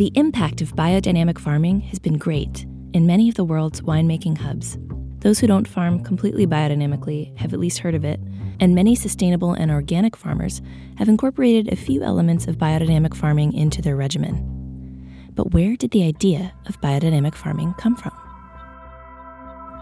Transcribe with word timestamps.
The 0.00 0.12
impact 0.14 0.62
of 0.62 0.74
biodynamic 0.74 1.38
farming 1.38 1.80
has 1.82 1.98
been 1.98 2.16
great 2.16 2.64
in 2.94 3.06
many 3.06 3.28
of 3.28 3.34
the 3.34 3.44
world's 3.44 3.82
winemaking 3.82 4.38
hubs. 4.38 4.78
Those 5.18 5.38
who 5.38 5.46
don't 5.46 5.68
farm 5.68 6.02
completely 6.02 6.46
biodynamically 6.46 7.36
have 7.36 7.52
at 7.52 7.60
least 7.60 7.80
heard 7.80 7.94
of 7.94 8.02
it, 8.02 8.18
and 8.60 8.74
many 8.74 8.94
sustainable 8.94 9.52
and 9.52 9.70
organic 9.70 10.16
farmers 10.16 10.62
have 10.96 11.10
incorporated 11.10 11.70
a 11.70 11.76
few 11.76 12.02
elements 12.02 12.46
of 12.46 12.56
biodynamic 12.56 13.14
farming 13.14 13.52
into 13.52 13.82
their 13.82 13.94
regimen. 13.94 15.28
But 15.34 15.52
where 15.52 15.76
did 15.76 15.90
the 15.90 16.04
idea 16.04 16.54
of 16.64 16.80
biodynamic 16.80 17.34
farming 17.34 17.74
come 17.74 17.94
from? 17.94 18.12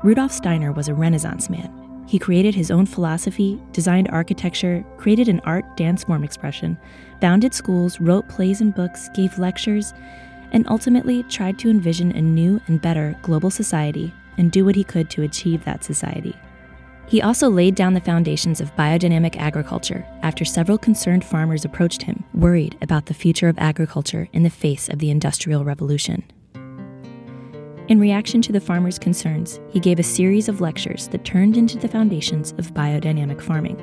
Rudolf 0.03 0.33
Steiner 0.33 0.73
was 0.73 0.89
a 0.89 0.95
Renaissance 0.95 1.49
man. 1.49 1.88
He 2.09 2.19
created 2.19 2.55
his 2.55 2.71
own 2.71 2.87
philosophy, 2.87 3.61
designed 3.73 4.09
architecture, 4.09 4.83
created 4.97 5.29
an 5.29 5.43
art 5.45 5.77
dance 5.77 6.05
form 6.05 6.25
expression, 6.25 6.79
founded 7.21 7.53
schools, 7.53 8.01
wrote 8.01 8.27
plays 8.31 8.63
and 8.63 8.75
books, 8.75 9.11
gave 9.11 9.39
lectures, 9.39 9.93
and 10.53 10.67
ultimately 10.69 11.23
tried 11.25 11.59
to 11.59 11.69
envision 11.69 12.13
a 12.13 12.23
new 12.23 12.63
and 12.67 12.81
better 12.81 13.15
global 13.21 13.51
society 13.51 14.11
and 14.39 14.51
do 14.51 14.65
what 14.65 14.75
he 14.75 14.85
could 14.85 15.11
to 15.11 15.23
achieve 15.23 15.63
that 15.67 15.85
society. 15.85 16.35
He 17.09 17.21
also 17.21 17.51
laid 17.51 17.75
down 17.75 17.93
the 17.93 18.01
foundations 18.01 18.63
of 18.63 18.75
biodynamic 18.75 19.37
agriculture 19.37 20.07
after 20.23 20.47
several 20.47 20.79
concerned 20.79 21.27
farmers 21.27 21.67
approached 21.67 22.01
him, 22.01 22.25
worried 22.33 22.79
about 22.81 23.05
the 23.05 23.15
future 23.15 23.49
of 23.49 23.59
agriculture 23.59 24.29
in 24.33 24.45
the 24.45 24.51
face 24.51 24.89
of 24.89 24.99
the 24.99 25.11
Industrial 25.11 25.63
Revolution. 25.63 26.25
In 27.89 27.99
reaction 27.99 28.43
to 28.43 28.53
the 28.53 28.61
farmers' 28.61 28.99
concerns, 28.99 29.61
he 29.71 29.81
gave 29.81 29.99
a 29.99 30.03
series 30.03 30.51
of 30.51 30.61
lectures 30.61 31.09
that 31.09 31.25
turned 31.25 31.57
into 31.57 31.79
the 31.79 31.89
foundations 31.89 32.53
of 32.59 32.75
biodynamic 32.75 33.41
farming. 33.41 33.81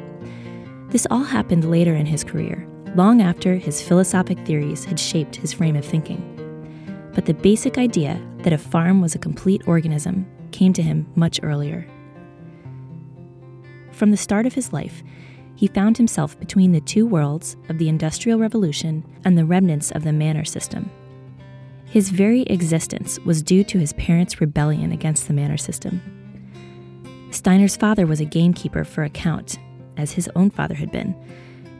This 0.89 1.07
all 1.09 1.23
happened 1.23 1.71
later 1.71 1.95
in 1.95 2.05
his 2.05 2.23
career, 2.23 2.67
long 2.93 3.23
after 3.23 3.55
his 3.55 3.81
philosophic 3.81 4.37
theories 4.45 4.85
had 4.85 4.99
shaped 4.99 5.35
his 5.35 5.53
frame 5.53 5.75
of 5.75 5.83
thinking. 5.83 6.21
But 7.15 7.25
the 7.25 7.33
basic 7.33 7.79
idea 7.79 8.21
that 8.43 8.53
a 8.53 8.59
farm 8.59 9.01
was 9.01 9.15
a 9.15 9.19
complete 9.19 9.67
organism 9.67 10.27
came 10.51 10.71
to 10.73 10.83
him 10.83 11.07
much 11.15 11.39
earlier. 11.41 11.87
From 13.91 14.11
the 14.11 14.17
start 14.17 14.45
of 14.45 14.53
his 14.53 14.71
life, 14.71 15.01
he 15.55 15.65
found 15.65 15.97
himself 15.97 16.39
between 16.39 16.73
the 16.73 16.81
two 16.81 17.07
worlds 17.07 17.57
of 17.69 17.79
the 17.79 17.89
Industrial 17.89 18.37
Revolution 18.37 19.03
and 19.23 19.35
the 19.35 19.45
remnants 19.45 19.89
of 19.89 20.03
the 20.03 20.13
manor 20.13 20.45
system. 20.45 20.91
His 21.95 22.09
very 22.09 22.41
existence 22.41 23.19
was 23.19 23.41
due 23.41 23.63
to 23.63 23.79
his 23.79 23.93
parents' 23.93 24.41
rebellion 24.41 24.91
against 24.91 25.29
the 25.29 25.33
manor 25.33 25.55
system. 25.55 26.01
Steiner's 27.31 27.77
father 27.77 28.05
was 28.05 28.19
a 28.19 28.25
gamekeeper 28.25 28.83
for 28.83 29.05
a 29.05 29.09
count, 29.09 29.57
as 29.95 30.11
his 30.11 30.29
own 30.35 30.49
father 30.49 30.75
had 30.75 30.91
been, 30.91 31.15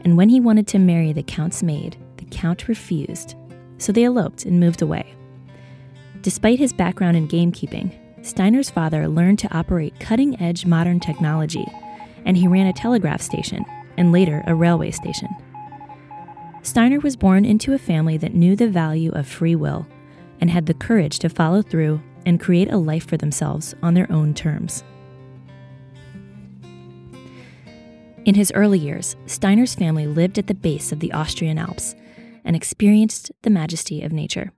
and 0.06 0.16
when 0.16 0.30
he 0.30 0.40
wanted 0.40 0.66
to 0.68 0.78
marry 0.78 1.12
the 1.12 1.22
count's 1.22 1.62
maid, 1.62 1.98
the 2.16 2.24
count 2.30 2.66
refused, 2.66 3.34
so 3.76 3.92
they 3.92 4.04
eloped 4.04 4.46
and 4.46 4.58
moved 4.58 4.80
away. 4.80 5.14
Despite 6.22 6.58
his 6.58 6.72
background 6.72 7.18
in 7.18 7.28
gamekeeping, 7.28 7.94
Steiner's 8.24 8.70
father 8.70 9.08
learned 9.08 9.38
to 9.40 9.54
operate 9.54 10.00
cutting 10.00 10.40
edge 10.40 10.64
modern 10.64 10.98
technology, 10.98 11.66
and 12.24 12.38
he 12.38 12.48
ran 12.48 12.68
a 12.68 12.72
telegraph 12.72 13.20
station 13.20 13.66
and 13.98 14.12
later 14.12 14.42
a 14.46 14.54
railway 14.54 14.92
station. 14.92 15.28
Steiner 16.62 17.00
was 17.00 17.16
born 17.16 17.44
into 17.44 17.74
a 17.74 17.78
family 17.78 18.16
that 18.16 18.34
knew 18.34 18.56
the 18.56 18.66
value 18.66 19.12
of 19.12 19.26
free 19.26 19.54
will 19.54 19.86
and 20.40 20.50
had 20.50 20.66
the 20.66 20.74
courage 20.74 21.18
to 21.20 21.28
follow 21.28 21.62
through 21.62 22.00
and 22.24 22.40
create 22.40 22.70
a 22.70 22.76
life 22.76 23.06
for 23.06 23.16
themselves 23.16 23.74
on 23.82 23.94
their 23.94 24.10
own 24.10 24.34
terms. 24.34 24.84
In 28.24 28.34
his 28.34 28.50
early 28.56 28.78
years, 28.78 29.14
Steiner's 29.26 29.76
family 29.76 30.06
lived 30.06 30.36
at 30.36 30.48
the 30.48 30.54
base 30.54 30.90
of 30.90 30.98
the 30.98 31.12
Austrian 31.12 31.58
Alps 31.58 31.94
and 32.44 32.56
experienced 32.56 33.30
the 33.42 33.50
majesty 33.50 34.02
of 34.02 34.12
nature. 34.12 34.52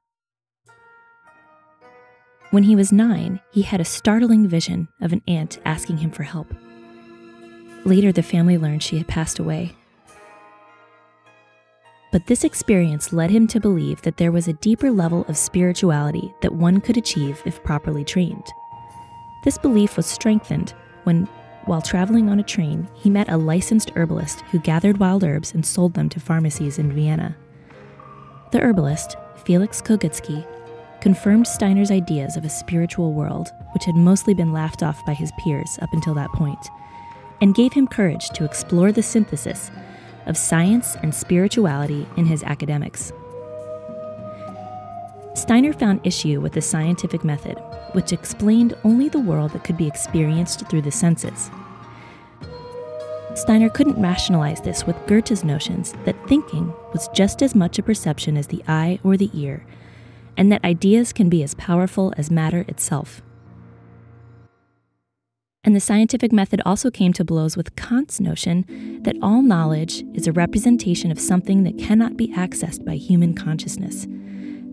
When 2.51 2.63
he 2.63 2.75
was 2.75 2.93
nine, 2.93 3.41
he 3.53 3.61
had 3.61 3.79
a 3.79 3.85
startling 3.85 4.49
vision 4.49 4.89
of 5.03 5.13
an 5.13 5.21
aunt 5.29 5.59
asking 5.67 5.99
him 5.99 6.11
for 6.11 6.23
help. 6.23 6.53
Later, 7.85 8.11
the 8.11 8.23
family 8.23 8.57
learned 8.57 8.83
she 8.83 8.97
had 8.97 9.07
passed 9.07 9.39
away. 9.39 9.75
But 12.11 12.27
this 12.27 12.45
experience 12.45 13.13
led 13.13 13.31
him 13.31 13.47
to 13.49 13.61
believe 13.61 14.01
that 14.03 14.17
there 14.17 14.33
was 14.33 14.49
a 14.49 14.55
deeper 14.55 14.91
level 14.91 15.27
of 15.29 15.37
spirituality 15.37 16.35
that 16.41 16.55
one 16.55 16.81
could 16.81 16.97
achieve 16.97 17.43
if 17.45 17.63
properly 17.63 18.05
trained. 18.05 18.47
This 19.45 19.59
belief 19.59 19.97
was 19.97 20.07
strengthened 20.07 20.75
when, 21.05 21.29
while 21.67 21.83
traveling 21.83 22.31
on 22.31 22.41
a 22.41 22.45
train, 22.45 22.89
he 22.95 23.11
met 23.11 23.29
a 23.29 23.37
licensed 23.37 23.93
herbalist 23.95 24.41
who 24.51 24.59
gathered 24.59 24.99
wild 24.99 25.23
herbs 25.23 25.53
and 25.53 25.65
sold 25.65 25.95
them 25.95 26.09
to 26.09 26.21
pharmacies 26.21 26.79
in 26.79 26.93
Vienna. 26.93 27.37
The 28.53 28.61
herbalist, 28.61 29.17
Felix 29.45 29.83
Kogutsky, 29.83 30.47
confirmed 31.01 31.47
Steiner's 31.47 31.91
ideas 31.91 32.37
of 32.37 32.45
a 32.45 32.51
spiritual 32.51 33.13
world, 33.13 33.49
which 33.73 33.85
had 33.85 33.95
mostly 33.95 34.35
been 34.35 34.53
laughed 34.53 34.83
off 34.83 35.05
by 35.05 35.13
his 35.13 35.31
peers 35.39 35.79
up 35.83 35.93
until 35.93 36.15
that 36.15 36.33
point, 36.33 36.69
and 37.41 37.55
gave 37.55 37.73
him 37.75 37.87
courage 37.87 38.31
to 38.31 38.45
explore 38.45 38.91
the 38.91 39.03
synthesis 39.03 39.71
of 40.29 40.37
science 40.37 40.97
and 41.03 41.15
spirituality 41.15 42.07
in 42.17 42.25
his 42.27 42.43
academics. 42.45 43.13
Steiner 45.35 45.73
found 45.73 46.01
issue 46.05 46.41
with 46.41 46.53
the 46.53 46.61
scientific 46.61 47.25
method, 47.25 47.59
which 47.93 48.13
explained 48.13 48.77
only 48.85 49.09
the 49.09 49.21
world 49.21 49.53
that 49.53 49.65
could 49.65 49.77
be 49.77 49.87
experienced 49.87 50.69
through 50.69 50.83
the 50.83 50.91
senses. 50.91 51.51
Steiner 53.35 53.69
couldn't 53.69 54.03
rationalize 54.03 54.61
this 54.61 54.85
with 54.85 54.97
Goethe's 55.07 55.45
notions 55.45 55.95
that 56.05 56.29
thinking 56.29 56.73
was 56.93 57.09
just 57.15 57.41
as 57.41 57.55
much 57.55 57.79
a 57.79 57.85
perception 57.85 58.37
as 58.37 58.49
the 58.49 58.65
eye 58.67 58.99
or 59.05 59.17
the 59.17 59.31
ear, 59.33 59.65
and 60.37 60.51
that 60.51 60.65
ideas 60.65 61.13
can 61.13 61.29
be 61.29 61.45
as 61.45 61.55
powerful 61.55 62.13
as 62.17 62.33
matter 62.33 62.65
itself. 62.67 63.23
And 65.69 65.77
the 65.77 65.81
scientific 65.81 66.33
method 66.33 66.63
also 66.65 66.91
came 66.91 67.13
to 67.13 67.27
blows 67.27 67.55
with 67.55 67.77
Kant's 67.77 68.21
notion 68.21 68.65
that 69.03 69.19
all 69.21 69.43
knowledge 69.43 70.03
is 70.15 70.27
a 70.27 70.33
representation 70.33 71.11
of 71.11 71.21
something 71.21 71.63
that 71.65 71.77
cannot 71.77 72.17
be 72.17 72.29
accessed 72.29 72.87
by 72.87 72.95
human 72.95 73.35
consciousness. 73.35 74.07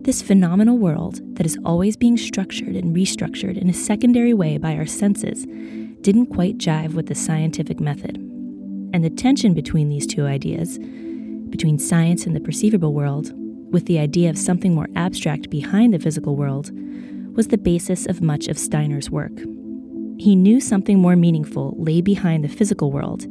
This 0.06 0.22
phenomenal 0.22 0.78
world 0.78 1.20
that 1.36 1.44
is 1.44 1.58
always 1.66 1.98
being 1.98 2.16
structured 2.16 2.74
and 2.76 2.96
restructured 2.96 3.58
in 3.58 3.68
a 3.68 3.74
secondary 3.74 4.32
way 4.32 4.56
by 4.56 4.74
our 4.74 4.86
senses 4.86 5.44
didn't 6.00 6.28
quite 6.34 6.56
jive 6.56 6.94
with 6.94 7.08
the 7.08 7.14
scientific 7.14 7.78
method. 7.78 8.16
And 8.94 9.04
the 9.04 9.10
tension 9.10 9.52
between 9.52 9.90
these 9.90 10.06
two 10.06 10.24
ideas, 10.24 10.78
between 11.50 11.78
science 11.78 12.24
and 12.24 12.34
the 12.34 12.40
perceivable 12.40 12.94
world, 12.94 13.34
with 13.70 13.84
the 13.84 13.98
idea 13.98 14.30
of 14.30 14.38
something 14.38 14.74
more 14.74 14.88
abstract 14.96 15.50
behind 15.50 15.92
the 15.92 15.98
physical 15.98 16.36
world, 16.36 16.70
was 17.36 17.48
the 17.48 17.58
basis 17.58 18.06
of 18.06 18.22
much 18.22 18.48
of 18.48 18.56
Steiner's 18.56 19.10
work. 19.10 19.38
He 20.18 20.34
knew 20.34 20.60
something 20.60 20.98
more 20.98 21.16
meaningful 21.16 21.74
lay 21.78 22.00
behind 22.00 22.42
the 22.42 22.48
physical 22.48 22.90
world. 22.90 23.26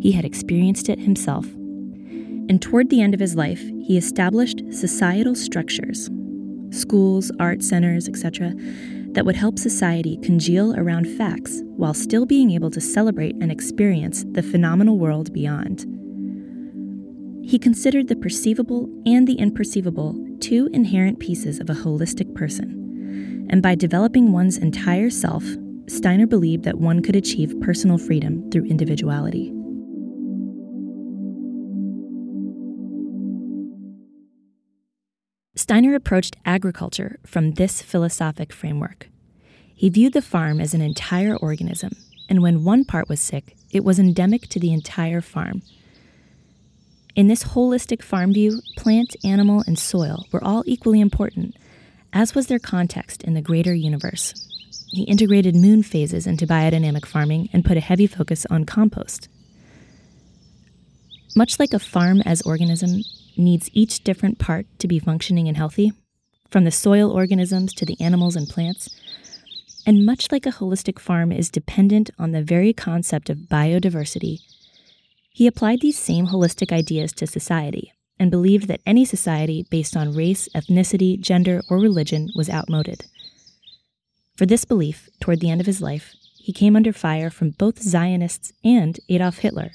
He 0.00 0.12
had 0.12 0.24
experienced 0.24 0.88
it 0.88 1.00
himself. 1.00 1.46
And 1.46 2.60
toward 2.60 2.90
the 2.90 3.00
end 3.00 3.14
of 3.14 3.20
his 3.20 3.34
life, 3.34 3.60
he 3.82 3.96
established 3.96 4.62
societal 4.70 5.34
structures 5.34 6.10
schools, 6.70 7.32
art 7.40 7.62
centers, 7.62 8.08
etc., 8.08 8.52
that 9.12 9.24
would 9.24 9.36
help 9.36 9.58
society 9.58 10.18
congeal 10.18 10.78
around 10.78 11.06
facts 11.06 11.62
while 11.76 11.94
still 11.94 12.26
being 12.26 12.50
able 12.50 12.70
to 12.70 12.80
celebrate 12.80 13.34
and 13.36 13.50
experience 13.50 14.24
the 14.32 14.42
phenomenal 14.42 14.98
world 14.98 15.32
beyond. 15.32 15.86
He 17.42 17.58
considered 17.58 18.08
the 18.08 18.16
perceivable 18.16 18.86
and 19.06 19.26
the 19.26 19.36
imperceivable 19.36 20.38
two 20.40 20.68
inherent 20.74 21.18
pieces 21.18 21.58
of 21.58 21.70
a 21.70 21.74
holistic 21.74 22.34
person. 22.34 23.46
And 23.48 23.62
by 23.62 23.74
developing 23.74 24.30
one's 24.30 24.58
entire 24.58 25.08
self, 25.08 25.42
Steiner 25.88 26.26
believed 26.26 26.64
that 26.64 26.78
one 26.78 27.02
could 27.02 27.16
achieve 27.16 27.58
personal 27.62 27.96
freedom 27.96 28.50
through 28.50 28.66
individuality. 28.66 29.52
Steiner 35.56 35.94
approached 35.94 36.36
agriculture 36.44 37.18
from 37.26 37.52
this 37.52 37.80
philosophic 37.80 38.52
framework. 38.52 39.08
He 39.74 39.88
viewed 39.88 40.12
the 40.12 40.22
farm 40.22 40.60
as 40.60 40.74
an 40.74 40.80
entire 40.82 41.36
organism, 41.36 41.96
and 42.28 42.42
when 42.42 42.64
one 42.64 42.84
part 42.84 43.08
was 43.08 43.20
sick, 43.20 43.56
it 43.70 43.82
was 43.82 43.98
endemic 43.98 44.42
to 44.48 44.60
the 44.60 44.72
entire 44.72 45.20
farm. 45.20 45.62
In 47.16 47.28
this 47.28 47.44
holistic 47.44 48.02
farm 48.02 48.34
view, 48.34 48.60
plant, 48.76 49.16
animal, 49.24 49.64
and 49.66 49.78
soil 49.78 50.26
were 50.32 50.44
all 50.44 50.62
equally 50.66 51.00
important, 51.00 51.56
as 52.12 52.34
was 52.34 52.46
their 52.46 52.58
context 52.58 53.24
in 53.24 53.34
the 53.34 53.42
greater 53.42 53.74
universe. 53.74 54.57
He 54.90 55.02
integrated 55.02 55.54
moon 55.54 55.82
phases 55.82 56.26
into 56.26 56.46
biodynamic 56.46 57.06
farming 57.06 57.50
and 57.52 57.64
put 57.64 57.76
a 57.76 57.80
heavy 57.80 58.06
focus 58.06 58.46
on 58.50 58.64
compost. 58.64 59.28
Much 61.36 61.58
like 61.60 61.72
a 61.72 61.78
farm 61.78 62.22
as 62.22 62.42
organism 62.42 63.02
needs 63.36 63.70
each 63.72 64.02
different 64.02 64.38
part 64.38 64.66
to 64.78 64.88
be 64.88 64.98
functioning 64.98 65.46
and 65.46 65.56
healthy, 65.56 65.92
from 66.50 66.64
the 66.64 66.70
soil 66.70 67.10
organisms 67.10 67.74
to 67.74 67.84
the 67.84 68.00
animals 68.00 68.34
and 68.34 68.48
plants, 68.48 68.88
and 69.86 70.04
much 70.04 70.32
like 70.32 70.46
a 70.46 70.50
holistic 70.52 70.98
farm 70.98 71.30
is 71.30 71.50
dependent 71.50 72.10
on 72.18 72.32
the 72.32 72.42
very 72.42 72.72
concept 72.72 73.30
of 73.30 73.48
biodiversity, 73.50 74.40
he 75.30 75.46
applied 75.46 75.80
these 75.80 75.98
same 75.98 76.26
holistic 76.26 76.72
ideas 76.72 77.12
to 77.12 77.26
society 77.26 77.92
and 78.18 78.30
believed 78.30 78.66
that 78.66 78.80
any 78.84 79.04
society 79.04 79.64
based 79.70 79.96
on 79.96 80.14
race, 80.14 80.48
ethnicity, 80.54 81.20
gender, 81.20 81.62
or 81.70 81.78
religion 81.78 82.28
was 82.34 82.50
outmoded. 82.50 83.04
For 84.38 84.46
this 84.46 84.64
belief, 84.64 85.08
toward 85.18 85.40
the 85.40 85.50
end 85.50 85.60
of 85.60 85.66
his 85.66 85.82
life, 85.82 86.14
he 86.36 86.52
came 86.52 86.76
under 86.76 86.92
fire 86.92 87.28
from 87.28 87.50
both 87.50 87.82
Zionists 87.82 88.52
and 88.62 88.96
Adolf 89.08 89.38
Hitler. 89.38 89.72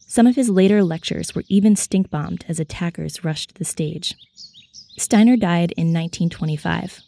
Some 0.00 0.26
of 0.26 0.36
his 0.36 0.50
later 0.50 0.84
lectures 0.84 1.34
were 1.34 1.44
even 1.48 1.74
stink 1.74 2.10
bombed 2.10 2.44
as 2.46 2.60
attackers 2.60 3.24
rushed 3.24 3.54
the 3.54 3.64
stage. 3.64 4.16
Steiner 4.98 5.38
died 5.38 5.72
in 5.78 5.94
1925, 5.94 7.00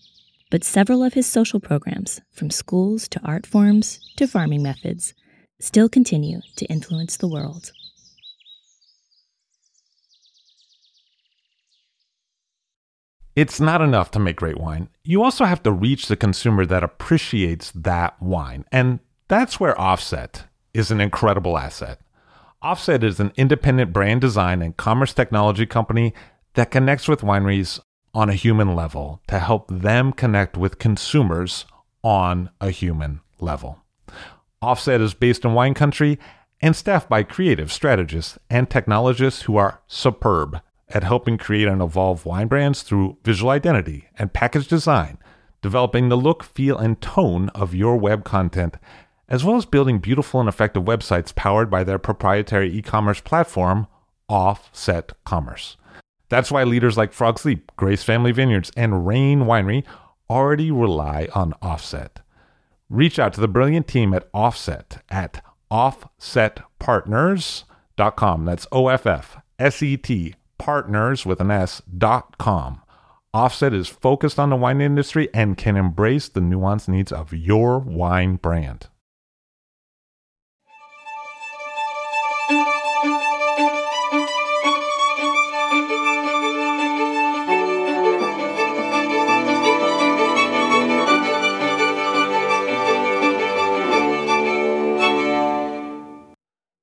but 0.51 0.65
several 0.65 1.05
of 1.05 1.13
his 1.13 1.27
social 1.27 1.61
programs, 1.61 2.23
from 2.33 2.49
schools 2.49 3.07
to 3.09 3.21
art 3.23 3.45
forms 3.45 4.01
to 4.17 4.27
farming 4.27 4.63
methods, 4.63 5.13
still 5.61 5.91
continue 5.91 6.41
to 6.57 6.65
influence 6.67 7.19
the 7.19 7.29
world. 7.29 7.71
It's 13.37 13.61
not 13.61 13.83
enough 13.83 14.11
to 14.13 14.19
make 14.19 14.37
great 14.37 14.59
wine. 14.59 14.89
You 15.05 15.23
also 15.23 15.45
have 15.45 15.63
to 15.65 15.71
reach 15.71 16.09
the 16.09 16.17
consumer 16.17 16.65
that 16.65 16.83
appreciates 16.83 17.71
that 17.73 18.21
wine. 18.21 18.65
And 18.73 19.01
that's 19.29 19.61
where 19.61 19.79
Offset 19.79 20.45
is 20.73 20.91
an 20.91 21.03
incredible 21.03 21.59
asset. 21.59 22.01
Offset 22.63 23.05
is 23.05 23.21
an 23.21 23.33
independent 23.37 23.93
brand 23.93 24.23
design 24.23 24.63
and 24.63 24.75
commerce 24.79 25.13
technology 25.13 25.67
company 25.67 26.15
that 26.55 26.71
connects 26.71 27.09
with 27.09 27.21
wineries 27.21 27.79
on 28.15 28.31
a 28.31 28.35
human 28.35 28.75
level 28.75 29.21
to 29.29 29.39
help 29.39 29.69
them 29.71 30.13
connect 30.13 30.57
with 30.57 30.79
consumers 30.79 31.67
on 32.03 32.49
a 32.59 32.71
human 32.71 33.21
level. 33.39 33.83
Offset 34.63 35.03
is 35.03 35.13
based 35.13 35.45
in 35.45 35.53
wine 35.53 35.75
country 35.75 36.19
and 36.63 36.75
staffed 36.75 37.11
by 37.11 37.23
creative 37.23 37.71
strategists 37.71 38.39
and 38.49 38.71
technologists 38.71 39.43
who 39.43 39.59
are 39.59 39.83
superb 39.87 40.63
at 40.89 41.05
helping 41.05 41.39
create 41.39 41.69
and 41.69 41.83
evolve 41.83 42.25
wine 42.25 42.47
brands 42.47 42.83
through 42.83 43.19
visual 43.25 43.51
identity 43.51 44.09
and 44.19 44.33
package 44.33 44.69
design, 44.69 45.19
developing 45.63 46.09
the 46.09 46.17
look, 46.17 46.45
feel, 46.45 46.79
and 46.79 47.01
tone 47.01 47.49
of 47.51 47.75
your 47.75 47.97
web 47.97 48.25
content, 48.25 48.77
as 49.29 49.45
well 49.45 49.57
as 49.57 49.67
building 49.67 49.99
beautiful 49.99 50.39
and 50.41 50.49
effective 50.49 50.85
websites 50.85 51.35
powered 51.35 51.69
by 51.69 51.83
their 51.83 51.99
proprietary 51.99 52.73
e 52.73 52.81
commerce 52.83 53.21
platform, 53.21 53.89
Offset 54.29 55.13
Commerce. 55.25 55.77
That's 56.29 56.51
why 56.51 56.65
leaders 56.65 56.97
like 56.97 57.13
Frog 57.13 57.39
Sleep, 57.39 57.71
Grace 57.77 58.03
Family 58.03 58.33
Vineyards, 58.33 58.73
and 58.77 59.07
Rain 59.07 59.43
Winery 59.43 59.85
already 60.29 60.73
rely 60.73 61.29
on 61.35 61.55
Offset. 61.63 62.21
Reach 62.89 63.19
out 63.19 63.33
to 63.35 63.41
the 63.41 63.49
brilliant 63.49 63.89
team 63.89 64.15
at 64.15 64.29
Offset 64.33 65.03
at 65.09 65.43
offsetpartners.com. 65.71 68.45
That's 68.45 68.67
O 68.71 68.87
F 68.89 69.07
F 69.07 69.39
S 69.59 69.83
E 69.83 69.97
T 69.97 70.35
partners 70.59 71.27
with 71.27 71.41
an 71.41 71.51
S 71.51 71.83
dot 71.97 72.39
com. 72.39 72.83
Offset 73.35 73.75
is 73.75 73.89
focused 73.89 74.39
on 74.39 74.51
the 74.51 74.57
wine 74.57 74.81
industry 74.81 75.29
and 75.35 75.59
can 75.59 75.77
embrace 75.77 76.29
the 76.29 76.41
nuanced 76.41 76.89
needs 76.89 77.13
of 77.13 77.33
your 77.33 77.79
wine 77.79 78.37
brand. 78.37 78.89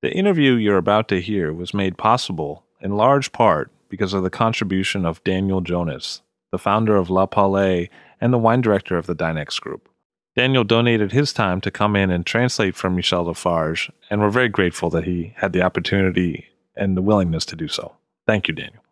The 0.02 0.12
interview 0.12 0.56
you're 0.56 0.78
about 0.78 1.08
to 1.08 1.22
hear 1.22 1.54
was 1.54 1.74
made 1.74 1.98
possible 1.98 2.66
in 2.84 2.98
large 2.98 3.32
part 3.32 3.72
because 3.90 4.14
of 4.14 4.22
the 4.22 4.30
contribution 4.30 5.06
of 5.06 5.24
Daniel 5.24 5.62
Jonas, 5.62 6.22
the 6.52 6.60
founder 6.60 6.96
of 6.96 7.10
La 7.10 7.26
Paulée 7.26 7.90
and 8.22 8.32
the 8.32 8.38
wine 8.38 8.62
director 8.62 8.98
of 8.98 9.08
the 9.08 9.16
Dinex 9.16 9.60
Group. 9.60 9.90
Daniel 10.36 10.64
donated 10.64 11.12
his 11.12 11.32
time 11.32 11.62
to 11.62 11.72
come 11.72 11.96
in 11.96 12.12
and 12.12 12.26
translate 12.26 12.76
for 12.76 12.90
Michel 12.90 13.26
Lafarge, 13.26 13.92
and 14.10 14.20
we're 14.20 14.30
very 14.30 14.50
grateful 14.50 14.90
that 14.90 15.06
he 15.06 15.34
had 15.38 15.54
the 15.54 15.62
opportunity 15.62 16.46
and 16.76 16.98
the 16.98 17.02
willingness 17.02 17.46
to 17.46 17.56
do 17.56 17.68
so. 17.68 17.94
Thank 18.28 18.48
you, 18.48 18.54
Daniel. 18.54 18.84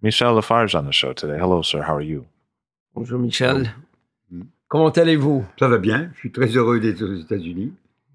Michel 0.00 0.34
Lafarge 0.34 0.74
on 0.74 0.86
the 0.86 0.92
show 0.92 1.12
today. 1.12 1.36
Hello, 1.38 1.62
sir. 1.62 1.82
How 1.82 1.94
are 1.94 2.00
you? 2.00 2.26
Bonjour, 2.94 3.18
Michel. 3.18 3.70
Comment 4.68 4.96
allez-vous? 4.96 5.46
Ça 5.58 5.68
va 5.68 5.78
bien. 5.78 6.12
Je 6.14 6.20
suis 6.20 6.30
très 6.30 6.54
heureux 6.54 6.78
d'être 6.78 7.02
aux 7.02 7.16
États-Unis. 7.16 7.72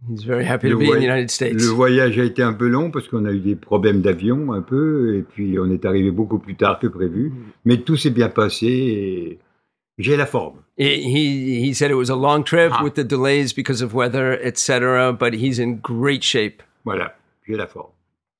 He's 0.10 0.25
very 0.25 0.43
happy 0.45 0.69
to 0.69 0.77
be 0.77 0.86
in 0.88 1.00
the 1.00 1.03
United 1.03 1.29
States. 1.31 1.53
Le 1.63 1.69
voyage 1.72 2.19
a 2.19 2.24
été 2.25 2.43
un 2.43 2.53
peu 2.53 2.67
long 2.67 2.91
parce 2.91 3.07
qu'on 3.07 3.24
a 3.25 3.31
eu 3.31 3.39
des 3.39 3.55
problèmes 3.55 4.01
d'avion 4.01 4.51
un 4.51 4.62
peu 4.62 5.15
et 5.15 5.22
puis 5.22 5.57
on 5.60 5.69
est 5.72 5.86
arrivé 5.86 6.12
beaucoup 6.12 6.39
plus 6.39 6.55
tard 6.55 6.79
que 6.79 6.88
prévu. 6.88 7.29
Mm. 7.29 7.33
Mais 7.65 7.77
tout 7.77 7.95
s'est 7.95 8.10
bien 8.10 8.27
passé 8.29 8.67
et 8.67 9.39
j'ai 9.98 10.17
la 10.17 10.25
forme. 10.25 10.55
He, 10.77 11.00
he 11.05 11.69
he 11.69 11.74
said 11.74 11.89
it 11.91 11.95
was 11.95 12.10
a 12.10 12.15
long 12.15 12.43
trip 12.43 12.72
Ah. 12.74 12.83
with 12.83 12.95
the 12.95 13.03
delays 13.07 13.53
because 13.55 13.81
of 13.81 13.93
weather, 13.93 14.38
etc. 14.43 15.13
But 15.17 15.33
he's 15.36 15.60
in 15.60 15.79
great 15.81 16.24
shape. 16.24 16.62
Voilà, 16.83 17.15
j'ai 17.48 17.55
la 17.55 17.67
forme. 17.67 17.91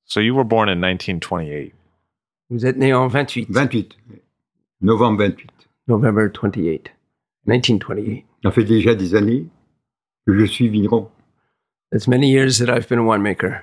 So 0.06 0.20
you 0.20 0.36
were 0.36 0.44
born 0.46 0.68
in 0.68 0.80
1928. 0.82 1.72
Vous 2.50 2.66
êtes 2.66 2.78
né 2.78 2.94
en 2.94 3.08
28, 3.08 3.48
28. 3.50 3.96
Novembre 4.82 5.20
28. 5.20 5.50
November 5.88 6.28
28, 6.30 6.92
1928. 7.48 8.26
Ça 8.44 8.52
fait 8.52 8.64
déjà 8.66 8.96
des 8.96 9.16
années 9.16 9.46
que 10.28 10.38
je 10.38 10.44
suis 10.46 10.68
vigneron. 10.68 11.10
It's 11.94 12.08
many 12.08 12.30
years 12.32 12.58
that 12.60 12.70
I've 12.70 12.88
been 12.90 13.00
a 13.00 13.04
winemaker. 13.04 13.62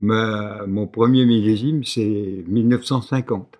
Ma- 0.00 0.66
mon 0.66 0.86
premier 0.86 1.24
millésime, 1.26 1.82
c'est 1.84 2.44
1950. 2.46 3.56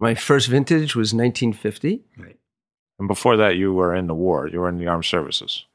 My 0.00 0.14
first 0.14 0.48
vintage 0.48 0.96
was 0.96 1.12
1950. 1.14 2.02
And 2.98 3.06
before 3.08 3.36
that, 3.36 3.56
you 3.56 3.72
were 3.72 3.94
in 3.94 4.06
the 4.06 4.14
war. 4.14 4.48
You 4.48 4.60
were 4.60 4.68
in 4.68 4.78
the 4.78 4.86
armed 4.88 5.04
services. 5.04 5.66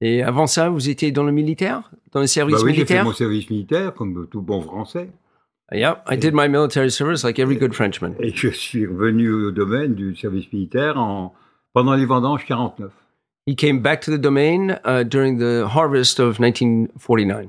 Et 0.00 0.22
avant 0.22 0.46
ça, 0.46 0.70
vous 0.70 0.88
étiez 0.88 1.12
dans 1.12 1.24
le 1.24 1.32
militaire, 1.32 1.90
dans 2.12 2.20
le 2.20 2.26
service 2.26 2.56
Bah 2.56 2.62
oui, 2.64 2.70
j'ai 2.74 2.86
fait 2.86 2.94
militaire? 2.94 3.04
mon 3.04 3.12
service 3.12 3.50
militaire 3.50 3.92
comme 3.94 4.26
tout 4.30 4.40
bon 4.40 4.62
français. 4.62 5.10
Yeah, 5.72 6.02
I 6.08 6.16
did 6.16 6.32
my 6.34 6.48
military 6.48 6.90
service 6.90 7.22
like 7.22 7.38
every 7.38 7.56
good 7.56 7.74
Frenchman. 7.74 8.14
Et 8.18 8.34
je 8.34 8.48
suis 8.48 8.86
revenu 8.86 9.30
au 9.30 9.50
domaine 9.52 9.94
du 9.94 10.16
service 10.16 10.50
militaire 10.52 10.98
en, 10.98 11.32
pendant 11.74 11.94
les 11.94 12.06
vendanges 12.06 12.44
49. 12.46 12.90
He 13.46 13.54
came 13.54 13.80
back 13.80 14.02
to 14.02 14.10
the 14.10 14.18
domain 14.20 14.78
uh, 14.84 15.02
during 15.02 15.38
the 15.38 15.66
harvest 15.66 16.20
of 16.20 16.38
1949. 16.38 17.48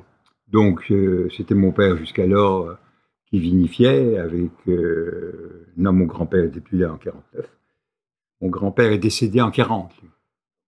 Donc, 0.51 0.91
euh, 0.91 1.29
c'était 1.35 1.55
mon 1.55 1.71
père 1.71 1.97
jusqu'alors 1.97 2.67
euh, 2.67 2.73
qui 3.29 3.39
vinifiait 3.39 4.17
avec... 4.17 4.51
euh, 4.67 5.67
non, 5.77 5.93
mon 5.93 6.05
grand-père 6.05 6.43
n'était 6.43 6.59
plus 6.59 6.77
là 6.77 6.91
en 6.91 6.97
49. 6.97 7.45
Mon 8.41 8.49
grand-père 8.49 8.91
est 8.91 8.97
décédé 8.97 9.41
en 9.41 9.51
40. 9.51 9.91
lui. 10.01 10.09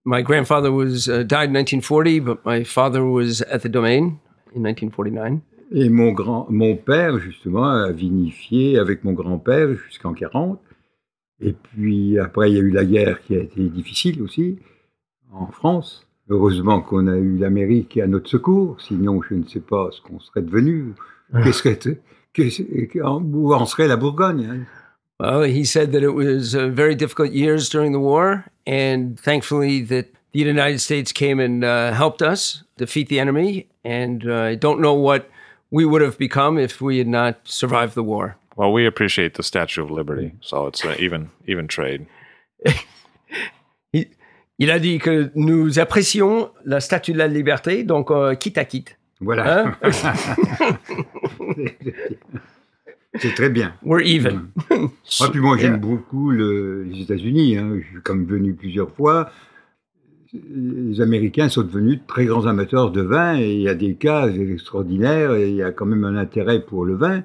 My 0.06 0.22
grandfather 0.22 0.72
was 0.72 1.08
uh, 1.08 1.24
died 1.24 1.50
in 1.50 1.54
1940, 1.54 2.20
but 2.20 2.46
my 2.46 2.64
father 2.66 3.04
was 3.06 3.42
at 3.50 3.60
the 3.60 3.70
domain 3.70 4.20
in 4.54 4.62
1949. 4.62 5.40
Et 5.72 5.90
mon, 5.90 6.12
grand, 6.12 6.46
mon 6.50 6.76
père, 6.76 7.18
justement, 7.20 7.70
a 7.70 7.92
vinifié 7.92 8.78
avec 8.78 9.04
mon 9.04 9.14
grand-père 9.14 9.70
jusqu'en 9.88 10.14
40. 10.14 10.60
Et 11.42 11.54
puis 11.54 12.20
après, 12.20 12.52
il 12.52 12.56
y 12.56 12.60
a 12.60 12.62
eu 12.62 12.70
la 12.70 12.86
guerre 12.86 13.22
qui 13.22 13.36
a 13.36 13.40
été 13.40 13.62
difficile 13.64 14.22
aussi 14.22 14.60
en 15.34 15.48
France. 15.48 16.06
Heureusement 16.30 16.82
qu'on 16.82 17.08
a 17.08 17.16
eu 17.16 17.38
l'Amérique 17.38 17.98
à 17.98 18.08
notre 18.08 18.30
secours, 18.30 18.80
sinon 18.80 19.22
je 19.22 19.36
ne 19.36 19.44
sais 19.46 19.60
pas 19.60 19.90
ce 19.92 20.02
qu'on 20.02 20.20
serait 20.20 20.42
devenu. 20.42 20.94
Qu'est-ce 21.44 21.64
que, 21.64 22.86
que, 22.86 23.00
où 23.02 23.54
en 23.54 23.66
serait 23.66 23.88
la 23.88 23.98
Bourgogne 23.98 24.46
hein? 24.46 24.66
Well, 25.20 25.44
he 25.44 25.64
said 25.64 25.92
that 25.94 26.04
it 26.04 26.16
was 26.16 26.56
uh, 26.56 26.68
very 26.68 26.96
difficult 26.96 27.32
years 27.32 27.70
during 27.70 27.94
the 27.94 28.00
war, 28.00 28.46
and 28.66 29.18
thankfully 29.18 29.82
that 29.84 30.08
the 30.32 30.40
United 30.40 30.80
States 30.80 31.12
came 31.12 31.40
and 31.40 31.64
uh, 31.64 31.94
helped 31.94 32.22
us 32.22 32.64
defeat 32.78 33.10
the 33.10 33.20
enemy. 33.20 33.68
And 33.86 34.28
uh, 34.28 34.42
I 34.42 34.56
don't 34.56 34.82
know 34.82 34.94
what 34.94 35.30
we 35.72 35.86
would 35.86 36.02
have 36.02 36.18
become 36.18 36.58
if 36.58 36.82
we 36.82 36.98
had 36.98 37.08
not 37.08 37.40
survived 37.44 37.96
the 37.96 38.04
war. 38.04 38.36
Well, 38.56 38.74
we 38.74 38.86
appreciate 38.86 39.36
the 39.36 39.44
Statue 39.44 39.84
of 39.84 39.92
Liberty, 39.92 40.34
so 40.42 40.68
it's 40.68 40.84
an 40.84 40.96
even 41.00 41.30
even 41.48 41.68
trade. 41.68 42.08
il, 44.60 44.72
a 44.72 44.80
dit 44.80 45.00
que 45.00 45.30
nous 45.36 45.80
apprécions 45.80 46.50
la 46.66 46.80
Statue 46.80 47.14
de 47.14 47.18
la 47.18 47.28
Liberté, 47.28 47.84
donc 47.84 48.12
euh, 48.12 48.36
quitte 48.36 48.58
à 48.58 48.66
quitte. 48.66 48.98
Voilà. 49.20 49.68
Hein? 49.68 49.92
C'est 53.16 53.34
très 53.36 53.50
bien. 53.50 53.74
We're 53.84 54.02
even. 54.06 54.48
Ah, 55.22 55.28
puis 55.32 55.40
moi, 55.40 55.56
j'aime 55.58 55.74
Yeah. 55.74 55.78
beaucoup 55.82 56.32
le- 56.32 56.84
les 56.84 57.02
États-Unis. 57.04 57.58
hein. 57.58 57.78
Je 57.80 57.86
suis 57.88 58.02
comme 58.02 58.26
venu 58.26 58.54
plusieurs 58.56 58.90
fois. 58.92 59.30
Les 60.34 61.00
Américains 61.00 61.48
sont 61.48 61.62
devenus 61.62 62.00
de 62.00 62.08
très 62.08 62.26
grands 62.26 62.48
amateurs 62.48 62.90
de 62.90 63.02
vin 63.02 63.38
et 63.38 63.54
il 63.54 63.62
y 63.62 63.70
a 63.70 63.76
des 63.76 63.94
cas 63.94 64.28
extraordinaires 64.30 65.36
et 65.36 65.50
il 65.50 65.56
y 65.56 65.62
a 65.62 65.72
quand 65.72 65.86
même 65.86 66.04
un 66.06 66.16
intérêt 66.16 66.60
pour 66.60 66.86
le 66.86 66.96
vin 66.96 67.22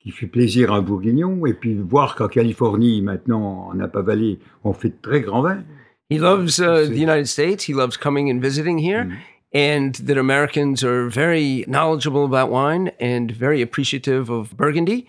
qui 0.00 0.12
fait 0.12 0.26
plaisir 0.26 0.72
à 0.72 0.76
un 0.78 0.82
bourguignon. 0.82 1.44
Et 1.44 1.52
puis 1.52 1.74
voir 1.74 2.14
qu'en 2.14 2.28
Californie, 2.28 3.02
maintenant, 3.02 3.68
en 3.68 3.74
Napa 3.74 4.00
Valley, 4.00 4.38
on 4.64 4.72
fait 4.72 4.88
de 4.88 4.96
très 5.02 5.20
grands 5.20 5.42
vins. 5.42 5.62
He 6.08 6.18
loves 6.18 6.58
uh, 6.58 6.86
the 6.88 6.98
United 6.98 7.28
States. 7.28 7.64
He 7.64 7.74
loves 7.74 7.96
coming 7.98 8.30
and 8.30 8.40
visiting 8.40 8.78
here, 8.78 9.22
and 9.52 9.94
that 9.96 10.16
Americans 10.16 10.82
are 10.82 11.08
very 11.08 11.64
knowledgeable 11.68 12.24
about 12.24 12.50
wine 12.50 12.92
and 12.98 13.30
very 13.30 13.60
appreciative 13.60 14.30
of 14.30 14.56
Burgundy, 14.56 15.06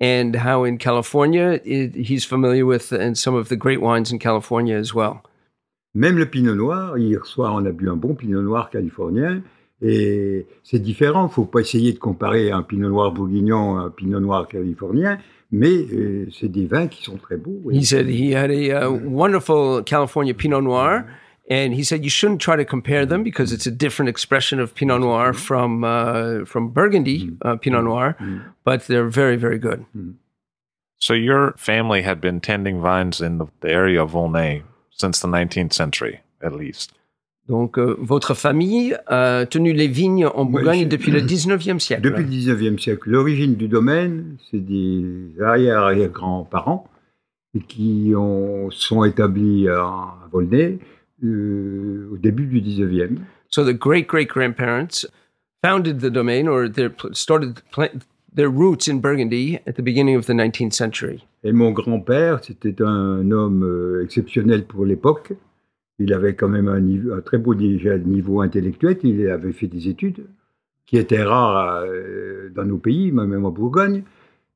and 0.00 0.36
how 0.36 0.64
in 0.64 0.78
California 0.78 1.60
it, 1.64 1.94
he's 1.94 2.24
familiar 2.24 2.64
with 2.64 2.92
and 2.92 3.18
some 3.18 3.34
of 3.34 3.48
the 3.48 3.56
great 3.56 3.82
wines 3.82 4.10
in 4.10 4.18
California 4.18 4.76
as 4.76 4.94
well. 4.94 5.22
Même 5.94 6.18
le 6.18 6.26
pinot 6.26 6.54
noir, 6.54 6.96
hier 6.96 7.24
soir, 7.24 7.54
on 7.54 7.66
a 7.66 7.72
bu 7.72 7.90
un 7.90 7.96
bon 7.96 8.14
pinot 8.14 8.42
noir 8.42 8.70
californien. 8.70 9.42
Et 9.80 10.46
c'est 10.62 10.80
différent. 10.80 11.26
Il 11.26 11.28
ne 11.28 11.32
faut 11.32 11.44
pas 11.44 11.60
essayer 11.60 11.92
de 11.92 11.98
comparer 11.98 12.50
un 12.50 12.62
pinot 12.62 12.88
noir 12.88 13.12
bourguignon 13.12 13.76
à 13.78 13.82
un 13.82 13.90
pinot 13.90 14.20
noir 14.20 14.48
californien. 14.48 15.18
Mais 15.50 15.68
euh, 15.68 16.28
c'est 16.38 16.48
des 16.48 16.66
vins 16.66 16.88
qui 16.88 17.02
sont 17.02 17.16
très 17.16 17.36
beaux. 17.36 17.70
He 17.70 17.84
said 17.84 18.06
he 18.06 18.32
had 18.34 18.50
a 18.50 18.70
uh, 18.70 18.90
mm-hmm. 18.90 19.10
wonderful 19.10 19.82
California 19.82 20.34
Pinot 20.34 20.62
Noir. 20.62 21.00
Mm-hmm. 21.00 21.12
And 21.50 21.72
he 21.72 21.82
said 21.82 22.04
you 22.04 22.10
shouldn't 22.10 22.42
try 22.42 22.56
to 22.56 22.64
compare 22.66 23.06
them 23.06 23.20
mm-hmm. 23.20 23.24
because 23.24 23.52
it's 23.52 23.66
a 23.66 23.70
different 23.70 24.10
expression 24.10 24.60
of 24.60 24.74
Pinot 24.74 25.00
Noir 25.00 25.32
from 25.32 25.82
uh, 25.82 26.44
from 26.44 26.68
Burgundy 26.68 27.30
uh, 27.40 27.56
Pinot 27.56 27.84
Noir, 27.84 28.16
but 28.64 28.86
they're 28.86 29.08
very 29.08 29.36
very 29.36 29.58
good. 29.58 29.86
So 31.00 31.14
your 31.14 31.54
family 31.56 32.02
had 32.02 32.20
been 32.20 32.40
tending 32.40 32.80
vines 32.80 33.20
in 33.20 33.38
the, 33.38 33.46
the 33.60 33.70
area 33.70 34.02
of 34.02 34.10
Volnay 34.10 34.62
since 34.90 35.20
the 35.20 35.28
19th 35.28 35.72
century, 35.72 36.20
at 36.42 36.52
least. 36.52 36.92
Donc, 37.48 37.78
euh, 37.78 37.96
votre 37.98 38.34
famille 38.34 38.94
a 39.06 39.46
tenu 39.46 39.72
les 39.72 39.88
vignes 39.88 40.26
en 40.26 40.44
Bourgogne 40.44 40.86
depuis 40.86 41.10
le 41.10 41.20
19e 41.20 41.78
siècle. 41.78 42.02
Depuis 42.02 42.22
le 42.22 42.28
19e 42.28 42.78
siècle, 42.78 43.08
l'origine 43.10 43.54
du 43.54 43.68
domaine, 43.68 44.36
c'est 44.50 44.60
des 44.60 45.32
arrière-arrière-grands-parents 45.40 46.86
qui 47.66 48.12
ont, 48.14 48.70
sont 48.70 49.04
établis 49.04 49.68
à, 49.68 50.14
Volnay 50.30 50.78
euh, 51.24 52.08
au 52.12 52.16
début 52.18 52.46
du 52.46 52.60
19e. 52.60 53.16
So 53.48 53.64
the 53.64 53.72
great 53.72 54.06
great 54.06 54.28
grandparents 54.28 55.06
founded 55.64 56.00
the 56.00 56.10
domain 56.10 56.46
or 56.46 56.68
they 56.68 56.90
started 57.12 57.62
their 58.32 58.50
roots 58.50 58.86
in 58.86 59.00
Burgundy 59.00 59.58
at 59.66 59.72
the 59.72 59.82
beginning 59.82 60.16
of 60.16 60.26
the 60.26 60.34
19th 60.34 60.74
century. 60.74 61.24
Et 61.44 61.52
mon 61.52 61.70
grand-père, 61.70 62.44
c'était 62.44 62.82
un 62.82 63.30
homme 63.30 63.64
euh, 63.64 64.04
exceptionnel 64.04 64.64
pour 64.64 64.84
l'époque. 64.84 65.32
Il 65.98 66.12
avait 66.12 66.34
quand 66.34 66.48
même 66.48 66.68
un, 66.68 66.80
niveau, 66.80 67.12
un 67.12 67.20
très 67.20 67.38
beau 67.38 67.54
niveau 67.54 68.40
intellectuel. 68.40 68.98
Il 69.02 69.28
avait 69.28 69.52
fait 69.52 69.66
des 69.66 69.88
études 69.88 70.26
qui 70.86 70.96
étaient 70.96 71.22
rares 71.22 71.82
euh, 71.84 72.50
dans 72.54 72.64
nos 72.64 72.78
pays, 72.78 73.12
même 73.12 73.44
en 73.44 73.50
Bourgogne. 73.50 74.04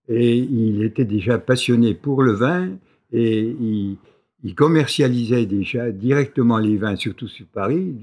Et 0.09 0.37
il 0.39 0.83
était 0.83 1.05
déjà 1.05 1.39
passionné 1.39 1.95
pour 1.95 2.23
le 2.23 2.33
vin 2.33 2.71
et 3.13 3.41
il, 3.41 3.97
il 4.43 4.55
commercialisait 4.55 5.47
déjà 5.47 5.91
directement 5.91 6.59
les 6.59 6.77
vins, 6.77 6.97
surtout 6.97 7.29
sur 7.29 7.47
Paris, 7.47 7.95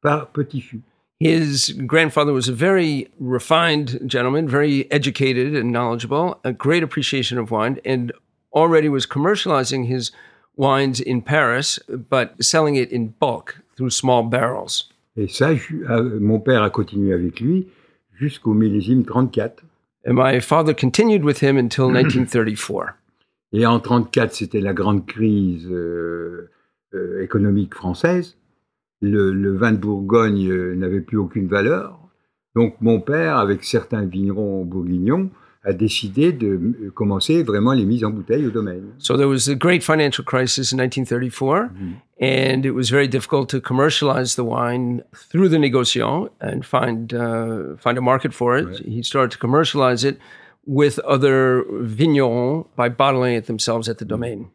par 0.00 0.30
petit 0.30 0.60
fût. 0.60 0.82
His 1.20 1.74
grandfather 1.86 2.32
was 2.32 2.48
a 2.48 2.52
very 2.52 3.08
refined 3.20 4.00
gentleman, 4.06 4.48
very 4.48 4.90
educated 4.90 5.54
and 5.54 5.70
knowledgeable, 5.70 6.40
a 6.44 6.52
great 6.52 6.82
appreciation 6.82 7.38
of 7.38 7.50
wine, 7.50 7.78
and 7.84 8.10
already 8.54 8.88
was 8.88 9.06
commercializing 9.06 9.86
his 9.86 10.12
wines 10.56 11.00
in 11.00 11.20
Paris, 11.22 11.78
but 11.88 12.34
selling 12.40 12.76
it 12.76 12.90
in 12.92 13.14
bulk 13.18 13.60
through 13.76 13.90
small 13.90 14.22
barrels. 14.22 14.88
Et 15.16 15.28
ça, 15.28 15.50
euh, 15.50 16.18
mon 16.20 16.40
père 16.40 16.62
a 16.62 16.70
continué 16.70 17.12
avec 17.12 17.40
lui 17.40 17.68
jusqu'au 18.12 18.54
millésime 18.54 19.04
34. 19.04 19.64
And 20.06 20.14
my 20.14 20.40
father 20.40 20.74
continued 20.74 21.24
with 21.24 21.42
him 21.42 21.56
until 21.56 21.88
1934. 21.90 22.94
Et 23.52 23.66
en 23.66 23.80
34, 23.80 24.32
c'était 24.32 24.60
la 24.60 24.72
grande 24.72 25.06
crise 25.06 25.66
euh, 25.70 26.50
euh, 26.94 27.22
économique 27.22 27.74
française. 27.74 28.36
Le, 29.02 29.32
le 29.32 29.56
vin 29.56 29.72
de 29.72 29.78
Bourgogne 29.78 30.74
n'avait 30.74 31.00
plus 31.00 31.16
aucune 31.16 31.48
valeur. 31.48 31.98
Donc 32.54 32.76
mon 32.80 33.00
père, 33.00 33.38
avec 33.38 33.64
certains 33.64 34.04
vignerons 34.04 34.64
bourguignons, 34.64 35.30
a 35.64 35.72
décidé 35.72 36.32
de 36.32 36.48
euh, 36.48 36.90
commencer 36.94 37.42
vraiment 37.42 37.72
les 37.72 37.84
mises 37.84 38.04
en 38.04 38.10
bouteille 38.10 38.46
au 38.46 38.50
domaine. 38.50 38.94
So 38.98 39.16
there 39.16 39.28
was 39.28 39.48
a 39.48 39.54
great 39.54 39.82
financial 39.82 40.24
crisis 40.24 40.72
in 40.72 40.78
1934, 40.78 41.70
and 42.20 42.64
it 42.64 42.72
was 42.72 42.90
very 42.90 43.08
difficult 43.08 43.50
to 43.50 43.60
commercialize 43.60 44.36
the 44.36 44.44
wine 44.44 45.02
through 45.14 45.50
the 45.50 45.58
négociant 45.58 46.30
and 46.40 46.62
find 46.64 47.12
uh, 47.12 47.76
find 47.76 47.98
a 47.98 48.00
market 48.00 48.32
for 48.32 48.56
it. 48.56 48.80
He 48.86 49.02
started 49.02 49.32
to 49.32 49.38
commercialize 49.38 50.02
it 50.02 50.18
with 50.66 50.98
other 51.00 51.64
vignerons 51.64 52.66
by 52.76 52.88
bottling 52.88 53.34
it 53.34 53.46
themselves 53.46 53.88
at 53.88 53.98
the 53.98 54.04
domain. 54.04 54.50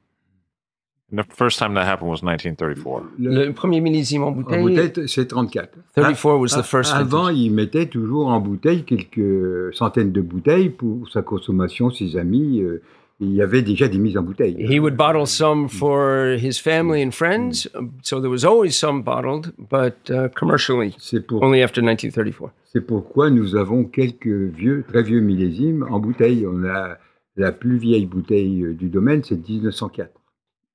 The 1.12 1.22
first 1.38 1.60
time 1.60 1.76
that 1.76 1.86
happened 1.86 2.10
was 2.10 2.24
1934. 2.24 3.04
Le 3.20 3.52
premier 3.52 3.80
millésime 3.80 4.24
en 4.24 4.28
En 4.30 4.32
bouteille, 4.32 4.62
bouteille, 4.64 5.08
c'est 5.08 5.28
34. 5.28 5.70
34 5.96 6.40
was 6.40 6.48
the 6.50 6.58
A- 6.60 6.64
first 6.64 6.94
Avant, 6.94 7.26
vintage. 7.26 7.38
il 7.38 7.52
mettait 7.54 7.86
toujours 7.86 8.28
en 8.28 8.40
bouteille 8.40 8.84
quelques 8.84 9.74
centaines 9.76 10.12
de 10.12 10.22
bouteilles 10.22 10.70
pour 10.72 11.08
sa 11.10 11.22
consommation, 11.22 11.92
ses 11.92 12.18
amis. 12.18 12.62
euh, 12.62 12.82
il 13.22 13.32
y 13.34 13.42
avait 13.42 13.62
déjà 13.62 13.88
des 13.88 13.98
mises 14.00 14.18
en 14.18 14.24
bouteille. 14.24 14.58
He 14.60 14.78
would 14.78 14.98
bottle 14.98 15.26
some 15.26 15.70
for 15.70 16.36
his 16.38 16.60
family 16.60 17.02
and 17.06 17.12
friends, 17.12 17.70
so 18.02 18.20
there 18.20 18.30
was 18.30 18.44
always 18.44 18.72
some 18.72 19.04
bottled, 19.04 19.54
but 19.58 20.10
uh, 20.10 20.28
commercially, 20.36 20.94
C'est 20.98 21.26
pour 21.26 21.42
only 21.42 21.62
after 21.62 21.82
1934. 21.82 22.52
C'est 22.74 22.82
pourquoi 22.82 23.30
nous 23.30 23.56
avons 23.56 23.86
quelques 23.86 24.28
vieux, 24.28 24.84
très 24.86 25.02
vieux 25.04 25.22
millésimes 25.22 25.86
en 25.90 26.00
bouteille. 26.00 26.46
On 26.46 26.66
a 26.66 26.98
la 27.38 27.52
plus 27.54 27.78
vieille 27.78 28.06
bouteille 28.06 28.64
euh, 28.64 28.74
du 28.74 28.90
domaine, 28.90 29.24
c'est 29.24 29.38
1904. 29.48 30.10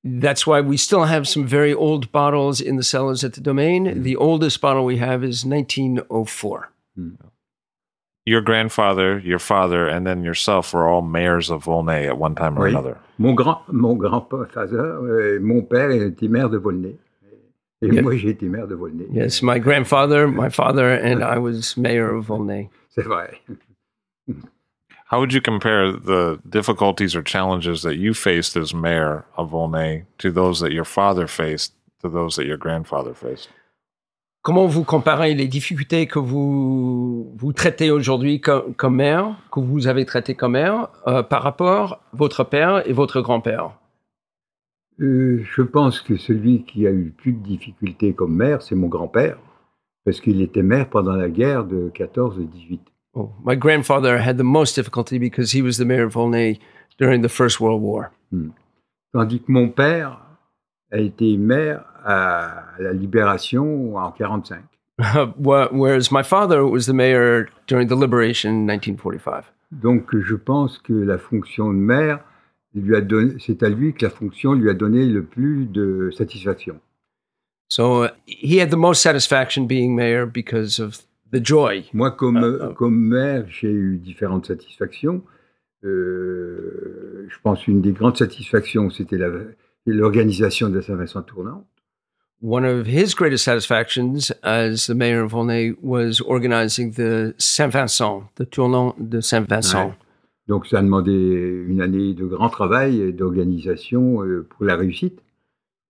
That's 0.03 0.47
why 0.47 0.61
we 0.63 0.77
still 0.79 1.05
have 1.05 1.29
some 1.29 1.47
very 1.47 1.75
old 1.75 2.11
bottles 2.11 2.61
in 2.61 2.77
the 2.77 2.83
cellars 2.83 3.23
at 3.23 3.35
the 3.35 3.41
domain. 3.43 3.85
Mm-hmm. 3.87 4.03
The 4.03 4.17
oldest 4.17 4.61
bottle 4.61 4.85
we 4.85 4.97
have 4.97 5.23
is 5.23 5.45
1904. 5.45 6.71
Mm. 6.99 7.17
Your 8.27 8.41
grandfather, 8.41 9.19
your 9.19 9.39
father, 9.39 9.87
and 9.89 10.07
then 10.07 10.23
yourself 10.25 10.73
were 10.73 10.89
all 10.89 11.03
mayors 11.03 11.51
of 11.51 11.65
Volnay 11.65 12.07
at 12.07 12.17
one 12.19 12.35
time 12.35 12.59
or 12.59 12.63
Oui. 12.65 12.71
another. 12.71 12.99
Mon 13.19 13.35
grand, 13.35 13.59
mon 13.69 13.95
grand-père, 13.97 14.49
euh, 14.57 15.39
mon 15.41 15.63
père 15.63 15.91
était 15.91 16.29
maire 16.29 16.49
de 16.49 16.59
Volnay. 16.59 16.97
Et 17.83 17.89
Yeah. 17.89 18.03
moi, 18.03 18.17
j'ai 18.17 18.31
été 18.31 18.47
maire 18.49 18.67
de 18.69 18.75
Volnay. 18.75 19.07
Yes, 19.11 19.43
my 19.43 19.59
grandfather, 19.59 20.29
my 20.29 20.49
father, 20.51 20.89
and 20.91 21.23
I 21.25 21.39
was 21.39 21.77
mayor 21.77 22.15
of 22.15 22.27
Volnay. 22.27 22.69
C'est 22.91 23.05
vrai. 23.05 23.41
How 25.11 25.19
would 25.19 25.33
you 25.33 25.41
compare 25.41 25.91
the 25.91 26.39
difficulties 26.49 27.17
or 27.17 27.23
challenges 27.23 27.83
that 27.83 27.97
you 27.97 28.15
faced 28.15 28.57
as 28.57 28.73
mayor 28.73 29.25
of 29.37 29.51
Volnay 29.51 30.05
to 30.19 30.31
those 30.31 30.61
that 30.61 30.71
your 30.71 30.85
father 30.85 31.27
faced 31.27 31.75
to 32.01 32.09
those 32.09 32.37
that 32.37 32.47
your 32.47 32.57
grandfather 32.57 33.13
faced? 33.13 33.49
Comment 34.43 34.69
vous 34.69 34.85
comparez 34.85 35.35
les 35.35 35.49
difficultés 35.49 36.07
que 36.07 36.21
vous, 36.21 37.35
vous 37.37 37.53
traitez 37.53 37.91
aujourd'hui 37.91 38.41
comme, 38.41 38.73
comme 38.75 38.97
maire, 38.97 39.37
que 39.51 39.59
vous 39.59 39.89
avez 39.89 40.07
traité 40.07 40.37
comme 40.37 40.53
maire, 40.53 40.89
euh, 41.09 41.25
par 41.25 41.43
rapport 41.43 41.95
à 41.95 42.01
votre 42.13 42.45
père 42.45 42.89
et 42.89 42.93
votre 42.93 43.21
grand-père? 43.21 43.73
Euh, 45.01 45.43
je 45.43 45.63
pense 45.63 46.01
que 46.01 46.17
celui 46.19 46.63
qui 46.63 46.87
a 46.87 46.91
eu 46.91 47.07
le 47.07 47.11
plus 47.11 47.33
de 47.33 47.43
difficultés 47.43 48.15
comme 48.15 48.37
maire, 48.37 48.63
c'est 48.63 48.77
mon 48.77 48.87
grand-père, 48.87 49.39
parce 50.05 50.21
qu'il 50.21 50.41
était 50.41 50.63
maire 50.63 50.89
pendant 50.89 51.17
la 51.17 51.29
guerre 51.29 51.65
de 51.65 51.91
14 51.93 52.39
et 52.39 52.45
18. 52.45 52.81
Oh, 53.15 53.33
my 53.43 53.57
grandfather 53.57 54.19
had 54.19 54.39
the 54.39 54.45
most 54.45 54.77
difficulty 54.77 55.19
because 55.19 55.53
he 55.53 55.63
was 55.63 55.79
the 55.79 55.85
mayor 55.85 56.05
of 56.05 56.13
Volney 56.13 56.61
during 56.97 57.23
the 57.23 57.29
First 57.29 57.61
World 57.61 57.83
War. 57.83 58.13
Tandis 59.13 59.41
que 59.41 59.51
mon 59.53 59.69
père 59.69 60.17
a 60.93 60.99
été 60.99 61.37
maire 61.37 61.85
à 62.05 62.65
la 62.79 62.93
Libération 62.93 63.97
en 63.97 64.13
45. 64.13 64.63
Whereas 65.39 66.13
my 66.13 66.23
father 66.23 66.65
was 66.65 66.87
the 66.87 66.93
mayor 66.93 67.49
during 67.67 67.89
the 67.89 67.97
liberation 67.97 68.51
in 68.51 68.67
1945. 68.67 69.45
Donc 69.73 70.17
je 70.17 70.37
pense 70.37 70.79
que 70.79 70.93
la 70.93 71.19
fonction 71.19 71.73
de 71.73 71.79
maire, 71.79 72.21
lui 72.75 72.97
a 72.97 73.01
donné, 73.01 73.35
c'est 73.41 73.63
à 73.63 73.69
lui 73.69 73.93
que 73.93 74.05
la 74.05 74.11
fonction 74.11 74.53
lui 74.53 74.69
a 74.71 74.75
donné 74.75 75.07
le 75.07 75.25
plus 75.25 75.67
de 75.67 76.11
satisfaction. 76.17 76.81
So 77.69 78.05
uh, 78.05 78.09
he 78.27 78.59
had 78.61 78.71
the 78.71 78.77
most 78.77 79.01
satisfaction 79.01 79.67
being 79.67 79.95
mayor 79.95 80.27
because 80.27 80.81
of 80.81 80.99
the 81.33 81.45
joy. 81.45 81.85
Moi, 81.93 82.11
comme, 82.11 82.37
Ah, 82.61 82.67
ah. 82.71 82.75
comme 82.77 82.99
maire, 82.99 83.45
j'ai 83.49 83.71
eu 83.71 83.99
différentes 83.99 84.47
satisfactions. 84.47 85.23
Euh, 85.85 87.27
je 87.29 87.37
pense 87.43 87.67
une 87.67 87.81
des 87.81 87.93
grandes 87.93 88.17
satisfactions, 88.17 88.91
c'était 88.91 89.19
l'organisation 89.87 90.69
de 90.69 90.77
la 90.77 90.83
Saint-Vincent 90.83 91.23
tournante. 91.23 91.67
One 92.43 92.65
of 92.65 92.87
his 92.87 93.15
greatest 93.15 93.45
satisfactions 93.45 94.33
as 94.43 94.87
the 94.87 94.95
mayor 94.95 95.25
of 95.25 95.31
Volney 95.33 95.75
was 95.83 96.23
organizing 96.25 96.91
the 96.95 97.35
Saint 97.39 97.69
Vincent, 97.71 98.25
the 98.37 98.49
Tournant 98.49 98.95
de 98.99 99.21
Saint 99.21 99.47
Vincent. 99.47 99.89
Ouais. 99.89 99.95
Donc 100.49 100.67
ça 100.67 100.79
a 100.79 100.83
demandé 100.83 101.13
une 101.13 101.83
année 101.83 102.15
de 102.15 102.25
grand 102.25 102.49
travail 102.49 103.01
et 103.03 103.13
d'organisation 103.13 104.23
euh, 104.25 104.47
pour 104.49 104.65
la 104.65 104.75
réussite. 104.77 105.21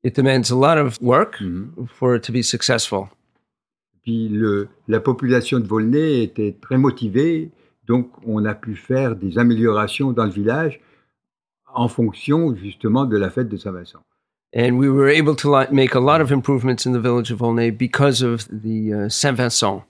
It 0.02 0.16
demands 0.16 0.50
a 0.50 0.54
lot 0.56 0.80
of 0.80 0.98
work 1.00 1.40
Mhm. 1.40 1.86
for 1.86 2.16
it 2.16 2.22
to 2.24 2.32
be 2.32 2.42
successful. 2.42 3.04
Puis 4.10 4.28
le, 4.28 4.66
la 4.88 4.98
population 4.98 5.60
de 5.60 5.66
Volnay 5.68 6.24
était 6.24 6.56
très 6.60 6.78
motivée, 6.78 7.52
donc 7.86 8.10
on 8.26 8.44
a 8.44 8.54
pu 8.56 8.74
faire 8.74 9.14
des 9.14 9.38
améliorations 9.38 10.10
dans 10.10 10.24
le 10.24 10.32
village 10.32 10.80
en 11.72 11.86
fonction 11.86 12.56
justement 12.56 13.04
de 13.04 13.16
la 13.16 13.30
fête 13.30 13.48
de 13.48 13.56
Saint-Vincent. 13.56 14.00
And 14.52 14.72
we 14.72 14.88
were 14.88 15.08
able 15.08 15.36
to 15.36 15.48
make 15.70 15.94
a 15.94 16.00
lot 16.00 16.20
of 16.20 16.32
improvements 16.32 16.84
in 16.86 16.92
the 16.92 16.98
village 17.00 17.30
of 17.30 17.38
Volnay 17.38 17.70
because 17.70 18.20
of 18.24 18.48
the 18.48 18.92
uh, 18.92 19.08
Saint 19.08 19.36
Vincent. 19.36 19.84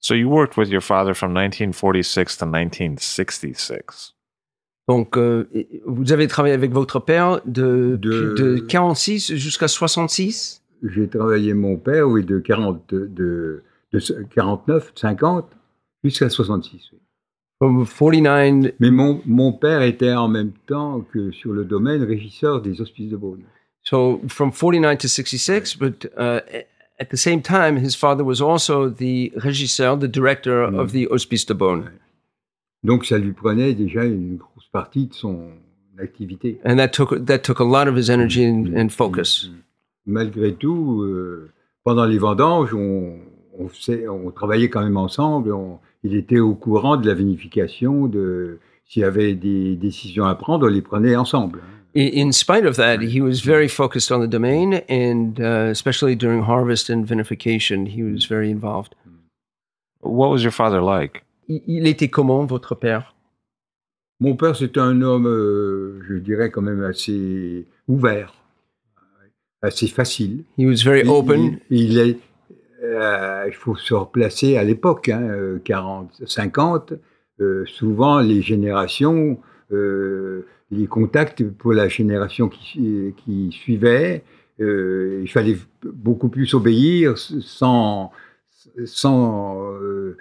So 0.00 0.14
you 0.14 0.30
worked 0.30 0.56
with 0.56 0.70
your 0.70 0.80
father 0.80 1.12
from 1.12 1.34
1946 1.34 2.38
to 2.38 2.46
1966. 2.46 4.14
Donc, 4.88 5.18
euh, 5.18 5.46
vous 5.86 6.12
avez 6.12 6.28
travaillé 6.28 6.54
avec 6.54 6.72
votre 6.72 6.98
père 6.98 7.42
de, 7.44 7.96
De- 8.00 8.34
de 8.38 8.58
46 8.58 9.34
jusqu'à 9.34 9.68
66 9.68 10.62
J'ai 10.82 11.08
travaillé 11.08 11.54
mon 11.54 11.76
père, 11.76 12.08
oui, 12.08 12.24
de, 12.24 12.38
40, 12.38 12.94
de, 12.94 13.06
de 13.06 13.62
49, 14.34 14.92
50 14.94 15.48
jusqu'à 16.02 16.28
66. 16.28 16.90
oui. 16.92 16.98
From 17.58 17.86
49 17.86 18.72
Mais 18.80 18.90
mon, 18.90 19.22
mon 19.26 19.52
père 19.52 19.82
était 19.82 20.12
en 20.12 20.28
même 20.28 20.52
temps 20.66 21.00
que 21.12 21.30
sur 21.30 21.52
le 21.52 21.64
domaine 21.64 22.02
régisseur 22.02 22.60
des 22.60 22.80
hospices 22.80 23.10
de 23.10 23.16
Beaune. 23.16 23.44
So 23.82 24.20
from 24.28 24.50
49 24.50 24.98
to 24.98 25.08
66, 25.08 25.76
but 25.76 26.06
uh, 26.16 26.40
at 26.98 27.10
the 27.10 27.16
same 27.16 27.42
time, 27.42 27.76
his 27.76 27.94
father 27.94 28.24
was 28.24 28.40
also 28.40 28.88
the 28.88 29.32
régisseur, 29.36 29.98
the 29.98 30.08
director 30.08 30.62
of 30.62 30.92
the 30.92 31.06
Hospice 31.10 31.46
de 31.46 31.54
Beaune. 31.54 31.90
Donc 32.82 33.06
ça 33.06 33.18
lui 33.18 33.32
prenait 33.32 33.74
déjà 33.74 34.04
une 34.04 34.36
grosse 34.36 34.68
partie 34.72 35.06
de 35.06 35.14
son 35.14 35.50
activité. 35.98 36.60
And 36.64 36.76
that 36.76 36.88
took, 36.88 37.24
that 37.26 37.38
took 37.38 37.60
a 37.60 37.64
lot 37.64 37.88
of 37.88 37.96
his 37.96 38.10
energy 38.10 38.44
and, 38.44 38.76
and 38.76 38.88
focus. 38.90 39.48
Malgré 40.06 40.54
tout, 40.54 41.02
euh, 41.02 41.50
pendant 41.84 42.04
les 42.04 42.18
vendanges, 42.18 42.74
on, 42.74 43.16
on, 43.58 43.68
faisait- 43.68 44.08
on 44.08 44.30
travaillait 44.30 44.68
quand 44.68 44.82
même 44.82 44.96
ensemble. 44.96 45.52
on- 45.52 45.78
il 46.06 46.14
était 46.16 46.38
au 46.40 46.54
courant 46.54 46.98
de 46.98 47.06
la 47.06 47.14
vinification, 47.14 48.06
de 48.08 48.58
s'il 48.84 49.00
y 49.00 49.04
avait 49.06 49.34
des 49.34 49.74
décisions 49.76 50.26
à 50.26 50.34
prendre, 50.34 50.66
on 50.66 50.70
les 50.70 50.82
prenait 50.82 51.16
ensemble. 51.16 51.60
I- 51.94 52.20
In 52.20 52.30
spite 52.32 52.66
of 52.66 52.76
that, 52.76 52.98
he 53.00 53.22
was 53.22 53.40
very 53.42 53.68
focused 53.70 54.12
on 54.12 54.20
the 54.20 54.28
domain, 54.28 54.82
and 54.90 55.32
uh, 55.38 55.70
especially 55.70 56.14
during 56.16 56.42
harvest 56.42 56.90
and 56.90 57.04
vinification, 57.06 57.86
he 57.86 58.02
was 58.02 58.26
very 58.28 58.50
involved. 58.50 58.94
What 60.02 60.28
was 60.30 60.42
your 60.42 60.52
father 60.52 60.82
like? 60.82 61.24
Il, 61.48 61.62
il 61.66 61.86
était 61.86 62.08
comment, 62.08 62.44
votre 62.44 62.74
père? 62.74 63.14
Mon 64.20 64.36
père, 64.36 64.56
c'était 64.56 64.80
un 64.80 65.00
homme, 65.00 65.26
euh, 65.26 66.00
je 66.06 66.14
dirais 66.16 66.50
quand 66.50 66.62
même 66.62 66.82
assez 66.82 67.66
ouvert, 67.88 68.34
assez 69.64 69.86
facile. 69.88 70.44
He 70.58 70.66
was 70.66 70.82
very 70.84 71.00
Il- 71.02 71.08
open. 71.10 71.58
Il, 71.70 71.82
il 71.90 71.98
est, 71.98 72.18
euh, 72.82 73.44
il 73.46 73.54
faut 73.54 73.76
se 73.76 73.94
replacer 73.94 74.56
à 74.56 74.64
l'époque, 74.64 75.08
hein, 75.08 75.22
euh, 75.22 75.58
40, 75.64 76.22
50. 76.26 76.92
euh, 77.40 77.64
souvent, 77.66 78.20
les 78.20 78.42
générations, 78.42 79.38
euh, 79.72 80.46
les 80.70 80.86
contacts 80.86 81.42
pour 81.48 81.72
la 81.72 81.88
génération 81.88 82.48
qui, 82.48 83.12
qui 83.16 83.50
suivait, 83.52 84.22
euh, 84.60 85.20
il 85.22 85.28
fallait 85.28 85.56
beaucoup 85.82 86.28
plus 86.28 86.54
obéir 86.54 87.18
sans, 87.18 88.12
sans 88.84 89.72
euh, 89.82 90.16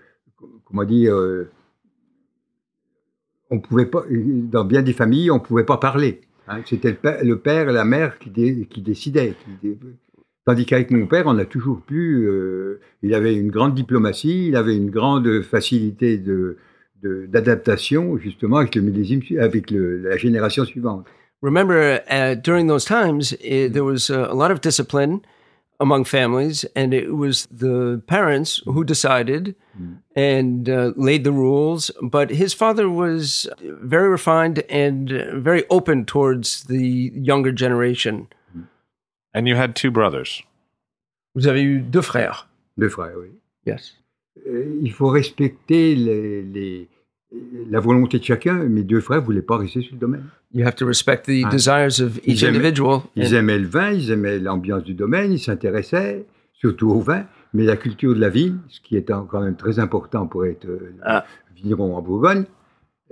comment 0.65 0.83
dire, 0.85 1.15
euh, 1.15 1.49
on 3.51 3.59
pouvait 3.59 3.85
pas, 3.85 4.03
dans 4.09 4.65
bien 4.65 4.81
des 4.81 4.93
familles, 4.93 5.29
on 5.29 5.35
ne 5.35 5.39
pouvait 5.39 5.65
pas 5.65 5.77
parler. 5.77 6.21
Hein. 6.47 6.61
C'était 6.65 6.97
le 7.23 7.37
père, 7.37 7.69
et 7.69 7.73
la 7.73 7.85
mère 7.85 8.19
qui, 8.19 8.29
dé- 8.29 8.67
qui 8.69 8.81
décidaient. 8.81 9.33
Tandis 10.45 10.65
qu'avec 10.65 10.91
mon 10.91 11.07
père, 11.07 11.23
on 11.27 11.37
a 11.37 11.45
toujours 11.45 11.81
pu. 11.81 12.25
euh, 12.27 12.81
il 13.01 13.13
avait 13.13 13.33
une 13.35 13.49
grande 13.49 13.73
diplomatie, 13.75 14.47
il 14.49 14.55
avait 14.55 14.75
une 14.75 14.89
grande 14.89 15.41
facilité 15.41 16.21
d'adaptation 17.01 18.17
justement 18.17 18.57
avec 18.57 18.75
le 18.75 18.81
millésime, 18.81 19.21
avec 19.39 19.71
la 19.71 20.17
génération 20.17 20.65
suivante. 20.65 21.05
Remember, 21.41 21.99
uh, 22.09 22.35
during 22.35 22.67
those 22.67 22.85
times, 22.85 23.35
there 23.41 23.83
was 23.83 24.09
uh, 24.09 24.29
a 24.29 24.33
lot 24.33 24.51
of 24.51 24.61
discipline 24.61 25.19
among 25.83 26.05
families, 26.05 26.65
and 26.75 26.93
it 26.93 27.09
was 27.23 27.45
the 27.51 28.01
parents 28.07 28.61
who 28.65 28.83
decided 28.83 29.55
and 30.15 30.69
uh, 30.69 30.91
laid 30.95 31.23
the 31.23 31.31
rules. 31.31 31.91
But 32.01 32.29
his 32.31 32.53
father 32.53 32.87
was 32.89 33.47
very 33.83 34.07
refined 34.09 34.63
and 34.69 35.11
uh, 35.11 35.39
very 35.49 35.63
open 35.69 36.05
towards 36.05 36.63
the 36.65 37.11
younger 37.29 37.51
generation. 37.51 38.27
And 39.35 39.47
you 39.47 39.55
had 39.55 39.75
two 39.75 39.91
brothers. 39.91 40.43
Vous 41.35 41.47
avez 41.47 41.61
eu 41.63 41.79
deux 41.81 42.01
frères. 42.03 42.47
Deux 42.77 42.89
frères, 42.89 43.17
oui. 43.17 43.29
Yes. 43.65 43.93
Euh, 44.47 44.79
il 44.83 44.91
faut 44.91 45.09
respecter 45.09 45.95
les, 45.95 46.41
les- 46.43 46.87
la 47.69 47.79
volonté 47.79 48.19
de 48.19 48.23
chacun. 48.23 48.55
Mes 48.55 48.83
deux 48.83 48.99
frères 49.01 49.21
ne 49.21 49.25
voulaient 49.25 49.41
pas 49.41 49.57
rester 49.57 49.81
sur 49.81 49.93
le 49.93 49.99
domaine. 49.99 50.23
You 50.53 50.65
have 50.65 50.75
to 50.75 50.85
respect 50.85 51.23
the 51.25 51.43
Ah. 51.45 51.49
desires 51.49 51.99
of 52.01 52.17
each 52.25 52.41
Ils 52.41 52.43
aimaient- 52.45 52.57
individual. 52.57 52.99
Ils 53.15 53.33
aimaient 53.33 53.57
le 53.59 53.67
vin, 53.67 53.91
ils 53.91 54.11
aimaient 54.11 54.39
l'ambiance 54.39 54.83
du 54.83 54.93
domaine, 54.93 55.31
ils 55.33 55.39
s'intéressaient 55.39 56.25
surtout 56.53 56.89
au 56.91 56.99
vin, 57.01 57.25
mais 57.53 57.63
la 57.63 57.75
culture 57.75 58.13
de 58.15 58.19
la 58.19 58.29
vigne, 58.29 58.57
ce 58.69 58.79
qui 58.81 58.95
est 58.95 59.03
quand 59.09 59.41
même 59.41 59.55
très 59.55 59.79
important 59.79 60.27
pour 60.27 60.45
être 60.45 60.65
euh, 60.65 60.93
Ah. 61.03 61.25
vigneron 61.55 61.95
en 61.95 62.01
Bourgogne, 62.01 62.45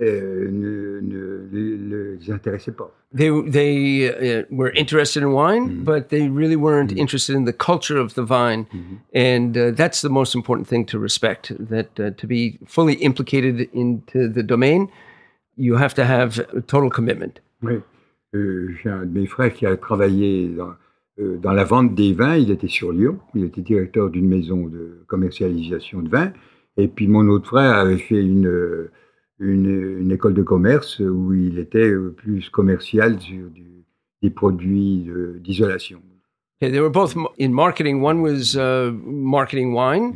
ne, 0.00 1.00
ne- 1.00 1.00
ne- 1.52 1.76
ne 1.76 2.16
les 2.16 2.30
intéressait 2.30 2.72
pas. 2.72 2.90
they 3.14 3.28
they 3.50 4.08
uh, 4.08 4.44
were 4.50 4.72
interested 4.74 5.22
in 5.22 5.28
wine, 5.32 5.64
Mhm. 5.68 5.84
but 5.84 6.08
they 6.08 6.28
really 6.28 6.56
weren't 6.56 6.92
interested 6.96 7.36
in 7.36 7.44
the 7.44 7.52
culture 7.52 7.98
of 7.98 8.14
the 8.14 8.22
vine, 8.22 8.64
and 9.14 9.56
uh, 9.56 9.70
that's 9.74 10.00
the 10.02 10.08
most 10.10 10.34
important 10.34 10.66
thing 10.66 10.86
to 10.86 10.98
respect. 10.98 11.52
That 11.68 11.98
uh, 12.00 12.10
to 12.16 12.26
be 12.26 12.58
fully 12.66 12.94
implicated 12.94 13.68
into 13.74 14.28
the 14.32 14.42
domain, 14.42 14.88
you 15.56 15.76
have 15.76 15.94
to 15.94 16.04
have 16.04 16.38
a 16.56 16.60
total 16.62 16.88
commitment. 16.90 17.40
Oui. 17.62 17.74
Euh, 18.34 18.70
J'ai 18.82 18.88
un 18.88 19.04
de 19.04 19.12
mes 19.20 19.26
frères 19.26 19.52
qui 19.52 19.66
a 19.66 19.76
travaillé 19.76 20.48
dans, 20.48 20.72
euh, 21.20 21.36
dans 21.36 21.52
la 21.52 21.64
vente 21.64 21.94
des 21.94 22.14
vins. 22.14 22.36
Il 22.36 22.50
était 22.50 22.66
sur 22.66 22.90
Lyon. 22.90 23.18
Il 23.34 23.44
était 23.44 23.60
directeur 23.60 24.08
d'une 24.08 24.26
maison 24.26 24.66
de 24.68 25.04
commercialisation 25.06 26.00
de 26.00 26.08
vins. 26.08 26.32
Et 26.78 26.88
puis 26.88 27.08
mon 27.08 27.28
autre 27.28 27.46
frère 27.48 27.74
avait 27.76 27.98
fait 27.98 28.22
une, 28.22 28.46
euh, 28.46 28.90
une, 29.42 29.98
une 30.00 30.12
école 30.12 30.34
de 30.34 30.42
commerce 30.42 30.98
où 31.00 31.32
il 31.34 31.58
était 31.58 31.90
euh, 31.90 32.14
plus 32.16 32.48
commercial 32.50 33.18
sur 33.20 33.50
du- 33.50 33.84
des 34.22 34.30
produits 34.30 35.04
de- 35.04 35.38
d'isolation. 35.42 36.00
Okay, 36.60 36.70
they 36.70 36.80
were 36.80 36.90
both 36.90 37.16
m- 37.16 37.26
in 37.38 37.50
marketing. 37.52 38.02
One 38.02 38.20
was 38.22 38.56
uh, 38.56 38.92
marketing 39.04 39.72
wine, 39.74 40.14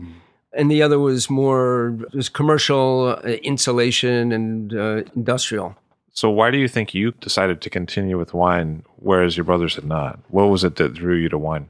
and 0.57 0.69
the 0.71 0.81
other 0.83 0.99
was 0.99 1.29
more 1.29 1.93
just 2.15 2.33
commercial 2.33 3.17
uh, 3.25 3.37
insulation 3.43 4.33
and 4.33 4.73
uh, 4.73 5.03
industrial. 5.17 5.75
So 6.12 6.31
why 6.31 6.51
do 6.51 6.57
you 6.57 6.69
think 6.69 6.95
you 6.95 7.12
decided 7.21 7.61
to 7.62 7.69
continue 7.69 8.17
with 8.17 8.33
wine, 8.33 8.85
whereas 9.03 9.37
your 9.37 9.45
brothers 9.45 9.75
had 9.77 9.85
not? 9.87 10.19
What 10.31 10.49
was 10.51 10.62
it 10.65 10.77
that 10.77 10.95
drew 10.95 11.17
you 11.17 11.29
to 11.31 11.37
wine? 11.39 11.67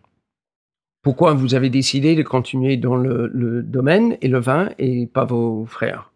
Pourquoi 1.03 1.35
vous 1.35 1.55
avez 1.55 1.71
décidé 1.71 2.14
de 2.16 2.23
continuer 2.23 2.77
dans 2.77 2.97
le, 2.97 3.29
le 3.33 3.62
domaine 3.62 4.16
et 4.23 4.29
le 4.29 4.40
vin 4.40 4.69
et 4.79 5.07
pas 5.07 5.25
vos 5.25 5.64
frères? 5.66 6.11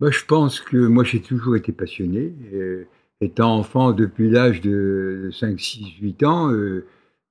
Bah, 0.00 0.10
je 0.10 0.24
pense 0.24 0.60
que 0.60 0.76
moi 0.76 1.04
j'ai 1.04 1.20
toujours 1.20 1.56
été 1.56 1.72
passionné. 1.72 2.32
euh, 2.52 2.84
étant 3.20 3.56
enfant 3.58 3.90
depuis 3.92 4.30
l'âge 4.30 4.60
de 4.60 5.28
5, 5.32 5.58
6, 5.58 5.86
8 6.00 6.22
ans, 6.22 6.52
euh, 6.52 6.86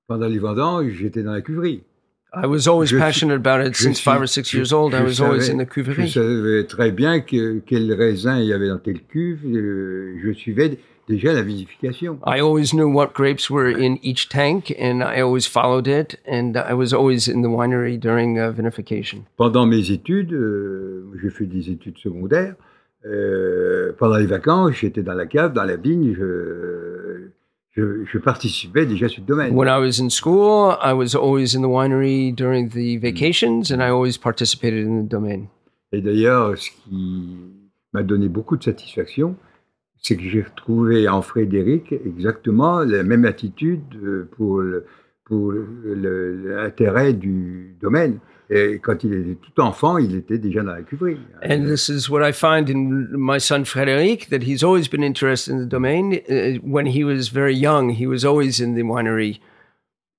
pendant 0.08 0.28
les 0.28 0.38
vendanges, 0.40 0.92
j'étais 0.92 1.24
dans 1.24 1.32
la 1.32 1.42
cuverie. 1.42 1.84
I 2.36 2.46
was 2.46 2.68
always 2.68 2.88
Je 2.88 2.96
suis- 2.96 3.00
passionate 3.00 3.38
about 3.46 3.66
it 3.66 3.74
je 3.74 3.84
since 3.84 3.98
suis- 4.00 4.04
five 4.12 4.20
or 4.22 4.28
six 4.28 4.44
je- 4.52 4.58
years 4.58 4.74
old. 4.74 4.94
I 4.94 4.98
je 4.98 5.04
was 5.04 5.22
always 5.26 5.46
savais- 5.46 5.54
in 5.54 5.64
the 5.64 5.68
Je 5.68 5.74
cuverie. 5.74 6.10
savais 6.12 6.64
très 6.66 6.92
bien 6.92 7.22
que, 7.22 7.60
quel 7.66 7.94
raisin 7.94 8.40
il 8.42 8.48
y 8.48 8.54
avait 8.54 8.68
dans 8.68 8.80
telle 8.80 9.02
cuve. 9.02 9.46
euh, 9.46 10.16
je 10.22 10.34
suivais 10.34 10.78
déjà 11.08 11.34
la 11.34 11.42
vinification. 11.42 12.20
I 12.26 12.40
always 12.42 12.74
knew 12.74 12.90
what 12.90 13.14
grapes 13.14 13.50
were 13.50 13.70
in 13.70 13.98
each 14.02 14.30
tank, 14.30 14.76
and 14.80 15.02
I 15.02 15.22
always 15.22 15.48
followed 15.48 15.88
it. 15.88 16.20
And 16.26 16.58
I 16.58 16.74
was 16.74 16.94
always 16.94 17.28
in 17.28 17.42
the 17.42 17.50
winery 17.50 17.98
during 18.00 18.38
uh, 18.38 18.52
vinification. 18.52 19.24
Pendant 19.38 19.66
mes 19.66 19.92
études, 19.92 20.34
euh, 20.34 21.06
j'ai 21.22 21.30
fait 21.30 21.46
des 21.46 21.70
études 21.70 21.98
secondaires. 21.98 22.56
euh, 23.06 23.94
pendant 23.98 24.18
les 24.18 24.26
vacances, 24.26 24.74
j'étais 24.74 25.04
dans 25.04 25.14
la 25.14 25.26
cave, 25.26 25.54
dans 25.54 25.64
la 25.64 25.76
vigne. 25.76 26.14
Je, 26.14 27.30
je, 27.72 28.06
je 28.06 28.18
participais 28.18 28.86
déjà 28.86 29.08
sur 29.08 29.22
le 29.22 29.28
domaine. 29.28 29.54
When 29.56 29.68
I 29.68 29.80
was 29.80 30.02
in 30.02 30.10
school, 30.10 30.76
I 30.82 30.94
was 30.94 31.16
always 31.16 31.56
in 31.56 31.62
the 31.62 31.70
winery 31.70 32.32
during 32.34 32.70
the 32.70 32.98
vacations, 32.98 33.72
and 33.72 33.82
I 33.82 33.90
always 33.90 34.18
participated 34.18 34.86
in 34.86 35.04
the 35.04 35.08
domain. 35.08 35.48
Et 35.92 36.02
d'ailleurs, 36.02 36.58
ce 36.58 36.70
qui 36.70 37.38
m'a 37.94 38.04
donné 38.04 38.28
beaucoup 38.28 38.58
de 38.58 38.64
satisfaction, 38.64 39.36
c'est 40.08 40.16
que 40.16 40.24
j'ai 40.24 40.42
retrouvé 40.44 41.08
en 41.10 41.22
Frédéric 41.22 41.92
exactement 41.92 42.80
la 42.80 43.04
même 43.04 43.26
attitude 43.26 43.82
euh, 44.02 44.28
pour 44.38 44.60
le- 44.62 44.86
pour 45.26 45.52
l'intérêt 45.52 47.14
du 47.14 47.76
domaine. 47.82 48.20
Et 48.50 48.80
quand 48.82 49.04
il 49.04 49.14
était 49.14 49.36
tout 49.36 49.62
enfant, 49.62 49.98
il 49.98 50.16
était 50.16 50.38
déjà 50.38 50.64
dans 50.64 50.72
la 50.72 50.82
cuverie. 50.82 51.18
And 51.44 51.66
this 51.66 51.90
is 51.90 52.10
what 52.10 52.22
I 52.28 52.32
find 52.32 52.70
in 52.70 53.08
my 53.18 53.42
son 53.42 53.66
Frederic 53.66 54.30
that 54.30 54.40
he's 54.42 54.64
always 54.64 54.88
been 54.90 55.04
interested 55.04 55.54
in 55.54 55.60
the 55.66 55.68
domain. 55.70 56.14
Uh, 56.30 56.58
when 56.64 56.86
he 56.88 57.04
was 57.04 57.30
very 57.34 57.54
young, 57.58 57.90
he 57.92 58.08
was 58.08 58.24
always 58.24 58.62
in 58.62 58.74
the 58.76 58.84
winery. 58.84 59.42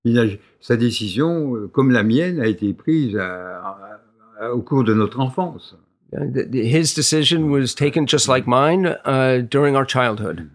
Il 0.05 0.19
a- 0.19 0.37
sa 0.61 0.77
décision, 0.77 1.55
euh, 1.57 1.69
comme 1.69 1.91
la 1.91 2.03
mienne, 2.03 2.39
a 2.41 2.47
été 2.47 2.75
prise 2.75 3.17
à- 3.17 4.01
à- 4.41 4.53
au 4.53 4.61
cours 4.61 4.85
de 4.85 4.93
notre 4.93 5.21
enfance. 5.21 5.77
Uh, 6.17 6.25
th- 6.33 6.51
th- 6.51 6.67
his 6.67 6.95
decision 6.95 7.51
was 7.51 7.75
taken 7.75 8.07
just 8.07 8.29
like 8.29 8.47
mine 8.47 8.87
uh, 9.05 9.39
during 9.49 9.77
our 9.77 9.85
childhood. 9.85 10.49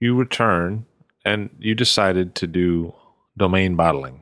You 0.00 0.16
return 0.16 0.84
and 1.24 1.50
you 1.60 1.74
decided 1.74 2.34
to 2.36 2.46
do 2.46 2.92
domain 3.36 3.76
bottling 3.76 4.20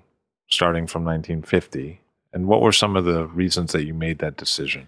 starting 0.48 0.86
from 0.86 1.04
1950. 1.04 2.00
And 2.34 2.46
what 2.46 2.60
were 2.60 2.72
some 2.72 2.96
of 2.96 3.04
the 3.04 3.26
reasons 3.26 3.72
that 3.72 3.84
you 3.84 3.94
made 3.94 4.18
that 4.18 4.36
decision? 4.36 4.86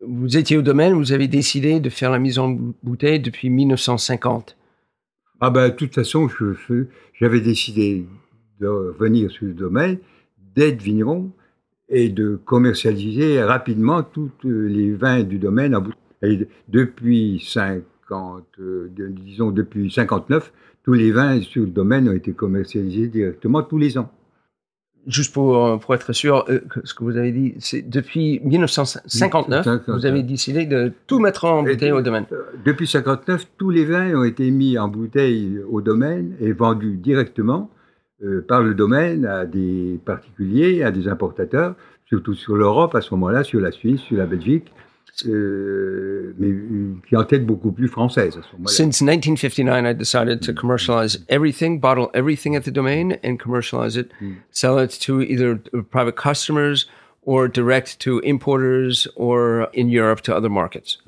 Vous 0.00 0.36
étiez 0.36 0.56
au 0.58 0.62
domaine, 0.62 0.92
vous 0.94 1.12
avez 1.12 1.26
décidé 1.26 1.80
de 1.80 1.88
faire 1.90 2.10
la 2.10 2.18
mise 2.18 2.38
en 2.38 2.48
bou- 2.50 2.74
bouteille 2.82 3.18
depuis 3.20 3.48
1950. 3.50 4.56
Ah 5.40 5.50
ben, 5.50 5.68
de 5.70 5.74
toute 5.74 5.94
façon, 5.94 6.28
je 6.28 6.54
fais- 6.54 6.86
j'avais 7.18 7.40
décidé 7.40 8.06
de 8.60 8.66
revenir 8.68 9.30
sur 9.30 9.46
le 9.46 9.54
domaine, 9.54 9.98
d'être 10.54 10.80
vigneron 10.82 11.30
et 11.88 12.08
de 12.08 12.36
commercialiser 12.44 13.42
rapidement 13.42 14.02
tous 14.02 14.30
les 14.44 14.92
vins 14.92 15.22
du 15.22 15.38
domaine. 15.38 15.74
en 15.74 15.80
bouteille. 15.80 15.96
Et 16.22 16.48
depuis 16.68 17.44
50, 17.46 18.44
euh, 18.60 18.88
de- 18.96 19.08
disons 19.08 19.50
depuis 19.50 19.90
59, 19.90 20.52
tous 20.84 20.94
les 20.94 21.12
vins 21.12 21.40
sur 21.42 21.62
le 21.62 21.68
domaine 21.68 22.08
ont 22.08 22.12
été 22.12 22.32
commercialisés 22.32 23.08
directement 23.08 23.62
tous 23.62 23.78
les 23.78 23.98
ans. 23.98 24.10
Juste 25.06 25.32
pour, 25.32 25.64
euh, 25.64 25.76
pour 25.76 25.94
être 25.94 26.12
sûr, 26.12 26.44
euh, 26.48 26.58
ce 26.82 26.92
que 26.92 27.04
vous 27.04 27.16
avez 27.16 27.30
dit, 27.30 27.54
c'est 27.60 27.82
depuis 27.88 28.40
1959, 28.42 29.64
59. 29.64 29.96
vous 30.00 30.06
avez 30.06 30.24
décidé 30.24 30.66
de 30.66 30.90
tout 31.06 31.20
mettre 31.20 31.44
en 31.44 31.64
Et- 31.64 31.74
bouteille 31.74 31.92
au 31.92 32.02
domaine. 32.02 32.24
Euh, 32.32 32.42
Depuis 32.64 32.88
59, 32.88 33.46
tous 33.56 33.70
les 33.70 33.84
vins 33.84 34.12
ont 34.16 34.24
été 34.24 34.50
mis 34.50 34.76
en 34.78 34.88
bouteille 34.88 35.60
au 35.70 35.80
domaine 35.80 36.34
et 36.40 36.50
vendus 36.52 36.96
directement 36.96 37.70
euh, 38.24 38.44
par 38.46 38.62
le 38.62 38.74
domaine 38.74 39.26
à 39.26 39.44
des 39.46 40.00
particuliers, 40.04 40.82
à 40.82 40.90
des 40.90 41.08
importateurs, 41.08 41.74
surtout 42.06 42.34
sur 42.34 42.56
l'Europe 42.56 42.94
à 42.94 43.00
ce 43.00 43.12
moment-là, 43.14 43.44
sur 43.44 43.60
la 43.60 43.72
Suisse, 43.72 44.00
sur 44.00 44.16
la 44.16 44.26
Belgique, 44.26 44.72
euh, 45.26 46.34
mais 46.38 46.48
une 46.48 47.00
clientèle 47.06 47.44
beaucoup 47.44 47.72
plus 47.72 47.88
française 47.88 48.36
à 48.36 48.42
ce 48.42 48.52
moment-là. 48.56 48.68
Since 48.72 49.00
1959, 49.02 49.84
I 49.86 49.94
decided 49.94 50.40
to 50.40 50.52
commercialize 50.52 51.24
everything, 51.28 51.80
bottle 51.80 52.08
everything 52.14 52.54
at 52.56 52.62
the 52.62 52.70
domain, 52.72 53.16
and 53.24 53.36
commercialize 53.38 53.96
it, 53.96 54.08
Mm. 54.20 54.34
sell 54.50 54.78
it 54.78 54.98
to 55.06 55.20
either 55.22 55.58
private 55.90 56.16
customers 56.16 56.86
or 57.22 57.48
direct 57.48 57.98
to 58.00 58.20
importers 58.24 59.08
or 59.16 59.68
in 59.74 59.88
Europe 59.88 60.20
to 60.22 60.32
other 60.36 60.50
markets. 60.50 60.98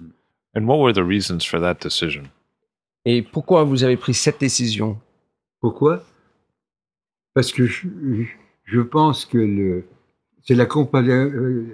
And 0.55 0.66
what 0.66 0.79
were 0.81 0.92
the 0.92 1.05
reasons 1.05 1.44
for 1.44 1.61
that 1.61 1.77
decision? 1.81 2.25
Et 3.05 3.23
pourquoi 3.23 3.62
vous 3.64 3.85
avez 3.85 3.97
pris 3.97 4.14
cette 4.14 4.40
décision? 4.40 4.99
Pourquoi? 5.61 6.03
Parce 7.38 7.53
que 7.53 7.66
je, 7.66 7.87
je 8.64 8.81
pense 8.81 9.24
que 9.24 9.38
le, 9.38 9.85
c'est 10.42 10.57
la 10.57 10.64
euh, 10.64 11.66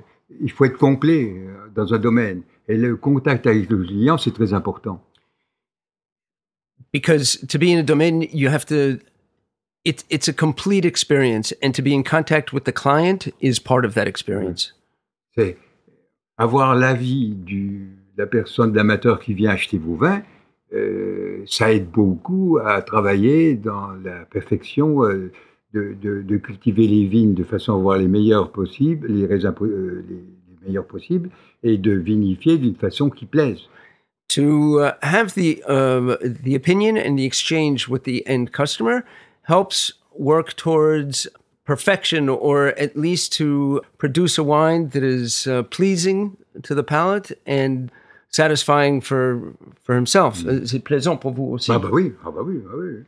il 0.42 0.52
faut 0.52 0.66
être 0.66 0.76
complet 0.76 1.32
euh, 1.34 1.54
dans 1.74 1.94
un 1.94 1.98
domaine. 1.98 2.42
Et 2.68 2.76
le 2.76 2.96
contact 2.96 3.46
avec 3.46 3.70
le 3.70 3.78
client, 3.78 4.18
c'est 4.18 4.34
très 4.34 4.52
important. 4.52 5.02
Because 6.92 7.38
to 7.48 7.58
be 7.58 7.70
in 7.70 7.78
a 7.78 7.82
domain, 7.82 8.26
you 8.30 8.50
have 8.50 8.66
to. 8.66 8.98
It's 9.86 10.04
it's 10.10 10.28
a 10.28 10.34
complete 10.34 10.84
experience, 10.84 11.54
and 11.62 11.72
to 11.72 11.80
be 11.80 11.94
in 11.94 12.02
contact 12.02 12.52
with 12.52 12.64
the 12.64 12.72
client 12.74 13.32
is 13.40 13.58
part 13.58 13.86
of 13.86 13.94
that 13.94 14.06
experience. 14.06 14.74
C'est 15.34 15.56
avoir 16.36 16.74
l'avis 16.74 17.36
de 17.36 17.86
la 18.18 18.26
personne, 18.26 18.72
de 18.72 18.76
l'amateur 18.76 19.18
qui 19.18 19.32
vient 19.32 19.52
acheter 19.52 19.78
vos 19.78 19.96
vins. 19.96 20.22
euh, 20.74 21.42
ça 21.46 21.72
aide 21.72 21.88
beaucoup 21.90 22.58
à 22.64 22.82
travailler 22.82 23.54
dans 23.54 23.92
la 24.04 24.24
perfection 24.24 25.04
euh, 25.04 25.30
de, 25.74 25.94
de- 26.00 26.22
de 26.22 26.36
cultiver 26.38 26.86
les 26.86 27.06
vignes 27.06 27.34
de 27.34 27.44
façon 27.44 27.72
à 27.72 27.76
avoir 27.76 27.98
les 27.98 28.08
meilleurs 28.08 28.50
possibles, 28.52 29.06
les 29.08 29.26
raisins 29.26 29.52
euh, 29.62 30.04
les, 30.08 30.14
les 30.16 30.66
meilleurs 30.68 30.86
possibles, 30.86 31.28
et 31.62 31.76
de 31.78 31.92
vinifier 31.92 32.56
d'une 32.58 32.76
façon 32.76 33.10
qui 33.10 33.26
plaise. 33.26 33.58
to 34.28 34.80
uh, 34.80 34.92
have 35.02 35.34
the 35.34 35.62
um, 35.68 36.16
the 36.42 36.54
opinion 36.56 36.96
and 36.96 37.16
the 37.18 37.24
exchange 37.26 37.88
with 37.88 38.04
the 38.04 38.22
end 38.26 38.50
customer 38.52 39.04
helps 39.42 39.92
work 40.18 40.54
towards 40.56 41.28
perfection 41.66 42.28
or 42.28 42.68
at 42.78 42.96
least 42.96 43.32
to 43.38 43.80
produce 43.98 44.38
a 44.38 44.42
wine 44.42 44.88
that 44.90 45.02
is 45.02 45.46
uh, 45.46 45.62
pleasing 45.64 46.36
to 46.62 46.74
the 46.74 46.82
palate 46.82 47.32
and 47.46 47.90
satisfying 48.30 49.00
for 49.02 49.52
for 49.84 49.94
himself 49.94 50.42
Uh, 50.46 50.64
c'est 50.64 50.82
plaisant 50.82 51.16
pour 51.18 51.32
vous 51.32 51.52
aussi? 51.54 51.70
Ah 51.70 51.78
bah 51.78 51.90
oui, 51.92 52.12
ah 52.24 52.30
bah 52.30 52.42
oui, 52.44 52.60
ah 52.70 52.76
oui. 52.76 53.04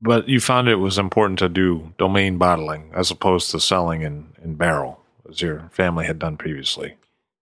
But 0.00 0.28
you 0.28 0.40
found 0.40 0.68
it 0.68 0.76
was 0.78 0.98
important 0.98 1.38
to 1.38 1.48
do 1.48 1.92
domain 1.98 2.36
bottling 2.36 2.90
as 2.94 3.10
opposed 3.10 3.50
to 3.52 3.58
selling 3.60 4.02
in, 4.02 4.24
in 4.44 4.54
barrel, 4.54 4.98
as 5.30 5.40
your 5.40 5.68
family 5.70 6.04
had 6.06 6.18
done 6.18 6.36
previously. 6.36 6.96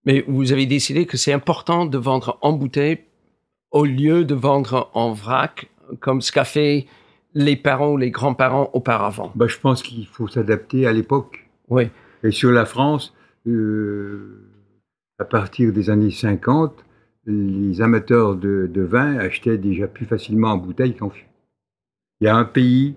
mais 0.04 0.24
vous 0.26 0.52
avez 0.52 0.66
décidé 0.66 1.06
que 1.06 1.16
c'est 1.16 1.32
important 1.32 1.86
de 1.86 1.96
vendre 1.98 2.36
en 2.42 2.52
bouteille 2.52 2.98
au 3.70 3.84
lieu 3.84 4.24
de 4.24 4.34
vendre 4.34 4.90
en 4.94 5.12
vrac 5.12 5.70
comme 6.00 6.20
ce 6.20 6.32
qu'a 6.32 6.44
fait 6.44 6.86
les 7.34 7.56
parents 7.56 7.92
ou 7.92 7.96
les 7.96 8.10
grands-parents 8.10 8.68
auparavant 8.74 9.32
Bah, 9.34 9.46
je 9.46 9.58
pense 9.58 9.82
qu'il 9.82 10.06
faut 10.06 10.26
s'adapter 10.28 10.86
à 10.86 10.92
l'époque. 10.92 11.48
oui 11.68 11.88
Et 12.24 12.30
sur 12.32 12.50
la 12.50 12.66
France, 12.66 13.14
euh, 13.46 14.48
à 15.18 15.24
partir 15.24 15.72
des 15.72 15.88
années 15.88 16.10
50, 16.10 16.84
les 17.26 17.80
amateurs 17.80 18.34
de, 18.36 18.68
de 18.72 18.82
vin 18.82 19.16
achetaient 19.18 19.56
déjà 19.58 19.86
plus 19.86 20.04
facilement 20.06 20.48
en 20.48 20.58
bouteille 20.58 20.94
qu'en 20.96 21.10
fût. 21.10 21.26
Il 22.22 22.26
y 22.26 22.28
a 22.28 22.36
un 22.36 22.44
pays 22.44 22.94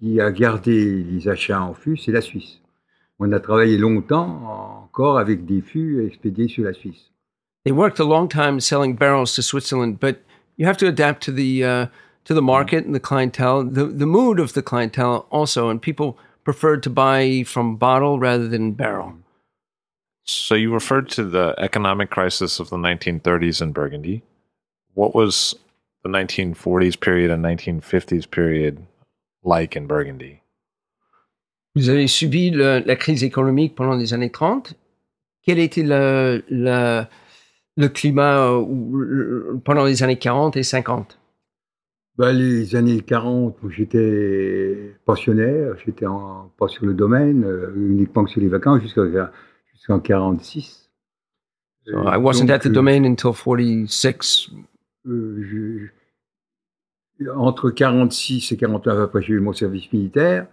qui 0.00 0.18
a 0.18 0.32
gardé 0.32 1.04
les 1.04 1.28
achats 1.28 1.60
en 1.60 1.74
fût, 1.74 1.98
c'est 1.98 2.12
la 2.12 2.22
Suisse. 2.22 2.62
On 3.18 3.30
a 3.30 3.38
travaillé 3.38 3.76
longtemps 3.76 4.84
encore 4.84 5.18
avec 5.18 5.44
des 5.44 5.60
fûts 5.60 6.06
expédiés 6.06 6.48
sur 6.48 6.64
la 6.64 6.72
Suisse. 6.72 7.12
they 7.64 7.72
worked 7.72 8.00
a 8.00 8.04
long 8.04 8.28
time 8.28 8.58
selling 8.58 8.96
barrels 8.96 9.34
to 9.34 9.42
Switzerland, 9.42 10.00
but 10.00 10.22
you 10.56 10.64
have 10.64 10.78
to 10.78 10.86
adapt 10.88 11.22
to 11.24 11.30
the 11.30 11.62
uh, 11.62 11.86
to 12.24 12.32
the 12.32 12.40
market 12.40 12.86
and 12.86 12.94
the 12.94 13.00
clientele, 13.00 13.64
the 13.64 13.84
the 13.84 14.06
mood 14.06 14.40
of 14.40 14.54
the 14.54 14.62
clientele 14.62 15.26
also, 15.30 15.68
and 15.68 15.82
people 15.82 16.18
preferred 16.42 16.82
to 16.84 16.90
buy 16.90 17.44
from 17.46 17.76
bottle 17.76 18.18
rather 18.18 18.48
than 18.48 18.72
barrel. 18.72 19.12
So 20.24 20.54
you 20.54 20.72
referred 20.72 21.10
to 21.10 21.24
the 21.24 21.54
economic 21.58 22.08
crisis 22.08 22.60
of 22.60 22.70
the 22.70 22.78
1930s 22.78 23.60
in 23.60 23.72
Burgundy. 23.72 24.22
What 24.94 25.14
was 25.14 25.54
the 26.04 26.08
1940s 26.10 26.96
period 26.98 27.30
and 27.30 27.42
1950s 27.44 28.26
period 28.30 28.78
like 29.44 29.76
in 29.76 29.86
Burgundy? 29.86 30.40
Vous 31.74 31.88
avez 31.88 32.06
subi 32.06 32.50
le- 32.50 32.82
la 32.84 32.96
crise 32.96 33.24
économique 33.24 33.74
pendant 33.74 33.96
les 33.96 34.12
années 34.12 34.30
30. 34.30 34.74
Quel 35.42 35.58
était 35.58 35.82
le, 35.82 36.42
le, 36.50 37.02
le 37.76 37.88
climat 37.88 38.46
euh, 38.50 39.58
pendant 39.64 39.84
les 39.84 40.02
années 40.02 40.18
40 40.18 40.56
et 40.56 40.62
50 40.62 41.18
Bah, 42.18 42.30
les 42.32 42.76
années 42.76 43.00
40, 43.00 43.56
où 43.62 43.70
j'étais 43.70 44.94
pensionnaire, 45.06 45.76
j'étais 45.84 46.04
en- 46.06 46.52
pas 46.58 46.68
sur 46.68 46.84
le 46.84 46.92
domaine, 46.94 47.42
euh, 47.44 47.72
uniquement 47.74 48.24
que 48.24 48.30
sur 48.30 48.40
les 48.42 48.48
vacances, 48.48 48.82
jusqu'en 48.82 49.98
46. 49.98 50.90
So 51.86 52.02
I 52.06 52.16
wasn't 52.18 52.46
Donc, 52.48 52.50
at 52.56 52.58
the 52.60 52.66
euh, 52.66 52.72
domain 52.74 53.04
until 53.04 53.32
46. 53.32 54.50
Euh, 55.06 55.88
je- 57.20 57.28
entre 57.30 57.70
46 57.70 58.52
et 58.52 58.56
49, 58.56 58.98
après 58.98 59.22
j'ai 59.22 59.34
eu 59.34 59.40
mon 59.40 59.52
service 59.52 59.92
militaire. 59.92 60.46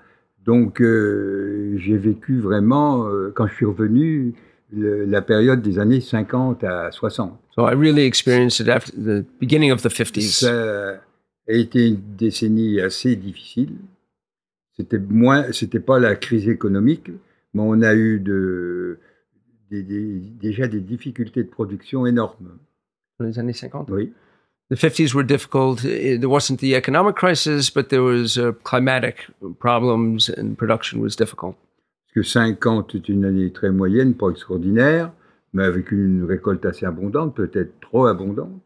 Donc 0.46 0.82
euh, 0.82 1.76
j'ai 1.78 1.98
vécu 1.98 2.40
vraiment, 2.40 3.08
euh, 3.08 3.32
quand 3.36 3.48
je 3.48 3.54
suis 3.56 3.66
revenu, 3.66 4.34
le- 4.72 5.06
la 5.06 5.22
période 5.22 5.62
des 5.62 5.80
années 5.80 6.02
50 6.02 6.64
à 6.64 6.92
60. 6.92 7.38
So 7.56 7.68
I 7.68 7.74
really 7.74 8.04
experienced 8.06 8.60
it 8.60 8.70
after 8.70 8.92
the 8.96 9.26
beginning 9.40 9.72
of 9.72 9.82
the 9.82 9.90
50s. 9.90 10.46
Ça 10.46 10.92
a 11.48 11.52
été 11.54 11.88
une 11.88 12.16
décennie 12.18 12.80
assez 12.80 13.16
difficile. 13.16 13.76
C'était 14.78 15.00
moins, 15.00 15.52
c'était 15.52 15.80
pas 15.82 16.00
la 16.00 16.16
crise 16.16 16.48
économique, 16.48 17.10
mais 17.54 17.62
on 17.62 17.82
a 17.82 17.96
eu 17.96 18.20
de, 18.20 19.00
des- 19.72 19.84
des- 19.84 20.20
déjà 20.20 20.68
des 20.68 20.80
difficultés 20.80 21.44
de 21.44 21.50
production 21.50 22.06
énormes. 22.06 22.58
Dans 23.20 23.26
les 23.26 23.40
années 23.40 23.54
50. 23.54 23.90
Oui. 23.90 24.14
The 24.72 24.76
50s 24.76 25.14
were 25.16 25.24
difficult. 25.26 25.84
Eh, 25.84 26.18
There 26.20 26.30
wasn't 26.30 26.60
the 26.60 26.76
economic 26.76 27.16
crisis, 27.16 27.72
but 27.72 27.90
there 27.90 28.04
was 28.04 28.38
uh, 28.38 28.52
climatic 28.64 29.28
problems 29.60 30.30
and 30.30 30.56
production 30.56 31.02
was 31.02 31.16
difficult. 31.18 31.56
Parce 32.06 32.14
que 32.16 32.24
50 32.24 32.96
est 32.96 33.10
une 33.10 33.26
année 33.26 33.52
très 33.52 33.72
moyenne, 33.72 34.14
pas 34.14 34.30
extraordinaire, 34.30 35.12
mais 35.54 35.64
avec 35.64 35.92
une 35.92 36.24
récolte 36.26 36.66
assez 36.66 36.86
abondante, 36.86 37.36
peut-être 37.36 37.80
trop 37.82 38.06
abondante. 38.08 38.62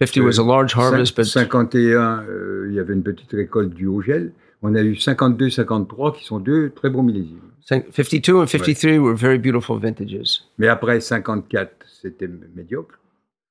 50 0.00 0.24
was 0.24 0.38
a 0.38 0.44
large 0.46 0.74
harvest, 0.76 1.14
Cin- 1.14 1.22
but 1.22 1.24
51, 1.24 2.24
euh, 2.28 2.66
il 2.68 2.74
y 2.74 2.78
avait 2.80 2.92
une 2.92 3.02
petite 3.02 3.32
récolte 3.32 3.72
due 3.72 3.86
au 3.86 4.02
gel. 4.02 4.32
On 4.62 4.74
a 4.74 4.82
eu 4.82 4.96
52, 4.96 5.48
53 5.50 6.12
qui 6.14 6.24
sont 6.24 6.38
deux 6.38 6.70
très 6.70 6.90
bons 6.90 7.02
millésimes. 7.02 7.40
cin- 7.66 7.82
52 7.90 8.34
and 8.42 8.46
53 8.46 8.98
were 8.98 9.14
very 9.14 9.38
beautiful 9.38 9.78
vintages. 9.80 10.42
Mais 10.58 10.68
après 10.68 11.00
54, 11.00 11.70
c'était 11.86 12.28
médiocre. 12.54 12.98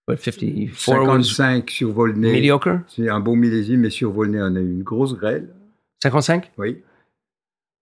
But 0.08 0.20
54 0.20 1.08
was 1.08 1.24
55 1.24 1.70
sur 1.72 1.92
Volney, 1.92 2.32
mediocre. 2.32 2.80
c'est 2.88 3.10
un 3.10 3.20
bon 3.20 3.36
millésime, 3.36 3.82
mais 3.82 3.90
sur 3.90 4.12
Volney, 4.12 4.40
on 4.40 4.56
a 4.56 4.60
eu 4.60 4.72
une 4.72 4.84
grosse 4.84 5.16
grêle. 5.18 5.50
55? 6.04 6.52
Oui. 6.58 6.84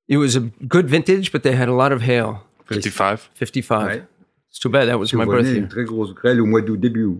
It 0.07 0.17
was 0.17 0.37
a 0.37 0.41
good 0.65 0.87
vintage, 0.87 1.31
but 1.31 1.41
they 1.41 1.53
had 1.53 1.67
a 1.67 1.73
lot 1.73 1.91
of 1.93 2.01
hail. 2.01 2.35
55. 2.69 3.31
55. 3.35 3.85
Ouais. 3.87 4.03
It's 4.49 4.59
too 4.59 4.69
bad 4.69 4.87
that 4.87 4.97
was 4.97 5.07
Sur 5.07 5.17
my 5.19 5.25
birth 5.25 5.35
Volney, 5.43 5.49
year. 5.51 5.61
une 5.63 5.67
très 5.67 5.83
grosse 5.83 6.13
grêle 6.13 6.39
au 6.39 6.45
mois 6.45 6.61
d'août, 6.61 6.77
début 6.79 7.03
août. 7.05 7.19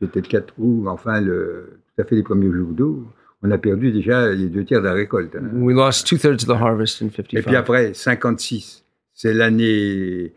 C'était 0.00 0.20
le 0.20 0.26
4 0.26 0.54
août, 0.58 0.84
enfin, 0.88 1.20
le, 1.20 1.80
tout 1.96 2.02
à 2.02 2.04
fait 2.04 2.14
les 2.16 2.22
premiers 2.22 2.52
jours 2.52 2.70
d'août. 2.72 3.06
On 3.42 3.50
a 3.50 3.58
perdu 3.58 3.90
déjà 3.90 4.28
les 4.30 4.46
deux 4.48 4.64
tiers 4.64 4.80
de 4.80 4.86
la 4.86 4.92
récolte. 4.92 5.34
hein. 5.34 5.48
We 5.54 5.74
lost 5.74 6.06
two 6.06 6.16
thirds 6.16 6.42
of 6.42 6.46
the 6.46 6.60
harvest 6.60 7.02
in 7.02 7.06
Et 7.06 7.10
55. 7.10 7.42
puis 7.46 7.56
après, 7.56 7.92
56, 7.94 8.84
c'est 9.14 9.34
l'année 9.34 10.32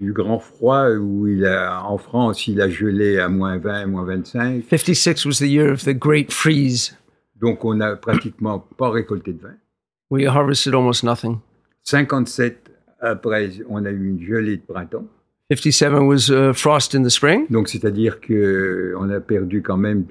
du 0.00 0.12
grand 0.12 0.38
froid 0.38 0.88
où 0.90 1.28
il 1.28 1.44
a, 1.44 1.84
en 1.84 1.98
France, 1.98 2.46
il 2.48 2.60
a 2.60 2.68
gelé 2.68 3.18
à 3.18 3.28
moins 3.28 3.58
20, 3.58 3.86
moins 3.86 4.04
25. 4.04 4.64
56 4.68 5.26
was 5.26 5.32
the 5.38 5.48
year 5.48 5.70
of 5.70 5.84
the 5.84 5.94
great 5.94 6.32
freeze. 6.32 6.96
Donc 7.40 7.64
on 7.64 7.74
n'a 7.74 7.96
pratiquement 7.96 8.58
pas 8.78 8.90
récolté 8.90 9.32
de 9.32 9.40
vin. 9.40 9.54
We 10.10 10.26
harvested 10.26 10.74
almost 10.74 11.04
nothing. 11.04 11.38
57, 11.84 12.70
après, 13.00 13.50
on 13.68 13.84
a 13.84 13.90
eu 13.90 14.08
une 14.08 14.22
gelée 14.22 14.56
de 14.56 14.62
printemps. 14.62 15.06
57 15.50 15.92
was 16.02 16.30
uh, 16.30 16.52
frost 16.54 16.94
in 16.94 17.02
the 17.02 17.10
spring. 17.10 17.46
Donc 17.50 17.68
c'est-à-dire 17.68 18.20
que 18.20 18.94
on 18.98 19.10
a 19.10 19.20
perdu 19.20 19.62
quand 19.62 19.76
même 19.76 20.06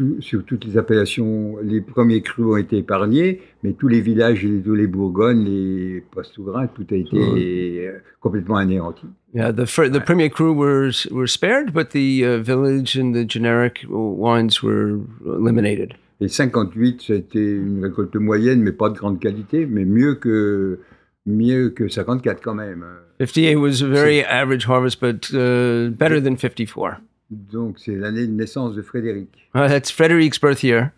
tout- 0.00 0.20
sur 0.20 0.44
toutes 0.44 0.64
les 0.64 0.78
appellations. 0.78 1.58
Les 1.62 1.80
premiers 1.82 2.22
crus 2.22 2.46
ont 2.46 2.56
été 2.56 2.78
épargnés, 2.78 3.40
mais 3.62 3.74
tous 3.74 3.88
les 3.88 4.00
villages, 4.00 4.46
tous 4.64 4.74
les 4.74 4.86
Bourgognes, 4.86 5.44
les 5.44 6.02
Postougrins, 6.10 6.66
tout 6.68 6.86
a 6.90 6.94
été 6.94 7.86
euh, 7.86 7.98
complètement 8.20 8.56
anéanti. 8.56 9.06
Yeah, 9.34 9.52
the 9.52 9.66
fir- 9.66 9.90
the 9.90 10.02
premier 10.02 10.30
cru 10.30 10.54
were 10.54 10.90
were 11.10 11.28
spared, 11.28 11.72
but 11.72 11.90
the 11.90 12.22
uh, 12.24 12.38
village 12.42 12.96
and 12.98 13.12
the 13.12 13.28
generic 13.28 13.84
wines 13.90 14.62
were 14.62 14.98
eliminated. 15.26 15.92
Et 16.22 16.28
58, 16.28 17.02
c'était 17.06 17.52
une 17.56 17.82
récolte 17.82 18.16
moyenne, 18.16 18.60
mais 18.62 18.72
pas 18.72 18.88
de 18.90 18.96
grande 18.98 19.20
qualité, 19.20 19.66
mais 19.66 19.84
mieux 19.86 20.14
que, 20.16 20.78
mieux 21.26 21.70
que 21.70 21.88
54 21.88 22.40
quand 22.42 22.54
même. 22.54 22.84
58 23.20 23.56
was 23.56 23.82
a 23.82 23.86
very 23.86 24.22
average 24.24 24.66
harvest, 24.66 25.00
but 25.00 25.30
uh, 25.32 25.90
better 25.90 26.20
than 26.22 26.36
54. 26.36 27.00
Donc 27.30 27.78
c'est 27.78 27.94
l'année 27.94 28.26
de 28.26 28.32
naissance 28.32 28.74
de 28.74 28.82
Frédéric. 28.82 29.48
Uh, 29.54 29.68
that's 29.68 29.90
Frederick's 29.90 30.38
birth 30.40 30.62
year, 30.62 30.90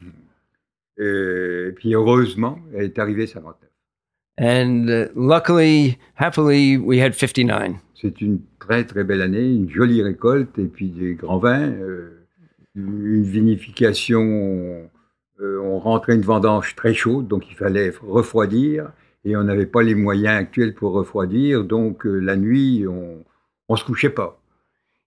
Et 0.98 1.72
puis 1.76 1.94
heureusement, 1.94 2.58
elle 2.74 2.84
est 2.84 2.98
arrivée 2.98 3.26
59. 3.26 3.56
and 4.38 4.88
uh, 4.88 5.08
luckily, 5.14 5.98
happily, 6.14 6.78
we 6.78 6.98
had 6.98 7.14
59. 7.14 7.76
C'est 7.94 8.20
une 8.20 8.40
très 8.58 8.84
très 8.84 9.04
belle 9.04 9.20
année, 9.22 9.54
une 9.54 9.70
jolie 9.70 10.02
récolte, 10.02 10.58
et 10.58 10.66
puis 10.66 10.88
des 10.88 11.14
grands 11.14 11.38
vins, 11.38 11.70
euh, 11.70 12.26
une 12.74 13.22
vinification. 13.22 14.88
euh, 15.40 15.58
on 15.62 15.78
rentrait 15.78 16.14
une 16.14 16.22
vendange 16.22 16.74
très 16.76 16.94
chaude, 16.94 17.28
donc 17.28 17.50
il 17.50 17.56
fallait 17.56 17.92
refroidir, 18.02 18.90
et 19.24 19.36
on 19.36 19.44
n'avait 19.44 19.66
pas 19.66 19.82
les 19.82 19.94
moyens 19.94 20.36
actuels 20.36 20.74
pour 20.74 20.92
refroidir, 20.92 21.64
donc 21.64 22.06
euh, 22.06 22.18
la 22.18 22.36
nuit, 22.36 22.86
on 22.88 23.24
on 23.68 23.76
se 23.76 23.84
couchait 23.84 24.10
pas. 24.10 24.41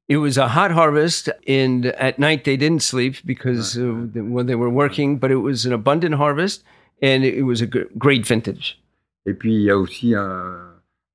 It 0.07 0.17
was 0.17 0.37
a 0.37 0.47
hot 0.49 0.71
harvest, 0.71 1.31
and 1.47 1.87
at 1.97 2.19
night 2.19 2.43
they 2.43 2.57
didn't 2.57 2.83
sleep 2.83 3.15
because 3.25 3.75
uh, 3.77 3.91
when 4.15 4.45
they 4.45 4.55
were 4.55 4.69
working. 4.69 5.17
But 5.17 5.31
it 5.31 5.41
was 5.41 5.65
an 5.65 5.73
abundant 5.73 6.15
harvest, 6.15 6.63
and 7.01 7.23
it 7.23 7.43
was 7.43 7.61
a 7.63 7.67
great 7.97 8.25
vintage. 8.27 8.79
Et 9.25 9.33
puis, 9.33 9.55
il 9.55 9.61
y 9.63 9.71
a 9.71 9.77
aussi 9.79 10.13
un, 10.13 10.53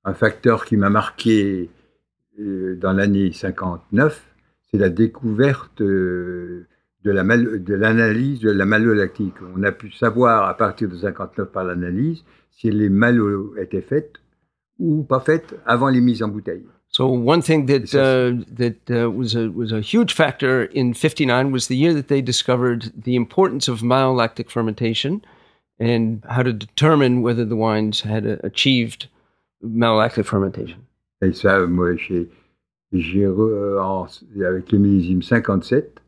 un 0.05 0.15
facteur 0.15 0.65
qui 0.65 0.77
m'a 0.77 0.91
marqué 0.91 1.71
euh, 2.41 2.75
dans 2.81 2.93
l'année 2.93 3.31
59, 3.33 4.21
c'est 4.71 4.79
la 4.79 4.89
découverte 4.89 5.81
euh, 5.81 6.67
de 7.05 7.11
la 7.13 7.23
mal- 7.23 7.63
de 7.63 7.75
l'analyse 7.75 8.41
de 8.41 8.51
la 8.51 8.67
malolactique. 8.67 9.35
On 9.55 9.63
a 9.63 9.71
pu 9.71 9.93
savoir 9.93 10.49
à 10.49 10.57
partir 10.57 10.89
de 10.89 10.97
59 10.97 11.53
par 11.53 11.63
l'analyse 11.63 12.25
si 12.51 12.71
les 12.73 12.89
malos 12.89 13.55
étaient 13.57 13.81
faites 13.83 14.15
ou 14.81 15.05
pas 15.05 15.21
faites 15.21 15.55
avant 15.65 15.89
les 15.89 16.01
mises 16.01 16.23
en 16.25 16.29
bouteille. 16.29 16.67
So 16.93 17.07
one 17.07 17.41
thing 17.41 17.67
that 17.67 17.95
uh, 17.95 18.45
that 18.53 18.91
uh, 18.91 19.11
was 19.11 19.37
a 19.37 19.49
was 19.51 19.71
a 19.71 19.81
huge 19.81 20.13
factor 20.13 20.65
in 20.65 20.93
'59 20.93 21.53
was 21.53 21.69
the 21.69 21.77
year 21.77 21.95
that 21.95 22.09
they 22.09 22.21
discovered 22.21 22.93
the 22.97 23.15
importance 23.15 23.69
of 23.69 23.81
malolactic 23.81 24.51
fermentation 24.51 25.25
and 25.79 26.25
how 26.29 26.43
to 26.43 26.53
determine 26.53 27.23
whether 27.23 27.45
the 27.45 27.55
wines 27.55 28.01
had 28.01 28.27
uh, 28.27 28.37
achieved 28.43 29.09
malolactic 29.63 30.27
fermentation. 30.27 30.81
Et 31.23 31.33
ça, 31.33 31.67
moi, 31.67 31.97
j'ai, 31.97 32.29
avec 34.45 34.73
le 34.73 34.79
millésime 34.79 35.23
57, 35.23 36.01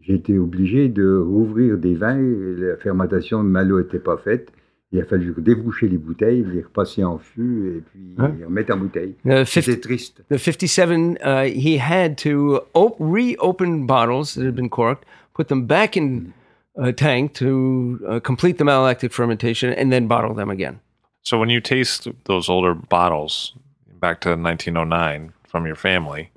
j'ai 0.00 0.14
été 0.14 0.38
obligé 0.38 0.88
de 0.88 1.16
rouvrir 1.16 1.78
des 1.78 1.94
vins. 1.94 2.20
La 2.20 2.76
fermentation 2.76 3.42
de 3.42 3.48
malo 3.48 3.80
n'était 3.80 3.98
pas 3.98 4.18
faite. 4.18 4.52
Il 4.90 5.00
a 5.00 5.04
fallu 5.04 5.34
déboucher 5.36 5.86
les 5.88 5.98
bouteilles, 5.98 6.44
les 6.44 6.62
repasser 6.62 7.04
en 7.04 7.18
fût 7.18 7.76
et 7.76 7.80
puis 7.82 8.14
Ouais. 8.18 8.32
les 8.38 8.44
remettre 8.46 8.72
en 8.74 8.78
bouteille. 8.78 9.14
50, 9.24 9.46
C'était 9.46 9.80
triste. 9.80 10.22
the 10.30 10.38
57, 10.38 11.18
uh, 11.22 11.42
he 11.44 11.76
had 11.78 12.16
to 12.16 12.60
op- 12.74 12.96
reopen 12.98 13.86
bottles 13.86 14.34
that 14.34 14.46
had 14.46 14.54
been 14.54 14.70
corked, 14.70 15.04
put 15.34 15.48
them 15.48 15.66
back 15.66 15.94
in 15.96 16.32
a 16.76 16.90
tank 16.92 17.34
to 17.34 17.98
uh, 18.08 18.18
complete 18.20 18.56
the 18.56 18.64
malolactic 18.64 19.12
fermentation, 19.12 19.72
and 19.74 19.90
then 19.92 20.06
bottle 20.08 20.32
them 20.34 20.48
again. 20.48 20.80
So 21.22 21.38
when 21.38 21.50
you 21.50 21.60
taste 21.60 22.08
those 22.24 22.48
older 22.48 22.72
bottles 22.74 23.52
back 24.00 24.20
to 24.22 24.30
1909 24.36 25.32
from 25.46 25.66
your 25.66 25.76
family, 25.76 26.30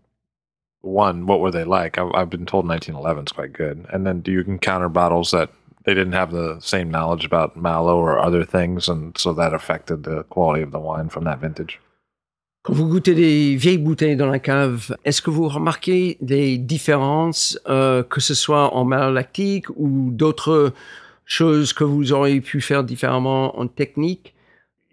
one, 0.81 1.25
what 1.25 1.39
were 1.39 1.51
they 1.51 1.63
like? 1.63 1.97
I, 1.97 2.09
I've 2.13 2.29
been 2.29 2.45
told 2.45 2.67
1911 2.67 3.25
is 3.27 3.31
quite 3.31 3.53
good. 3.53 3.85
And 3.93 4.05
then 4.05 4.19
do 4.21 4.31
you 4.31 4.41
encounter 4.41 4.89
bottles 4.89 5.31
that 5.31 5.51
they 5.85 5.93
didn't 5.93 6.13
have 6.13 6.31
the 6.31 6.59
same 6.59 6.89
knowledge 6.89 7.25
about 7.25 7.55
Malo 7.55 7.97
or 7.97 8.19
other 8.19 8.43
things, 8.43 8.87
and 8.89 9.17
so 9.17 9.33
that 9.33 9.53
affected 9.53 10.03
the 10.03 10.23
quality 10.29 10.61
of 10.61 10.71
the 10.71 10.79
wine 10.79 11.09
from 11.09 11.23
that 11.25 11.39
vintage? 11.39 11.79
Quand 12.63 12.73
vous 12.73 12.87
goûtez 12.87 13.15
des 13.15 13.55
vieilles 13.55 13.79
bouteilles 13.79 14.15
dans 14.15 14.29
la 14.29 14.37
cave, 14.37 14.95
est-ce 15.03 15.21
que 15.21 15.31
vous 15.31 15.47
remarquez 15.47 16.17
des 16.21 16.59
différences, 16.59 17.59
euh, 17.67 18.03
que 18.03 18.21
ce 18.21 18.35
soit 18.35 18.75
en 18.75 18.85
malolactique 18.85 19.65
ou 19.75 20.11
d'autres 20.11 20.71
choses 21.25 21.73
que 21.73 21.83
vous 21.83 22.11
auriez 22.13 22.39
pu 22.39 22.61
faire 22.61 22.83
différemment 22.83 23.59
en 23.59 23.67
technique? 23.67 24.35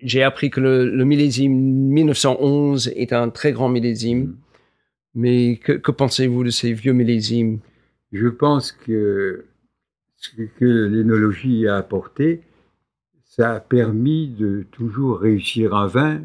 J'ai 0.03 0.23
appris 0.23 0.49
que 0.49 0.61
le, 0.61 0.89
le 0.89 1.05
millésime 1.05 1.53
1911 1.53 2.93
est 2.97 3.13
un 3.13 3.29
très 3.29 3.53
grand 3.53 3.69
millésime. 3.69 4.37
Mais 5.15 5.57
que, 5.57 5.73
que 5.73 5.91
pensez-vous 5.91 6.45
de 6.45 6.51
ces 6.51 6.73
vieux 6.73 6.93
millésimes? 6.93 7.59
Je 8.13 8.29
pense 8.29 8.73
que 8.73 9.45
ce 10.19 10.43
que 10.43 10.87
l'énologie 10.87 11.67
a 11.69 11.77
apporté, 11.77 12.43
ça 13.25 13.55
a 13.55 13.61
permis 13.61 14.29
de 14.29 14.67
toujours 14.73 15.21
réussir 15.21 15.75
un 15.75 15.87
vin 15.87 16.21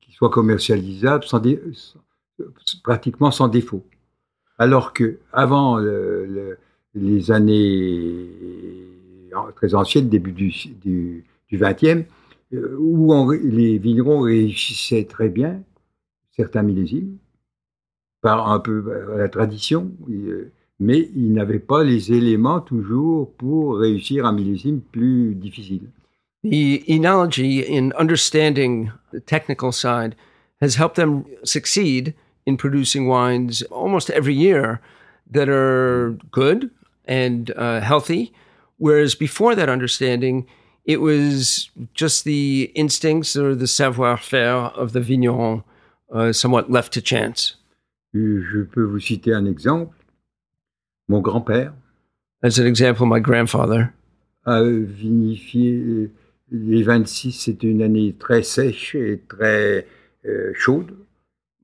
qui 0.00 0.12
soit 0.12 0.30
commercialisable 0.30 1.24
pratiquement 2.82 3.30
sans 3.30 3.48
défaut. 3.48 3.84
Alors 4.58 4.92
que 4.92 5.18
avant 5.32 5.78
le- 5.78 6.26
le- 6.26 6.58
les 6.94 7.30
années 7.30 8.28
très 9.56 9.74
anciennes, 9.74 10.08
début 10.08 10.32
du, 10.32 10.52
du, 10.82 11.24
du 11.48 11.56
20e, 11.58 12.04
euh, 12.52 12.76
où 12.78 13.30
les 13.32 13.78
vignerons 13.78 14.20
réussissaient 14.20 15.04
très 15.04 15.28
bien 15.28 15.62
certains 16.32 16.62
millésimes, 16.62 17.16
par 18.20 18.50
un 18.50 18.60
peu 18.60 18.84
la 19.16 19.28
tradition, 19.28 19.92
euh, 20.10 20.50
mais 20.80 21.10
il 21.14 21.32
n'avait 21.32 21.58
pas 21.58 21.84
les 21.84 22.10
éléments 22.12 22.60
toujours 22.60 23.30
pour 23.36 23.78
réussir 23.78 24.24
un 24.24 24.32
millésime 24.32 24.80
plus 24.80 25.34
difficile. 25.34 25.90
The 26.42 26.82
enology 26.88 27.62
in 27.62 27.92
understanding 27.98 28.90
the 29.12 29.20
technical 29.20 29.72
side 29.72 30.16
has 30.62 30.76
helped 30.76 30.96
them 30.96 31.24
succeed 31.44 32.14
in 32.46 32.56
producing 32.56 33.06
wines 33.06 33.62
almost 33.70 34.08
every 34.08 34.34
year 34.34 34.80
that 35.30 35.50
are 35.50 36.16
good 36.30 36.70
and 37.06 37.50
uh, 37.56 37.80
healthy. 37.80 38.32
Whereas 38.78 39.14
before 39.14 39.54
that 39.54 39.68
understanding, 39.68 40.46
it 40.86 41.02
was 41.02 41.70
just 41.92 42.24
the 42.24 42.72
instincts 42.74 43.36
or 43.36 43.54
the 43.54 43.66
savoir 43.66 44.16
faire 44.16 44.72
of 44.74 44.94
the 44.94 45.00
vigneron, 45.00 45.62
uh, 46.10 46.32
somewhat 46.32 46.70
left 46.70 46.94
to 46.94 47.02
chance. 47.02 47.56
Je 48.14 48.64
peux 48.64 48.82
vous 48.82 48.98
citer 48.98 49.34
un 49.34 49.44
exemple. 49.46 49.94
Mon 51.10 51.20
grand-père 51.20 51.72
As 52.42 52.58
an 52.60 52.64
example, 52.66 53.04
my 53.04 53.20
grandfather 53.20 53.88
a 54.46 54.62
vinifié 54.62 56.08
les 56.52 56.82
26, 56.84 57.32
c'était 57.32 57.66
une 57.66 57.82
année 57.82 58.14
très 58.18 58.42
sèche 58.44 58.94
et 58.94 59.20
très 59.28 59.86
euh, 60.24 60.52
chaude. 60.54 60.92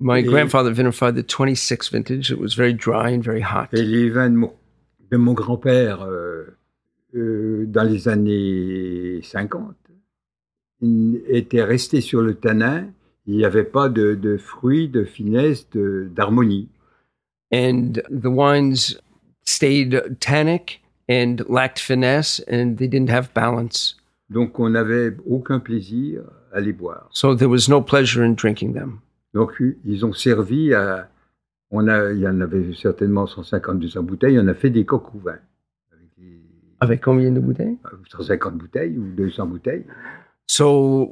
My 0.01 0.19
Et- 0.19 0.25
grandfather 0.25 0.73
vinified 0.73 1.15
the 1.15 1.23
26 1.27 1.93
vintage. 1.93 2.31
It 2.33 2.39
was 2.39 2.55
very 2.57 2.75
dry 2.75 3.15
and 3.17 3.21
very 3.23 3.41
hot. 3.43 3.69
Et 3.73 3.83
les 3.85 4.11
vins 4.11 4.29
de 4.31 4.35
mon, 4.37 4.53
de 5.13 5.17
mon 5.17 5.33
grand-père, 5.33 6.03
euh, 6.03 6.45
euh, 7.15 7.65
dans 7.67 7.85
les 7.85 8.09
années 8.09 9.21
50, 9.23 9.75
ils 10.83 11.23
étaient 11.29 11.63
restés 11.65 12.01
sur 12.01 12.21
le 12.21 12.35
tanin. 12.35 12.89
Il 13.27 13.37
n'y 13.37 13.45
avait 13.45 13.65
pas 13.65 13.89
de, 13.89 14.15
de 14.15 14.37
fruits, 14.37 14.89
de 14.89 15.05
finesse, 15.05 15.69
d'harmonie. 15.73 16.69
And 17.55 17.93
the 18.11 18.27
wines 18.27 18.99
stayed 19.47 20.17
tannic 20.21 20.81
and 21.09 21.37
lacked 21.49 21.79
finesse, 21.79 22.41
and 22.49 22.77
they 22.77 22.89
didn't 22.89 23.11
have 23.11 23.33
balance. 23.35 23.97
Donc, 24.29 24.59
on 24.59 24.71
n'avait 24.71 25.17
aucun 25.31 25.61
plaisir 25.61 26.23
à 26.53 26.61
les 26.61 26.73
boire. 26.73 27.09
So 27.13 27.35
there 27.37 27.49
was 27.49 27.69
no 27.69 27.81
pleasure 27.81 28.25
in 28.25 28.35
drinking 28.35 28.75
them. 28.75 29.01
Donc, 29.35 29.53
ils 29.85 30.05
ont 30.05 30.13
servi 30.13 30.75
à. 30.75 31.09
On 31.71 31.89
a, 31.89 32.13
il 32.13 32.21
y 32.21 32.29
en 32.29 32.41
avait 32.41 32.75
certainement 32.75 33.27
150, 33.27 33.79
200 33.81 34.03
bouteilles. 34.05 34.39
On 34.39 34.47
a 34.49 34.55
fait 34.55 34.71
des 34.71 34.85
coques 34.85 35.15
au 35.15 35.19
vin. 35.19 35.39
Avec 35.93 36.09
les- 36.19 36.41
Avec 36.81 37.01
combien 37.03 37.31
de 37.33 37.41
bouteilles? 37.41 37.77
150 38.11 38.55
bouteilles 38.57 38.97
ou 38.97 39.03
200 39.17 39.47
bouteilles. 39.47 39.85
So 40.49 41.11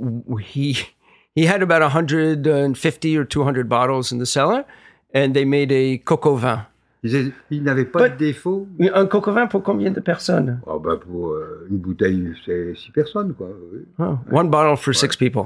he 0.54 0.76
he 1.36 1.46
had 1.46 1.60
about 1.62 1.82
150 1.82 3.18
or 3.18 3.24
200 3.26 3.68
bottles 3.68 4.12
in 4.12 4.18
the 4.18 4.24
cellar, 4.26 4.64
and 5.12 5.32
they 5.34 5.44
made 5.44 5.72
a 5.72 5.98
coco 5.98 6.36
vin. 6.36 6.60
Ils, 7.04 7.32
ils 7.50 7.62
n'avaient 7.62 7.84
pas 7.84 8.08
But- 8.08 8.14
de 8.14 8.18
défaut. 8.18 8.66
Un 8.80 9.06
coco 9.06 9.30
vin 9.32 9.46
pour 9.46 9.62
combien 9.62 9.90
de 9.90 10.00
personnes? 10.00 10.60
Ah 10.66 10.78
bah 10.82 10.96
pour 10.96 11.32
euh, 11.32 11.66
une 11.70 11.76
bouteille, 11.76 12.32
c'est 12.46 12.74
six 12.74 12.90
personnes, 12.90 13.34
quoi. 13.34 13.50
oui. 13.72 13.80
Oh, 13.98 14.16
one 14.32 14.48
bottle 14.50 14.76
for 14.76 14.94
six 14.94 15.14
people. 15.16 15.44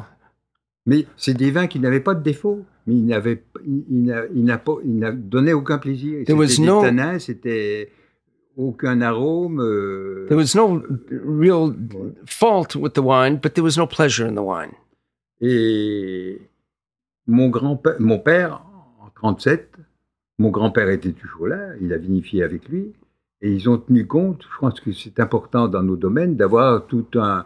Mais 0.86 1.04
c'est 1.16 1.34
des 1.34 1.50
vins 1.50 1.66
qui 1.66 1.80
n'avaient 1.80 2.00
pas 2.00 2.14
de 2.14 2.22
défaut. 2.22 2.64
Mais 2.86 2.94
ils 2.94 3.04
n'avaient, 3.06 3.42
il, 3.66 3.84
il 3.90 4.02
n'a, 4.04 4.22
il 4.34 4.44
n'a 4.44 4.56
pas, 4.58 4.76
il 4.84 4.98
n'a 4.98 5.10
donné 5.12 5.52
aucun 5.52 5.78
plaisir. 5.78 6.24
There 6.24 6.38
was 6.38 6.46
C'était 6.46 6.62
des 6.62 6.68
no- 6.68 6.80
tanins, 6.82 7.18
c'était 7.18 7.90
aucun 8.56 9.00
arôme. 9.02 9.60
euh, 9.60 10.26
There 10.28 10.40
was 10.40 10.54
no 10.54 10.80
real 11.10 11.74
fault 12.24 12.76
with 12.76 12.92
the 12.94 13.00
wine, 13.02 13.38
but 13.42 13.52
there 13.52 13.64
was 13.64 13.76
no 13.76 13.86
pleasure 13.86 14.26
in 14.28 14.34
the 14.36 14.38
wine. 14.44 14.70
Et 15.40 16.40
mon 17.26 17.48
grand-père, 17.48 17.96
mon 18.00 18.18
père, 18.18 18.62
en 19.04 19.10
37, 19.14 19.70
mon 20.38 20.50
grand-père 20.50 20.88
était 20.90 21.12
toujours 21.12 21.46
là, 21.48 21.70
il 21.80 21.92
a 21.92 21.98
vinifié 21.98 22.42
avec 22.42 22.68
lui, 22.68 22.92
et 23.42 23.52
ils 23.52 23.68
ont 23.68 23.78
tenu 23.78 24.06
compte, 24.06 24.42
je 24.42 24.58
pense 24.60 24.80
que 24.80 24.92
c'est 24.92 25.20
important 25.20 25.68
dans 25.68 25.82
nos 25.82 25.96
domaines, 25.96 26.36
d'avoir 26.36 26.86
toute 26.86 27.16
un, 27.16 27.44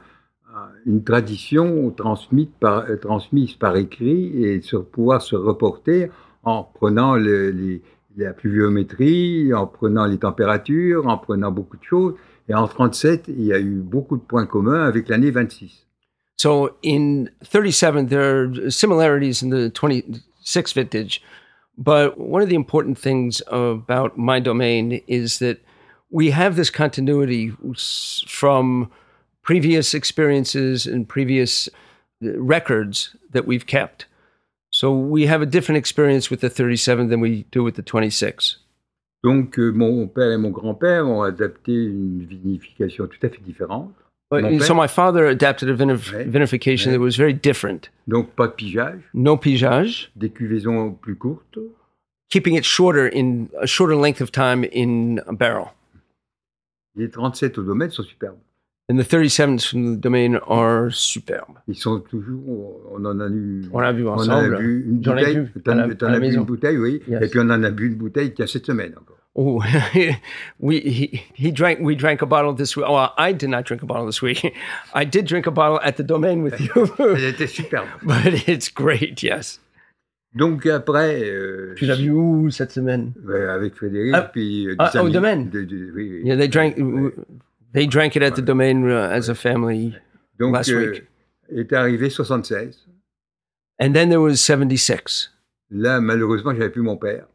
un- 0.54 0.68
une 0.86 1.02
tradition 1.04 1.90
transmise 1.90 2.48
par, 2.60 2.84
euh, 2.88 3.74
écrit 3.76 4.44
et 4.44 4.58
de 4.60 4.78
pouvoir 4.78 5.22
se 5.22 5.36
reporter 5.36 6.10
en 6.42 6.62
prenant 6.64 7.16
la 7.16 8.32
pluviométrie, 8.32 9.52
en 9.54 9.66
prenant 9.66 10.06
les 10.06 10.18
températures, 10.18 11.06
en 11.06 11.18
prenant 11.18 11.50
beaucoup 11.52 11.76
de 11.76 11.84
choses. 11.84 12.14
Et 12.48 12.54
en 12.54 12.66
37, 12.66 13.28
il 13.28 13.44
y 13.44 13.52
a 13.52 13.60
eu 13.60 13.76
beaucoup 13.80 14.16
de 14.16 14.22
points 14.22 14.46
communs 14.46 14.84
avec 14.84 15.08
l'année 15.08 15.30
26. 15.30 15.86
So 16.36 16.70
in 16.84 17.26
37, 17.50 18.08
there 18.08 18.48
are 18.48 18.70
similarities 18.70 19.42
in 19.44 19.50
the 19.50 19.70
26 19.72 20.74
vintage. 20.74 21.22
But 21.78 22.18
one 22.18 22.42
of 22.42 22.48
the 22.48 22.54
important 22.54 22.98
things 22.98 23.42
about 23.46 24.18
my 24.18 24.40
domain 24.40 25.02
is 25.06 25.38
that 25.38 25.60
we 26.10 26.30
have 26.30 26.56
this 26.56 26.70
continuity 26.70 27.52
from 28.26 28.90
previous 29.42 29.94
experiences 29.94 30.86
and 30.86 31.08
previous 31.08 31.68
uh, 32.22 32.38
records 32.38 33.16
that 33.30 33.46
we've 33.46 33.66
kept. 33.66 34.06
So 34.70 34.92
we 34.92 35.26
have 35.26 35.42
a 35.42 35.46
different 35.46 35.78
experience 35.78 36.30
with 36.30 36.40
the 36.40 36.50
37 36.50 37.08
than 37.08 37.20
we 37.20 37.44
do 37.50 37.62
with 37.62 37.76
the 37.76 37.82
26. 37.82 38.58
Donc, 39.24 39.58
euh, 39.58 39.70
mon 39.70 40.08
père 40.08 40.32
et 40.32 40.36
mon 40.36 40.50
grand-père 40.50 41.06
ont 41.06 41.22
adapté 41.22 41.72
une 41.72 42.24
vinification 42.24 43.06
tout 43.06 43.24
à 43.24 43.28
fait 43.28 43.42
différente. 43.42 43.94
So 44.60 44.74
my 44.74 44.86
father 44.86 45.26
adapted 45.26 45.68
a 45.68 45.74
vinif- 45.76 46.26
vinification 46.30 46.90
that 46.92 47.00
was 47.00 47.16
very 47.16 47.32
different. 47.34 47.90
Donc, 48.08 48.30
pas 48.34 48.46
de 48.48 48.52
pigeage, 48.54 49.00
No 49.14 49.36
pigeage, 49.36 50.10
des 50.16 50.30
cuvaisons 50.30 50.92
plus 51.00 51.16
courtes. 51.16 51.58
keeping 52.30 52.54
it 52.56 52.64
shorter 52.64 53.06
in 53.06 53.48
a 53.60 53.66
shorter 53.66 53.94
length 53.94 54.20
of 54.22 54.30
time 54.32 54.64
in 54.64 55.20
a 55.26 55.32
barrel. 55.34 55.72
Les 56.96 57.08
37 57.10 57.58
au 57.58 57.62
domaine 57.62 57.90
sont 57.90 58.02
superbes. 58.04 58.38
And 58.92 58.98
the 58.98 59.04
37s 59.04 59.66
from 59.70 59.94
the 59.94 60.00
domain 60.00 60.36
are 60.46 60.90
superbes. 60.90 61.54
Ils 61.66 61.76
sont 61.76 62.00
toujours, 62.00 62.82
on 62.92 63.02
en 63.06 63.20
a 63.20 63.28
eu, 63.30 63.62
On 63.72 63.80
l'a 63.80 63.90
vu 63.92 64.06
on 64.06 64.10
en 64.12 64.18
a 64.18 64.20
ensemble. 64.36 64.58
bu 64.58 64.84
une 64.86 64.98
bouteille. 65.00 65.48
T'en 65.64 65.78
à 65.78 65.86
la- 65.86 65.94
t'en 65.94 66.06
à 66.06 66.10
la 66.10 66.16
as 66.16 66.20
bu 66.20 66.26
maison. 66.26 66.40
une 66.40 66.46
bouteille, 66.46 66.76
oui. 66.76 67.00
Yes. 67.08 67.22
Et 67.22 67.28
puis 67.28 67.38
on 67.40 67.48
en 67.48 67.62
a 67.62 67.70
bu 67.70 67.86
une 67.86 67.94
bouteille 67.94 68.34
a 68.38 68.46
cette 68.46 68.66
semaine 68.66 68.92
encore. 69.00 69.16
Oh, 69.34 69.62
we 70.60 70.76
he, 70.84 71.22
he 71.34 71.50
drank. 71.52 71.78
We 71.80 71.96
drank 71.96 72.20
a 72.20 72.26
bottle 72.26 72.54
this 72.54 72.76
week. 72.76 72.84
Oh, 72.86 73.06
I 73.16 73.32
did 73.32 73.48
not 73.48 73.62
drink 73.64 73.82
a 73.82 73.86
bottle 73.86 74.04
this 74.04 74.20
week. 74.20 74.44
I 74.94 75.06
did 75.06 75.24
drink 75.26 75.46
a 75.46 75.50
bottle 75.50 75.80
at 75.82 75.92
the 75.96 76.02
domain 76.06 76.42
with 76.42 76.60
you, 76.60 76.86
Elle 76.98 77.24
était 77.32 77.46
superbe. 77.46 77.86
but 78.02 78.46
it's 78.46 78.68
great. 78.68 79.22
Yes. 79.22 79.58
Donc 80.34 80.66
après, 80.66 81.22
euh, 81.30 81.74
Tu 81.76 81.86
l'as 81.86 81.96
vu 81.96 82.10
où 82.10 82.50
cette 82.50 82.72
semaine? 82.72 83.12
avec 83.48 83.74
Frédéric, 83.74 84.12
Ah, 84.14 84.22
puis 84.30 84.66
euh, 84.68 84.74
ah, 84.78 85.02
au 85.02 85.08
domaine. 85.08 85.48
de- 85.50 85.62
de- 85.64 85.90
oui, 85.94 86.10
oui. 86.12 86.20
Yeah, 86.24 86.36
they 86.36 86.48
drank. 86.48 86.74
They 87.72 87.86
drank 87.86 88.16
it 88.16 88.22
at 88.22 88.32
the 88.32 88.42
domain 88.42 88.84
uh, 88.84 89.08
as 89.12 89.28
a 89.30 89.34
family, 89.34 89.94
Donc, 90.38 90.54
last 90.54 90.70
euh, 90.70 90.90
week. 90.92 91.04
est 91.50 91.72
arrivé 91.72 92.10
76. 92.10 92.86
and 93.80 93.92
then 93.94 94.08
there 94.10 94.20
was 94.20 94.36
seventy 94.36 94.76
six. 94.76 95.30
Là, 95.70 96.00
malheureusement, 96.00 96.52
j'avais 96.54 96.70
plus 96.70 96.82
mon 96.82 96.96
père. 96.96 97.26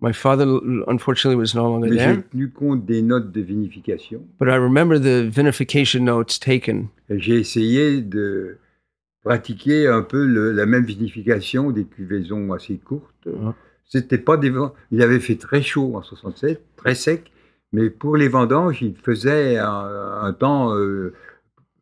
My 0.00 0.12
father, 0.12 0.46
unfortunately, 0.88 1.36
was 1.36 1.54
no 1.54 1.62
longer 1.68 1.88
Mais 1.90 1.96
there. 1.96 2.14
j'ai 2.16 2.22
tenu 2.22 2.50
compte 2.50 2.84
des 2.86 3.02
notes 3.02 3.30
de 3.30 3.40
vinification. 3.40 4.22
But 4.40 4.48
I 4.48 4.56
remember 4.56 4.98
the 4.98 5.28
vinification 5.30 6.00
notes 6.04 6.40
taken. 6.40 6.88
Et 7.08 7.20
J'ai 7.20 7.38
essayé 7.38 8.00
de 8.00 8.58
pratiquer 9.22 9.86
un 9.86 10.02
peu 10.02 10.26
le- 10.26 10.52
la 10.52 10.66
même 10.66 10.84
vinification 10.84 11.70
des 11.70 11.84
cuvaisons 11.84 12.52
assez 12.52 12.78
courtes. 12.78 13.26
Ouais. 13.26 13.52
C'était 13.84 14.18
pas 14.18 14.36
des 14.36 14.52
Il 14.90 15.02
avait 15.02 15.20
fait 15.20 15.36
très 15.36 15.62
chaud 15.62 15.94
en 15.96 16.02
67, 16.02 16.60
très 16.76 16.94
sec, 16.94 17.30
mais 17.72 17.90
pour 17.90 18.16
les 18.16 18.28
vendanges, 18.28 18.82
il 18.82 18.94
faisait 18.96 19.56
un, 19.58 20.18
un 20.22 20.32
temps 20.32 20.74
euh, 20.76 21.12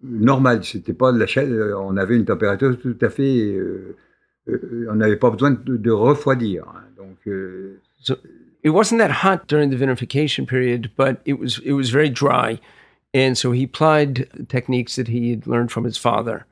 normal. 0.02 0.64
C'était 0.64 0.92
pas 0.94 1.12
de 1.12 1.18
la 1.18 1.26
chaleur. 1.26 1.82
On 1.84 1.96
avait 1.96 2.16
une 2.16 2.24
température 2.24 2.78
tout 2.78 2.96
à 3.00 3.08
fait. 3.10 3.52
euh, 3.54 3.96
euh, 4.48 4.86
on 4.90 4.94
n'avait 4.96 5.16
pas 5.16 5.30
besoin 5.30 5.50
de, 5.52 5.76
de 5.76 5.90
refroidir. 5.90 6.64
hein. 6.68 6.82
Donc, 6.96 7.16
euh, 7.26 7.78
It 8.62 8.70
wasn't 8.70 8.98
that 8.98 9.24
hot 9.24 9.46
during 9.48 9.70
the 9.70 9.76
vinification 9.76 10.44
period, 10.46 10.90
but 10.96 11.20
it 11.24 11.38
was 11.38 11.60
it 11.64 11.72
was 11.72 11.90
very 11.90 12.10
dry, 12.10 12.60
and 13.14 13.34
so 13.34 13.52
he 13.52 13.64
applied 13.64 14.28
techniques 14.48 14.96
that 14.96 15.08
he 15.08 15.30
had 15.30 15.46
learned 15.46 15.70
from 15.70 15.84
his 15.86 15.96
father 15.96 16.44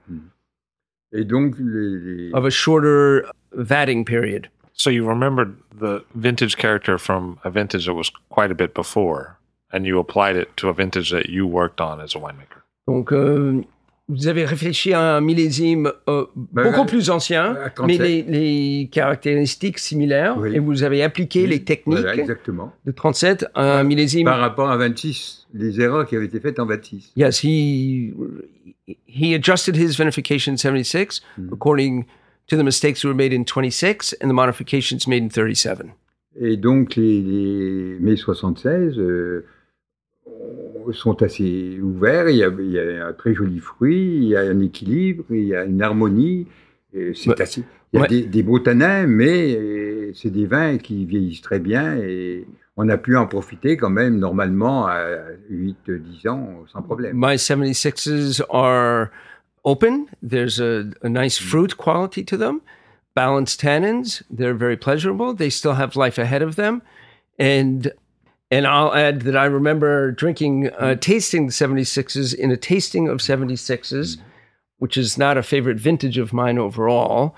et 1.12 1.24
donc, 1.24 1.54
les, 1.58 1.98
les- 1.98 2.32
of 2.32 2.44
a 2.46 2.50
shorter 2.50 3.24
vatting 3.54 4.04
period. 4.06 4.48
So 4.78 4.90
you 4.90 5.04
remembered 5.04 5.56
the 5.80 6.04
vintage 6.14 6.56
character 6.56 6.98
from 6.98 7.38
a 7.44 7.50
vintage 7.50 7.86
that 7.86 7.94
was 7.94 8.10
quite 8.30 8.52
a 8.52 8.54
bit 8.54 8.74
before, 8.74 9.36
and 9.72 9.84
you 9.84 9.98
applied 9.98 10.36
it 10.36 10.56
to 10.58 10.68
a 10.68 10.72
vintage 10.72 11.10
that 11.10 11.28
you 11.28 11.46
worked 11.48 11.80
on 11.80 12.00
as 12.00 12.14
a 12.14 12.18
winemaker. 12.20 12.62
Donc, 12.86 13.12
euh, 13.12 13.60
vous 14.08 14.28
avez 14.28 14.44
réfléchi 14.44 14.92
à 14.94 15.16
un 15.16 15.20
millésime 15.20 15.90
euh, 16.08 16.26
beaucoup 16.36 16.84
plus 16.86 17.10
ancien, 17.10 17.56
à 17.56 17.70
37. 17.70 17.86
mais 17.86 18.06
les, 18.06 18.22
les 18.22 18.88
caractéristiques 18.88 19.78
similaires, 19.80 20.36
Oui. 20.38 20.54
et 20.54 20.60
vous 20.60 20.84
avez 20.84 21.02
appliqué 21.02 21.48
les 21.48 21.64
techniques 21.64 21.98
Voilà, 21.98 22.14
exactement. 22.14 22.72
de 22.86 22.92
37 22.92 23.46
à 23.56 23.80
un 23.80 23.82
millésime. 23.82 24.26
Par 24.26 24.38
rapport 24.38 24.70
à 24.70 24.76
26, 24.76 25.48
les 25.54 25.80
erreurs 25.80 26.06
qui 26.06 26.14
avaient 26.14 26.26
été 26.26 26.38
faites 26.38 26.60
en 26.60 26.66
26. 26.66 27.12
Yes, 27.16 27.42
he 27.42 28.14
he 29.08 29.34
adjusted 29.34 29.74
his 29.76 29.96
vinification 29.98 30.52
in 30.52 30.56
76 30.56 31.20
Mhm. 31.36 31.50
according 31.52 32.04
to 32.48 32.56
the 32.56 32.62
mistakes 32.64 33.02
that 33.02 33.08
were 33.08 33.14
made 33.14 33.32
in 33.32 33.44
26 33.44 34.14
and 34.20 34.28
the 34.28 34.34
modifications 34.34 35.06
made 35.06 35.22
in 35.22 35.28
37. 35.30 35.92
Et 36.40 36.56
donc, 36.56 36.96
les, 36.96 37.20
les 37.22 37.98
mai 38.00 38.16
76 38.16 38.98
euh, 38.98 39.44
sont 40.92 41.20
assez 41.22 41.78
ouverts. 41.82 42.28
Il 42.30 42.36
y, 42.36 42.44
a, 42.44 42.50
il 42.58 42.70
y, 42.70 42.78
a, 42.78 43.06
un 43.06 43.12
très 43.12 43.34
joli 43.34 43.58
fruit, 43.58 44.16
il 44.16 44.24
y 44.28 44.36
a 44.36 44.40
un 44.40 44.60
équilibre, 44.60 45.24
il 45.30 45.44
y 45.44 45.54
a 45.54 45.64
une 45.64 45.82
harmonie. 45.82 46.46
C'est 46.92 47.28
Ouais. 47.28 47.42
assez. 47.42 47.64
Il 47.92 47.96
y 47.96 47.98
a 47.98 48.02
Ouais. 48.02 48.08
des, 48.08 48.22
des 48.22 48.42
beaux 48.42 48.58
tanins, 48.58 49.06
mais 49.06 49.54
euh, 49.56 50.12
c'est 50.14 50.30
des 50.30 50.46
vins 50.46 50.78
qui 50.78 51.04
vieillissent 51.06 51.40
très 51.42 51.58
bien 51.58 51.96
et 51.96 52.46
on 52.76 52.88
a 52.88 52.96
pu 52.98 53.16
en 53.16 53.26
profiter 53.26 53.76
quand 53.76 53.90
même 53.90 54.18
normalement 54.18 54.86
à 54.86 55.06
8-10 55.50 56.28
ans 56.28 56.64
sans 56.72 56.82
problème. 56.82 57.16
My 57.16 57.36
76s 57.36 58.42
are 58.50 59.08
open. 59.68 60.08
There's 60.22 60.58
a, 60.58 60.90
a 61.02 61.08
nice 61.08 61.38
mm. 61.38 61.42
fruit 61.50 61.76
quality 61.76 62.24
to 62.24 62.36
them, 62.36 62.62
balanced 63.14 63.60
tannins. 63.60 64.22
They're 64.30 64.54
very 64.54 64.76
pleasurable. 64.76 65.34
They 65.34 65.50
still 65.50 65.74
have 65.74 65.94
life 65.94 66.18
ahead 66.18 66.42
of 66.42 66.56
them. 66.56 66.82
And 67.38 67.92
and 68.50 68.66
I'll 68.66 68.94
add 68.94 69.22
that 69.22 69.36
I 69.36 69.44
remember 69.44 70.10
drinking, 70.12 70.68
uh, 70.68 70.94
mm. 70.94 71.00
tasting 71.00 71.46
the 71.46 71.52
76s 71.52 72.34
in 72.34 72.50
a 72.50 72.56
tasting 72.56 73.06
of 73.06 73.18
76s, 73.18 74.16
mm. 74.16 74.20
which 74.78 74.96
is 74.96 75.18
not 75.18 75.36
a 75.36 75.42
favorite 75.42 75.78
vintage 75.78 76.16
of 76.16 76.32
mine 76.32 76.58
overall, 76.58 77.36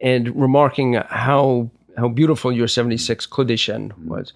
and 0.00 0.24
remarking 0.40 0.94
how 1.08 1.70
how 1.98 2.08
beautiful 2.08 2.52
your 2.52 2.68
76 2.68 3.26
Clos 3.26 3.46
des 3.46 3.56
Chênes 3.56 3.92
was. 4.06 4.32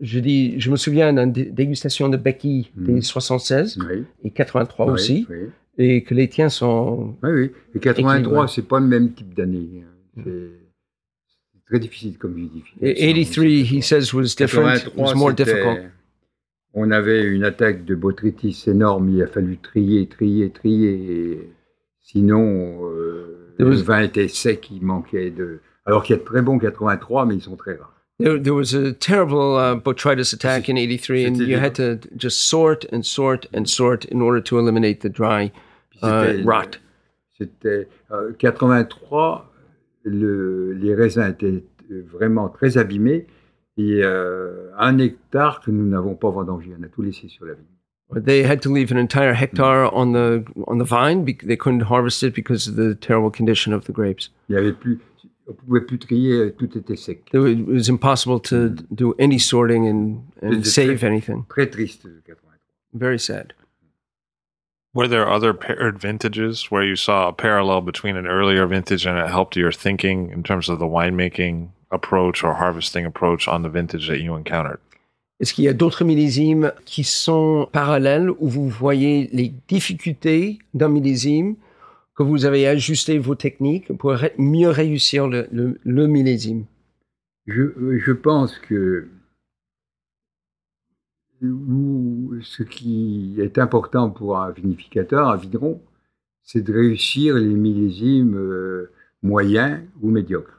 Je, 0.00 0.20
dis, 0.20 0.60
je 0.60 0.70
me 0.70 0.76
souviens 0.76 1.12
d'une 1.12 1.32
dégustation 1.32 2.08
de 2.08 2.16
Becky 2.16 2.70
des 2.76 3.00
76 3.00 3.78
Oui, 3.78 4.04
et 4.22 4.30
83 4.30 4.86
oui, 4.86 4.92
aussi, 4.92 5.26
oui. 5.28 5.50
Et 5.78 6.02
que 6.02 6.12
les 6.14 6.28
tiens 6.28 6.48
sont. 6.48 7.16
Oui, 7.22 7.30
oui. 7.30 7.50
Et 7.74 7.78
83, 7.78 8.18
Équilibré. 8.18 8.46
c'est 8.48 8.66
pas 8.68 8.80
le 8.80 8.86
même 8.86 9.12
type 9.14 9.34
d'année. 9.34 9.84
C'est 10.16 10.22
c'est 10.24 11.64
très 11.66 11.78
difficile 11.78 12.18
comme 12.18 12.34
vinification. 12.34 12.80
83, 12.80 13.44
he 13.46 13.82
says, 13.82 14.12
was 14.14 14.34
different. 14.36 14.76
It 14.76 14.84
83, 14.94 15.02
was 15.04 15.14
more 15.14 15.32
difficult. 15.32 15.78
On 16.74 16.90
avait 16.90 17.22
une 17.24 17.44
attaque 17.44 17.84
de 17.84 17.94
botrytis 17.94 18.64
énorme. 18.66 19.08
Il 19.10 19.22
a 19.22 19.26
fallu 19.26 19.56
trier, 19.58 20.06
trier, 20.06 20.50
trier. 20.50 21.50
sinon, 22.00 22.80
euh, 22.90 23.54
There 23.58 23.68
le 23.68 23.76
was- 23.76 23.82
vin 23.82 24.02
était 24.02 24.28
sec. 24.28 24.70
Il 24.70 24.84
manquait 24.84 25.30
de. 25.30 25.60
Alors 25.86 26.02
qu'il 26.02 26.14
y 26.16 26.18
a 26.18 26.20
de 26.20 26.24
très 26.26 26.42
bons 26.42 26.58
83, 26.58 27.24
mais 27.26 27.36
ils 27.36 27.40
sont 27.42 27.56
très 27.56 27.74
rares. 27.74 27.94
There, 28.20 28.42
there 28.42 28.54
was 28.54 28.74
a 28.74 28.92
terrible 28.92 29.56
uh, 29.56 29.76
botrytis 29.76 30.34
attack 30.34 30.68
in 30.68 30.76
83, 30.76 31.26
and 31.26 31.36
you 31.36 31.56
had 31.56 31.74
to 31.76 31.98
just 32.16 32.38
sort 32.48 32.84
and 32.92 33.02
sort 33.04 33.46
and 33.54 33.64
sort 33.66 34.04
in 34.10 34.20
order 34.20 34.42
to 34.42 34.58
eliminate 34.58 35.00
the 35.00 35.08
dry 35.08 35.52
c'était- 36.00 36.42
rot. 36.42 36.70
C'était 37.38 37.88
euh, 38.10 38.32
83. 38.38 39.52
Le, 40.04 40.72
les 40.72 40.94
raisins 40.94 41.28
étaient 41.28 41.64
euh, 41.90 42.04
vraiment 42.12 42.48
très 42.48 42.78
abîmés. 42.78 43.26
Et 43.76 44.00
euh, 44.02 44.70
un 44.76 44.98
hectare 44.98 45.60
que 45.60 45.70
nous 45.70 45.86
n'avons 45.86 46.16
pas 46.16 46.30
vendangé, 46.30 46.72
on 46.78 46.82
a 46.82 46.88
tout 46.88 47.02
laissé 47.02 47.28
sur 47.28 47.46
la 47.46 47.52
vigne. 47.54 48.22
They 48.24 48.42
had 48.44 48.60
to 48.62 48.74
leave 48.74 48.90
an 48.90 48.96
entire 48.96 49.34
hectare 49.40 49.90
on 49.94 50.12
the 50.14 50.42
on 50.66 50.78
the 50.78 50.88
vine. 50.88 51.24
They 51.24 51.56
couldn't 51.56 51.82
harvest 51.88 52.22
it 52.22 52.34
because 52.34 52.66
of 52.66 52.74
the 52.74 52.98
terrible 52.98 53.30
condition 53.30 53.72
of 53.72 53.84
the 53.84 53.92
grapes. 53.92 54.32
Il 54.48 54.54
y 54.54 54.58
avait 54.58 54.72
plus, 54.72 54.98
on 55.46 55.52
pouvait 55.52 55.82
plus 55.82 55.98
trier, 55.98 56.52
tout 56.58 56.76
était 56.76 56.96
sec. 56.96 57.28
It 57.32 57.38
wa- 57.38 57.48
it 57.48 57.68
was 57.68 57.88
impossible 57.90 58.40
to 58.48 58.70
do 58.90 59.14
any 59.20 59.38
sorting 59.38 59.86
and, 59.86 60.22
and 60.42 60.64
save 60.64 60.98
true? 61.00 61.06
anything. 61.08 61.44
Très 61.48 61.68
triste, 61.68 62.04
le 62.04 62.20
83. 62.26 62.50
Very 62.94 63.18
sad. 63.20 63.52
Were 64.94 65.06
there 65.08 65.28
other 65.28 65.52
paired 65.52 65.98
vintages 65.98 66.70
where 66.70 66.82
you 66.82 66.96
saw 66.96 67.28
a 67.28 67.32
parallel 67.32 67.82
between 67.82 68.16
an 68.16 68.26
earlier 68.26 68.66
vintage 68.66 69.06
and 69.06 69.18
it 69.18 69.28
helped 69.30 69.54
your 69.56 69.70
thinking 69.72 70.30
in 70.30 70.42
terms 70.42 70.68
of 70.68 70.78
the 70.78 70.86
winemaking 70.86 71.68
approach 71.90 72.42
or 72.42 72.54
harvesting 72.54 73.04
approach 73.04 73.46
on 73.48 73.62
the 73.62 73.68
vintage 73.68 74.08
that 74.08 74.20
you 74.20 74.34
encountered? 74.34 74.78
Est-ce 75.40 75.52
qu'il 75.54 75.64
y 75.64 75.68
a 75.68 75.72
d'autres 75.74 76.04
millésimes 76.04 76.72
qui 76.84 77.04
sont 77.04 77.68
parallèles 77.70 78.30
où 78.40 78.48
vous 78.48 78.68
voyez 78.68 79.28
les 79.32 79.52
difficultés 79.68 80.58
d'un 80.74 80.88
millésime 80.88 81.54
que 82.16 82.24
vous 82.24 82.44
avez 82.44 82.66
ajusté 82.66 83.18
vos 83.18 83.36
techniques 83.36 83.92
pour 83.98 84.16
mieux 84.38 84.70
réussir 84.70 85.28
le, 85.28 85.46
le- 85.52 85.78
le 85.84 86.06
millésime 86.08 86.64
Je, 87.46 87.62
je 88.04 88.12
pense 88.12 88.58
que 88.58 89.06
où- 91.42 92.34
ce 92.42 92.62
qui 92.62 93.34
est 93.38 93.58
important 93.58 94.10
pour 94.10 94.38
un 94.38 94.50
vinificateur, 94.50 95.28
un 95.28 95.36
vigneron, 95.36 95.80
c'est 96.42 96.62
de 96.62 96.72
réussir 96.72 97.34
les 97.36 97.54
millésimes 97.54 98.36
euh, 98.36 98.90
moyens 99.22 99.80
ou 100.00 100.10
médiocres. 100.10 100.54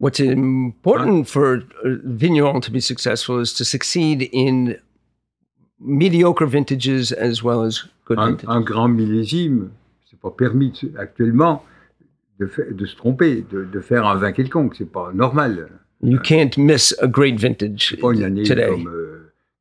What's 0.00 0.20
important 0.20 1.24
for 1.24 1.58
a 1.84 1.88
vigneron 2.04 2.60
to 2.60 2.72
be 2.72 2.80
successful 2.80 3.40
is 3.42 3.54
to 3.54 3.64
succeed 3.64 4.28
in 4.32 4.74
mediocre 5.80 6.46
vintages 6.46 7.12
as 7.12 7.42
well 7.42 7.62
as 7.64 7.84
good 8.06 8.18
Un, 8.18 8.30
vintages. 8.32 8.48
un 8.50 8.60
grand 8.60 8.88
millésime, 8.88 9.70
c'est 10.10 10.18
pas 10.18 10.30
permis 10.30 10.72
de 10.82 10.98
actuellement 10.98 11.64
de, 12.40 12.50
de 12.72 12.84
se 12.86 12.96
tromper, 12.96 13.44
de, 13.50 13.64
de 13.64 13.80
faire 13.80 14.06
un 14.06 14.16
vin 14.16 14.32
quelconque, 14.32 14.74
c'est 14.76 14.90
pas 14.90 15.12
normal. 15.14 15.68
You 16.02 16.18
can't 16.18 16.58
miss 16.58 16.94
a 17.00 17.06
great 17.06 17.38
vintage 17.38 17.96
pas 18.00 18.12
une 18.12 18.24
année 18.24 18.42
today. 18.42 18.68
comme 18.68 18.88
euh, 18.88 19.13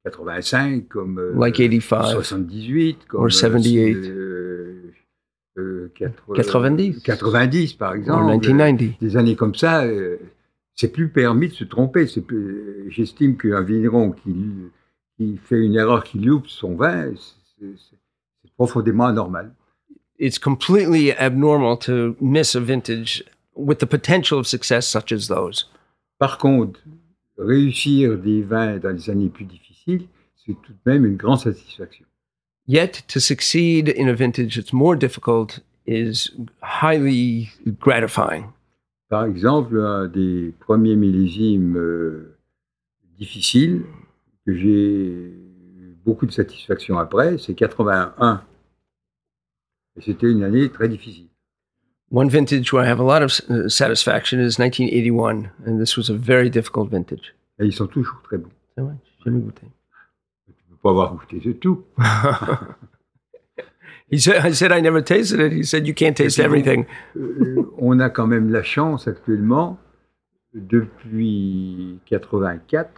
85, 0.06 0.88
comme 0.90 1.18
euh, 1.20 1.34
Like 1.40 1.56
85. 1.56 2.12
78, 2.12 3.06
comme 3.08 3.22
Or 3.22 3.26
euh, 3.28 3.30
78. 3.30 3.96
euh, 3.96 4.92
euh, 5.58 5.92
quatre- 5.96 6.34
90. 6.36 7.02
90 7.04 7.74
par 7.74 7.90
Or 7.92 7.96
exemple. 7.96 8.24
1990. 8.24 8.94
Des 9.00 9.18
années 9.18 9.36
comme 9.36 9.56
ça, 9.56 9.86
c'est 10.76 10.92
plus 10.92 11.10
permis 11.10 11.50
de 11.50 11.54
se 11.54 11.64
tromper. 11.64 12.08
J'estime 12.90 13.38
qu'un 13.38 13.62
vigneron 13.62 14.12
qui, 14.12 14.36
qui 15.18 15.38
fait 15.38 15.64
une 15.64 15.76
erreur, 15.76 16.04
qui 16.04 16.20
loupe 16.20 16.48
son 16.48 16.76
vin, 16.76 17.12
c'est 17.60 18.52
profondément 18.58 19.06
anormal. 19.06 19.54
it's 20.20 20.38
completely 20.40 21.12
abnormal 21.14 21.78
to 21.78 22.16
miss 22.22 22.56
a 22.56 22.60
vintage 22.60 23.24
with 23.56 23.80
the 23.80 23.86
potential 23.86 24.38
of 24.40 24.46
success 24.48 24.88
such 24.88 25.12
as 25.12 25.28
those. 25.28 25.70
Par 26.20 26.38
contre, 26.38 26.80
réussir 27.38 28.18
des 28.18 28.42
vins 28.42 28.78
dans 28.78 28.92
les 28.96 29.10
années 29.10 29.30
plus 29.30 29.44
difficiles, 29.46 29.73
c'est 29.86 30.54
tout 30.62 30.74
de 30.74 30.92
même 30.92 31.06
une 31.06 31.18
grande 31.18 31.40
satisfaction. 31.40 32.06
Yet 32.68 33.04
to 33.08 33.20
succeed 33.20 33.90
in 33.90 34.08
a 34.08 34.14
vintage 34.14 34.56
that's 34.56 34.72
more 34.72 34.96
difficult 34.96 35.60
is 35.86 36.32
highly 36.62 37.50
gratifying. 37.80 38.54
Par 39.10 39.26
exemple, 39.26 39.80
un 39.80 40.08
des 40.08 40.54
premiers 40.60 40.96
millésimes 40.96 41.78
euh, 41.78 42.38
difficiles 43.18 43.84
que 44.46 44.54
j'ai 44.56 44.70
eu 44.70 45.98
beaucoup 46.06 46.26
de 46.26 46.32
satisfaction 46.32 46.98
après, 46.98 47.38
c'est 47.38 47.54
81. 47.54 48.44
Et 49.98 50.02
c'était 50.02 50.32
une 50.32 50.44
année 50.44 50.70
très 50.70 50.88
difficile. 50.88 51.28
One 52.12 52.30
vintage 52.30 52.72
where 52.72 52.84
I 52.84 52.88
have 52.88 53.00
a 53.00 53.04
lot 53.04 53.24
of 53.24 53.32
uh, 53.50 53.68
satisfaction 53.70 54.40
is 54.40 54.60
1981, 54.60 55.50
and 55.66 55.80
this 55.80 55.98
was 55.98 56.10
a 56.10 56.14
very 56.14 56.50
difficult 56.50 56.90
vintage. 56.90 57.36
Et 57.60 57.66
ils 57.66 57.74
sont 57.74 57.88
toujours 57.88 58.22
très 58.24 58.38
bons. 58.38 58.52
Jamais 59.26 59.40
goûté. 59.40 59.68
Tu 60.46 60.52
ne 60.52 60.76
peux 60.76 60.82
pas 60.82 60.90
avoir 60.90 61.16
goûté 61.16 61.40
de 61.40 61.54
tout. 61.54 61.84
He 64.14 64.20
said, 64.20 64.46
I 64.46 64.52
said 64.52 64.72
I 64.72 64.80
never 64.80 65.02
tasted 65.02 65.40
it. 65.40 65.52
He 65.52 65.64
said 65.64 65.88
you 65.88 65.94
can't 65.96 66.16
taste 66.16 66.38
everything. 66.38 66.86
Euh, 67.18 67.66
on 67.80 68.00
a 68.00 68.12
quand 68.12 68.28
même 68.28 68.52
la 68.52 68.62
chance 68.62 69.08
actuellement, 69.08 69.80
depuis 70.54 72.00
84, 72.06 72.92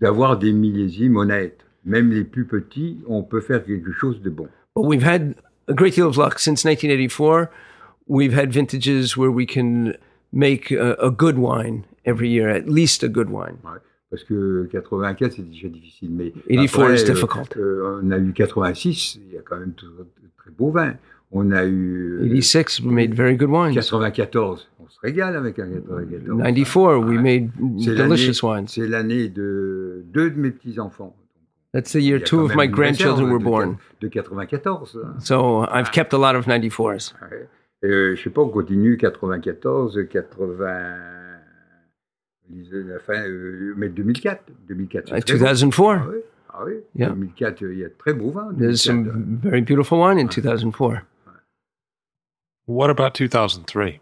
d'avoir 0.00 0.36
des 0.36 0.52
millésimes 0.52 1.16
honnêtes. 1.16 1.60
Même 1.84 2.10
les 2.10 2.24
plus 2.24 2.44
petits, 2.44 2.98
on 3.06 3.22
peut 3.22 3.40
faire 3.40 3.64
quelque 3.64 3.92
chose 3.92 4.20
de 4.20 4.30
bon. 4.30 4.48
But 4.74 4.86
we've 4.86 5.04
had 5.04 5.36
a 5.68 5.74
great 5.74 5.94
deal 5.94 6.06
of 6.06 6.16
luck 6.16 6.40
since 6.40 6.64
1984. 6.64 7.48
We've 8.08 8.34
had 8.34 8.52
vintages 8.52 9.16
where 9.16 9.30
we 9.30 9.46
can 9.46 9.92
make 10.32 10.72
a, 10.72 10.96
a 10.98 11.10
good 11.12 11.38
wine 11.38 11.84
every 12.04 12.30
year, 12.30 12.48
at 12.48 12.68
least 12.68 13.04
a 13.04 13.08
good 13.08 13.30
wine. 13.30 13.58
Ouais. 13.62 13.78
Parce 14.14 14.22
que 14.22 14.68
84, 14.70 15.32
c'est 15.32 15.42
déjà 15.42 15.66
difficile. 15.66 16.10
Mais 16.12 16.30
84 16.30 16.80
après, 16.80 16.94
is 16.94 17.02
euh, 17.02 17.12
difficult. 17.14 17.56
euh, 17.56 18.00
on 18.00 18.10
a 18.12 18.18
eu 18.18 18.32
86, 18.32 19.18
il 19.26 19.34
y 19.34 19.38
a 19.38 19.40
quand 19.42 19.56
même 19.58 19.72
de 19.72 20.06
très 20.38 20.52
beaux 20.56 20.70
vins. 20.70 20.94
On 21.32 21.50
a 21.50 21.64
eu 21.64 22.18
euh, 22.20 22.28
86, 22.28 22.78
we 22.84 22.92
made 22.92 23.12
very 23.12 23.34
good 23.36 23.50
wines. 23.50 23.74
94, 23.74 24.68
on 24.78 24.88
se 24.88 25.00
régale 25.02 25.34
avec 25.34 25.58
un 25.58 25.66
94. 25.68 26.38
94, 26.38 27.04
we 27.04 27.18
made 27.18 27.48
C'est 27.82 27.96
delicious 27.96 28.46
wines. 28.48 28.68
C'est 28.68 28.86
l'année 28.86 29.28
de 29.28 30.04
deux 30.12 30.30
de 30.30 30.38
mes 30.38 30.52
petits-enfants. 30.52 31.16
That's 31.72 31.90
the 31.90 31.96
Il 31.96 32.02
year 32.04 32.22
two 32.22 32.38
of 32.44 32.54
my 32.54 32.68
grandchildren 32.68 33.30
were 33.32 33.40
de- 33.40 33.44
born. 33.44 33.76
De 34.00 34.06
94. 34.06 34.96
hein. 35.04 35.14
So 35.18 35.64
I've 35.74 35.90
kept 35.90 36.14
a 36.14 36.18
lot 36.18 36.38
of 36.38 36.46
94s. 36.46 37.16
Ouais. 37.20 37.48
Euh, 37.84 38.14
je 38.14 38.22
sais 38.22 38.30
pas, 38.30 38.42
on 38.42 38.48
continue 38.48 38.96
94, 38.96 39.98
80, 40.08 40.94
la 42.50 42.98
fin, 43.00 43.22
euh, 43.26 43.74
mais 43.76 43.88
2004. 43.88 44.42
2004 44.68 45.08
c'est 45.08 45.16
Uh, 45.18 45.22
très 45.22 45.34
beau. 45.38 45.44
2004. 45.44 46.02
Ah 46.04 46.08
oui, 46.10 46.18
ah 46.52 46.62
oui. 46.66 46.72
Yeah. 46.94 47.08
2004, 47.10 47.62
il 47.62 47.78
y 47.78 47.84
a 47.84 47.88
de 47.88 47.94
très 47.96 48.14
beaux 48.14 48.30
vins. 48.30 48.52
There's 48.58 48.84
2004. 48.84 48.84
some 48.84 49.38
very 49.42 49.62
beautiful 49.62 49.98
wine 50.00 50.18
in 50.18 50.26
2004. 50.28 51.02
What 52.66 52.90
about 52.90 53.10
2003? 53.14 54.00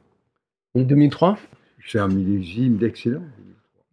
Et 0.74 0.84
2003? 0.84 1.38
C'est 1.86 1.99
un 1.99 2.09
millésime 2.09 2.76
d'excellent. 2.76 3.22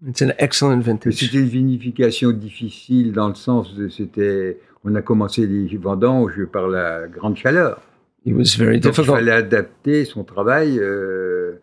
It's 0.08 0.22
an 0.22 0.30
excellent 0.38 0.80
vintage. 0.80 1.14
C'était 1.14 1.40
une 1.40 1.46
vinification 1.48 2.32
difficile 2.32 3.12
dans 3.12 3.28
le 3.30 3.36
sens 3.36 3.76
de 3.76 3.90
c'était. 3.90 4.60
On 4.86 4.96
a 4.96 5.02
commencé 5.02 5.46
les 5.46 5.76
vendanges 5.76 6.46
par 6.46 6.68
la 6.70 7.08
grande 7.08 7.36
chaleur. 7.36 7.82
It 8.26 8.34
was 8.34 8.56
very 8.58 8.80
Donc 8.80 8.94
il 8.94 9.02
difficult. 9.02 9.06
fallait 9.18 9.32
adapter 9.32 10.06
son 10.06 10.24
travail 10.24 10.78
euh, 10.80 11.60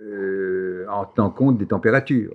euh, 0.00 0.31
en 0.92 1.04
tenant 1.06 1.30
compte 1.30 1.58
des 1.58 1.66
températures. 1.66 2.32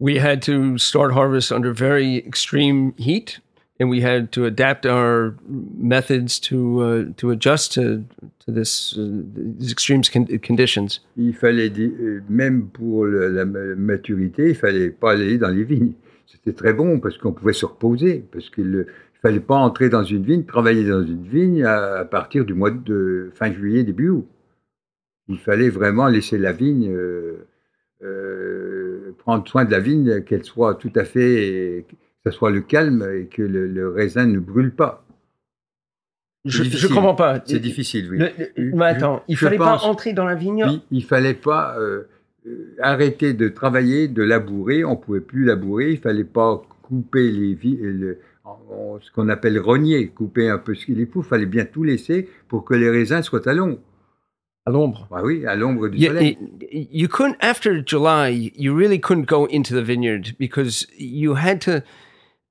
We 0.00 0.18
had 0.18 0.40
to 0.42 0.78
start 0.78 1.12
harvest 1.12 1.52
under 1.52 1.72
very 1.72 2.16
extreme 2.26 2.92
heat, 2.96 3.40
and 3.78 3.88
we 3.90 4.02
had 4.02 4.30
to 4.32 4.44
adapt 4.46 4.86
our 4.86 5.34
methods 5.78 6.40
to 6.40 6.80
uh, 6.80 7.04
to 7.18 7.30
adjust 7.30 7.74
to 7.74 8.02
to 8.46 8.52
this 8.52 8.96
uh, 8.96 9.22
these 9.58 9.72
extreme 9.72 10.02
con- 10.10 10.26
conditions. 10.42 11.00
Il 11.16 11.34
fallait, 11.34 11.70
euh, 11.78 12.20
même 12.30 12.68
pour 12.68 13.04
le- 13.04 13.28
la 13.28 13.44
ma- 13.44 13.74
maturité, 13.76 14.48
il 14.50 14.54
fallait 14.54 14.90
pas 14.90 15.12
aller 15.12 15.36
dans 15.38 15.50
les 15.50 15.64
vignes. 15.64 15.92
C'était 16.26 16.54
très 16.54 16.72
bon 16.72 16.98
parce 17.00 17.18
qu'on 17.18 17.32
pouvait 17.32 17.52
se 17.52 17.66
reposer, 17.66 18.24
parce 18.32 18.48
qu'il 18.48 18.70
ne 18.70 18.84
fallait 19.20 19.40
pas 19.40 19.56
entrer 19.56 19.90
dans 19.90 20.04
une 20.04 20.22
vigne, 20.22 20.44
travailler 20.44 20.88
dans 20.88 21.04
une 21.04 21.24
vigne 21.24 21.64
à, 21.64 21.96
à 21.98 22.04
partir 22.06 22.46
du 22.46 22.54
mois 22.54 22.70
de 22.70 23.30
fin 23.34 23.52
juillet, 23.52 23.84
début 23.84 24.08
août. 24.08 24.26
Il 25.28 25.38
fallait 25.38 25.68
vraiment 25.68 26.06
laisser 26.08 26.38
la 26.38 26.52
vigne, 26.52 26.88
euh, 26.90 27.46
euh, 28.02 29.12
prendre 29.18 29.46
soin 29.48 29.64
de 29.64 29.70
la 29.70 29.80
vigne, 29.80 30.22
qu'elle 30.24 30.44
soit 30.44 30.74
tout 30.76 30.92
à 30.96 31.04
fait, 31.04 31.84
que 31.88 31.94
ça 32.24 32.30
soit 32.30 32.50
le 32.50 32.60
calme 32.60 33.06
et 33.14 33.26
que 33.26 33.42
le, 33.42 33.66
le 33.66 33.88
raisin 33.88 34.26
ne 34.26 34.38
brûle 34.38 34.72
pas. 34.74 35.04
Je, 36.46 36.62
difficile. 36.62 36.88
comprends 36.94 37.14
pas. 37.14 37.42
C'est 37.44 37.58
difficile, 37.58 38.08
oui. 38.10 38.18
Le- 38.18 38.30
le- 38.56 38.74
mais 38.76 38.86
attends, 38.86 39.22
il 39.28 39.36
Je 39.36 39.44
fallait 39.44 39.58
pense- 39.58 39.82
pas 39.82 39.86
entrer 39.88 40.12
dans 40.14 40.24
la 40.24 40.34
vigne. 40.34 40.64
Il 40.90 41.04
fallait 41.04 41.34
pas 41.34 41.78
euh, 41.78 42.04
euh, 42.46 42.74
arrêter 42.80 43.34
de 43.34 43.48
travailler, 43.48 44.08
de 44.08 44.22
labourer. 44.22 44.82
On 44.84 44.96
pouvait 44.96 45.20
plus 45.20 45.44
labourer. 45.44 45.90
Il 45.90 45.98
fallait 45.98 46.24
pas 46.24 46.62
couper 46.82 47.30
les 47.30 47.56
ce 49.02 49.10
qu'on 49.12 49.28
appelle 49.28 49.58
rogner, 49.60 50.08
couper 50.08 50.48
un 50.48 50.58
peu 50.58 50.74
ce 50.74 50.86
qu'il 50.86 51.06
faut. 51.06 51.20
Il 51.22 51.26
fallait 51.28 51.46
bien 51.46 51.64
tout 51.66 51.84
laisser 51.84 52.28
pour 52.48 52.64
que 52.64 52.74
les 52.74 52.88
raisins 52.90 53.22
soient 53.22 53.46
à 53.46 53.52
l'ombre. 53.54 53.78
À 54.66 54.70
l'ombre. 54.70 55.08
Ah 55.10 55.22
oui, 55.24 55.44
à 55.46 55.54
l'ombre 55.56 55.88
du 55.88 55.98
You, 55.98 56.08
soleil. 56.08 56.38
you 56.70 57.08
couldn't 57.08 57.36
after 57.40 57.80
July. 57.84 58.52
You 58.54 58.74
really 58.74 58.98
couldn't 58.98 59.26
go 59.26 59.46
into 59.46 59.74
the 59.74 59.82
vineyard 59.82 60.36
because 60.38 60.86
you 60.98 61.34
had 61.36 61.60
to 61.62 61.82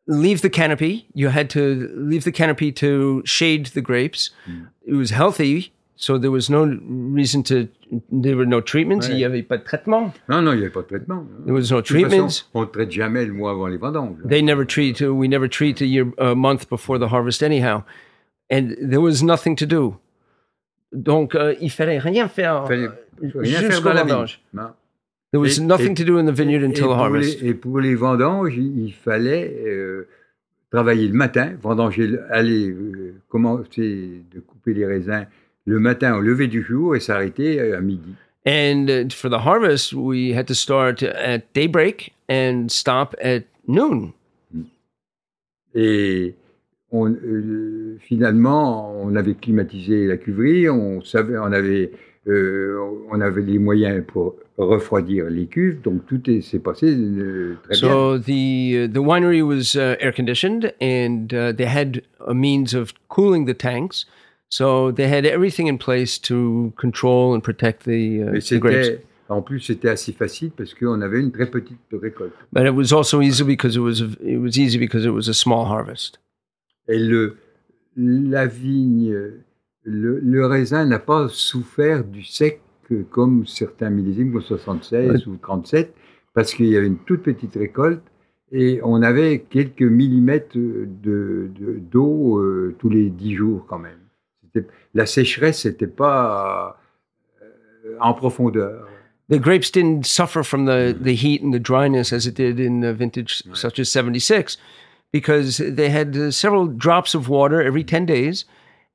leave 0.08 0.42
the 0.42 0.50
canopy. 0.50 1.06
You 1.14 1.30
had 1.30 1.50
to 1.52 1.90
leave 1.96 2.24
the 2.24 2.32
canopy 2.32 2.72
to 2.74 3.22
shade 3.26 3.68
the 3.74 3.82
grapes. 3.82 4.32
It 4.86 4.94
was 4.96 5.12
healthy, 5.12 5.72
so 5.96 6.18
there 6.18 6.32
was 6.32 6.50
no 6.50 6.66
reason 6.66 7.44
to. 7.44 7.68
There 8.12 8.36
were 8.36 8.46
no 8.46 8.60
treatments. 8.62 9.08
Ouais. 9.08 9.14
Il 9.16 9.20
y 9.20 9.26
avait 9.26 9.44
pas 9.44 9.58
de 9.58 9.64
traitement. 9.64 10.14
Non, 10.28 10.42
non, 10.44 10.54
il 10.54 10.58
n'y 10.60 10.64
avait 10.66 10.74
pas 10.74 10.82
de 10.82 10.88
traitement. 10.88 11.26
There 11.46 11.54
was 11.54 11.72
no 11.72 11.82
toute 11.82 11.98
façon, 11.98 12.10
treatments. 12.10 12.44
on 12.54 12.62
ne 12.62 12.66
traite 12.68 12.92
jamais 12.92 13.26
le 13.26 13.34
mois 13.34 13.52
avant 13.52 13.68
les 13.68 13.78
vendanges. 13.78 14.18
They 14.28 14.42
never 14.42 14.66
treat. 14.66 15.00
We 15.02 15.28
never 15.30 15.48
treat 15.48 15.80
a 15.82 15.86
year, 15.86 16.12
a 16.18 16.34
month 16.36 16.70
before 16.70 16.98
the 17.00 17.08
harvest, 17.10 17.42
anyhow, 17.44 17.84
and 18.50 18.76
there 18.82 19.02
was 19.02 19.22
nothing 19.24 19.56
to 19.58 19.66
do. 19.66 19.98
Donc, 20.92 21.36
euh, 21.36 21.54
il 21.62 21.70
fallait 21.70 22.00
rien 22.00 22.28
faire 22.28 22.66
fallait 22.68 22.88
euh, 22.88 23.30
rien 23.36 23.60
faire 23.60 23.72
jusqu'au 23.72 23.90
vendange. 23.92 24.42
Non. 24.54 24.70
There 25.32 25.40
was 25.42 25.58
Et- 25.60 25.62
nothing 25.62 25.92
et- 25.92 25.94
to 25.96 26.04
do 26.04 26.18
in 26.18 26.26
the 26.26 26.36
vineyard 26.36 26.64
until 26.64 26.86
the 26.86 26.90
harvest. 26.98 27.42
les- 27.42 27.50
et 27.50 27.54
pour 27.54 27.80
les 27.80 27.94
vendanges, 27.96 28.56
il, 28.58 28.86
il 28.86 28.94
fallait 28.94 29.54
euh, 29.68 30.08
travailler 30.72 31.08
le 31.08 31.14
matin, 31.14 31.54
vendanger, 31.62 32.08
le- 32.08 32.24
aller 32.34 32.70
euh, 32.72 33.14
commencer 33.28 34.24
de 34.34 34.40
couper 34.40 34.74
les 34.74 34.86
raisins 34.88 35.28
le 35.66 35.80
matin 35.80 36.16
au 36.16 36.22
lever 36.22 36.48
du 36.48 36.64
jour 36.64 36.96
et 36.96 37.00
s'arrêter 37.00 37.60
euh, 37.60 37.78
à 37.78 37.82
midi. 37.82 38.16
And 38.48 38.88
uh, 38.90 39.08
for 39.14 39.30
the 39.30 39.46
harvest, 39.46 39.94
we 39.94 40.34
had 40.36 40.48
to 40.48 40.56
start 40.56 41.04
at 41.04 41.42
daybreak 41.54 42.14
and 42.30 42.66
stop 42.70 43.16
at 43.22 43.42
noon. 43.68 44.14
Et 45.76 46.34
on, 46.92 47.10
euh, 47.12 47.98
finalement, 48.00 48.94
on 49.02 49.16
avait 49.16 49.36
climatisé 49.36 50.08
la 50.08 50.18
cuverie, 50.18 50.70
on 50.70 51.02
savait, 51.02 51.38
on 51.38 51.52
avait, 51.52 51.92
euh, 52.28 52.78
on 53.12 53.22
avait 53.22 53.42
les 53.44 53.60
moyens 53.60 54.04
pour 54.08 54.36
refroidir 54.58 55.30
les 55.30 55.46
cuves, 55.46 55.82
donc 55.82 56.06
tout 56.08 56.30
est- 56.30 56.42
s'est 56.42 56.60
passé 56.60 56.88
euh, 56.94 57.56
très 57.64 57.80
bien. 57.80 57.90
So 57.90 58.18
the 58.18 58.30
uh, 58.30 58.88
the 58.92 58.98
winery 59.00 59.42
was 59.42 59.76
uh, 59.76 59.96
air 60.00 60.14
conditioned, 60.14 60.74
and 60.82 61.28
uh, 61.34 61.54
they 61.56 61.66
had 61.68 62.02
a 62.28 62.34
means 62.34 62.74
of 62.76 62.92
cooling 63.08 63.46
the 63.46 63.56
tanks. 63.58 64.06
So 64.50 64.92
they 64.92 65.08
had 65.08 65.26
everything 65.26 65.68
in 65.68 65.78
place 65.78 66.20
to 66.24 66.74
control 66.76 67.36
and 67.36 67.42
protect 67.42 67.86
the, 67.86 68.24
uh, 68.24 68.32
the 68.40 68.60
grapes. 68.60 69.00
en 69.30 69.44
plus, 69.44 69.60
c'était 69.60 69.90
assez 69.90 70.12
facile 70.12 70.50
parce 70.58 70.74
qu'on 70.74 71.02
avait 71.02 71.20
une 71.20 71.32
très 71.32 71.46
petite 71.46 71.78
récolte. 71.94 72.34
But 72.52 72.66
it 72.66 72.74
was 72.74 72.92
also 72.92 73.22
easy 73.22 73.44
because 73.44 73.76
it 73.76 73.80
was 73.82 74.02
a, 74.02 74.08
it 74.28 74.40
was 74.40 74.58
easy 74.58 74.80
because 74.80 75.06
it 75.06 75.12
was 75.14 75.30
a 75.30 75.34
small 75.36 75.66
harvest. 75.68 76.20
Et 76.90 77.00
le, 77.00 77.38
la 77.96 78.46
vigne, 78.48 79.16
le, 79.84 80.20
le 80.20 80.46
raisin 80.46 80.86
n'a 80.86 81.00
pas 81.00 81.28
souffert 81.30 82.04
du 82.04 82.24
sec 82.24 82.62
comme 83.12 83.46
certains 83.46 83.90
millésimes, 83.92 84.32
comme 84.34 84.42
76 84.42 85.28
ou 85.28 85.38
37, 85.38 85.94
parce 86.34 86.54
qu'il 86.54 86.66
y 86.68 86.76
avait 86.76 86.88
une 86.88 86.98
toute 86.98 87.22
petite 87.22 87.54
récolte 87.56 88.02
et 88.52 88.80
on 88.84 89.04
avait 89.04 89.46
quelques 89.48 89.84
millimètres 89.84 90.56
de, 90.58 90.88
de- 91.04 91.78
d'eau 91.80 92.40
euh, 92.40 92.76
tous 92.80 92.90
les 92.90 93.10
10 93.12 93.36
jours 93.36 93.66
quand 93.68 93.78
même. 93.80 94.00
La 94.96 95.06
sécheresse 95.06 95.66
n'était 95.68 95.86
pas 95.86 96.80
euh, 97.44 97.96
en 98.02 98.16
profondeur. 98.16 98.88
The 99.30 99.38
grapes 99.40 99.72
didn't 99.72 100.06
suffer 100.08 100.42
from 100.44 100.66
the, 100.66 100.92
the 101.00 101.14
heat 101.14 101.44
and 101.44 101.52
the 101.52 101.60
dryness 101.62 102.12
as 102.12 102.26
it 102.26 102.36
did 102.36 102.60
in 102.60 102.82
a 102.84 102.92
vintage 102.94 103.44
such 103.54 103.80
as 103.80 103.86
76 103.86 104.58
because 105.12 105.58
they 105.58 105.90
had 105.90 106.16
uh, 106.16 106.32
several 106.32 106.68
drops 106.68 107.14
of 107.16 107.28
water 107.30 107.62
every 107.62 107.84
10 107.84 108.06
days 108.06 108.46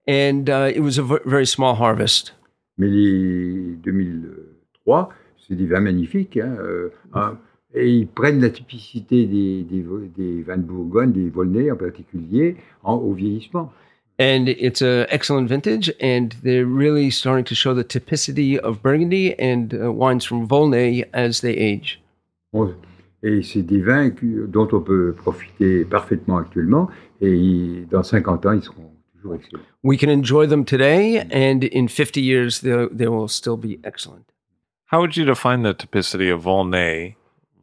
and 0.07 0.49
uh, 0.51 0.71
it 0.75 0.81
was 0.81 0.99
a 0.99 1.03
very 1.25 1.47
small 1.47 1.75
harvest. 1.77 2.33
Mais 2.79 2.89
les 2.89 3.77
2003, 3.83 5.09
c'est 5.47 5.55
des 5.57 5.67
vins 5.67 5.81
magnifiques. 5.81 6.37
hein, 6.37 6.57
euh, 6.61 6.91
hein, 7.15 7.39
et 7.75 7.89
ils 7.89 8.07
prennent 8.07 8.41
la 8.41 8.51
typicité 8.51 9.27
des, 9.27 9.63
des, 9.65 9.85
des 10.17 10.43
vins 10.43 10.57
de 10.57 10.63
Bourgogne, 10.63 11.13
des 11.13 11.29
Volnay 11.29 11.71
en 11.71 11.77
particulier, 11.77 12.57
en- 12.85 12.95
au 12.95 13.13
vieillissement. 13.15 13.73
And 14.21 14.47
it's 14.47 14.81
an 14.81 15.07
excellent 15.11 15.49
vintage 15.49 15.93
and 16.01 16.29
they're 16.45 16.65
really 16.67 17.11
starting 17.11 17.45
to 17.47 17.55
show 17.57 17.75
the 17.75 17.83
typicity 17.83 18.57
of 18.57 18.81
Burgundy 18.81 19.35
and 19.41 19.75
uh, 19.75 19.91
wines 19.93 20.25
from 20.25 20.47
Volnay 20.47 21.05
as 21.13 21.41
they 21.41 21.57
age. 21.57 22.01
On- 22.53 22.75
et 23.25 23.43
c'est 23.43 23.63
des 23.63 23.81
vins 23.81 24.11
dont 24.49 24.69
on 24.73 24.81
peut 24.81 25.15
profiter 25.17 25.85
parfaitement 25.87 26.37
actuellement. 26.37 26.91
Et 27.23 27.87
dans 27.91 28.03
50 28.03 28.47
ans, 28.47 28.53
ils 28.53 28.63
seront 28.63 28.93
toujours 29.15 29.35
excellents. 29.35 29.63
We 29.83 29.99
can 29.99 30.11
enjoy 30.11 30.47
them 30.47 30.65
today 30.65 31.21
and 31.33 31.65
in 31.73 31.89
50 31.89 32.21
years 32.21 32.61
they 32.61 32.87
they 32.93 33.09
will 33.09 33.29
still 33.29 33.57
be 33.57 33.81
excellent. 33.83 34.27
How 34.93 35.01
would 35.01 35.17
you 35.17 35.25
define 35.25 35.63
the 35.63 35.75
typicity 35.75 36.31
of 36.31 36.43
Volnay 36.43 37.17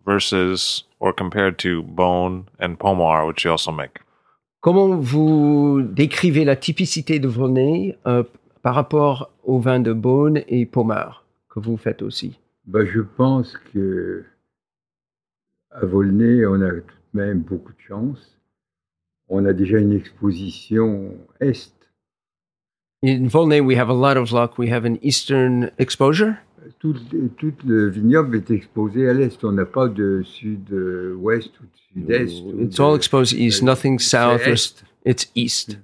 versus 0.05 0.83
or 0.99 1.13
compared 1.13 1.59
to 1.59 1.83
Beaune 1.83 2.45
and 2.59 2.77
Pomar, 2.79 3.27
which 3.27 3.45
you 3.45 3.51
also 3.51 3.71
make? 3.71 3.99
Comment 4.61 4.99
vous 4.99 5.81
décrivez 5.83 6.43
la 6.43 6.55
typicité 6.55 7.19
de 7.19 7.27
Volnay 7.27 7.97
euh, 8.07 8.23
par 8.63 8.75
rapport 8.75 9.31
au 9.43 9.59
vin 9.59 9.79
de 9.79 9.93
Beaune 9.93 10.41
et 10.47 10.65
Pommard 10.65 11.23
que 11.49 11.59
vous 11.59 11.77
faites 11.77 12.01
aussi? 12.01 12.39
Ben, 12.65 12.85
je 12.85 13.01
pense 13.01 13.57
que 13.73 14.23
à 15.71 15.85
Volnay, 15.85 16.45
on 16.45 16.61
a 16.61 16.69
tout 16.71 16.95
de 17.13 17.19
même 17.19 17.39
beaucoup 17.39 17.71
de 17.71 17.81
chance. 17.87 18.37
On 19.29 19.45
a 19.45 19.53
déjà 19.53 19.77
une 19.79 19.93
exposition 19.93 21.15
est. 21.39 21.71
In 23.03 23.27
Volnay, 23.27 23.61
we 23.61 23.77
have 23.77 23.89
a 23.89 23.93
lot 23.93 24.17
of 24.19 24.31
luck. 24.31 24.57
We 24.57 24.71
have 24.71 24.85
an 24.85 24.97
eastern 25.01 25.71
exposure. 25.79 26.35
Tout, 26.79 26.95
tout 27.37 27.53
le 27.65 27.87
vignoble 27.89 28.35
est 28.37 28.51
exposé 28.51 29.09
à 29.09 29.13
l'est. 29.13 29.43
On 29.43 29.51
n'a 29.51 29.65
pas 29.65 29.87
de 29.87 30.21
sud-ouest 30.23 31.59
ou 31.59 31.63
de 31.63 31.77
sud-est. 31.93 32.43
It's 32.59 32.77
de- 32.77 32.83
all 32.83 32.95
exposed 32.95 33.33
east, 33.39 33.63
nothing 33.63 33.97
south. 33.97 34.41
Est. 34.45 34.83
it's 35.05 35.31
east. 35.35 35.79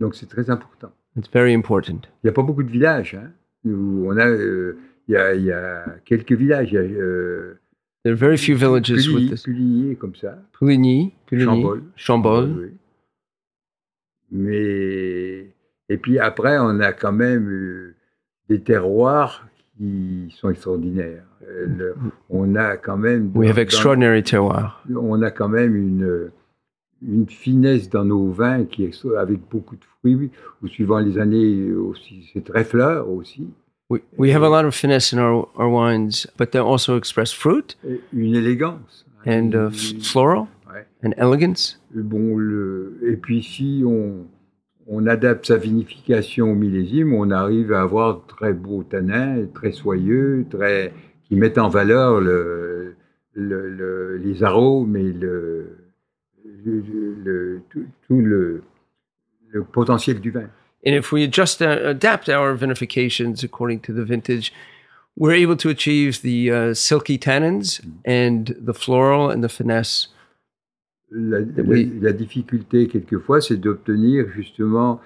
Donc 0.00 0.16
c'est 0.16 0.28
très 0.28 0.50
important. 0.50 0.90
It's 1.16 1.30
very 1.32 1.54
important. 1.54 2.00
Il 2.22 2.26
n'y 2.26 2.30
a 2.30 2.32
pas 2.32 2.42
beaucoup 2.42 2.64
de 2.64 2.70
villages. 2.70 3.14
Hein, 3.14 3.30
où 3.64 4.06
on 4.10 4.16
a, 4.16 4.26
euh, 4.26 4.78
il, 5.06 5.12
y 5.12 5.16
a, 5.16 5.34
il 5.34 5.44
y 5.44 5.52
a 5.52 5.84
quelques 6.04 6.32
villages. 6.32 6.72
Il 6.72 6.74
y 6.74 6.78
a 6.78 6.80
euh, 6.80 7.60
There 8.04 8.12
are 8.14 8.16
very 8.16 8.36
few 8.36 8.56
villages 8.56 9.06
with 9.08 9.14
Puligny, 9.16 9.30
this. 9.30 9.42
Puligny, 9.44 9.96
comme 9.96 10.14
ça. 10.16 10.38
Pouligny, 10.52 11.12
Puligny, 11.26 11.44
Chambol. 11.62 11.82
Chambol. 11.96 12.44
Oui. 12.58 12.70
Mais 14.30 15.46
et 15.88 15.96
puis 15.98 16.18
après, 16.18 16.58
on 16.58 16.80
a 16.80 16.92
quand 16.92 17.12
même 17.12 17.48
euh, 17.48 17.94
des 18.48 18.60
terroirs 18.60 19.46
qui 19.76 20.34
sont 20.38 20.50
extraordinaires. 20.50 21.24
Euh, 21.48 21.66
le- 21.66 21.94
on 22.30 22.54
a 22.56 22.76
quand 22.76 22.96
même 22.96 23.30
We 23.34 23.48
have 23.50 23.58
extraordinary 23.58 24.22
terroir. 24.22 24.82
on 24.94 25.20
a 25.22 25.30
quand 25.30 25.48
même 25.48 25.76
une 25.76 26.30
une 27.04 27.28
finesse 27.28 27.90
dans 27.90 28.04
nos 28.04 28.30
vins 28.30 28.64
qui 28.64 28.84
est 28.84 29.04
avec 29.18 29.40
beaucoup 29.50 29.74
de 29.74 29.84
fruits. 30.00 30.30
Ou 30.62 30.68
suivant 30.68 31.00
les 31.00 31.18
années 31.18 31.72
aussi, 31.72 32.30
c'est 32.32 32.44
très 32.44 32.64
fleur 32.64 33.08
aussi. 33.10 33.48
We, 33.92 34.00
we 34.16 34.30
have 34.32 34.42
a 34.42 34.48
lot 34.48 34.64
of 34.64 34.74
finesse 34.74 35.12
in 35.12 35.18
our, 35.18 35.46
our 35.56 35.68
wines, 35.68 36.26
but 36.38 36.52
they 36.52 36.58
also 36.60 36.96
express 36.96 37.30
fruit 37.32 37.76
Une 38.12 38.34
élégance. 38.34 39.04
and 39.26 39.54
uh, 39.54 39.70
floral 40.02 40.48
Ouais. 40.66 40.86
and 41.02 41.12
elegance. 41.18 41.78
Bon, 41.94 42.36
le, 42.38 42.98
et 43.06 43.16
puis 43.16 43.42
si 43.42 43.82
on, 43.86 44.26
on 44.86 45.06
adapte 45.06 45.46
sa 45.46 45.58
vinification 45.58 46.52
au 46.52 46.54
millésime, 46.54 47.12
on 47.12 47.30
arrive 47.30 47.72
à 47.74 47.82
avoir 47.82 48.16
de 48.16 48.22
très 48.26 48.54
beaux 48.54 48.82
tanins, 48.82 49.44
très 49.52 49.72
soyeux, 49.72 50.46
très, 50.50 50.94
qui 51.28 51.36
mettent 51.36 51.58
en 51.58 51.68
valeur 51.68 52.20
le, 52.22 52.94
le- 53.34 53.68
le- 53.68 54.16
les 54.16 54.42
arômes 54.42 54.96
et 54.96 55.12
le, 55.12 55.76
tout, 57.70 57.84
tout 58.08 58.20
le, 58.20 58.62
le 59.50 59.64
potentiel 59.64 60.20
du 60.20 60.30
vin. 60.30 60.48
And 60.84 60.94
if 60.94 61.12
we 61.12 61.22
adjust, 61.22 61.62
uh, 61.62 61.78
adapt 61.84 62.28
our 62.28 62.56
vinifications 62.56 63.42
according 63.44 63.80
to 63.80 63.92
the 63.92 64.04
vintage, 64.04 64.52
we're 65.16 65.34
able 65.34 65.56
to 65.56 65.68
achieve 65.68 66.22
the 66.22 66.50
uh, 66.50 66.74
silky 66.74 67.18
tannins 67.18 67.80
and 68.04 68.54
the 68.60 68.74
floral 68.74 69.30
and 69.30 69.42
the 69.44 69.48
finesse. 69.48 70.08
La, 71.10 71.38
la- 71.56 72.00
la 72.00 72.12
difficulté, 72.12 72.88
quelquefois, 72.88 73.40
c'est 73.42 73.58
d'obtenir 73.58 74.28
justement 74.34 75.00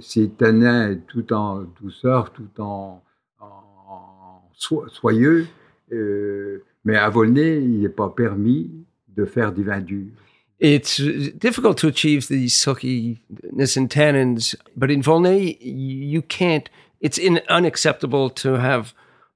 ces 0.00 0.28
tanins 0.28 0.94
tout 1.08 1.32
en 1.32 1.62
douceur, 1.80 2.30
tout 2.32 2.50
en, 2.60 3.02
en 3.40 4.42
so- 4.54 4.86
soyeux. 4.88 5.46
euh, 5.92 6.62
mais 6.84 6.96
à 6.96 7.08
Volnay, 7.08 7.58
il 7.62 7.80
n'est 7.80 7.88
pas 7.88 8.10
permis 8.10 8.70
de 9.16 9.24
faire 9.24 9.50
des 9.52 9.62
vins 9.62 9.80
durs. 9.80 10.12
It's 10.58 10.96
difficult 10.96 11.76
to 11.78 11.86
achieve 11.88 12.28
the 12.28 12.48
silkiness 12.48 13.76
and 13.76 13.90
tannins, 13.90 14.54
but 14.76 14.90
in 14.90 15.02
Volnay, 15.02 15.58
you 15.60 16.22
can't. 16.22 16.70
It's 17.00 17.18
in, 17.18 17.40
unacceptable 17.50 18.30
to 18.30 18.54
have 18.54 18.94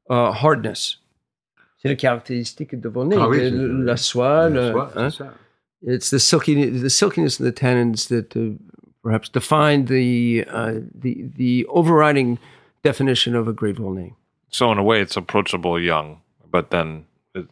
uh, 0.08 0.32
hardness. 0.32 0.96
C'est 1.82 1.88
la 1.88 1.94
caractéristique 1.94 2.80
de 2.80 2.88
Volnay, 2.88 3.16
Ah 3.18 3.28
oui, 3.28 3.38
que 3.38 3.50
le- 3.50 3.84
la 3.84 3.96
soie, 3.96 4.48
La 4.48 4.60
le- 4.60 4.72
soie, 4.72 4.92
hein. 4.96 5.10
ça. 5.10 5.32
It's 5.82 6.10
the 6.10 6.18
silky, 6.20 6.64
the 6.68 6.90
silkiness 6.90 7.38
and 7.38 7.46
the 7.46 7.52
tannins 7.52 8.08
that 8.08 8.34
uh, 8.36 8.56
perhaps 9.02 9.28
define 9.30 9.86
the 9.86 10.44
uh, 10.50 10.74
the 10.94 11.24
the 11.36 11.66
overriding 11.68 12.38
definition 12.82 13.34
of 13.34 13.46
a 13.48 13.52
great 13.52 13.76
Volnay. 13.76 14.14
So 14.50 14.70
in 14.72 14.78
a 14.78 14.82
way, 14.82 15.00
it's 15.00 15.16
approachable 15.16 15.78
young, 15.78 16.20
but 16.50 16.70
then 16.70 17.04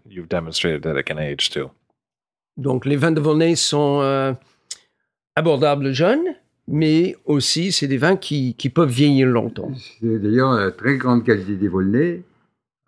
you've 0.07 0.29
demonstrated 0.29 0.83
that 0.83 0.97
it 0.97 1.05
can 1.05 1.19
age 1.19 1.51
too. 1.51 1.71
Donc 2.59 2.84
les 2.84 2.96
vins 2.96 3.12
de 3.12 3.20
Volnay 3.20 3.54
sont 3.54 4.00
euh, 4.02 4.32
abordables 5.36 5.92
jeunes, 5.92 6.34
mais 6.66 7.16
aussi 7.24 7.72
c'est 7.72 7.86
des 7.86 7.96
vins 7.98 8.16
qui, 8.16 8.54
peuvent 8.74 8.90
vieillir 8.90 9.28
longtemps. 9.28 9.70
C'est 10.00 10.18
d'ailleurs 10.18 10.52
la 10.52 10.70
très 10.72 10.96
grande 10.96 11.24
qualité 11.24 11.56
des 11.56 11.68
Volnay. 11.68 12.22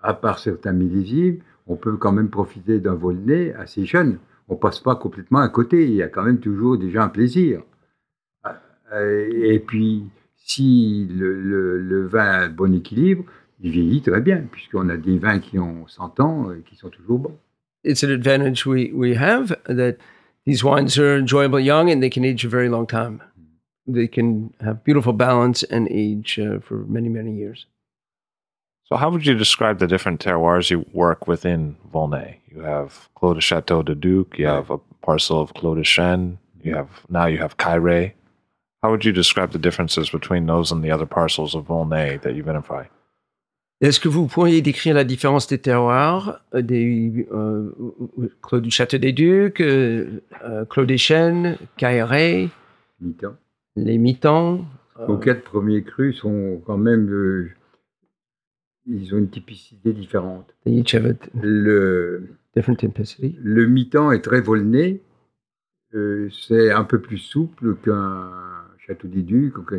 À 0.03 0.15
part 0.15 0.39
certains 0.39 0.73
millésimes, 0.73 1.39
on 1.67 1.77
peut 1.77 1.97
quand 1.97 2.13
même 2.13 2.31
profiter 2.31 2.81
d'un 2.81 2.95
Volnay 2.95 3.53
assez 3.55 3.85
jeune. 3.87 4.19
On 4.49 4.57
passe 4.57 4.81
pas 4.81 4.97
complètement 4.97 5.39
à 5.39 5.49
côté. 5.49 5.85
Il 5.85 5.95
y 5.95 6.03
a 6.03 6.09
quand 6.09 6.25
même 6.25 6.41
toujours 6.41 6.77
déjà 6.77 7.05
un 7.05 7.09
plaisir. 7.09 7.63
Euh, 8.93 9.29
Et 9.33 9.61
puis, 9.61 10.05
si 10.37 11.07
le, 11.11 11.79
le- 11.79 12.07
vin 12.07 12.25
a 12.25 12.45
un 12.47 12.49
bon 12.49 12.75
équilibre, 12.75 13.25
il 13.61 13.71
vieillit 13.71 14.03
très 14.03 14.21
bien, 14.21 14.43
puisqu'on 14.51 14.89
a 14.89 14.97
des 14.97 15.19
vins 15.19 15.39
qui 15.39 15.59
ont 15.59 15.87
100 15.87 16.19
ans 16.21 16.51
et 16.51 16.63
qui 16.63 16.75
sont 16.77 16.89
toujours 16.89 17.19
bons. 17.21 17.39
It's 17.83 18.03
an 18.03 18.11
advantage 18.11 18.67
we, 18.67 18.93
we 18.93 19.15
have 19.15 19.49
that 19.67 19.99
these 20.45 20.65
wines 20.65 20.99
are 20.99 21.17
enjoyable 21.17 21.61
young 21.61 21.91
and 21.91 22.03
they 22.03 22.11
can 22.11 22.25
age 22.25 22.45
a 22.45 22.49
very 22.49 22.69
long 22.69 22.87
time. 22.87 23.23
They 23.87 24.07
can 24.07 24.55
have 24.61 24.85
beautiful 24.85 25.13
balance 25.13 25.63
and 25.63 25.89
age 25.91 26.39
uh, 26.39 26.61
for 26.61 26.85
many, 26.85 27.09
many 27.09 27.35
years. 27.35 27.67
So 28.85 28.97
how 28.97 29.09
would 29.11 29.25
you 29.25 29.35
describe 29.35 29.79
the 29.79 29.87
different 29.87 30.21
terroirs 30.21 30.71
you 30.71 30.85
work 30.93 31.29
within 31.29 31.77
Volnay? 31.93 32.39
You 32.49 32.63
have 32.63 33.09
Clos 33.15 33.37
de 33.37 33.41
Chateau 33.41 33.83
de 33.83 33.95
Duc, 33.95 34.37
you 34.39 34.47
have 34.47 34.71
a 34.71 34.79
parcel 35.03 35.41
of 35.41 35.55
Clos 35.55 35.77
de 35.77 35.83
Chêne, 35.83 36.39
you 36.63 36.75
have 36.75 36.89
now 37.09 37.27
you 37.27 37.39
have 37.39 37.57
Caire. 37.57 38.13
How 38.83 38.91
would 38.91 39.05
you 39.05 39.13
describe 39.13 39.53
the 39.53 39.59
differences 39.59 40.11
between 40.11 40.47
those 40.47 40.73
and 40.73 40.83
the 40.83 40.91
other 40.91 41.07
parcels 41.07 41.55
of 41.55 41.67
Volnay 41.67 42.21
that 42.23 42.35
you 42.35 42.43
identify? 42.43 42.87
Est-ce 43.81 43.99
que 43.99 44.09
vous 44.09 44.27
pourriez 44.27 44.61
décrire 44.61 44.95
la 44.95 45.05
différence 45.05 45.47
des 45.47 45.59
terroirs, 45.59 46.41
euh, 46.55 46.61
des 46.61 47.27
euh, 47.33 47.71
Clos 48.43 48.61
du 48.61 48.71
Château 48.71 48.99
des 48.99 49.13
Ducs, 49.13 49.61
euh, 49.63 50.21
euh, 50.45 50.65
Clos 50.67 50.85
des 50.85 50.99
Chênes, 50.99 51.57
Cailleret, 51.79 52.51
Mi-temps. 53.01 53.37
les 53.77 53.97
Mitans 53.97 54.65
euh, 54.99 55.07
Nos 55.07 55.17
quatre 55.17 55.43
premiers 55.45 55.83
crus 55.83 56.19
sont 56.19 56.61
quand 56.67 56.77
même. 56.77 57.09
euh, 57.11 57.51
ils 58.87 59.15
ont 59.15 59.19
une 59.19 59.31
typicité 59.31 59.93
différente. 59.93 60.53
Le, 60.67 62.29
different 62.57 62.77
typicity. 62.77 63.37
le 63.41 63.67
mi-temps 63.67 64.11
est 64.13 64.21
très 64.23 64.41
volné. 64.41 65.01
Euh, 65.95 66.29
c'est 66.49 66.71
un 66.71 66.85
peu 66.85 67.01
plus 67.01 67.19
souple 67.19 67.77
qu'un 67.77 68.31
Château 68.87 69.09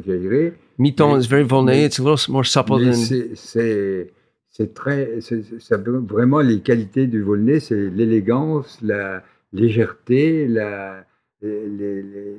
Cailleret. 0.04 0.54
Miton 0.78 1.14
Mais- 1.16 1.24
is 1.24 1.28
very 1.28 1.44
mais- 1.44 1.86
It's 1.86 2.00
a 2.00 2.04
little 2.04 2.32
more 2.32 2.46
supple 2.46 2.84
than. 2.84 2.94
c'est- 3.36 4.12
c'est 4.50 4.74
très. 4.74 5.20
c'est- 5.22 5.44
c'est- 5.44 5.60
ça 5.60 5.78
veut- 5.78 5.98
vraiment, 6.00 6.40
les 6.42 6.60
qualités 6.62 7.08
du 7.08 7.22
Volnay, 7.22 7.60
c'est 7.60 7.90
l'élégance, 7.90 8.80
la 8.82 9.24
légèreté, 9.54 10.48
la, 10.48 11.06
les, 11.42 11.68
les- 11.68 12.04
les- 12.04 12.38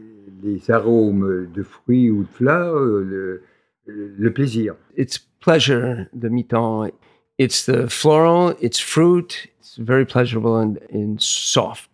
arômes 0.71 1.49
de 1.53 1.63
fruits 1.63 2.11
ou 2.11 2.23
de 2.23 2.29
fleurs, 2.29 2.75
le, 2.81 3.43
le 3.87 4.33
plaisir. 4.33 4.75
It's 4.97 5.19
pleasure, 5.41 6.07
the 6.19 6.31
Miton. 6.31 6.91
It's 7.39 7.65
the 7.67 7.89
floral, 7.89 8.55
it's 8.63 8.79
fruit. 8.81 9.49
It's 9.61 9.79
very 9.79 10.05
pleasurable 10.05 10.53
and, 10.57 10.75
and 10.95 11.17
soft. 11.19 11.91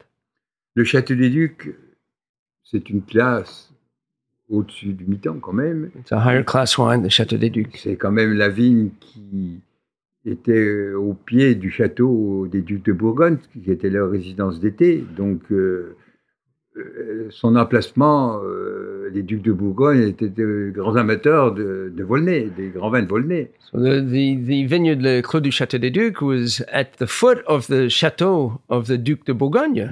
Le 0.74 0.84
Château 0.84 1.14
des 1.14 1.30
Ducs, 1.30 1.74
c'est 2.64 2.90
une 2.90 3.02
classe 3.02 3.72
au-dessus 4.50 4.92
du 4.92 5.04
mi-temps 5.06 5.38
quand 5.40 5.52
même. 5.52 5.90
It's 5.98 6.12
a 6.12 6.18
higher 6.18 6.44
class 6.44 6.78
wine, 6.78 7.02
the 7.02 7.10
Château 7.10 7.36
des 7.36 7.50
Ducs. 7.50 7.76
C'est 7.76 7.96
quand 7.96 8.12
même 8.12 8.32
la 8.32 8.48
vigne 8.48 8.90
qui 9.00 9.60
était 10.24 10.92
au 10.92 11.14
pied 11.14 11.54
du 11.54 11.70
château 11.70 12.46
des 12.50 12.62
Ducs 12.62 12.84
de 12.84 12.92
Bourgogne, 12.92 13.38
qui 13.62 13.70
était 13.70 13.90
leur 13.90 14.10
résidence 14.10 14.60
d'été. 14.60 15.04
Donc, 15.16 15.40
euh, 15.50 15.96
euh, 16.76 17.26
son 17.30 17.56
emplacement, 17.56 18.40
euh, 18.44 19.08
les 19.12 19.22
Ducs 19.22 19.42
de 19.42 19.52
Bourgogne 19.52 20.02
étaient 20.02 20.28
de 20.28 20.70
grands 20.74 20.96
amateurs 20.96 21.52
de, 21.52 21.92
de 21.94 22.04
Volnay, 22.04 22.50
des 22.56 22.68
grands 22.68 22.90
vins 22.90 23.02
de 23.02 23.08
Volnay. 23.08 23.50
So 23.72 23.78
the, 23.78 24.00
the, 24.00 24.46
the 24.46 24.68
vineyard, 24.68 24.98
Le 25.00 25.20
Clos 25.22 25.40
du 25.40 25.50
Château 25.50 25.78
des 25.78 25.90
Ducs, 25.90 26.20
was 26.20 26.62
at 26.72 26.96
the 26.98 27.06
foot 27.06 27.38
of 27.46 27.66
the 27.68 27.88
chateau 27.88 28.60
of 28.68 28.86
the 28.86 28.92
Duc 28.92 29.24
de 29.26 29.32
Bourgogne. 29.32 29.90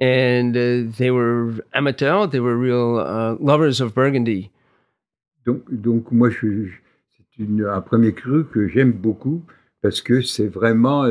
And 0.00 0.56
uh, 0.56 0.90
they 0.96 1.10
were 1.10 1.62
amateurs, 1.74 2.30
they 2.30 2.40
were 2.40 2.56
real 2.56 2.98
uh, 2.98 3.36
lovers 3.38 3.80
of 3.80 3.94
Burgundy. 3.94 4.50
Donc, 5.44 5.62
donc 5.70 6.10
moi, 6.10 6.30
c'est 6.30 7.44
un 7.66 7.80
premier 7.80 8.12
cru 8.12 8.44
que 8.46 8.66
j'aime 8.68 8.92
beaucoup 8.92 9.42
parce 9.82 10.00
que 10.00 10.22
c'est 10.22 10.48
vraiment 10.48 11.04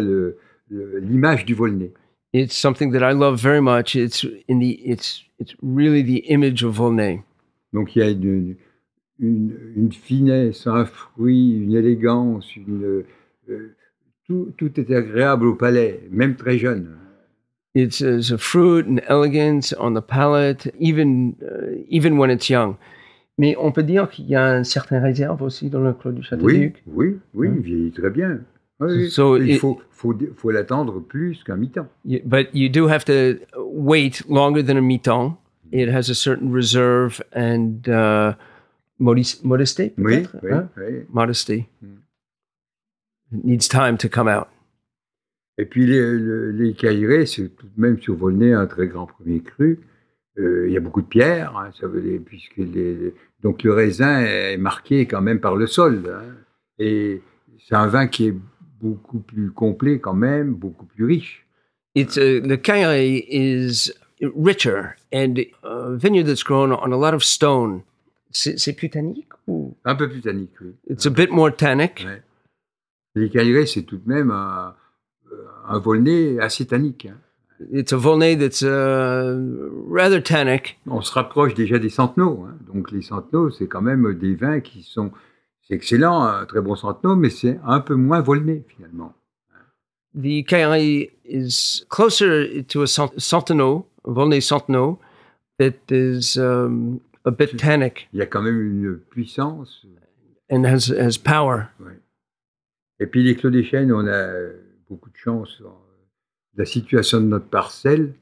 l'image 0.70 1.46
du 1.46 1.54
Volnay. 1.54 1.92
It's 2.34 2.56
something 2.56 2.92
that 2.92 3.04
I 3.04 3.14
love 3.14 3.40
very 3.40 3.62
much. 3.62 3.96
It's 3.96 4.24
in 4.48 4.60
the 4.60 4.80
it's 4.86 5.24
it's 5.40 5.56
really 5.64 6.04
the 6.04 6.24
image 6.30 6.64
of 6.64 6.76
Volnay. 6.76 7.24
Donc 7.74 7.96
il 7.96 8.00
y 8.00 8.06
a 8.06 8.10
une, 8.10 8.56
une, 9.20 9.56
une 9.76 9.92
finesse, 9.92 10.68
un 10.68 10.86
fruit, 10.86 11.58
une 11.64 11.76
élégance, 11.76 12.56
une, 12.56 13.04
euh, 13.50 13.76
tout, 14.28 14.54
tout 14.58 14.80
est 14.80 14.92
agréable 14.92 15.48
au 15.48 15.56
palais, 15.56 16.02
même 16.12 16.36
très 16.36 16.58
jeune. 16.58 16.96
It's, 17.76 18.02
it's 18.02 18.32
a 18.32 18.38
fruit 18.38 18.88
and 18.88 19.00
elegance 19.08 19.74
on 19.74 19.94
the 19.94 20.02
palate, 20.02 20.74
even 20.80 21.36
uh, 21.42 21.76
even 21.88 22.18
when 22.18 22.30
it's 22.32 22.50
young. 22.50 22.76
Mais 23.38 23.56
on 23.58 23.72
peut 23.72 23.84
dire 23.84 24.10
qu'il 24.10 24.26
y 24.28 24.36
a 24.36 24.58
une 24.58 24.64
certaine 24.66 25.02
réserve 25.04 25.42
aussi 25.44 25.70
dans 25.70 25.80
le 25.82 25.94
Clos 25.94 26.12
du 26.12 26.24
Château 26.24 26.44
Oui, 26.46 26.60
Duc. 26.60 26.84
oui, 26.88 27.20
oui, 27.34 27.50
il 27.56 27.62
vieillit 27.62 27.92
très 27.92 28.10
bien. 28.10 28.40
Oui, 28.82 29.10
So 29.12 29.38
il 29.38 29.52
it- 29.52 29.60
faut, 29.60 29.80
faut, 29.92 30.14
faut 30.36 30.52
l'attendre 30.52 31.00
plus 31.00 31.44
qu'un 31.44 31.58
mi-temps. 31.58 31.88
But 32.26 32.48
you 32.54 32.70
do 32.70 32.88
have 32.90 33.06
to 33.06 33.36
wait 33.58 34.24
longer 34.28 34.64
than 34.64 34.78
a 34.78 34.82
Miton. 34.82 35.36
It 35.72 35.90
has 35.90 36.10
a 36.10 36.16
certain 36.16 36.52
reserve 36.52 37.22
and 37.34 37.88
uh, 37.88 38.34
modis- 39.00 39.42
modesty, 39.44 39.92
Oui, 39.98 40.24
peut-être, 40.24 40.38
oui, 40.44 40.52
hein? 40.52 40.70
oui. 40.78 41.06
Modesty. 41.14 41.68
Mm. 41.84 41.98
It 43.38 43.46
needs 43.46 43.68
time 43.68 43.96
to 43.98 44.10
come 44.10 44.28
out. 44.28 44.48
Et 45.60 45.66
puis 45.66 45.86
les, 45.86 46.00
le- 46.00 46.52
les 46.52 46.74
c'est 47.26 47.50
tout 47.58 47.68
de 47.68 47.82
même 47.82 48.00
sur 48.00 48.16
Volnay 48.16 48.54
un 48.54 48.66
très 48.66 48.88
grand 48.88 49.08
premier 49.08 49.42
cru. 49.42 49.80
Euh, 50.38 50.68
il 50.68 50.74
y 50.74 50.78
a 50.78 50.80
beaucoup 50.80 51.02
de 51.02 51.08
pierres, 51.08 51.56
hein, 51.58 51.70
ça 51.80 51.88
veut 51.88 52.02
dire, 52.02 52.22
puisque 52.26 52.56
les, 52.56 53.14
donc 53.44 53.64
le 53.64 53.74
raisin 53.74 54.22
est 54.22 54.56
marqué 54.56 55.06
quand 55.06 55.22
même 55.22 55.42
par 55.42 55.58
le 55.58 55.68
sol. 55.68 56.02
hein. 56.10 56.34
et 56.78 57.22
c'est 57.68 57.76
un 57.76 57.88
vin 57.88 58.08
qui 58.08 58.28
est 58.28 58.36
beaucoup 58.80 59.20
plus 59.20 59.52
complet 59.52 60.00
quand 60.00 60.14
même, 60.14 60.54
beaucoup 60.54 60.86
plus 60.86 61.04
riche. 61.04 61.46
It's 61.94 62.16
uh, 62.16 62.40
the 62.42 62.56
Cailleret 62.62 63.26
is 63.30 63.92
richer 64.22 64.96
and 65.12 65.34
a 65.64 65.90
vineyard 65.98 66.26
that's 66.28 66.44
grown 66.44 66.72
on 66.72 66.94
a 66.94 66.98
lot 66.98 67.14
of 67.14 67.24
stone. 67.24 67.82
C'est 68.32 68.74
plus 68.78 68.90
tannique 68.90 69.28
ou? 69.48 69.76
Un 69.84 69.96
peu 69.96 70.08
plus 70.08 70.22
tannique, 70.22 70.54
oui. 70.62 70.74
It's 70.90 71.06
a 71.06 71.10
bit 71.10 71.32
more 71.32 71.54
tannic. 71.54 72.06
Ouais. 72.08 72.22
Les 73.16 73.30
Cailleret, 73.30 73.66
c'est 73.66 73.82
tout 73.84 73.98
de 73.98 74.08
même 74.08 74.32
un, 74.32 74.74
un 75.68 75.80
Volnay 75.80 76.40
assez 76.40 76.66
tannique. 76.66 77.08
hein. 77.08 77.18
It's 77.74 77.92
a 77.92 77.98
Volnay 77.98 78.38
that's 78.38 78.62
uh, 78.62 79.36
rather 79.90 80.22
tannic. 80.24 80.80
On 80.88 81.02
se 81.02 81.12
rapproche 81.14 81.54
déjà 81.56 81.78
des 81.78 81.90
centenaux. 81.90 82.46
hein. 82.48 82.56
Donc 82.74 82.92
les 82.92 83.02
centenaux, 83.02 83.50
c'est 83.50 83.68
quand 83.68 83.82
même 83.82 84.14
des 84.14 84.36
vins 84.36 84.60
qui 84.62 84.82
sont... 84.84 85.12
C'est 85.68 85.76
excellent, 85.76 86.24
un 86.24 86.46
très 86.46 86.62
bon 86.62 86.76
centenaux, 86.76 87.16
mais 87.16 87.30
c'est 87.30 87.60
un 87.66 87.80
peu 87.82 87.96
moins 87.96 88.22
volné 88.22 88.64
finalement. 88.70 89.14
The 90.16 90.44
is 91.26 91.84
closer 91.90 92.64
to 92.70 92.82
a 92.82 92.88
Cent- 92.88 93.14
Centenot, 93.20 93.86
Centenot, 94.42 94.98
that 95.60 95.76
is 95.92 96.38
um, 96.40 97.00
a 97.26 97.30
bit 97.32 97.56
tannic 97.58 98.10
Il 98.14 98.20
y 98.20 98.22
a 98.24 98.26
quand 98.26 98.42
même 98.42 98.60
une 98.60 98.98
puissance. 98.98 99.86
and 100.50 100.64
has, 100.66 100.90
has 100.90 101.18
power. 101.20 101.68
ouais. 101.80 102.00
Et 103.00 103.06
puis 103.06 103.22
les 103.24 103.36
Clos 103.36 103.52
des 103.52 103.64
Chênes, 103.64 103.92
on 103.94 104.08
a 104.08 104.32
beaucoup 104.90 105.10
de 105.10 105.18
chance 105.18 105.62
dans 105.62 105.80
la 106.56 106.66
situation 106.66 107.20
de 107.22 107.26
notre 107.26 107.48
parcelle 107.48 108.14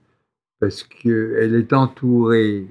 parce 0.60 0.84
qu'elle 0.84 1.56
est 1.56 1.74
entourée 1.74 2.68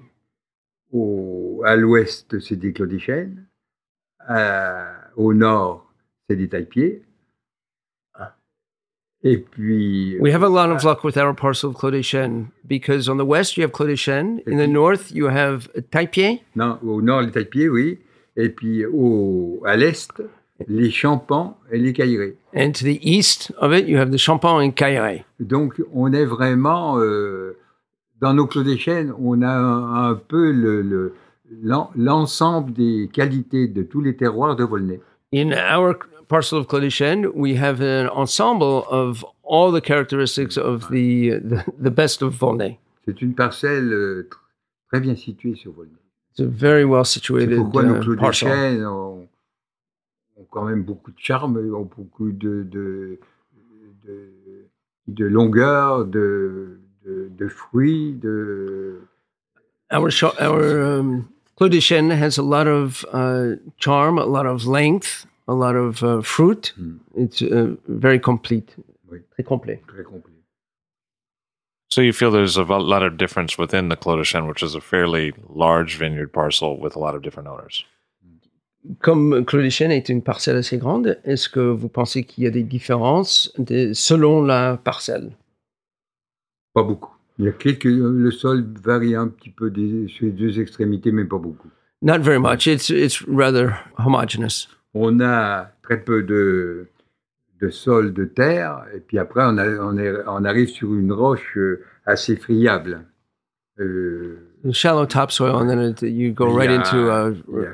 au, 0.93 1.63
à 1.65 1.77
l'ouest, 1.77 2.39
c'est 2.41 2.57
des 2.57 2.73
Clos 2.73 2.87
des 2.87 2.99
Chênes, 2.99 3.47
à- 4.21 4.93
au 5.17 5.33
nord, 5.35 5.93
c'est 6.29 6.37
des 6.37 6.49
taille-pieds. 6.49 7.03
Et 9.23 9.39
puis, 9.39 10.19
We 10.21 10.33
have 10.33 10.45
a 10.45 10.49
lot 10.49 10.71
of 10.73 10.85
luck 10.85 11.03
with 11.03 11.17
our 11.17 11.35
parcel 11.35 11.71
of 11.71 11.77
Clos 11.77 11.91
des 11.91 12.03
Chênes 12.03 12.47
because 12.65 13.09
on 13.09 13.17
the 13.17 13.25
west 13.27 13.57
you 13.57 13.65
have 13.65 13.73
Clos 13.73 13.87
des 13.87 13.97
Chênes, 13.97 14.41
in 14.47 14.57
the 14.59 14.69
north 14.71 15.11
you 15.11 15.27
have 15.27 15.69
Taipei, 15.91 16.43
non, 16.55 16.79
au 16.83 17.01
nord, 17.03 17.23
les 17.23 17.33
taille-pieds, 17.33 17.69
oui. 17.69 17.99
Et 18.37 18.51
puis 18.51 18.85
au, 18.85 19.63
à 19.65 19.75
l'est, 19.77 20.13
les 20.69 20.91
champans 20.91 21.59
et 21.71 21.79
les 21.79 21.93
caillerets. 21.93 22.37
and 22.55 22.73
to 22.73 22.85
the 22.85 22.99
east 23.03 23.53
of 23.61 23.73
it 23.73 23.87
you 23.89 23.99
have 23.99 24.11
the 24.11 24.17
Champagne 24.19 24.69
and 24.69 24.73
Caillery. 24.73 25.25
Donc, 25.41 25.83
on 25.93 26.13
est 26.13 26.25
vraiment 26.25 26.99
euh, 26.99 27.57
dans 28.21 28.33
nos 28.33 28.47
clos 28.47 28.63
des 28.63 28.79
chênes, 28.79 29.13
on 29.19 29.43
a 29.43 29.49
un, 29.51 30.11
un 30.11 30.15
peu 30.15 30.51
le- 30.53 30.81
le- 30.83 31.15
l'en- 31.63 31.91
l'ensemble 31.97 32.73
des 32.73 33.11
qualités 33.13 33.69
de 33.69 33.83
tous 33.83 34.01
les 34.01 34.17
terroirs 34.17 34.57
de 34.57 34.65
Volnay. 34.65 35.01
In 35.35 35.53
our 35.53 35.95
parcel 36.29 36.61
of 36.61 36.67
Chênes, 36.91 37.27
we 37.35 37.57
have 37.61 37.81
an 37.83 38.09
ensemble 38.15 38.85
of 38.91 39.25
all 39.45 39.71
the 39.73 39.81
characteristics 39.85 40.57
of 40.57 40.89
the 40.89 41.39
the, 41.41 41.63
the 41.79 41.91
best 41.91 42.23
of 42.23 42.33
Volnay. 42.35 42.79
C'est 43.05 43.21
une 43.23 43.35
parcelle 43.35 43.93
euh, 43.93 44.29
tr- 44.31 44.39
très 44.91 45.01
bien 45.01 45.15
située 45.15 45.55
sur 45.55 45.73
Volnay. 45.73 45.93
It's 46.33 46.41
a 46.41 46.47
very 46.49 46.85
well 46.85 47.05
C'est 47.05 47.15
situated 47.21 47.57
pourquoi 47.59 47.83
nos 47.85 47.97
uh, 47.97 48.01
clos 48.01 48.15
des 48.15 48.21
parcel. 48.21 48.49
chênes 48.49 48.87
ont 48.87 49.29
quand 50.57 50.65
même 50.65 50.85
beaucoup 50.85 51.11
de 51.11 51.19
charme, 51.19 51.59
ont 51.75 51.91
beaucoup 51.95 52.33
de, 52.33 52.63
de, 52.63 53.19
de, 54.05 54.33
de 55.07 55.25
longueur, 55.27 56.07
de, 56.07 56.81
de, 57.05 57.29
de 57.29 57.49
fruits, 57.49 58.15
de, 58.15 59.03
Our 59.93 60.11
sh- 60.11 60.25
our 60.41 60.99
um, 60.99 61.29
Clos 61.57 61.69
des 61.69 61.83
Chênes 61.83 62.11
has 62.11 62.39
a 62.39 62.43
lot 62.43 62.67
of 62.67 63.05
uh, 63.13 63.57
charm, 63.77 64.19
a 64.19 64.25
lot 64.25 64.47
of 64.47 64.65
length, 64.67 65.27
a 65.47 65.53
lot 65.53 65.77
of 65.77 66.03
uh, 66.03 66.23
fruit. 66.23 66.73
Mm. 66.81 67.01
It's 67.15 67.43
uh, 67.43 67.77
very 67.87 68.19
complete. 68.19 68.75
Oui. 69.11 69.19
Très 69.37 69.45
complet. 69.45 69.83
très 69.87 70.05
complet. 70.05 70.33
So 71.91 72.01
you 72.01 72.15
feel 72.15 72.31
there's 72.31 72.57
a 72.57 72.65
lot 72.65 73.03
of 73.03 73.19
difference 73.19 73.59
within 73.59 73.91
the 73.91 73.97
Clos 73.97 74.17
de 74.17 74.25
Chêne, 74.25 74.49
which 74.49 74.63
is 74.63 74.75
a 74.75 74.81
fairly 74.81 75.35
large 75.51 75.99
vineyard 75.99 76.33
parcel 76.33 76.81
with 76.81 76.97
a 76.97 76.99
lot 76.99 77.15
of 77.15 77.23
different 77.23 77.47
owners. 77.49 77.85
Comme 79.01 79.45
Chênes 79.71 79.91
est 79.93 80.09
une 80.09 80.23
parcelle 80.23 80.57
assez 80.57 80.79
grande, 80.79 81.19
est-ce 81.25 81.49
que 81.49 81.61
vous 81.61 81.89
pensez 81.89 82.25
qu'il 82.25 82.45
y 82.45 82.47
a 82.47 82.51
des 82.51 82.63
différences 82.63 83.53
selon 83.95 84.43
la 84.43 84.77
parcelle? 84.77 85.33
Pas 86.75 86.83
beaucoup. 86.83 87.13
Il 87.39 87.45
y 87.45 87.49
a 87.49 87.53
quelques, 87.53 87.85
le 87.85 88.31
sol 88.31 88.65
varie 88.83 89.15
un 89.15 89.29
petit 89.29 89.51
peu 89.51 89.71
des, 89.71 90.09
sur 90.09 90.27
les 90.27 90.33
deux 90.33 90.59
extrémités, 90.61 91.13
mais 91.13 91.25
pas 91.25 91.39
beaucoup. 91.39 91.69
Not 92.03 92.21
very 92.21 92.39
much. 92.39 92.67
It's 92.67 92.89
it's 92.91 93.23
rather 93.29 93.71
homogeneous. 93.99 94.69
On 94.95 95.21
a 95.21 95.71
très 95.83 96.01
peu 96.03 96.23
de, 96.23 96.87
de 97.61 97.69
sol 97.71 98.13
de 98.15 98.25
terre, 98.25 98.85
et 98.95 99.01
puis 99.01 99.19
après, 99.19 99.43
on, 99.45 99.59
a- 99.59 99.79
on, 99.83 99.97
est- 99.99 100.15
on 100.27 100.45
arrive 100.45 100.69
sur 100.69 100.95
une 100.95 101.13
roche 101.13 101.57
euh, 101.57 101.83
assez 102.07 102.37
friable. 102.37 103.05
Euh, 103.79 104.39
Shallow 104.73 105.07
topsoil, 105.07 105.59
and 105.59 105.69
then 105.71 105.79
it, 105.79 106.03
you 106.03 106.33
go 106.33 106.53
right 106.53 106.71
a- 106.71 106.75
into 106.75 107.11
a 107.11 107.33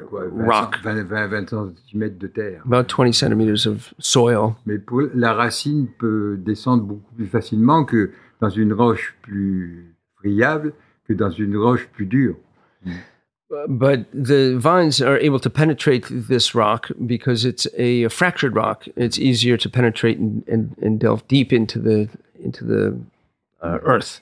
quoi, 0.08 0.28
20, 0.28 0.44
rock, 0.46 0.82
20, 0.82 1.04
20, 1.08 1.28
20 1.46 1.76
cm 1.90 2.18
de 2.18 2.28
terre. 2.28 2.60
about 2.64 2.88
20 2.88 3.12
centimeters 3.12 3.66
of 3.66 3.94
soil. 3.98 4.56
Mais 4.66 4.78
pour, 4.78 5.08
la 5.14 5.32
racine 5.32 5.88
peut 5.98 6.36
descendre 6.38 6.82
beaucoup 6.84 7.14
plus 7.16 7.26
facilement 7.26 7.84
que 7.84 8.10
dans 8.40 8.50
une 8.50 8.72
roche 8.72 9.14
plus 9.22 9.94
friable 10.18 10.72
que 11.08 11.14
dans 11.14 11.30
une 11.30 11.56
roche 11.56 11.88
plus 11.92 12.06
dure. 12.06 12.36
But 13.68 14.06
the 14.12 14.56
vines 14.58 15.00
are 15.02 15.16
able 15.18 15.38
to 15.40 15.50
penetrate 15.50 16.06
this 16.10 16.54
rock 16.54 16.90
because 17.06 17.44
it's 17.44 17.66
a 17.76 18.08
fractured 18.08 18.56
rock. 18.56 18.86
It's 18.96 19.18
easier 19.18 19.58
to 19.58 19.68
penetrate 19.68 20.18
and, 20.18 20.42
and, 20.48 20.74
and 20.82 20.98
delve 20.98 21.26
deep 21.28 21.52
into 21.52 21.78
the 21.78 22.08
into 22.42 22.64
the 22.64 22.98
uh, 23.62 23.78
earth. 23.84 24.20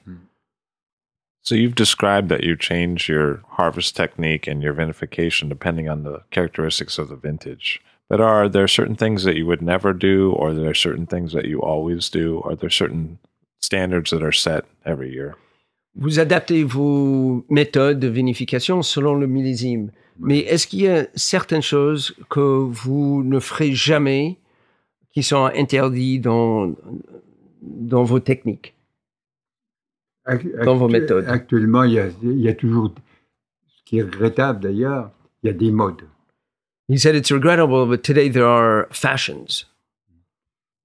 So 1.50 1.56
you've 1.56 1.74
described 1.74 2.28
that 2.28 2.44
you 2.44 2.54
change 2.54 3.08
your 3.08 3.42
harvest 3.48 3.96
technique 3.96 4.46
and 4.46 4.62
your 4.62 4.72
vinification 4.72 5.48
depending 5.48 5.88
on 5.88 6.04
the 6.04 6.22
characteristics 6.30 6.96
of 6.96 7.08
the 7.08 7.16
vintage. 7.16 7.82
But 8.08 8.20
are 8.20 8.48
there 8.48 8.68
certain 8.68 8.94
things 8.94 9.24
that 9.24 9.34
you 9.34 9.46
would 9.46 9.60
never 9.60 9.92
do, 9.92 10.30
or 10.30 10.50
are 10.50 10.54
there 10.54 10.74
certain 10.74 11.06
things 11.06 11.32
that 11.32 11.46
you 11.46 11.60
always 11.60 12.08
do? 12.08 12.40
Are 12.44 12.54
there 12.54 12.70
certain 12.70 13.18
standards 13.58 14.12
that 14.12 14.22
are 14.22 14.30
set 14.30 14.64
every 14.86 15.12
year? 15.12 15.34
Vous 15.96 16.20
adaptez 16.20 16.62
vos 16.62 17.44
méthodes 17.50 17.98
de 17.98 18.06
vinification 18.06 18.84
selon 18.84 19.18
le 19.18 19.26
millésime. 19.26 19.90
Mais 20.20 20.46
est-ce 20.46 20.68
qu'il 20.68 20.82
y 20.82 20.88
a 20.88 21.08
certaines 21.16 21.62
choses 21.62 22.14
que 22.28 22.38
vous 22.38 23.24
ne 23.24 23.40
ferez 23.40 23.72
jamais 23.72 24.38
qui 25.12 25.24
sont 25.24 25.50
interdites 25.52 26.22
dans, 26.22 26.76
dans 27.60 28.04
vos 28.04 28.20
techniques 28.20 28.72
Dans 30.64 30.76
vos 30.76 30.88
méthodes. 30.88 31.24
Actuellement, 31.26 31.84
il 31.84 31.92
y, 31.92 31.98
a, 31.98 32.08
il 32.22 32.40
y 32.40 32.48
a 32.48 32.54
toujours, 32.54 32.94
ce 33.66 33.82
qui 33.84 33.98
est 33.98 34.02
regrettable 34.02 34.60
d'ailleurs, 34.60 35.10
il 35.42 35.48
y 35.48 35.50
a 35.50 35.52
des 35.52 35.70
modes. 35.70 36.02
He 36.88 36.98
said 36.98 37.14
it's 37.14 37.30
regrettable, 37.30 37.86
but 37.86 38.02
today 38.02 38.28
there 38.28 38.46
are 38.46 38.86
fashions. 38.90 39.66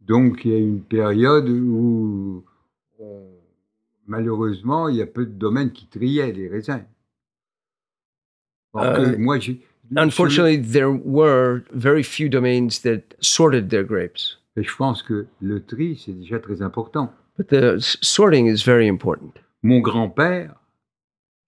Donc, 0.01 0.45
il 0.45 0.51
y 0.51 0.55
a 0.55 0.59
une 0.59 0.81
période 0.81 1.49
où, 1.49 2.43
malheureusement, 4.05 4.87
il 4.87 4.97
y 4.97 5.01
a 5.01 5.07
peu 5.07 5.25
de 5.25 5.31
domaines 5.31 5.71
qui 5.71 5.87
triaient 5.87 6.31
les 6.31 6.47
raisins. 6.47 6.85
Euh, 8.75 9.17
moi, 9.17 9.37
Unfortunately, 9.95 10.57
there 10.57 10.91
were 10.91 11.63
very 11.71 12.03
few 12.03 12.27
domains 12.27 12.81
that 12.83 13.15
sorted 13.19 13.69
their 13.69 13.83
grapes. 13.83 14.37
Et 14.57 14.63
je 14.63 14.75
pense 14.75 15.03
que 15.03 15.27
le 15.41 15.63
tri, 15.63 16.01
c'est 16.03 16.13
déjà 16.13 16.39
très 16.39 16.61
important. 16.61 17.13
But 17.37 17.49
the 17.49 17.79
sorting 18.01 18.47
is 18.47 18.63
very 18.63 18.87
important. 18.87 19.33
Mon 19.61 19.79
grand-père, 19.81 20.55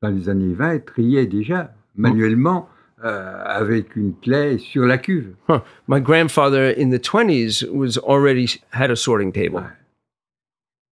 dans 0.02 0.10
les 0.10 0.28
années 0.30 0.54
20, 0.54 0.86
triait 0.86 1.28
déjà 1.28 1.74
manuellement 1.96 2.68
euh, 3.04 3.42
avec 3.46 3.96
une 3.96 4.14
clé 4.20 4.58
sur 4.58 4.86
la 4.86 4.98
cuve. 4.98 5.36
Huh. 5.48 5.60
My 5.88 6.02
grandfather 6.02 6.74
in 6.78 6.90
the 6.90 7.00
20s 7.00 7.64
was 7.72 7.98
already 8.00 8.60
had 8.72 8.92
a 8.92 8.96
sorting 8.96 9.32
table. 9.32 9.58
Ouais. 9.62 9.70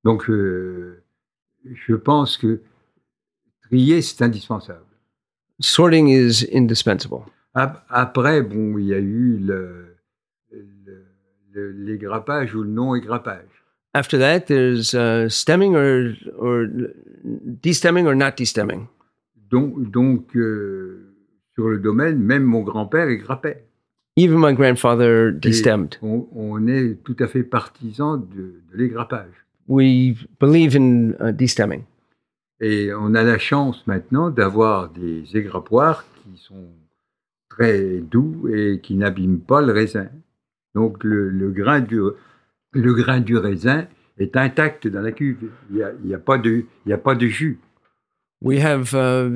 Donc, 0.04 0.30
euh, 0.30 1.04
je 1.66 1.96
pense 1.96 2.38
que 2.38 2.62
trier, 3.64 4.02
c'est 4.02 4.22
indispensable. 4.24 4.86
Sorting 5.60 6.08
is 6.10 6.46
indispensable. 6.54 7.26
Ap- 7.56 7.86
Après, 7.90 8.42
bon, 8.44 8.78
il 8.78 8.86
y 8.86 8.94
a 8.94 9.00
eu 9.00 9.38
le, 9.40 9.96
le- 10.52 11.06
le- 11.54 11.72
les 11.72 11.98
grappages 11.98 12.54
ou 12.54 12.62
le 12.64 12.70
non-égrappage. 12.70 13.55
After 13.96 14.18
that, 14.20 14.48
there's 14.48 14.94
uh, 14.94 15.30
stemming 15.30 15.74
or 15.74 16.18
or 16.38 16.68
destemming 17.62 18.08
or 18.08 18.14
not 18.14 18.36
destemming? 18.36 18.90
Donc, 19.50 19.90
donc 19.90 20.36
euh, 20.36 21.14
sur 21.54 21.70
le 21.70 21.80
domaine, 21.80 22.20
même 22.20 22.44
mon 22.44 22.62
grand-père 22.62 23.08
égrappait. 23.08 23.64
Even 24.18 24.40
my 24.40 24.54
grandfather 24.54 25.32
destemmed. 25.32 25.96
On, 26.02 26.28
on 26.36 26.68
est 26.68 27.04
tout 27.06 27.16
à 27.20 27.28
fait 27.28 27.44
partisan 27.44 28.18
de, 28.18 28.62
de 28.70 28.76
l'égrappage. 28.76 29.32
We 29.70 30.16
believe 30.42 30.76
in 30.76 31.14
uh, 31.22 31.32
destemming. 31.32 31.84
Et 32.60 32.94
on 32.94 33.16
a 33.16 33.24
la 33.24 33.38
chance 33.38 33.88
maintenant 33.88 34.30
d'avoir 34.30 34.90
des 34.90 35.24
égrappoirs 35.38 36.04
qui 36.22 36.38
sont 36.38 36.68
très 37.50 38.00
doux 38.00 38.50
et 38.54 38.82
qui 38.82 38.96
n'abîment 38.96 39.40
pas 39.40 39.62
le 39.62 39.72
raisin. 39.72 40.10
Donc 40.74 41.06
le, 41.06 41.30
le 41.30 41.52
grain, 41.52 41.80
du, 41.80 42.02
le 42.76 42.94
grain 42.94 43.20
du 43.22 43.38
raisin 43.38 43.88
est 44.18 44.36
intact 44.38 44.88
dans 44.88 45.02
la 45.02 45.12
cuve. 45.12 45.50
Il 45.70 45.78
n'y 45.78 45.84
a, 45.84 45.92
il 46.04 46.10
y 46.10 46.14
a, 46.14 46.20
pas 46.20 46.38
de- 46.38 46.66
il 46.86 46.90
y 46.90 46.94
a 46.94 46.98
pas 46.98 47.16
de 47.16 47.28
jus. 47.28 47.60
We 48.42 48.60
have 48.62 48.94
uh, 48.94 49.30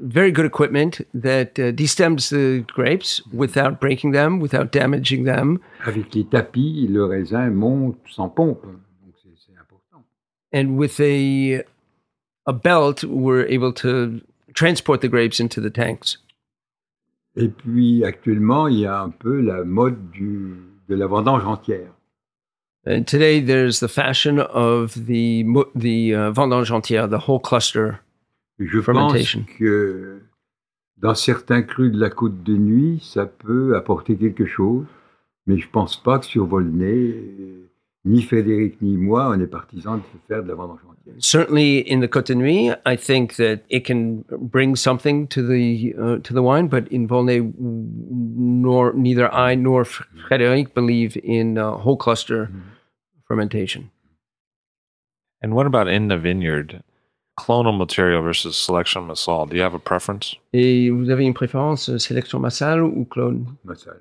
very 0.00 0.30
good 0.32 0.44
equipment 0.44 1.00
that 1.14 1.58
uh, 1.58 1.72
destems 1.72 2.28
the 2.30 2.64
grapes 2.74 3.22
without 3.32 3.80
breaking 3.80 4.12
them, 4.12 4.40
without 4.40 4.72
damaging 4.72 5.24
them. 5.24 5.58
Avec 5.86 6.14
les 6.14 6.24
tapis, 6.24 6.86
le 6.90 7.04
raisin 7.04 7.50
monte 7.50 7.96
sans 8.10 8.28
pompe. 8.28 8.62
Donc 8.64 9.14
c'est 9.22 9.30
c'est 9.46 9.56
important. 9.58 10.04
And 10.52 10.76
with 10.76 11.00
a 11.00 11.64
a 12.46 12.52
belt, 12.52 13.04
we're 13.04 13.46
able 13.48 13.72
to 13.74 14.20
transport 14.54 15.00
the 15.00 15.08
grapes 15.08 15.40
into 15.40 15.60
the 15.60 15.72
tanks. 15.72 16.18
Et 17.36 17.48
puis 17.48 18.04
actuellement, 18.04 18.68
il 18.68 18.80
y 18.80 18.86
a 18.86 19.00
un 19.00 19.08
peu 19.10 19.40
la 19.40 19.64
mode 19.64 20.10
du, 20.10 20.56
de 20.88 20.94
la 20.94 21.06
vendange 21.06 21.46
entière. 21.46 21.90
And 22.84 23.04
today, 23.06 23.38
there's 23.38 23.78
the 23.78 23.88
fashion 23.88 24.40
of 24.40 25.06
the 25.06 25.44
the 25.74 26.14
uh, 26.14 26.32
vendange 26.32 26.70
entière, 26.70 27.08
the 27.08 27.28
whole 27.28 27.38
cluster. 27.38 28.00
Je 28.58 28.80
Fermentation. 28.80 29.44
pense 29.44 29.56
que 29.58 30.22
dans 30.98 31.14
certains 31.14 31.62
crus 31.62 31.92
de 31.92 31.98
la 31.98 32.10
côte 32.10 32.42
de 32.42 32.56
nuit, 32.56 33.00
ça 33.02 33.26
peut 33.26 33.76
apporter 33.76 34.16
quelque 34.16 34.46
chose, 34.46 34.84
mais 35.46 35.58
je 35.58 35.68
pense 35.68 35.96
pas 35.96 36.18
que 36.18 36.26
sur 36.26 36.46
Volnay, 36.46 37.14
ni 38.04 38.22
Frédéric 38.22 38.80
ni 38.82 38.96
moi, 38.96 39.32
on 39.34 39.40
est 39.40 39.46
partisans 39.46 39.98
de 39.98 40.02
faire 40.26 40.42
de 40.42 40.48
la 40.48 40.54
vendange 40.54 40.80
entière. 40.88 41.14
Certainly, 41.18 41.84
in 41.88 42.00
the 42.00 42.08
Côte 42.08 42.28
de 42.28 42.34
Nuit, 42.34 42.70
I 42.86 42.96
think 42.96 43.34
that 43.36 43.60
it 43.70 43.84
can 43.84 44.24
bring 44.40 44.76
something 44.76 45.26
to 45.28 45.42
the 45.42 45.94
uh, 45.98 46.18
to 46.22 46.32
the 46.32 46.42
wine. 46.42 46.68
But 46.68 46.88
in 46.92 47.06
Volnay, 47.06 47.40
nor 47.58 48.92
neither 48.94 49.28
I 49.32 49.56
nor 49.56 49.84
Frédéric 49.84 50.74
believe 50.74 51.16
in 51.24 51.58
uh, 51.58 51.76
whole 51.78 51.96
cluster 51.96 52.50
fermentation. 53.32 53.90
And 55.42 55.54
what 55.54 55.66
about 55.66 55.88
in 55.88 56.08
the 56.08 56.16
vineyard? 56.18 56.82
Clonal 57.38 57.76
material 57.76 58.22
versus 58.22 58.56
selection 58.56 59.06
massal. 59.06 59.46
Do 59.46 59.56
you 59.56 59.62
have 59.62 59.74
a 59.74 59.78
preference? 59.78 60.36
Et 60.52 60.90
vous 60.90 61.08
avez 61.10 61.24
une 61.24 61.32
préférence 61.34 61.88
euh, 61.88 61.98
sélection 61.98 62.38
massale 62.38 62.82
ou 62.82 63.04
clone? 63.06 63.46
Massal. 63.64 64.00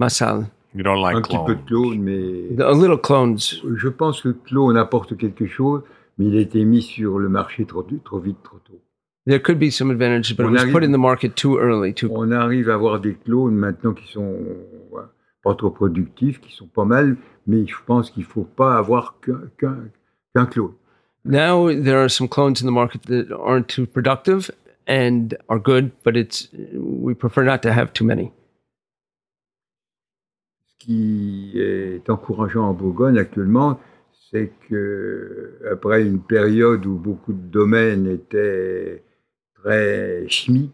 massale? 0.00 0.46
You 0.74 0.82
don't 0.82 1.02
like 1.02 1.16
un 1.16 1.20
petit 1.22 1.36
peu 1.46 1.54
de 1.56 1.62
clone, 1.66 1.98
mais 2.00 2.62
A 2.64 2.72
little 2.72 2.96
clones. 2.98 3.38
je 3.76 3.88
pense 3.88 4.22
que 4.22 4.28
le 4.28 4.34
clone 4.34 4.76
apporte 4.78 5.16
quelque 5.16 5.46
chose, 5.46 5.82
mais 6.16 6.26
il 6.26 6.36
a 6.38 6.40
été 6.40 6.64
mis 6.64 6.80
sur 6.80 7.18
le 7.18 7.28
marché 7.28 7.66
trop, 7.66 7.82
trop 8.04 8.18
vite, 8.20 8.42
trop 8.42 8.58
tôt. 8.64 8.80
There 9.26 9.40
could 9.42 9.58
be 9.58 9.70
some 9.70 9.90
advantage, 9.90 10.34
but 10.34 10.44
it 10.44 10.48
On 10.48 10.52
was 10.52 10.60
arrive- 10.62 10.72
put 10.72 10.82
in 10.84 10.92
the 10.92 10.96
market 10.98 11.34
too 11.34 11.58
early. 11.58 11.92
Too 11.92 12.08
On 12.10 12.30
arrive 12.32 12.70
à 12.70 12.74
avoir 12.74 12.98
des 13.00 13.14
clones 13.14 13.54
maintenant 13.54 13.92
qui 13.92 14.10
sont 14.10 14.34
pas 15.42 15.54
trop 15.54 15.70
productifs, 15.70 16.40
qui 16.40 16.52
sont 16.54 16.66
pas 16.66 16.84
mal, 16.84 17.16
mais 17.46 17.66
je 17.66 17.76
pense 17.86 18.10
qu'il 18.10 18.24
faut 18.24 18.44
pas 18.44 18.76
avoir 18.76 19.18
qu'un 19.20 19.40
qu'un- 19.58 19.88
qu'un 20.34 20.46
clone. 20.46 20.74
now, 21.24 21.68
there 21.70 21.98
are 22.02 22.10
some 22.10 22.28
clones 22.28 22.62
in 22.62 22.66
the 22.66 22.72
market 22.72 23.02
that 23.06 23.30
aren't 23.34 23.68
too 23.68 23.86
productive 23.86 24.50
and 24.86 25.34
are 25.48 25.58
good, 25.58 25.90
but 26.04 26.16
it's 26.16 26.48
we 26.74 27.14
prefer 27.14 27.44
not 27.44 27.58
to 27.62 27.70
have 27.70 27.92
too 27.92 28.04
many. 28.04 28.30
Ce 30.66 30.86
qui 30.86 31.52
est 31.56 32.08
encourageant 32.08 32.68
en 32.70 32.72
Bourgogne 32.72 33.18
actuellement, 33.18 33.78
c'est 34.30 34.52
que 34.68 35.58
après 35.70 36.02
une 36.02 36.20
période 36.22 36.86
où 36.86 36.94
beaucoup 36.94 37.32
de 37.34 37.46
domaines 37.50 38.06
étaient 38.06 39.02
très 39.56 40.26
chimiques, 40.28 40.72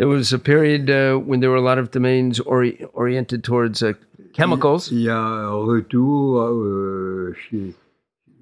There 0.00 0.08
was 0.08 0.32
a 0.32 0.38
period 0.38 0.88
uh, 0.88 1.18
when 1.18 1.40
there 1.40 1.50
were 1.50 1.58
a 1.58 1.68
lot 1.70 1.76
of 1.78 1.90
domains 1.90 2.40
ori- 2.46 2.80
oriented 2.94 3.44
towards 3.44 3.82
uh, 3.82 3.92
chemicals. 4.32 4.88
il 4.90 5.02
y 5.02 5.10
a 5.10 5.20
un 5.20 5.50
retour 5.50 6.40
euh, 6.40 7.34
chez, 7.34 7.74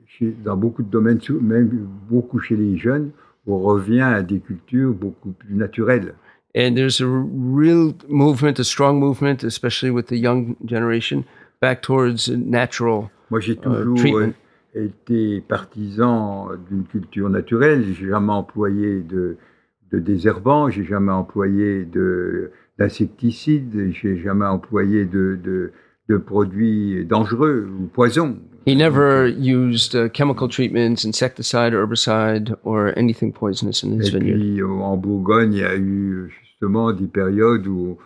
chez- 0.06 0.36
dans 0.44 0.56
beaucoup 0.56 0.84
de 0.84 0.88
domaines, 0.88 1.18
même 1.42 1.68
beaucoup 2.08 2.38
chez 2.38 2.54
les 2.54 2.78
jeunes, 2.78 3.10
on 3.48 3.58
revient 3.58 4.02
à 4.02 4.22
des 4.22 4.38
cultures 4.38 4.92
beaucoup 4.92 5.32
plus 5.32 5.52
naturelles. 5.56 6.14
And 6.54 6.76
there's 6.76 7.00
a 7.00 7.06
real 7.08 7.92
movement, 8.08 8.60
a 8.60 8.64
strong 8.64 9.00
movement, 9.00 9.42
especially 9.42 9.90
with 9.90 10.06
the 10.06 10.16
young 10.16 10.54
generation, 10.64 11.24
back 11.60 11.82
towards 11.82 12.28
natural. 12.30 13.10
Moi, 13.32 13.40
j'ai 13.40 13.58
Euh, 13.66 13.82
toujours 13.84 14.18
euh, 14.18 14.30
été 14.76 15.40
partisan 15.40 16.50
d'une 16.70 16.84
culture 16.84 17.28
naturelle. 17.28 17.84
J'ai 17.98 18.06
jamais 18.10 18.32
employé 18.32 19.00
de, 19.02 19.36
de 19.92 19.98
désherbants, 19.98 20.70
j'ai 20.70 20.84
jamais 20.84 21.12
employé 21.12 21.84
de 21.84 22.50
d'insecticides, 22.78 23.90
j'ai 23.92 24.18
jamais 24.18 24.44
employé 24.46 25.04
de, 25.04 25.38
de, 25.42 25.72
de 26.08 26.16
produits 26.16 27.04
dangereux 27.04 27.68
ou 27.68 27.86
poisons. 27.86 28.38
He 28.66 28.76
never 28.76 29.28
used 29.30 29.94
uh, 29.94 30.08
chemical 30.12 30.48
treatments, 30.48 31.04
insecticide, 31.04 31.72
herbicide, 31.72 32.54
or 32.64 32.92
anything 32.96 33.32
poisonous 33.32 33.82
in 33.82 33.98
his 34.00 34.08
Et 34.08 34.18
vineyard. 34.18 34.36
puis 34.38 34.62
en 34.62 34.96
Bourgogne, 34.96 35.54
il 35.54 35.60
y 35.60 35.64
a 35.64 35.74
eu 35.76 36.28
justement 36.42 36.92
des 36.92 37.06
périodes 37.06 37.66
où 37.66 37.98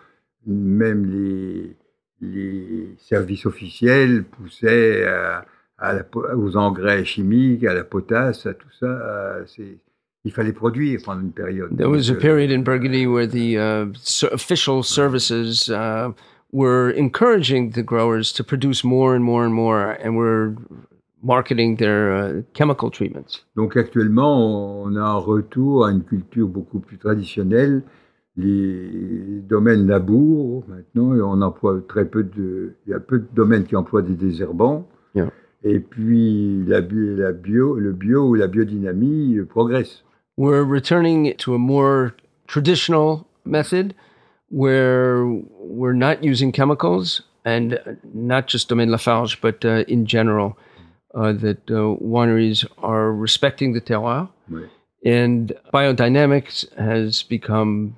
même 0.47 1.05
les, 1.05 1.75
les 2.21 2.95
services 2.97 3.45
officiels 3.45 4.23
poussaient 4.23 5.05
à- 5.05 5.45
à 5.77 5.93
la 5.93 6.03
po- 6.03 6.25
aux 6.35 6.55
engrais 6.55 7.03
chimiques, 7.03 7.65
à 7.65 7.73
la 7.73 7.83
potasse, 7.83 8.45
à 8.45 8.53
tout 8.53 8.71
ça. 8.79 8.87
à- 8.89 9.45
il 10.25 10.31
fallait 10.31 10.53
produire 10.53 11.01
pendant 11.03 11.21
une 11.21 11.31
période. 11.31 11.75
There 11.75 11.89
was 11.89 12.09
a 12.09 12.13
euh, 12.13 12.19
period 12.19 12.51
in 12.51 12.63
Burgundy 12.63 13.05
where 13.07 13.27
the 13.27 13.57
uh, 13.57 13.85
official 14.31 14.83
services 14.83 15.69
uh, 15.69 16.11
were 16.51 16.91
encouraging 16.91 17.71
the 17.71 17.83
growers 17.83 18.31
to 18.33 18.43
produce 18.43 18.83
more 18.83 19.15
and 19.15 19.23
more 19.23 19.43
and 19.45 19.53
more, 19.53 19.97
and 20.03 20.15
were 20.15 20.55
marketing 21.21 21.77
their 21.77 22.13
uh, 22.13 22.41
chemical 22.53 22.89
treatments. 22.89 23.45
Donc 23.55 23.75
actuellement, 23.75 24.83
on 24.83 24.95
a 24.95 25.01
un 25.01 25.17
retour 25.17 25.85
à 25.85 25.91
une 25.91 26.03
culture 26.03 26.47
beaucoup 26.47 26.79
plus 26.79 26.97
traditionnelle. 26.97 27.83
Les 28.35 29.41
domaines 29.47 29.85
labourent 29.85 30.63
maintenant, 30.67 31.11
on 31.29 31.41
emploie 31.41 31.81
très 31.87 32.05
peu 32.05 32.23
de. 32.23 32.73
Il 32.87 32.91
y 32.91 32.93
a 32.93 32.99
peu 32.99 33.19
de 33.19 33.27
domaines 33.35 33.65
qui 33.65 33.75
emploient 33.75 34.01
des 34.01 34.15
désherbants. 34.15 34.87
Yeah. 35.13 35.29
Et 35.63 35.79
puis 35.79 36.63
la, 36.65 36.81
bio- 36.81 37.15
la 37.15 37.31
bio, 37.31 37.77
le 37.77 37.91
bio 37.93 38.27
ou 38.27 38.33
la 38.33 38.47
biodynamie 38.47 39.37
euh, 39.37 39.45
progresse. 39.45 40.03
We're 40.37 40.63
returning 40.63 41.35
to 41.37 41.53
a 41.53 41.59
more 41.59 42.15
traditional 42.47 43.27
method 43.45 43.93
where 44.49 45.25
we're 45.25 45.93
not 45.93 46.23
using 46.23 46.51
chemicals 46.51 47.21
and 47.45 47.79
not 48.13 48.47
just 48.47 48.69
Domaine 48.69 48.89
Lafarge, 48.91 49.41
but 49.41 49.63
uh, 49.65 49.83
in 49.87 50.05
general, 50.05 50.57
uh, 51.13 51.33
that 51.33 51.59
uh, 51.69 51.97
wineries 52.01 52.65
are 52.79 53.11
respecting 53.13 53.73
the 53.73 53.81
terroir. 53.81 54.29
Ouais. 54.49 54.69
And 55.05 55.53
biodynamics 55.73 56.65
has 56.77 57.23
become 57.23 57.97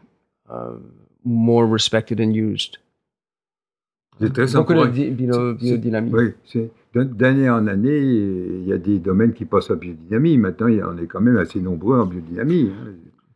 uh, 0.49 0.71
more 1.23 1.67
respected 1.67 2.19
and 2.19 2.35
used. 2.35 2.77
C'est 4.19 4.29
très 4.33 4.47
Beaucoup 4.53 4.73
de 4.73 4.79
encourageant. 4.79 4.93
di- 4.95 5.09
bio- 5.11 5.53
Oui, 6.11 6.33
d'année 7.03 7.49
en 7.49 7.67
année, 7.67 7.99
il 7.99 8.65
y 8.67 8.73
a 8.73 8.77
des 8.77 8.99
domaines 8.99 9.33
qui 9.33 9.45
passent 9.45 9.69
à 9.71 9.75
biodynamie. 9.75 10.37
Maintenant, 10.37 10.67
il 10.67 10.77
y 10.77 10.83
on 10.83 10.97
est 10.97 11.07
quand 11.07 11.21
même 11.21 11.37
assez 11.37 11.59
nombreux 11.59 11.99
en 11.99 12.05
biodynamie. 12.05 12.71
hein. 12.71 12.91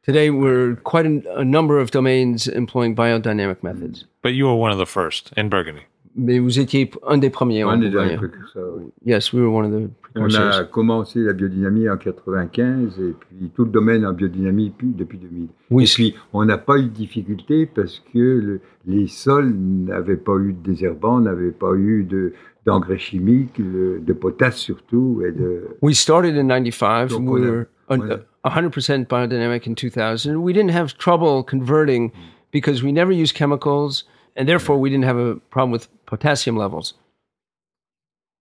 Today, 0.06 0.30
we're 0.30 0.76
quite 0.84 1.06
a, 1.06 1.40
a 1.42 1.44
number 1.44 1.78
of 1.80 1.92
domains 1.92 2.48
employing 2.56 2.96
biodynamic 2.96 3.62
methods. 3.64 4.06
But 4.24 4.30
you 4.34 4.46
were 4.48 4.56
one 4.58 4.72
of 4.72 4.80
the 4.80 4.88
first 4.90 5.32
in 5.38 5.50
Burgundy. 5.50 5.82
Mais 6.16 6.40
vous 6.40 6.60
étiez 6.60 6.90
un 7.08 7.18
des 7.18 7.30
premiers 7.30 7.64
en 7.64 7.70
On 7.70 7.78
dans 7.78 7.82
les 7.84 7.90
Bourgogne. 7.92 8.18
précurseurs, 8.18 8.74
oui. 8.78 8.86
Yes, 9.06 9.32
we 9.32 9.42
were 9.42 9.54
one 9.54 9.66
of 9.66 9.72
the 9.72 9.86
On 10.16 10.22
precursors. 10.22 10.60
a 10.60 10.64
commencé 10.64 11.20
la 11.20 11.34
biodynamie 11.34 11.88
en 11.88 11.98
95 11.98 13.00
et 13.00 13.14
puis 13.20 13.52
tout 13.56 13.66
le 13.66 13.70
domaine 13.72 14.06
en 14.06 14.14
biodynamie 14.14 14.72
puis- 14.76 14.88
depuis 14.98 15.18
2000. 15.20 15.48
Oui, 15.70 15.84
et 15.84 15.88
puis 15.94 16.16
on 16.34 16.44
n'a 16.46 16.58
pas 16.58 16.78
eu 16.80 16.84
de 16.84 16.88
difficulté 16.90 17.68
parce 17.68 18.00
que 18.12 18.18
le- 18.18 18.62
les 18.88 19.08
sols 19.08 19.54
n'avaient 19.54 20.18
pas 20.18 20.36
eu 20.38 20.54
de 20.54 20.64
désherbants, 20.72 21.20
n'avaient 21.20 21.52
pas 21.52 21.74
eu 21.76 22.04
de 22.04 22.34
d'engrais 22.70 22.98
chimiques, 23.00 23.60
de 23.62 24.14
potasse 24.14 24.58
surtout 24.58 25.22
et 25.26 25.32
de 25.32 25.68
We 25.82 25.94
started 25.96 26.36
in 26.38 26.48
95. 26.48 27.10
Donc, 27.10 27.30
we 27.30 27.42
a- 27.44 27.50
were 27.52 27.66
un- 27.90 28.00
on 28.00 28.12
a- 28.12 28.50
100% 28.50 29.08
biodynamic 29.10 29.68
in 29.68 29.74
2000. 29.76 30.36
We 30.38 30.54
didn't 30.54 30.72
have 30.76 30.96
trouble 30.98 31.44
converting 31.44 32.12
because 32.54 32.84
we 32.84 32.92
never 32.94 33.12
used 33.12 33.36
chemicals, 33.36 34.06
and 34.38 34.46
therefore 34.46 34.78
we 34.80 34.90
didn't 34.90 35.06
have 35.06 35.18
a 35.20 35.36
problem 35.50 35.72
with 35.74 35.90
potassium 36.06 36.58
levels. 36.58 36.96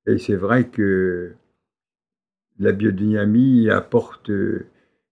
et 0.06 0.16
c'est 0.16 0.36
vrai 0.36 0.64
que 0.68 1.34
la 2.58 2.72
biodynamie 2.72 3.68
apporte 3.68 4.30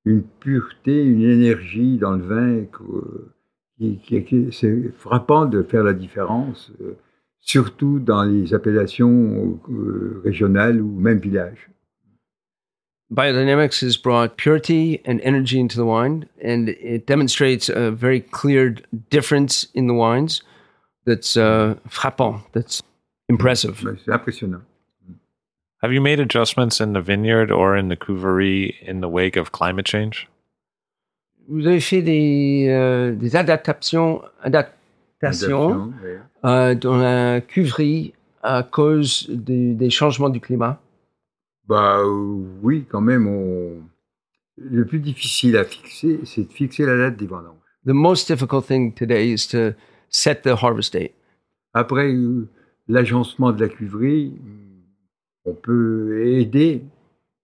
une 0.06 0.22
pureté, 0.40 1.04
une 1.04 1.20
énergie 1.20 1.98
dans 1.98 2.12
le 2.12 2.22
vin 2.22 2.64
que- 2.64 3.28
qui, 3.76 3.98
qui- 3.98 4.24
qui- 4.24 4.48
c'est 4.52 4.90
frappant 4.96 5.44
de 5.44 5.62
faire 5.62 5.84
la 5.84 5.92
différence, 5.92 6.72
euh, 6.80 6.94
surtout 7.46 8.00
dans 8.00 8.24
les 8.24 8.52
appellations 8.52 9.58
euh, 9.70 10.20
régionales 10.24 10.82
ou 10.82 11.00
même 11.00 11.18
villages. 11.18 11.70
Biodynamics 13.08 13.80
has 13.82 13.96
brought 13.96 14.36
purity 14.36 15.00
and 15.06 15.20
energy 15.22 15.60
into 15.60 15.76
the 15.76 15.86
wine, 15.86 16.26
and 16.42 16.70
it 16.70 17.06
demonstrates 17.06 17.68
a 17.68 17.92
very 17.92 18.20
clear 18.20 18.74
difference 19.10 19.68
in 19.74 19.86
the 19.86 19.94
wines 19.94 20.42
that's 21.06 21.36
uh, 21.36 21.76
frappant, 21.88 22.42
that's 22.52 22.82
impressive. 23.28 23.80
C'est 24.04 24.12
impressionnant. 24.12 24.62
Have 25.82 25.92
you 25.92 26.00
made 26.00 26.18
adjustments 26.18 26.80
in 26.80 26.94
the 26.94 27.00
vineyard 27.00 27.52
or 27.52 27.76
in 27.76 27.88
the 27.88 27.96
couverie 27.96 28.74
in 28.82 29.02
the 29.02 29.08
wake 29.08 29.36
of 29.36 29.52
climate 29.52 29.86
change? 29.86 30.26
Vous 31.48 31.64
avez 31.64 31.78
fait 31.80 32.02
des, 32.02 32.66
euh, 32.70 33.14
des 33.14 33.36
adaptations, 33.36 34.20
adaptations 34.42 34.75
Euh, 35.24 36.74
dans 36.74 36.96
la 36.96 37.40
cuverie 37.40 38.12
à 38.42 38.62
cause 38.62 39.28
des, 39.30 39.74
des 39.74 39.90
changements 39.90 40.28
du 40.28 40.40
climat. 40.40 40.80
Bah 41.66 41.98
euh, 41.98 42.44
oui, 42.62 42.84
quand 42.88 43.00
même. 43.00 43.26
On... 43.26 43.82
Le 44.58 44.84
plus 44.86 45.00
difficile 45.00 45.56
à 45.56 45.64
fixer, 45.64 46.20
c'est 46.24 46.48
de 46.48 46.52
fixer 46.52 46.86
la 46.86 46.96
date 46.96 47.16
des 47.16 47.26
vendanges. 47.26 47.54
The 47.86 47.90
most 47.92 48.30
difficult 48.30 48.66
thing 48.66 48.92
today 48.94 49.32
is 49.32 49.48
to 49.48 49.72
set 50.08 50.42
the 50.42 50.54
harvest 50.62 50.92
date. 50.92 51.12
Après 51.74 52.12
euh, 52.12 52.48
l'agencement 52.88 53.52
de 53.52 53.60
la 53.60 53.68
cuverie, 53.68 54.34
on 55.44 55.54
peut 55.54 56.26
aider, 56.26 56.82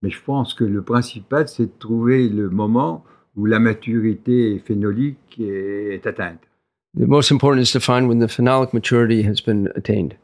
mais 0.03 0.11
je 0.11 0.23
pense 0.23 0.55
que 0.55 0.65
le 0.65 0.83
principal, 0.83 1.49
c'est 1.49 1.67
de 1.67 1.79
trouver 1.79 2.29
le 2.29 2.49
moment 2.49 3.05
où 3.37 3.47
la 3.47 3.59
maturité 3.59 4.59
phénolique 4.59 5.41
est 5.41 6.07
atteinte. 6.07 6.41
The 6.95 7.07
most 7.07 7.31
important 7.31 7.63
is 7.63 7.73
to 7.73 7.81
find 7.81 8.09
when 8.09 8.19
the 8.19 8.27
phenolic 8.29 8.73
maturity 8.75 9.23
has 9.23 9.41
been 9.41 9.71
attained. 9.75 10.15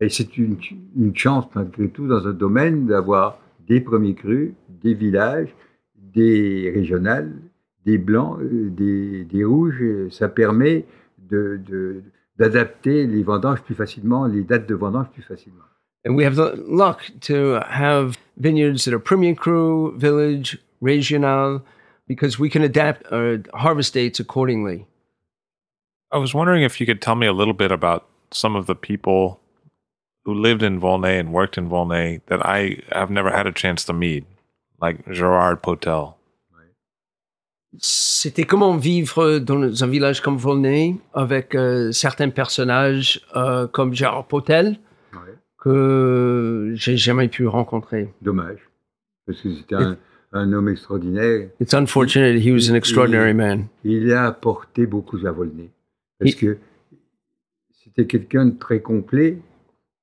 Et 0.00 0.08
c'est 0.08 0.36
une, 0.38 0.56
une 0.96 1.14
chance, 1.14 1.44
malgré 1.54 1.88
tout, 1.88 2.06
dans 2.08 2.26
un 2.26 2.32
domaine, 2.32 2.86
d'avoir 2.86 3.38
des 3.68 3.80
premiers 3.80 4.14
crus, 4.14 4.52
des 4.82 4.94
villages, 4.94 5.48
des 6.14 6.72
régionales, 6.74 7.30
des 7.84 7.98
blancs, 7.98 8.38
euh, 8.40 8.70
des, 8.70 9.24
des 9.24 9.44
rouges. 9.44 9.82
Ça 10.10 10.28
permet 10.28 10.84
de, 11.30 11.60
de- 11.68 12.02
d'adapter 12.38 13.06
les 13.06 13.22
vendanges 13.22 13.60
plus 13.62 13.74
facilement, 13.74 14.26
les 14.26 14.42
dates 14.42 14.66
de 14.68 14.74
vendange 14.74 15.10
plus 15.12 15.22
facilement. 15.22 15.64
And 16.06 16.14
we 16.16 16.24
have 16.24 16.34
the 16.36 16.56
luck 16.66 17.12
to 17.28 17.60
have 17.68 18.16
vineyards 18.38 18.84
that 18.86 18.94
are 18.94 18.98
Premier 18.98 19.34
Cru, 19.34 19.92
Village, 19.98 20.58
Regional, 20.80 21.60
because 22.08 22.38
we 22.40 22.48
can 22.50 22.62
adapt 22.62 23.04
our 23.12 23.38
harvest 23.52 23.92
dates 23.94 24.18
accordingly. 24.18 24.86
I 26.12 26.18
was 26.18 26.34
wondering 26.34 26.62
if 26.62 26.80
you 26.80 26.86
could 26.86 27.00
tell 27.00 27.14
me 27.14 27.26
a 27.26 27.32
little 27.32 27.54
bit 27.54 27.70
about 27.70 28.04
some 28.32 28.56
of 28.56 28.66
the 28.66 28.74
people 28.74 29.40
who 30.24 30.34
lived 30.34 30.62
in 30.62 30.78
Volney 30.78 31.18
and 31.18 31.32
worked 31.32 31.56
in 31.56 31.68
Volney 31.68 32.20
that 32.26 32.40
I 32.44 32.78
have 32.92 33.10
never 33.10 33.30
had 33.30 33.46
a 33.46 33.52
chance 33.52 33.84
to 33.86 33.92
meet, 33.92 34.24
like 34.80 34.98
Gerard 35.10 35.62
Potel. 35.62 36.16
C'était 37.78 38.44
comment 38.44 38.76
vivre 38.76 39.38
dans 39.38 39.84
un 39.84 39.86
village 39.86 40.20
comme 40.20 40.36
Volnay 40.36 40.96
avec 41.14 41.54
euh, 41.54 41.92
certains 41.92 42.28
personnages 42.30 43.20
euh, 43.36 43.68
comme 43.68 43.94
Gérard 43.94 44.26
Potel 44.26 44.76
Ouais. 45.14 45.34
que 45.58 46.72
j'ai 46.74 46.96
jamais 46.96 47.28
pu 47.28 47.46
rencontrer. 47.46 48.12
Dommage, 48.22 48.58
parce 49.24 49.40
que 49.40 49.54
c'était 49.54 49.76
un, 49.76 49.96
un 50.32 50.52
homme 50.52 50.68
extraordinaire. 50.68 51.48
It's 51.60 51.72
unfortunate 51.72 52.40
he 52.44 52.50
was 52.50 52.68
an 52.68 52.74
extraordinary 52.74 53.34
man. 53.34 53.68
Il 53.84 54.12
a 54.12 54.26
apporté 54.26 54.86
beaucoup 54.86 55.18
à 55.24 55.30
Volnay, 55.30 55.70
parce 56.20 56.34
que 56.36 56.58
c'était 57.82 58.06
quelqu'un 58.06 58.46
de 58.46 58.58
très 58.58 58.80
complet. 58.80 59.38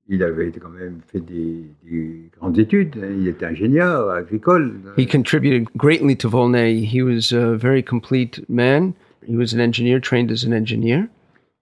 Il 0.09 0.24
avait 0.24 0.51
quand 0.51 0.70
même 0.70 0.99
fait 1.11 1.20
des, 1.20 1.65
des 1.84 2.30
grandes 2.38 2.57
études. 2.57 2.95
Il 3.20 3.28
était 3.28 3.45
ingénieur 3.45 4.09
agricole. 4.09 4.74
He 4.97 5.05
contributed 5.05 5.68
greatly 5.76 6.15
to 6.18 6.30
Volnay. 6.30 6.76
He 6.82 7.01
was 7.01 7.34
a 7.34 7.55
very 7.57 7.84
complete 7.84 8.41
man. 8.49 8.93
He 9.28 9.36
was 9.36 9.53
an 9.53 9.59
engineer, 9.59 9.99
trained 9.99 10.32
as 10.32 10.45
an 10.45 10.53
engineer. 10.53 11.07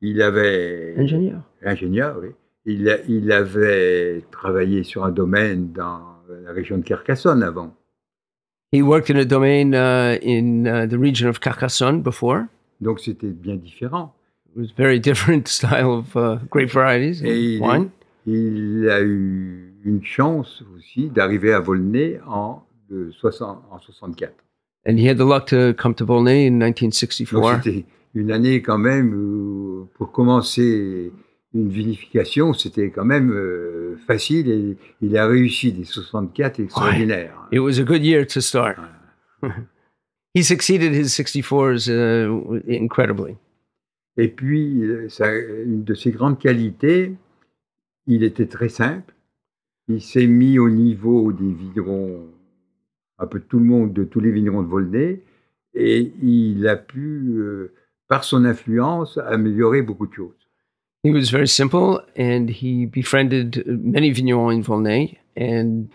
Il 0.02 0.22
avait 0.22 0.94
Ingénieur. 0.98 1.42
ingénieur, 1.64 2.18
oui. 2.22 2.30
Il, 2.66 2.88
a- 2.90 3.00
il 3.08 3.32
avait 3.32 4.24
travaillé 4.32 4.84
sur 4.84 5.04
un 5.06 5.12
domaine 5.12 5.72
dans 5.72 6.02
la 6.44 6.52
région 6.52 6.78
de 6.78 6.84
Carcassonne 6.84 7.42
avant. 7.44 7.76
He 8.72 8.82
worked 8.82 9.10
in 9.10 9.20
a 9.20 9.26
domain 9.26 9.74
uh, 9.74 10.18
in 10.24 10.66
uh, 10.66 10.88
the 10.88 10.98
region 11.00 11.28
of 11.30 11.40
Carcassonne 11.40 12.02
before. 12.02 12.44
Donc 12.82 13.00
c'était 13.00 13.28
bien 13.30 13.56
différent. 13.56 14.15
It 14.56 14.60
was 14.60 14.72
very 14.78 15.00
different 15.00 15.48
style 15.60 15.92
of 15.94 16.16
uh, 16.16 16.38
grape 16.50 16.72
varieties 16.72 17.22
and 17.22 17.28
Et 17.28 17.60
wine. 17.60 17.90
il 18.26 18.88
a 18.90 19.02
eu 19.02 19.74
une 19.84 20.04
chance 20.04 20.64
aussi 20.76 21.10
d'arriver 21.10 21.54
à 21.54 21.60
Volnay 21.60 22.20
en, 22.26 22.64
de 22.90 23.12
60 23.12 23.64
en 23.70 23.80
64. 23.80 24.34
And 24.88 24.98
he 24.98 25.08
had 25.10 25.18
the 25.18 25.26
luck 25.26 25.48
to 25.48 25.74
come 25.74 25.94
to 25.96 26.06
Volnay 26.06 26.48
in 26.48 26.60
Donc 26.60 26.82
1964. 26.82 27.64
c'était 27.64 27.86
une 28.14 28.32
année 28.32 28.62
quand 28.62 28.78
même 28.78 29.14
où, 29.14 29.90
pour 29.96 30.12
commencer 30.12 31.12
une 31.54 31.70
vinification, 31.70 32.54
c'était 32.54 32.90
quand 32.92 33.06
même 33.06 33.32
euh, 33.32 33.98
facile 34.08 34.50
et 34.50 34.78
il 35.02 35.18
a 35.18 35.28
réussi 35.28 35.72
des 35.74 35.84
64 35.86 36.60
extraordinaires. 36.62 37.36
It 37.52 37.60
was 37.60 37.80
a 37.80 37.84
good 37.84 38.04
year 38.06 38.26
to 38.28 38.40
start. 38.42 38.78
he 40.34 40.44
succeeded 40.44 40.94
his 40.94 41.14
64s 41.14 41.90
uh, 41.90 42.62
incredibly. 42.70 43.36
Et 44.18 44.28
puis, 44.30 44.82
euh, 44.84 45.08
une 45.66 45.84
de 45.84 45.94
ses 45.94 46.12
grandes 46.12 46.40
qualités, 46.40 47.14
il 48.08 48.24
était 48.24 48.48
très 48.48 48.70
simple. 48.70 49.14
Il 49.88 50.02
s'est 50.02 50.28
mis 50.28 50.58
au 50.58 50.70
niveau 50.70 51.32
des 51.32 51.52
vignerons, 51.52 52.28
un 53.20 53.28
peu 53.28 53.40
tout 53.40 53.60
le 53.60 53.66
monde, 53.66 53.94
de 53.94 54.04
tous 54.04 54.20
les 54.20 54.32
vignerons 54.32 54.64
de 54.64 54.68
Volnay, 54.68 55.22
et 55.74 56.14
il 56.22 56.68
a 56.68 56.78
pu, 56.78 57.36
euh, 57.38 57.74
par 58.08 58.24
son 58.24 58.46
influence, 58.46 59.18
améliorer 59.18 59.82
beaucoup 59.82 60.08
de 60.08 60.14
choses. 60.14 60.34
He 61.04 61.12
was 61.12 61.30
very 61.30 61.48
simple 61.48 62.02
and 62.18 62.48
he 62.50 62.88
befriended 62.88 63.64
many 63.68 64.10
vignerons 64.12 64.50
in 64.50 64.62
Volnay 64.62 65.20
and 65.38 65.86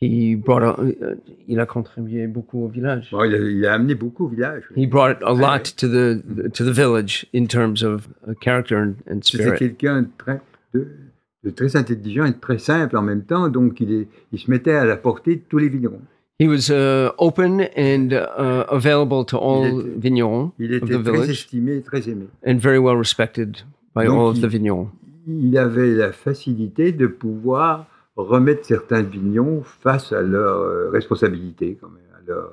he 0.00 0.34
brought 0.34 0.62
a, 0.62 0.80
uh, 0.82 1.16
il 1.48 1.60
a 1.60 1.66
contribué 1.66 2.26
beaucoup 2.26 2.64
au 2.64 2.68
village. 2.68 3.08
Bon, 3.12 3.22
il, 3.24 3.34
a, 3.34 3.38
il 3.38 3.66
a 3.66 3.74
amené 3.74 3.94
beaucoup 3.94 4.24
au 4.24 4.28
village. 4.28 4.64
He 4.76 4.86
brought 4.86 5.18
a 5.22 5.32
lot 5.34 5.74
to 5.76 5.86
the 5.88 6.22
to 6.52 6.64
the 6.64 6.72
village 6.74 7.26
in 7.34 7.46
terms 7.46 7.82
of 7.82 8.08
uh, 8.26 8.32
character 8.40 8.76
and, 8.78 8.94
and 9.10 9.20
C'était 9.22 9.42
spirit. 9.44 9.58
quelqu'un 9.58 10.02
de 10.02 10.08
très, 10.18 10.40
de, 10.74 11.50
très 11.50 11.76
intelligent 11.76 12.24
et 12.24 12.30
de 12.32 12.40
très 12.40 12.58
simple 12.58 12.96
en 12.96 13.02
même 13.02 13.24
temps, 13.24 13.48
donc 13.48 13.80
il, 13.80 13.92
est, 13.92 14.08
il 14.32 14.38
se 14.38 14.50
mettait 14.50 14.72
à 14.74 14.84
la 14.84 14.96
portée 14.96 15.36
de 15.36 15.42
tous 15.48 15.58
les 15.58 15.68
vignerons. 15.68 16.00
He 16.42 16.48
was 16.48 16.70
uh, 16.70 17.10
open 17.18 17.68
and 17.76 18.12
uh, 18.12 18.64
available 18.70 19.26
to 19.26 19.36
all 19.36 19.66
Il 19.66 19.80
était- 19.80 20.00
vignerons 20.00 20.52
Il 20.58 20.72
of 20.74 20.82
était 20.84 20.96
the 20.96 21.02
très 21.02 21.12
village 21.12 21.28
estimé 21.30 21.76
et 21.76 21.82
très 21.82 22.08
aimé. 22.08 22.26
and 22.46 22.56
very 22.56 22.78
well 22.78 22.96
respected 22.96 23.58
by 23.94 24.06
Donc, 24.06 24.14
all 24.18 24.28
of 24.30 24.36
il- 24.38 24.42
the 24.42 24.46
vignerons. 24.46 24.88
il 25.28 25.58
avait 25.58 25.94
la 25.94 26.12
facilité 26.12 26.92
de 26.92 27.06
pouvoir 27.06 27.86
remettre 28.28 28.64
certains 28.64 29.02
vignons 29.02 29.62
face 29.62 30.12
à 30.12 30.22
leurs 30.22 30.60
euh, 30.60 30.90
responsabilités. 30.90 31.76
Quand 31.80 31.88
même, 31.88 32.02
leur, 32.26 32.44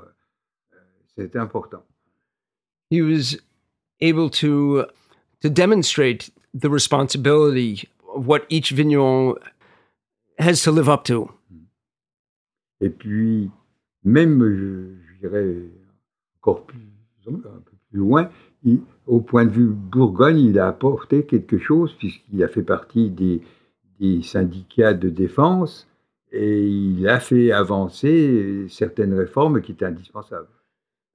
euh, 0.74 0.78
C'était 1.16 1.40
important. 1.40 1.84
He 2.92 3.02
was 3.02 3.38
able 4.02 4.30
to 4.32 4.84
to 5.42 5.50
demonstrate 5.50 6.32
the 6.54 6.70
responsibility 6.70 7.88
of 8.16 8.26
what 8.28 8.42
each 8.50 8.72
vigneron 8.72 9.36
has 10.40 10.62
to 10.64 10.72
live 10.72 10.88
up 10.90 11.04
to. 11.04 11.30
Et 12.82 12.90
puis, 12.90 13.50
même, 14.04 14.40
je, 14.44 14.96
je 15.14 15.20
dirais, 15.28 15.56
encore 16.40 16.64
plus, 16.66 16.80
un 17.28 17.34
peu 17.34 17.72
plus 17.90 18.00
loin, 18.00 18.30
il- 18.64 18.82
au 19.06 19.20
point 19.22 19.46
de 19.46 19.52
vue 19.52 19.68
Bourgogne, 19.68 20.40
il 20.40 20.60
a 20.60 20.68
apporté 20.68 21.26
quelque 21.26 21.58
chose, 21.58 21.94
puisqu'il 21.98 22.44
a 22.44 22.48
fait 22.48 22.64
partie 22.64 23.10
des, 23.10 23.42
des 24.00 24.22
syndicats 24.24 24.94
de 24.94 25.10
défense, 25.10 25.88
et 26.32 26.62
il 26.68 27.08
a 27.08 27.20
fait 27.20 27.52
avancer 27.52 28.66
certaines 28.70 29.14
réformes 29.14 29.62
qui 29.62 29.72
étaient 29.74 29.86
indispensables. 29.86 30.48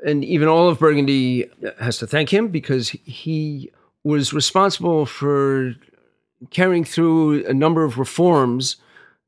and 0.04 0.24
even 0.24 0.48
all 0.48 0.66
of 0.68 0.80
Burgundy 0.80 1.44
has 1.78 1.96
to 1.98 2.06
thank 2.08 2.32
him 2.32 2.48
because 2.48 2.90
he 3.04 3.70
was 4.02 4.32
responsible 4.32 5.06
for 5.06 5.74
carrying 6.50 6.82
through 6.84 7.44
a 7.46 7.54
number 7.54 7.84
of 7.84 7.98
reforms 7.98 8.78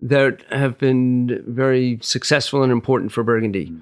that 0.03 0.39
have 0.51 0.77
been 0.79 1.41
very 1.47 1.99
successful 2.03 2.65
and 2.65 2.73
important 2.73 3.13
for 3.13 3.23
Burgundy. 3.23 3.73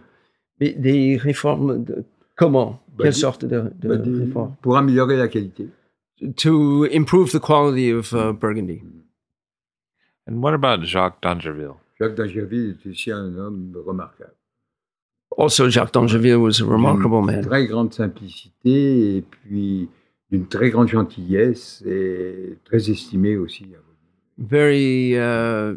Des, 0.60 0.74
des 0.74 1.16
réformes 1.16 1.82
de, 1.84 2.04
comment? 2.36 2.78
Bah, 2.94 3.04
Quelle 3.04 3.14
sorte 3.14 3.46
de, 3.46 3.72
de 3.80 3.88
Bah, 3.88 3.96
des- 3.96 4.24
réformes 4.26 4.54
pour 4.60 4.76
améliorer 4.76 5.16
la 5.16 5.28
qualité. 5.28 5.68
To 6.36 6.84
improve 6.92 7.32
the 7.32 7.40
quality 7.40 7.90
of 7.90 8.12
uh, 8.12 8.32
Burgundy. 8.32 8.82
And 10.28 10.40
what 10.42 10.54
about 10.54 10.84
Jacques 10.84 11.20
d'Angerville? 11.22 11.74
Jacques 12.00 12.14
d'Angerville 12.14 12.70
était 12.78 12.88
aussi 12.90 13.10
un 13.10 13.36
homme 13.36 13.72
remarquable. 13.84 14.34
Also, 15.36 15.68
Jacques 15.70 15.92
d'Angeville 15.92 16.36
was 16.36 16.60
a 16.60 16.64
remarkable 16.64 17.16
D'une 17.26 17.26
man. 17.36 17.42
très 17.44 17.66
grande 17.66 17.92
simplicité 17.94 19.16
et 19.16 19.22
puis 19.22 19.88
d'une 20.30 20.46
très 20.46 20.70
grande 20.70 20.88
gentillesse 20.88 21.82
et 21.86 22.58
très 22.64 22.90
estimé 22.90 23.36
aussi. 23.36 23.66
Very 24.38 25.14
uh, 25.16 25.76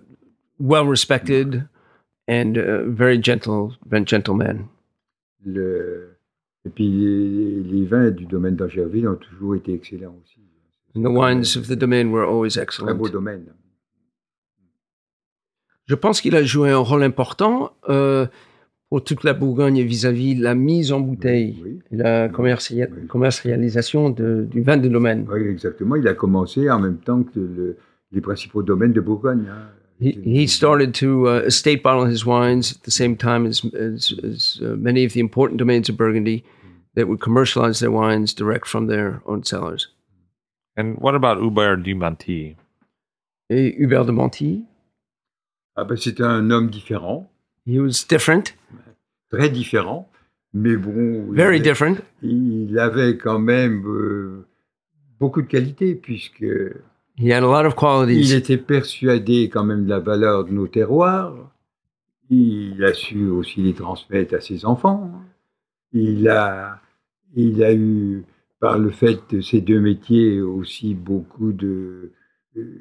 well 0.59 0.87
respected 0.87 1.67
and 2.27 2.57
uh, 2.57 2.83
very 2.89 3.17
gentle, 3.21 3.77
very 3.85 4.05
gentleman. 4.05 4.67
Le- 5.45 6.11
Et 6.65 6.69
puis 6.71 6.89
les, 6.89 7.61
les 7.63 7.85
vins 7.85 8.09
du 8.09 8.25
domaine 8.25 8.55
d'Angerville 8.55 9.07
ont 9.07 9.15
toujours 9.17 9.55
été 9.55 9.71
excellents 9.73 10.17
aussi. 10.23 10.39
And 10.95 11.03
the 11.03 11.11
wines 11.15 11.55
of 11.57 11.67
the 11.67 11.75
domain 11.77 12.09
were 12.11 12.23
always 12.27 12.53
Très 12.55 12.63
excellent. 12.63 12.95
beau 12.97 13.07
domaine. 13.07 13.45
Je 15.87 15.95
pense 15.95 16.21
qu'il 16.21 16.35
a 16.35 16.43
joué 16.43 16.71
un 16.71 16.77
rôle 16.79 17.03
important 17.03 17.71
euh, 17.89 18.25
pour 18.89 19.03
toute 19.03 19.23
la 19.23 19.33
Bourgogne 19.33 19.81
vis-à-vis 19.81 20.35
de 20.35 20.43
la 20.43 20.55
mise 20.55 20.91
en 20.91 20.99
bouteille 20.99 21.57
Oui, 21.63 21.79
la 21.91 22.25
Oui. 22.27 23.07
commercialisation 23.07 24.09
de- 24.09 24.47
du 24.49 24.61
vin 24.61 24.77
de 24.77 24.87
domaine. 24.87 25.27
oui, 25.31 25.47
exactement. 25.47 25.95
Il 25.95 26.07
a 26.07 26.13
commencé 26.13 26.69
en 26.71 26.79
même 26.79 26.97
temps 26.97 27.23
que 27.23 27.39
le- 27.39 27.77
les 28.11 28.21
principaux 28.21 28.63
domaines 28.63 28.93
de 28.93 29.01
Bourgogne. 29.01 29.45
hein. 29.49 29.67
He, 29.99 30.11
he 30.25 30.45
started 30.47 30.91
to 30.95 31.25
uh, 31.27 31.45
estate 31.45 31.81
bottle 31.81 32.05
his 32.11 32.25
wines 32.25 32.73
at 32.73 32.83
the 32.83 32.91
same 32.91 33.15
time 33.15 33.45
as, 33.45 33.63
as, 33.73 34.13
as 34.23 34.59
uh, 34.61 34.75
many 34.77 35.05
of 35.05 35.13
the 35.13 35.19
important 35.21 35.57
domains 35.57 35.87
of 35.89 35.95
Burgundy 35.95 36.43
that 36.95 37.07
would 37.07 37.21
commercialize 37.21 37.79
their 37.79 37.91
wines 37.91 38.33
direct 38.35 38.67
from 38.67 38.87
their 38.87 39.21
own 39.25 39.43
cellars. 39.45 39.87
And 40.75 40.97
what 40.99 41.15
about 41.15 41.39
Hubert 41.41 41.77
Dumonty? 41.83 42.57
Et 43.49 43.73
Hubert 43.77 44.05
de 44.05 44.11
Monti, 44.11 44.63
Ah 45.75 45.83
ben, 45.83 45.95
c'était 45.97 46.23
un 46.23 46.49
homme 46.51 46.69
différent, 46.69 47.29
he 47.67 47.79
was 47.79 48.05
different, 48.09 48.55
très 49.29 49.49
différent, 49.49 50.09
mais 50.53 50.77
bon, 50.77 51.27
il 51.31 51.35
very 51.35 51.55
avait- 51.57 51.59
different. 51.59 51.97
il 52.21 52.77
avait 52.79 53.17
quand 53.17 53.39
même 53.39 53.85
euh, 53.85 54.45
beaucoup 55.19 55.41
de 55.41 55.47
qualités, 55.47 55.95
puisque 55.95 56.45
He 57.17 57.31
had 57.31 57.43
a 57.43 57.47
lot 57.47 57.65
of 57.67 57.73
il 57.73 57.79
qualities. 57.79 58.33
était 58.33 58.57
persuadé 58.57 59.49
quand 59.49 59.63
même 59.63 59.85
de 59.85 59.89
la 59.89 59.99
valeur 59.99 60.43
de 60.45 60.51
nos 60.51 60.67
terroirs. 60.67 61.33
Il 62.29 62.83
a 62.83 62.93
su 62.93 63.27
aussi 63.27 63.61
les 63.61 63.73
transmettre 63.73 64.33
à 64.35 64.41
ses 64.41 64.65
enfants. 64.65 65.11
Il 65.93 66.27
a, 66.27 66.81
il 67.35 67.63
a 67.63 67.73
eu, 67.73 68.23
par 68.59 68.77
le 68.79 68.89
fait 68.89 69.19
de 69.31 69.39
ces 69.41 69.61
deux 69.61 69.79
métiers, 69.79 70.41
aussi 70.41 70.93
beaucoup 70.93 71.53
de. 71.53 72.11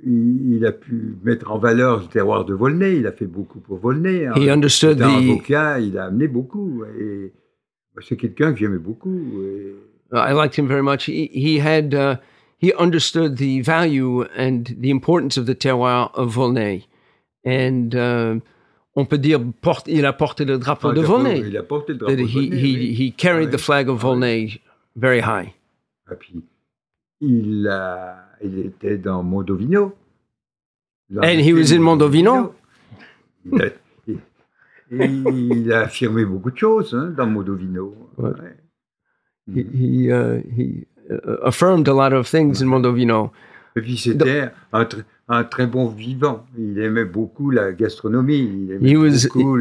Il, 0.05 0.64
a 0.66 0.72
pu 0.72 1.16
mettre 1.25 1.51
en 1.51 1.59
valeur 1.59 2.01
le 2.01 2.07
terroir 2.07 2.45
de 2.45 2.55
Volnay. 2.55 2.99
Il 2.99 3.07
a 3.07 3.12
fait 3.12 3.27
beaucoup 3.27 3.59
pour 3.59 3.79
Volnay. 3.79 4.29
He 4.37 4.49
understood 4.49 4.99
the. 4.99 5.03
avocat, 5.03 5.81
il 5.81 5.99
a 5.99 6.05
amené 6.05 6.29
beaucoup. 6.29 6.85
Et 6.99 7.33
c'est 8.01 8.16
quelqu'un 8.16 8.53
que 8.53 8.59
j'aimais 8.61 8.79
beaucoup. 8.79 9.20
Et 9.43 9.75
I 10.12 10.33
liked 10.33 10.57
him 10.57 10.68
very 10.68 10.83
much. 10.83 11.07
He, 11.09 11.29
he 11.33 11.59
had 11.59 11.93
uh, 11.93 12.16
he 12.61 12.72
understood 12.79 13.37
the 13.37 13.61
value 13.62 14.22
and 14.37 14.64
the 14.79 14.91
importance 14.91 15.37
of 15.37 15.47
the 15.47 15.55
terroir 15.55 16.12
of 16.14 16.31
Volnay, 16.33 16.85
and 17.45 17.95
uh, 17.95 18.39
on 18.95 19.07
peut 19.07 19.18
dire 19.18 19.41
porte, 19.61 19.89
il 19.89 20.07
a 20.07 20.12
porté 20.12 20.45
le 20.45 20.59
drapeau 20.59 20.93
de 20.93 21.01
Volnay. 21.01 21.41
Il 21.41 21.57
a 21.57 21.64
porté 21.64 21.95
le 21.95 21.99
drapeau 21.99 22.14
de 22.14 22.22
he, 22.22 22.27
Volnay, 22.27 22.57
he, 22.57 22.77
oui. 22.77 22.95
he 22.95 23.12
carried 23.12 23.51
the 23.51 23.55
Ouais. 23.55 23.59
flag 23.59 23.89
of 23.89 23.97
Ouais. 23.97 24.03
Volnay 24.03 24.61
very 24.95 25.20
high. 25.20 25.53
Et 26.12 26.14
puis, 26.16 26.45
il, 27.27 27.68
a, 27.68 28.29
il 28.43 28.59
était 28.66 28.99
dans 28.99 29.22
Mondovino. 29.22 29.95
Dans 31.11 31.22
And 31.22 31.41
he 31.41 31.53
was 31.53 31.72
in 31.72 31.81
Mondovino? 31.81 32.55
Il 33.45 33.62
a, 33.62 33.66
il- 34.07 34.20
il 35.61 35.72
a 35.72 35.81
affirmé 35.83 36.25
beaucoup 36.25 36.51
de 36.51 36.57
choses 36.59 36.95
hein, 36.95 37.12
dans 37.16 37.27
Mondovino. 37.27 37.95
Ouais. 38.16 38.31
Ouais. 38.31 38.57
He 39.47 39.61
he, 39.75 40.09
uh, 40.11 40.41
he 40.57 40.87
uh, 41.11 41.37
affirmed 41.45 41.87
a 41.89 41.93
lot 41.93 42.14
of 42.14 42.29
things 42.31 42.62
in 42.62 42.66
Mondovino. 42.66 43.31
Et 43.77 43.81
puis 43.83 43.97
c'était 43.97 44.51
un, 44.72 44.85
tr- 44.85 45.05
un 45.29 45.45
très 45.45 45.66
bon 45.66 45.89
vivant. 45.89 46.47
Il 46.57 46.79
aimait 46.79 47.05
beaucoup 47.05 47.51
la 47.51 47.72
gastronomie. 47.72 48.39
Il 48.66 48.72
aimait 48.72 48.97
was- 48.97 49.27
beaucoup 49.29 49.57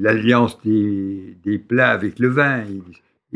l'alliance 0.00 0.58
des, 0.62 1.36
des 1.44 1.58
plats 1.58 1.90
avec 1.90 2.18
le 2.18 2.28
vin. 2.28 2.62
Il, 2.64 2.82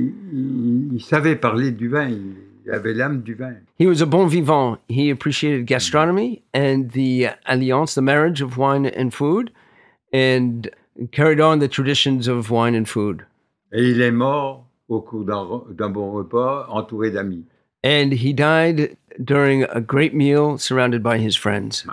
il- 0.01 0.14
il- 0.32 0.94
il 0.94 1.03
savait 1.03 1.36
parler 1.36 1.70
du 1.70 1.88
vin. 1.88 2.09
Il 2.09 2.70
avait 2.72 2.94
l'âme 2.94 3.22
du 3.22 3.34
vin. 3.34 3.55
He 3.78 3.86
was 3.86 4.03
a 4.03 4.07
bon 4.07 4.26
vivant. 4.26 4.78
He 4.88 5.11
appreciated 5.11 5.64
gastronomy 5.66 6.42
and 6.55 6.88
the 6.92 7.28
alliance, 7.46 7.94
the 7.94 8.03
marriage 8.03 8.42
of 8.42 8.57
wine 8.59 8.90
and 8.96 9.11
food, 9.11 9.51
and 10.12 10.68
carried 11.12 11.40
on 11.40 11.59
the 11.59 11.68
traditions 11.68 12.28
of 12.28 12.51
wine 12.51 12.74
and 12.76 12.84
food. 12.86 13.22
Et 13.72 13.90
il 13.90 14.01
est 14.01 14.11
mort 14.12 14.66
au 14.88 15.01
cours 15.01 15.24
d'un 15.24 15.88
bon 15.90 16.11
repas, 16.12 16.66
entouré 16.68 17.11
d'amis. 17.11 17.44
And 17.84 18.12
he 18.12 18.34
died 18.34 18.96
during 19.18 19.64
a 19.64 19.80
great 19.80 20.12
meal 20.14 20.59
surrounded 20.59 21.03
by 21.03 21.18
his 21.18 21.36
friends. 21.36 21.84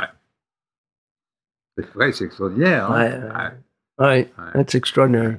C'est 1.78 1.86
vrai, 1.94 2.12
c'est 2.12 2.26
extraordinaire. 2.26 2.92
hein. 2.92 3.52
Ouais. 4.00 4.06
Ouais. 4.06 4.28
Ouais. 4.38 4.52
That's 4.54 4.76
extraordinary. 4.76 5.38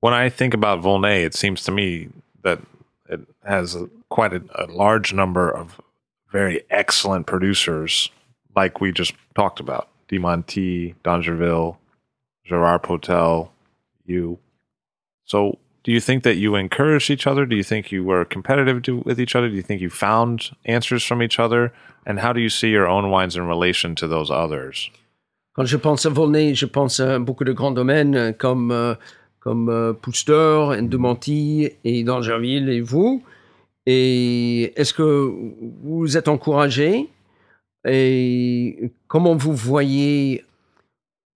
When 0.00 0.14
I 0.14 0.30
think 0.30 0.54
about 0.54 0.80
Volnay, 0.80 1.24
it 1.24 1.34
seems 1.34 1.62
to 1.64 1.70
me 1.70 2.08
that 2.42 2.60
it 3.08 3.20
has 3.44 3.74
a, 3.74 3.88
quite 4.08 4.32
a, 4.32 4.42
a 4.54 4.66
large 4.66 5.12
number 5.12 5.50
of 5.50 5.80
very 6.32 6.62
excellent 6.70 7.26
producers, 7.26 8.10
like 8.56 8.80
we 8.80 8.92
just 8.92 9.12
talked 9.34 9.60
about 9.60 9.88
Dimonti, 10.08 10.94
Dongerville, 11.04 11.76
Gerard 12.44 12.82
Potel, 12.82 13.52
you. 14.06 14.38
So, 15.24 15.58
do 15.84 15.92
you 15.92 16.00
think 16.00 16.24
that 16.24 16.36
you 16.36 16.56
encouraged 16.56 17.10
each 17.10 17.26
other? 17.26 17.46
Do 17.46 17.56
you 17.56 17.62
think 17.62 17.92
you 17.92 18.04
were 18.04 18.24
competitive 18.24 18.82
to, 18.82 18.98
with 18.98 19.20
each 19.20 19.34
other? 19.34 19.48
Do 19.48 19.54
you 19.54 19.62
think 19.62 19.80
you 19.80 19.90
found 19.90 20.50
answers 20.64 21.04
from 21.04 21.22
each 21.22 21.38
other? 21.38 21.72
And 22.06 22.18
how 22.20 22.32
do 22.32 22.40
you 22.40 22.48
see 22.48 22.70
your 22.70 22.88
own 22.88 23.10
wines 23.10 23.36
in 23.36 23.46
relation 23.46 23.94
to 23.96 24.08
those 24.08 24.30
others? 24.30 24.90
Quand 25.56 25.66
je 25.66 25.76
pense 25.78 26.06
à 26.06 26.10
Volnay, 26.10 26.54
je 26.54 26.66
pense 26.66 27.00
à 27.00 27.18
beaucoup 27.18 27.44
de 27.44 27.52
grands 27.52 27.72
domaines 27.74 28.14
euh, 28.14 28.32
comme, 28.32 28.70
euh, 28.70 28.94
comme 29.40 29.68
euh, 29.68 29.92
Pouster, 29.92 30.32
Endemanti 30.78 31.70
et 31.84 32.04
Dangerville 32.04 32.68
et 32.68 32.80
vous. 32.80 33.22
Et 33.86 34.72
est-ce 34.78 34.92
que 34.92 35.32
vous 35.82 36.16
êtes 36.16 36.28
encouragé? 36.28 37.08
Et 37.88 38.90
comment 39.08 39.34
vous 39.36 39.54
voyez 39.54 40.44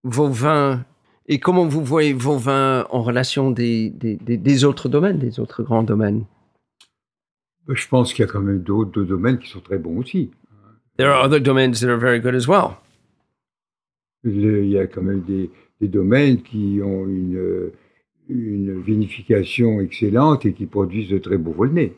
vos 0.03 0.29
vins? 0.29 0.85
Et 1.27 1.39
comment 1.39 1.65
vous 1.65 1.83
voyez 1.83 2.13
vos 2.13 2.37
vins 2.37 2.85
en 2.91 3.01
relation 3.01 3.49
des, 3.49 3.89
des, 3.89 4.15
des- 4.17 4.37
des 4.37 4.63
autres 4.63 4.87
domaines, 4.89 5.17
des 5.17 5.39
autres 5.39 5.63
grands 5.63 5.81
domaines? 5.81 6.23
Je 7.67 7.87
pense 7.87 8.13
qu'il 8.13 8.23
y 8.23 8.29
a 8.29 8.31
quand 8.31 8.41
même 8.41 8.59
d'autres 8.59 9.01
domaines 9.01 9.39
qui 9.39 9.49
sont 9.49 9.59
très 9.61 9.79
bons 9.79 9.97
aussi. 9.97 10.29
There 10.97 11.09
are 11.09 11.25
other 11.25 11.41
domains 11.41 11.71
that 11.71 11.89
are 11.89 11.97
very 11.97 12.19
good 12.19 12.35
as 12.35 12.47
well. 12.47 12.77
Il 14.23 14.67
y 14.67 14.77
a 14.77 14.85
quand 14.85 15.01
même 15.01 15.21
des, 15.21 15.49
des 15.81 15.87
domaines 15.87 16.41
qui 16.43 16.79
ont 16.83 17.07
une, 17.07 17.71
une 18.29 18.81
vinification 18.81 19.79
excellente 19.81 20.45
et 20.45 20.53
qui 20.53 20.65
produisent 20.65 21.09
de 21.09 21.17
très 21.17 21.37
beaux 21.37 21.51
volnés. 21.53 21.93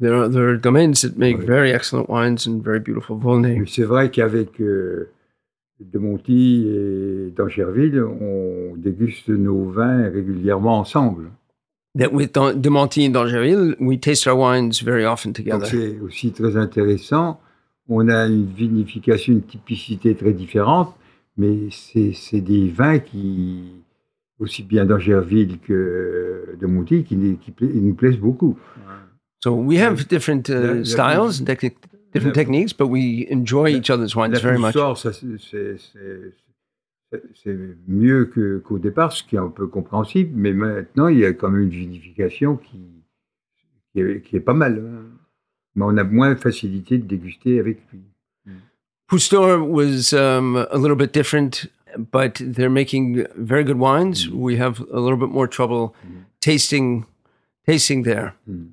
There 0.00 0.12
are, 0.14 0.28
there 0.30 0.50
are 0.50 0.58
domains 0.58 1.00
that 1.02 1.16
make 1.16 1.38
Ouais. 1.38 1.44
very 1.46 1.70
excellent 1.70 2.08
wines 2.10 2.46
and 2.46 2.60
very 2.62 2.80
beautiful 2.80 3.16
Volnay. 3.18 3.62
C'est 3.66 3.84
vrai 3.84 4.10
qu'avec 4.10 4.60
euh, 4.60 5.08
De 5.80 5.98
Monty 5.98 6.66
et 6.68 7.30
d'Angerville, 7.34 8.02
on 8.02 8.74
déguste 8.76 9.28
nos 9.30 9.70
vins 9.70 10.08
régulièrement 10.10 10.78
ensemble. 10.80 11.30
that 11.98 12.12
with 12.12 12.32
Demonti 12.32 13.06
and 13.06 13.12
Dangerville, 13.14 13.74
we 13.80 13.96
taste 13.98 14.26
our 14.26 14.36
wines 14.36 14.82
very 14.82 15.06
often 15.06 15.32
together. 15.32 15.64
c'est 15.66 15.98
aussi 16.00 16.30
très 16.30 16.56
intéressant. 16.58 17.40
On 17.88 18.08
a 18.08 18.26
une 18.26 18.44
vinification, 18.46 19.32
une 19.32 19.42
typicité 19.42 20.14
très 20.14 20.32
différente, 20.34 20.94
mais 21.38 21.68
c'est 21.70 22.40
des 22.42 22.68
vins 22.68 22.98
qui, 22.98 23.72
aussi 24.38 24.62
bien 24.62 24.84
d'Angerville 24.84 25.58
que 25.60 26.56
de 26.60 26.66
Monty, 26.66 27.04
qui, 27.04 27.16
nous- 27.16 27.36
qui 27.36 27.50
pla- 27.52 27.68
nous 27.72 27.94
plaisent 27.94 28.18
beaucoup. 28.18 28.58
So 29.42 29.54
we 29.54 29.78
have 29.78 30.06
different 30.08 30.48
La- 30.48 30.74
uh, 30.74 30.78
la- 30.78 30.84
styles 30.84 31.40
and 31.40 31.44
techni- 31.44 31.74
different 32.12 32.34
la- 32.36 32.42
techniques, 32.42 32.76
but 32.78 32.88
we 32.88 33.26
enjoy 33.30 33.72
each 33.76 33.90
other's 33.90 34.14
wines 34.16 34.32
La 34.32 34.38
very 34.40 34.58
much. 34.58 34.74
C'est- 37.34 37.56
mieux 37.86 38.24
qu'au 38.64 38.78
départ, 38.78 39.12
ce 39.12 39.22
qui 39.22 39.36
est 39.36 39.38
un 39.38 39.48
peu 39.48 39.66
compréhensible, 39.68 40.32
mais 40.34 40.52
maintenant, 40.52 41.06
il 41.08 41.18
y 41.20 41.24
a 41.24 41.32
quand 41.32 41.48
même 41.50 41.62
une 41.62 41.68
vinification 41.68 42.56
qui, 42.56 42.80
qui, 43.92 44.00
est, 44.00 44.20
qui 44.22 44.36
est 44.36 44.40
pas 44.40 44.54
mal. 44.54 44.78
hein. 44.84 45.04
Mais 45.76 45.84
on 45.86 45.96
a 45.98 46.04
moins 46.04 46.34
facilité 46.36 46.98
de 46.98 47.04
déguster 47.06 47.60
avec 47.60 47.78
lui. 47.92 48.00
Pustor 49.06 49.60
was 49.70 50.12
um, 50.14 50.56
a 50.56 50.76
little 50.76 50.96
bit 50.96 51.14
different, 51.14 51.68
but 51.98 52.40
they're 52.40 52.70
making 52.70 53.26
very 53.36 53.64
good 53.64 53.78
wines. 53.78 54.28
We 54.28 54.56
have 54.58 54.80
a 54.92 55.00
little 55.00 55.18
bit 55.18 55.30
more 55.30 55.48
trouble 55.48 55.94
tasting 56.40 57.04
tasting 57.66 58.04
there. 58.04 58.34
Mm. 58.48 58.72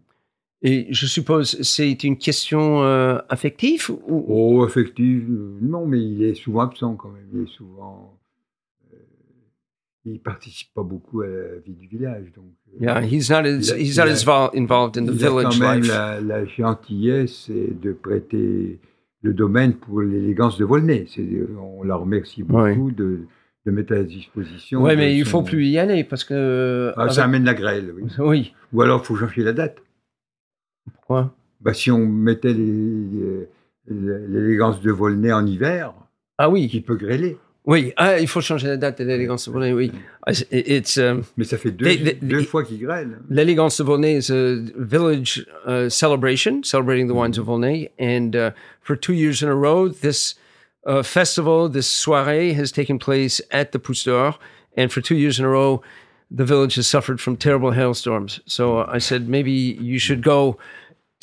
Et 0.66 0.88
je 0.94 1.08
suppose 1.08 1.62
c'est 1.62 2.04
une 2.06 2.18
question 2.18 2.84
euh, 2.84 3.18
affective 3.28 3.90
ou 4.08 4.26
Oh, 4.30 4.66
effectivement, 4.66 5.58
non, 5.62 5.86
mais 5.86 6.00
il 6.02 6.24
est 6.24 6.36
souvent 6.36 6.62
absent 6.62 6.96
quand 6.96 7.10
même. 7.10 7.28
Il 7.34 7.42
est 7.44 7.48
souvent. 7.58 8.18
euh, 8.94 8.98
il 10.06 10.20
participe 10.22 10.70
pas 10.74 10.84
beaucoup 10.84 11.22
à 11.22 11.28
la 11.28 11.60
vie 11.66 11.74
du 11.74 11.88
village. 11.88 12.32
Donc, 12.34 12.46
euh, 12.76 12.78
yeah, 12.86 13.02
he's 13.02 13.30
not 13.30 13.46
as 13.46 13.72
he's 13.78 13.98
not 13.98 14.08
as 14.08 14.24
involved 14.54 14.96
in 14.98 15.06
the 15.06 15.12
il 15.14 15.26
a 15.26 15.30
village 15.30 15.60
quand 15.60 15.70
même 15.70 15.82
life. 15.82 15.90
la, 15.90 16.22
la 16.22 16.46
gentillesse 16.46 17.50
de 17.50 17.92
prêter 17.92 18.80
le 19.24 19.34
domaine 19.34 19.74
pour 19.74 20.02
l'élégance 20.02 20.58
de 20.58 20.66
Volnay. 20.66 21.06
C'est- 21.08 21.28
On 21.58 21.82
la 21.84 21.96
remercie 21.96 22.44
beaucoup 22.44 22.92
de, 22.92 23.22
de 23.66 23.72
mettre 23.72 23.94
à 23.94 24.04
disposition. 24.04 24.84
De 24.88 24.96
mais 24.96 25.18
il 25.18 25.26
son- 25.26 25.32
faut 25.40 25.44
plus 25.44 25.66
y 25.66 25.80
aller 25.80 26.04
parce 26.04 26.24
que 26.24 26.92
Ah, 26.98 27.10
ça 27.10 27.24
amène 27.24 27.46
la 27.46 27.54
grêle, 27.56 27.92
oui. 27.96 28.04
oui. 28.20 28.54
Ou 28.74 28.82
alors, 28.82 29.02
il 29.02 29.06
faut 29.06 29.16
changer 29.16 29.44
la 29.44 29.54
date. 29.54 29.78
Pourquoi? 30.94 31.34
Bah, 31.62 31.74
si 31.74 31.90
on 31.92 32.06
mettait 32.06 32.54
l'élégance 33.88 34.82
de 34.82 34.92
Volnay 34.92 35.32
en 35.32 35.46
hiver, 35.46 35.94
Ah 36.38 36.50
oui. 36.50 36.70
il 36.74 36.84
peut 36.84 36.96
grêler. 36.96 37.38
Oui, 37.66 37.94
ah, 37.96 38.20
il 38.20 38.28
faut 38.28 38.42
changer 38.42 38.68
la 38.68 38.76
date 38.78 39.00
de 39.00 39.06
l'élégance 39.06 39.48
de 39.48 39.52
Volney. 39.54 39.72
Oui, 39.72 39.92
Ah, 40.28 40.32
it's- 40.52 40.98
um, 40.98 41.24
Mais 41.38 41.46
ça 41.46 41.58
fait 41.58 41.72
deux, 41.72 41.86
They- 41.86 41.98
they- 42.04 42.18
deux 42.22 42.44
fois 42.44 42.64
qu'il 42.64 42.80
grêle. 42.80 43.20
l'élégance 43.30 43.78
de 43.78 43.84
Volney 43.84 44.18
is 44.18 44.32
a 44.32 44.56
village 44.78 45.46
uh, 45.66 45.90
celebration 45.90 46.62
celebrating 46.64 47.08
the 47.08 47.14
wines 47.14 47.38
of 47.40 47.46
Volney, 47.46 47.90
and 48.00 48.36
uh, 48.36 48.52
for 48.82 48.98
two 48.98 49.14
years 49.14 49.42
in 49.42 49.48
a 49.48 49.56
row, 49.56 49.88
this 49.90 50.36
uh, 50.86 51.02
festival, 51.04 51.70
this 51.70 51.88
soirée, 51.88 52.54
has 52.54 52.72
taken 52.72 53.00
place 53.00 53.42
at 53.52 53.72
the 53.72 53.80
Pousse 53.80 54.04
d'Or, 54.04 54.38
and 54.76 54.90
for 54.92 55.02
two 55.02 55.16
years 55.16 55.40
in 55.40 55.46
a 55.46 55.50
row, 55.50 55.82
the 56.30 56.44
village 56.44 56.76
has 56.76 56.86
suffered 56.88 57.22
from 57.22 57.38
terrible 57.38 57.72
hailstorms. 57.72 58.42
So 58.46 58.80
I 58.94 59.00
said 59.00 59.30
maybe 59.30 59.52
you 59.80 60.00
should 60.00 60.22
go 60.22 60.58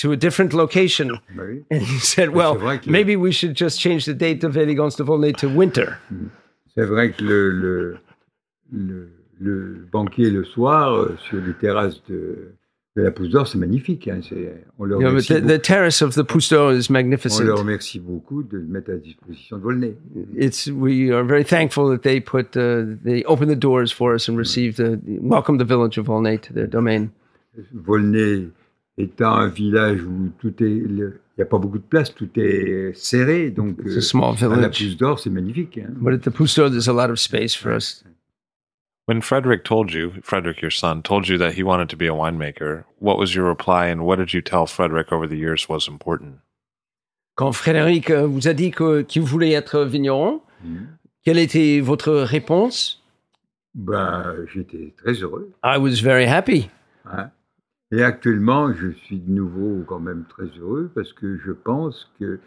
to 0.03 0.13
a 0.13 0.17
different 0.17 0.53
location. 0.53 1.19
Oui. 1.37 1.63
And 1.71 1.83
he 1.83 1.99
said, 1.99 2.31
well, 2.31 2.57
maybe 2.87 3.17
we 3.17 3.33
should 3.33 3.55
just 3.55 3.79
change 3.81 4.05
the 4.05 4.15
date 4.15 4.45
of 4.45 4.57
Elegance 4.57 4.97
de 4.97 5.05
Volney 5.05 5.33
to 5.35 5.49
winter. 5.49 5.97
C'est 6.75 6.85
vrai 6.87 7.13
que 7.13 7.25
le, 7.25 7.51
le, 7.51 7.97
le, 8.73 9.09
le 9.41 9.87
banquet 9.93 10.31
le 10.31 10.45
soir 10.45 10.95
euh, 10.95 11.17
sur 11.29 11.41
les 11.41 11.53
terrasses 11.55 12.01
de, 12.09 12.53
de 12.97 13.03
la 13.03 13.11
Pousse 13.11 13.31
d'Or, 13.31 13.49
c'est 13.49 13.59
magnifique. 13.59 14.07
hein, 14.09 14.21
c'est- 14.23 14.65
on, 14.79 14.85
leur 14.85 15.01
know, 15.01 15.21
the, 15.21 15.41
the 15.45 15.61
terrace 15.61 16.01
of 16.03 16.15
the 16.15 16.23
Pousse 16.23 16.49
d'Or 16.51 16.73
is 16.73 16.87
beaucoup, 16.89 16.93
on 16.93 16.95
leur 16.95 17.03
magnificent. 17.03 17.45
remercie 17.59 17.99
beaucoup 18.01 18.43
de 18.45 18.59
le 18.59 18.65
mettre 18.65 18.93
à 18.93 18.97
disposition 18.97 19.59
de 19.59 19.63
Volney. 19.63 19.95
It's 20.37 20.69
we 20.69 21.11
are 21.11 21.25
very 21.25 21.45
thankful 21.45 21.91
that 21.91 22.03
they 22.03 22.21
put 22.21 22.57
uh, 22.57 22.97
they 23.05 23.25
opened 23.25 23.51
the 23.51 23.59
doors 23.59 23.93
for 23.93 24.15
us 24.15 24.29
and 24.29 24.37
received 24.39 24.77
the 24.77 24.99
welcomed 25.21 25.59
the 25.61 25.67
village 25.67 25.99
of 25.99 26.07
Volney 26.07 26.39
to 26.39 26.53
their 26.53 26.69
domain. 26.69 27.11
Volney 27.75 28.51
étant 28.99 29.35
un 29.35 29.49
village 29.49 30.03
où 30.05 30.31
tout 30.39 30.63
est, 30.63 30.71
il 30.71 31.13
n'y 31.39 31.43
a 31.43 31.47
pas 31.47 31.59
beaucoup 31.59 31.79
de 31.79 31.85
place, 31.85 32.15
tout 32.15 32.29
est 32.37 32.93
serré, 32.95 33.51
donc 33.51 33.77
It's 33.85 33.95
euh, 33.95 33.99
a 33.99 34.01
small 34.03 34.35
à 34.41 34.49
la 34.49 34.55
village, 34.57 34.79
Pousse 34.79 34.97
d'Or, 34.97 35.19
c'est 35.21 35.31
magnifique. 35.31 35.79
hein. 35.79 35.89
but 35.97 36.13
at 36.15 36.19
the 36.19 36.31
Pousse 36.35 36.55
d'Or 36.57 36.71
there's 36.71 36.89
a 36.89 36.93
lot 36.93 37.11
of 37.11 37.19
space 37.19 37.55
for 37.55 37.73
us. 37.75 38.05
When 39.07 39.23
Frederick 39.23 39.65
told 39.65 39.93
you, 39.93 40.13
Frederick, 40.23 40.61
your 40.63 40.71
son, 40.71 41.03
told 41.03 41.27
you 41.29 41.37
that 41.39 41.53
he 41.59 41.63
wanted 41.65 41.89
to 41.89 41.97
be 41.97 42.07
a 42.07 42.13
winemaker, 42.15 42.85
what 43.01 43.19
was 43.19 43.35
your 43.35 43.45
reply 43.49 43.87
and 43.87 44.03
what 44.03 44.19
did 44.19 44.33
you 44.33 44.41
tell 44.41 44.67
Frederick 44.67 45.11
over 45.13 45.27
the 45.27 45.37
years 45.37 45.69
was 45.69 45.89
important? 45.89 46.39
Quand 47.35 47.53
Frédéric 47.53 48.11
euh, 48.11 48.27
vous 48.27 48.47
a 48.47 48.53
dit 48.53 48.71
que 48.71 49.01
qu'il 49.03 49.23
voulait 49.23 49.53
être 49.53 49.81
vigneron, 49.85 50.43
Mhm. 50.63 50.87
quelle 51.25 51.39
était 51.39 51.81
votre 51.81 52.13
réponse? 52.13 53.03
Bah, 53.75 54.35
J'étais 54.53 54.93
très 54.99 55.15
heureux. 55.15 55.51
I 55.65 55.79
was 55.79 56.03
very 56.03 56.27
happy. 56.27 56.69
hein. 57.07 57.31
Et 57.93 58.03
actuellement, 58.03 58.73
je 58.73 58.91
suis 58.91 59.19
de 59.19 59.31
nouveau 59.31 59.83
quand 59.87 59.99
même 59.99 60.25
très 60.29 60.47
heureux 60.59 60.91
parce 60.95 61.13
que 61.13 61.39
je 61.39 61.51
pense 61.53 62.11
que 62.21 62.39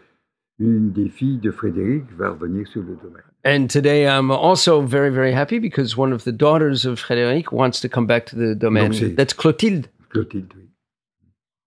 une 0.58 0.92
des 0.92 1.08
filles 1.08 1.38
de 1.38 1.50
Frédéric 1.50 2.04
va 2.16 2.30
revenir 2.30 2.66
sur 2.68 2.82
le 2.82 2.96
domaine. 2.96 3.22
And 3.44 3.66
today 3.66 4.04
I'm 4.06 4.30
also 4.30 4.80
very, 4.80 5.10
very 5.10 5.34
happy 5.34 5.58
because 5.60 5.98
one 5.98 6.12
of 6.14 6.24
the 6.24 6.30
daughters 6.32 6.86
of 6.86 6.98
Frédéric 6.98 7.52
wants 7.52 7.80
to 7.82 7.88
come 7.88 8.06
back 8.06 8.24
to 8.26 8.36
the 8.36 8.56
domain. 8.56 8.84
Donc 8.84 8.94
c'est- 8.94 9.14
That's 9.16 9.34
Clotilde. 9.34 9.86
Clotilde, 10.10 10.50
oui. 10.56 10.68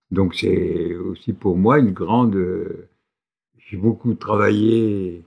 Donc 0.09 0.33
c'est 0.35 0.95
aussi 0.95 1.33
pour 1.33 1.57
moi 1.57 1.77
une 1.79 1.91
grande... 1.91 2.35
euh, 2.35 2.87
J'ai 3.57 3.77
beaucoup 3.77 4.13
travaillé 4.15 5.25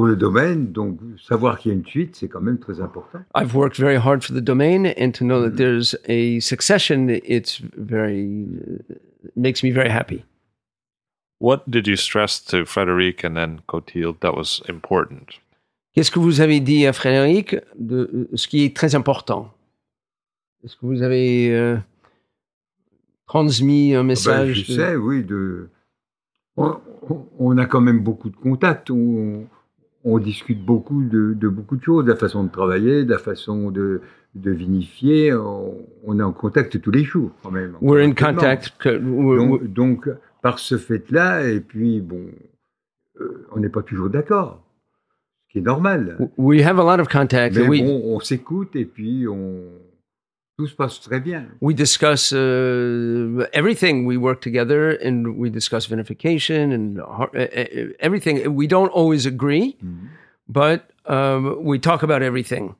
pour 0.00 0.06
le 0.06 0.16
domaine, 0.16 0.72
donc 0.72 0.98
savoir 1.28 1.58
qu'il 1.58 1.72
y 1.72 1.74
a 1.74 1.76
une 1.76 1.84
suite, 1.84 2.16
c'est 2.16 2.26
quand 2.28 2.40
même 2.40 2.58
très 2.58 2.80
important. 2.80 3.18
I've 3.36 3.54
worked 3.54 3.78
very 3.78 3.96
hard 3.98 4.22
for 4.24 4.34
the 4.34 4.40
domain, 4.42 4.86
and 4.98 5.10
to 5.12 5.24
know 5.26 5.42
that 5.42 5.50
Mhm. 5.50 5.56
there's 5.56 5.94
a 6.08 6.40
succession, 6.40 7.08
it's 7.10 7.60
very 7.76 8.46
makes 9.36 9.62
me 9.62 9.70
very 9.70 9.90
happy. 9.90 10.24
What 11.38 11.64
did 11.68 11.86
you 11.86 11.96
stress 11.96 12.42
to 12.46 12.64
Frederic 12.64 13.24
and 13.26 13.34
then 13.34 13.60
Cotilde 13.66 14.18
that 14.20 14.32
was 14.34 14.62
important? 14.70 15.38
Qu'est-ce 15.92 16.10
que 16.10 16.18
vous 16.18 16.40
avez 16.40 16.60
dit 16.60 16.86
à 16.86 16.94
Frédéric 16.94 17.56
de 17.78 18.08
euh, 18.14 18.28
ce 18.36 18.48
qui 18.48 18.64
est 18.64 18.74
très 18.74 18.94
important? 18.94 19.52
Est-ce 20.64 20.76
que 20.76 20.86
vous 20.86 21.02
avez 21.02 21.52
euh, 21.54 21.76
transmis 23.26 23.94
un 23.94 24.00
Ben, 24.00 24.06
message 24.06 24.64
je 24.64 24.72
de- 24.72 24.76
sais, 24.78 24.96
oui. 24.96 25.24
De... 25.24 25.68
On, 26.56 26.78
on- 27.10 27.26
on 27.38 27.58
a 27.58 27.66
quand 27.66 27.82
même 27.82 28.00
beaucoup 28.00 28.30
de 28.30 28.36
contacts. 28.36 28.90
On, 28.90 29.46
on 30.04 30.18
discute 30.18 30.64
beaucoup 30.64 31.02
de, 31.02 31.34
de 31.34 31.48
beaucoup 31.48 31.76
de 31.76 31.82
choses, 31.82 32.04
de 32.04 32.10
la 32.10 32.16
façon 32.16 32.44
de 32.44 32.50
travailler, 32.50 33.04
de 33.04 33.10
la 33.10 33.18
façon 33.18 33.70
de, 33.70 34.00
de 34.34 34.50
vinifier. 34.50 35.34
On, 35.34 35.86
on 36.04 36.18
est 36.18 36.22
en 36.22 36.32
contact 36.32 36.80
tous 36.80 36.90
les 36.90 37.04
jours, 37.04 37.32
quand 37.42 37.50
même. 37.50 37.76
We're 37.80 38.06
in 38.06 38.12
contact. 38.12 38.88
Donc, 38.88 39.64
donc, 39.64 40.08
par 40.42 40.58
ce 40.58 40.78
fait-là, 40.78 41.48
et 41.48 41.60
puis, 41.60 42.00
bon, 42.00 42.26
euh, 43.20 43.46
on 43.52 43.60
n'est 43.60 43.68
pas 43.68 43.82
toujours 43.82 44.08
d'accord, 44.08 44.64
ce 45.46 45.52
qui 45.52 45.58
est 45.58 45.62
normal. 45.62 46.30
we 46.38 46.62
have 46.62 46.78
a 46.78 46.84
lot 46.84 47.00
of 47.00 47.08
contact. 47.08 47.56
Mais 47.56 47.66
and 47.66 47.68
we, 47.68 47.82
bon, 47.82 48.02
on 48.04 48.20
s'écoute 48.20 48.74
et 48.76 48.86
puis 48.86 49.26
on, 49.28 49.64
tout 50.60 50.66
se 50.66 50.74
passe 50.74 51.00
très 51.00 51.20
bien. 51.20 51.46
we 51.62 51.74
discuss 51.74 52.32
uh, 52.32 53.46
everything. 53.52 54.04
We 54.04 54.16
work 54.18 54.40
together 54.42 54.98
and 55.02 55.26
we 55.38 55.48
discuss 55.50 55.86
vinification 55.88 56.72
and 56.72 56.98
uh, 56.98 57.28
uh, 57.34 57.92
everything. 57.98 58.36
We 58.54 58.66
don't 58.66 58.90
always 58.92 59.24
agree, 59.26 59.76
but 60.48 60.82
um, 61.06 61.56
we 61.64 61.78
talk 61.80 62.02
about 62.02 62.20
everything. 62.22 62.74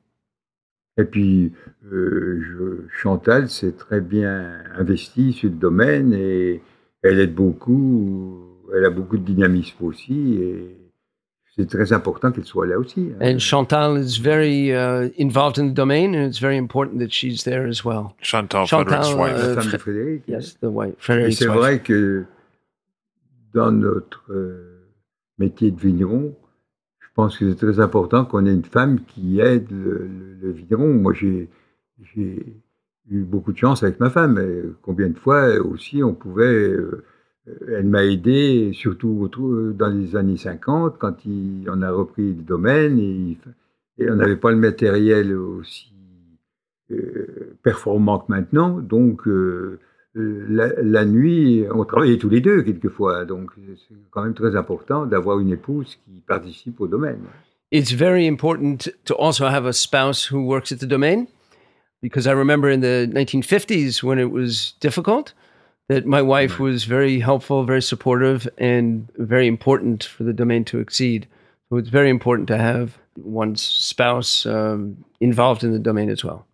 Et 0.98 1.04
puis, 1.04 1.52
euh, 1.90 2.42
je- 2.42 2.88
Chantal 3.00 3.48
s'est 3.48 3.72
très 3.72 4.02
bien 4.02 4.58
investie 4.76 5.32
sur 5.32 5.48
le 5.48 5.56
domaine 5.56 6.12
et 6.12 6.60
elle 7.02 7.18
aide 7.20 7.34
beaucoup, 7.34 8.44
elle 8.76 8.84
a 8.84 8.90
beaucoup 8.90 9.16
de 9.16 9.24
dynamisme 9.24 9.82
aussi 9.82 10.34
et 10.34 10.76
c'est 11.60 11.66
très 11.68 11.92
important 11.92 12.32
qu'elle 12.32 12.44
soit 12.44 12.66
là 12.66 12.78
aussi. 12.78 13.10
hein. 13.20 13.34
And 13.34 13.38
Chantal 13.38 13.98
is 13.98 14.18
very 14.20 14.70
uh, 14.72 15.10
involved 15.18 15.58
in 15.58 15.68
the 15.70 15.74
domain, 15.74 16.14
and 16.14 16.26
it's 16.28 16.40
very 16.40 16.56
important 16.56 16.98
that 17.00 17.10
she's 17.10 17.44
there 17.44 17.68
as 17.68 17.84
well. 17.84 18.14
Chantal, 18.22 18.66
Chantal, 18.66 19.02
Frederick's 19.04 19.14
wife. 19.16 19.36
la 19.38 19.44
euh, 19.44 19.54
femme 19.54 19.64
de 19.64 19.70
Fr- 19.70 19.78
Frédéric. 19.78 20.22
hein. 20.28 20.32
Yes, 20.32 20.58
the 20.60 20.64
wife, 20.66 20.92
Et 20.92 20.96
Frederick's 20.98 21.38
c'est 21.38 21.46
vrai 21.46 21.80
que 21.80 22.24
dans 23.54 23.72
notre 23.72 24.22
euh, 24.30 24.86
métier 25.38 25.70
de 25.70 25.80
vigneron, 25.80 26.34
je 27.00 27.08
pense 27.14 27.36
que 27.38 27.50
c'est 27.50 27.56
très 27.58 27.80
important 27.80 28.24
qu'on 28.24 28.46
ait 28.46 28.52
une 28.52 28.64
femme 28.64 29.00
qui 29.06 29.40
aide 29.40 29.70
le, 29.70 30.06
le- 30.08 30.36
le 30.40 30.50
vigneron. 30.52 30.88
Moi, 30.94 31.12
j'ai 31.14 31.48
j'ai 32.14 32.46
eu 33.10 33.22
beaucoup 33.22 33.52
de 33.52 33.58
chance 33.58 33.82
avec 33.82 33.98
ma 34.00 34.08
femme. 34.10 34.38
Et 34.38 34.62
combien 34.82 35.08
de 35.08 35.18
fois 35.18 35.48
aussi 35.58 36.02
on 36.02 36.14
pouvait. 36.14 36.44
euh, 36.46 37.04
elle 37.46 37.86
m'a 37.86 38.04
aidé, 38.04 38.72
surtout 38.74 39.18
autour- 39.20 39.72
dans 39.72 39.88
les 39.88 40.16
années 40.16 40.36
50, 40.36 40.98
quand 40.98 41.16
on 41.26 41.82
a 41.82 41.90
repris 41.90 42.34
le 42.34 42.42
domaine 42.42 42.98
et, 42.98 43.36
on 44.08 44.16
n'avait 44.16 44.36
pas 44.36 44.50
le 44.50 44.56
matériel 44.56 45.34
aussi 45.36 45.92
euh, 46.90 47.56
performant 47.62 48.18
que 48.18 48.32
maintenant. 48.32 48.80
Donc, 48.80 49.28
euh, 49.28 49.78
euh, 50.16 50.46
la, 50.48 50.68
la 50.82 51.04
nuit, 51.04 51.64
on 51.72 51.84
travaillait 51.84 52.16
tous 52.18 52.28
les 52.30 52.40
deux 52.40 52.62
quelquefois, 52.62 53.24
donc 53.24 53.50
c'est 53.56 53.94
quand 54.10 54.24
même 54.24 54.34
très 54.34 54.56
important 54.56 55.06
d'avoir 55.06 55.38
une 55.38 55.50
épouse 55.50 55.98
qui 56.04 56.20
participe 56.26 56.80
au 56.80 56.88
domaine. 56.88 57.20
It's 57.70 57.92
very 57.92 58.26
important 58.26 58.90
to 59.04 59.14
also 59.14 59.44
have 59.46 59.66
a 59.66 59.72
spouse 59.72 60.32
who 60.32 60.40
works 60.40 60.72
at 60.72 60.78
the 60.78 60.86
domain, 60.88 61.26
because 62.02 62.26
I 62.26 62.32
remember 62.32 62.68
in 62.70 62.80
the 62.80 63.06
1950s 63.12 64.02
when 64.02 64.18
it 64.18 64.32
was 64.32 64.74
difficult, 64.80 65.34
that 65.90 66.06
my 66.06 66.22
wife 66.22 66.54
was 66.60 66.84
very 66.86 67.18
helpful, 67.20 67.64
very 67.64 67.82
supportive, 67.82 68.48
and 68.58 69.08
very 69.18 69.46
important 69.48 70.04
for 70.04 70.22
the 70.24 70.32
domain 70.32 70.64
to 70.64 70.78
exceed. 70.78 71.26
So 71.68 71.76
it's 71.78 71.90
very 71.90 72.10
important 72.10 72.46
to 72.48 72.56
have 72.56 72.86
one's 73.40 73.60
spouse 73.60 74.46
um, 74.46 74.96
involved 75.20 75.62
in 75.64 75.72
the 75.72 75.78
domain 75.90 76.08
as 76.10 76.22
well. 76.24 76.46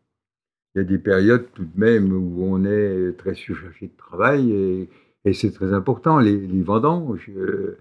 Il 0.74 0.78
y 0.78 0.80
a 0.80 0.84
des 0.84 0.98
périodes 0.98 1.46
tout 1.54 1.64
de 1.64 1.78
même 1.80 2.12
où 2.12 2.44
on 2.44 2.64
est 2.64 3.16
très 3.18 3.34
surchargé 3.34 3.86
de 3.86 3.96
travail 3.96 4.52
et, 4.52 4.88
et 5.24 5.32
c'est 5.32 5.50
très 5.52 5.72
important. 5.72 6.18
Les, 6.18 6.36
les 6.38 6.62
vendanges, 6.62 7.30
euh, 7.36 7.78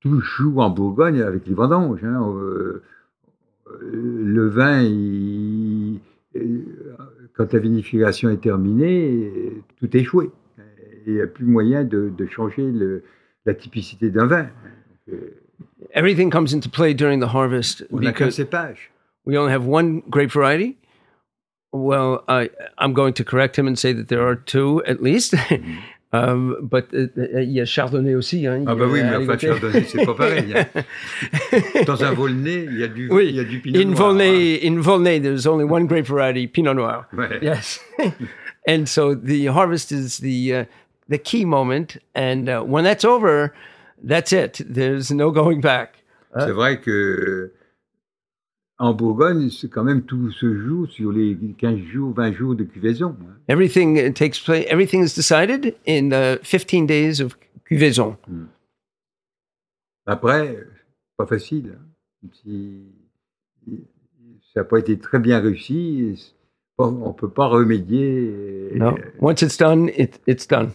tout 0.00 0.20
joue 0.20 0.60
en 0.60 0.70
Bourgogne 0.70 1.22
avec 1.22 1.46
les 1.46 1.54
vendanges. 1.54 2.04
hein. 2.04 2.20
Euh, 2.36 2.82
le 3.82 4.48
vin, 4.48 4.80
il- 4.82 5.98
euh, 6.36 6.58
quand 7.34 7.52
la 7.52 7.58
vinification 7.58 8.30
est 8.30 8.40
terminée, 8.40 9.30
tout 9.80 9.96
est 9.96 10.00
échoué. 10.00 10.30
Il 11.06 11.14
n'y 11.14 11.20
a 11.20 11.26
plus 11.26 11.44
moyen 11.46 11.84
de, 11.84 12.10
de 12.16 12.26
changer 12.26 12.62
le- 12.70 13.04
la 13.46 13.54
typicité 13.54 14.10
d'un 14.10 14.26
vin. 14.26 14.48
Euh, 15.12 15.14
Everything 15.94 16.30
comes 16.30 16.52
into 16.52 16.68
play 16.68 16.94
during 16.94 17.20
the 17.20 17.28
harvest 17.32 17.84
On 17.92 18.00
n'a 18.00 18.12
qu'un 18.12 18.30
cépage. 18.30 18.90
we 19.24 19.36
only 19.36 19.52
have 19.52 19.64
one 19.66 20.02
grape 20.10 20.30
variety. 20.32 20.76
Well, 21.72 22.22
I, 22.28 22.50
I'm 22.78 22.92
going 22.92 23.12
to 23.14 23.24
correct 23.24 23.56
him 23.58 23.66
and 23.66 23.76
say 23.78 23.92
that 23.92 24.08
there 24.08 24.26
are 24.26 24.34
two 24.36 24.82
at 24.86 25.02
least. 25.02 25.34
um, 26.12 26.56
but 26.62 26.88
uh, 26.94 27.06
uh, 27.16 27.40
il 27.40 27.52
y 27.52 27.60
a 27.60 27.66
Chardonnay 27.66 28.14
aussi. 28.14 28.46
Hein, 28.46 28.64
Ah 28.66 28.74
bah 28.74 28.86
oui, 28.88 29.00
mais 29.02 29.14
a- 29.14 29.20
enfin, 29.20 29.36
Chardonnay, 29.38 29.84
c'est 29.84 30.04
pas 30.06 30.14
pareil. 30.14 30.54
hein. 30.54 30.66
Dans 31.86 32.02
un 32.02 32.12
Volnay, 32.12 32.64
il 32.70 32.78
y 32.78 32.82
a 32.84 32.88
du, 32.88 33.08
Oui, 33.10 33.26
il 33.28 33.36
y 33.36 33.40
a 33.40 33.44
du 33.44 33.60
pinot 33.60 33.78
in 33.80 33.84
noir. 33.84 33.92
hein. 33.92 34.02
Volnay, 34.02 34.58
in 34.66 34.80
Volnay, 34.80 35.20
there's 35.20 35.46
only 35.46 35.64
one 35.64 35.86
grape 35.86 36.06
variety, 36.06 36.46
Pinot 36.46 36.74
Noir. 36.74 37.06
Ouais. 37.12 37.38
Yes, 37.42 37.80
and 38.66 38.86
so 38.88 39.14
the 39.14 39.46
harvest 39.46 39.92
is 39.92 40.18
the 40.18 40.54
uh, 40.54 40.64
the 41.08 41.18
key 41.18 41.44
moment, 41.44 41.98
and 42.14 42.48
uh, 42.48 42.62
when 42.62 42.84
that's 42.84 43.04
over, 43.04 43.52
that's 44.02 44.32
it. 44.32 44.60
There's 44.68 45.10
no 45.10 45.30
going 45.30 45.60
back. 45.60 46.02
C'est 46.38 46.52
vrai 46.52 46.80
que 46.80 47.52
En 48.78 48.92
Bourgogne, 48.92 49.48
c'est 49.48 49.70
quand 49.70 49.84
même 49.84 50.02
tout 50.02 50.30
se 50.32 50.54
joue 50.54 50.86
sur 50.86 51.10
les 51.10 51.34
15 51.56 51.78
jours, 51.78 52.12
20 52.14 52.32
jours 52.32 52.54
de 52.54 52.64
cuvaison. 52.64 53.16
hein. 53.22 53.36
Everything 53.48 53.96
uh, 53.96 54.12
takes 54.12 54.38
place, 54.38 54.66
everything 54.68 55.02
is 55.02 55.14
decided 55.14 55.74
in 55.86 56.10
the 56.10 56.38
15 56.42 56.86
days 56.86 57.22
of 57.22 57.38
cuvaison. 57.64 58.18
Après, 60.04 60.56
c'est 60.58 61.16
pas 61.16 61.26
facile. 61.26 61.74
hein. 61.74 62.28
Si 62.44 62.82
ça 64.52 64.60
n'a 64.60 64.64
pas 64.64 64.78
été 64.78 64.98
très 64.98 65.20
bien 65.20 65.40
réussi, 65.40 66.34
on 66.78 66.90
ne 67.08 67.12
peut 67.12 67.30
pas 67.30 67.46
remédier. 67.46 68.72
No. 68.74 68.94
Once 69.20 69.40
it's 69.42 69.56
done, 69.56 69.88
it, 69.96 70.20
it's 70.26 70.46
done. 70.46 70.72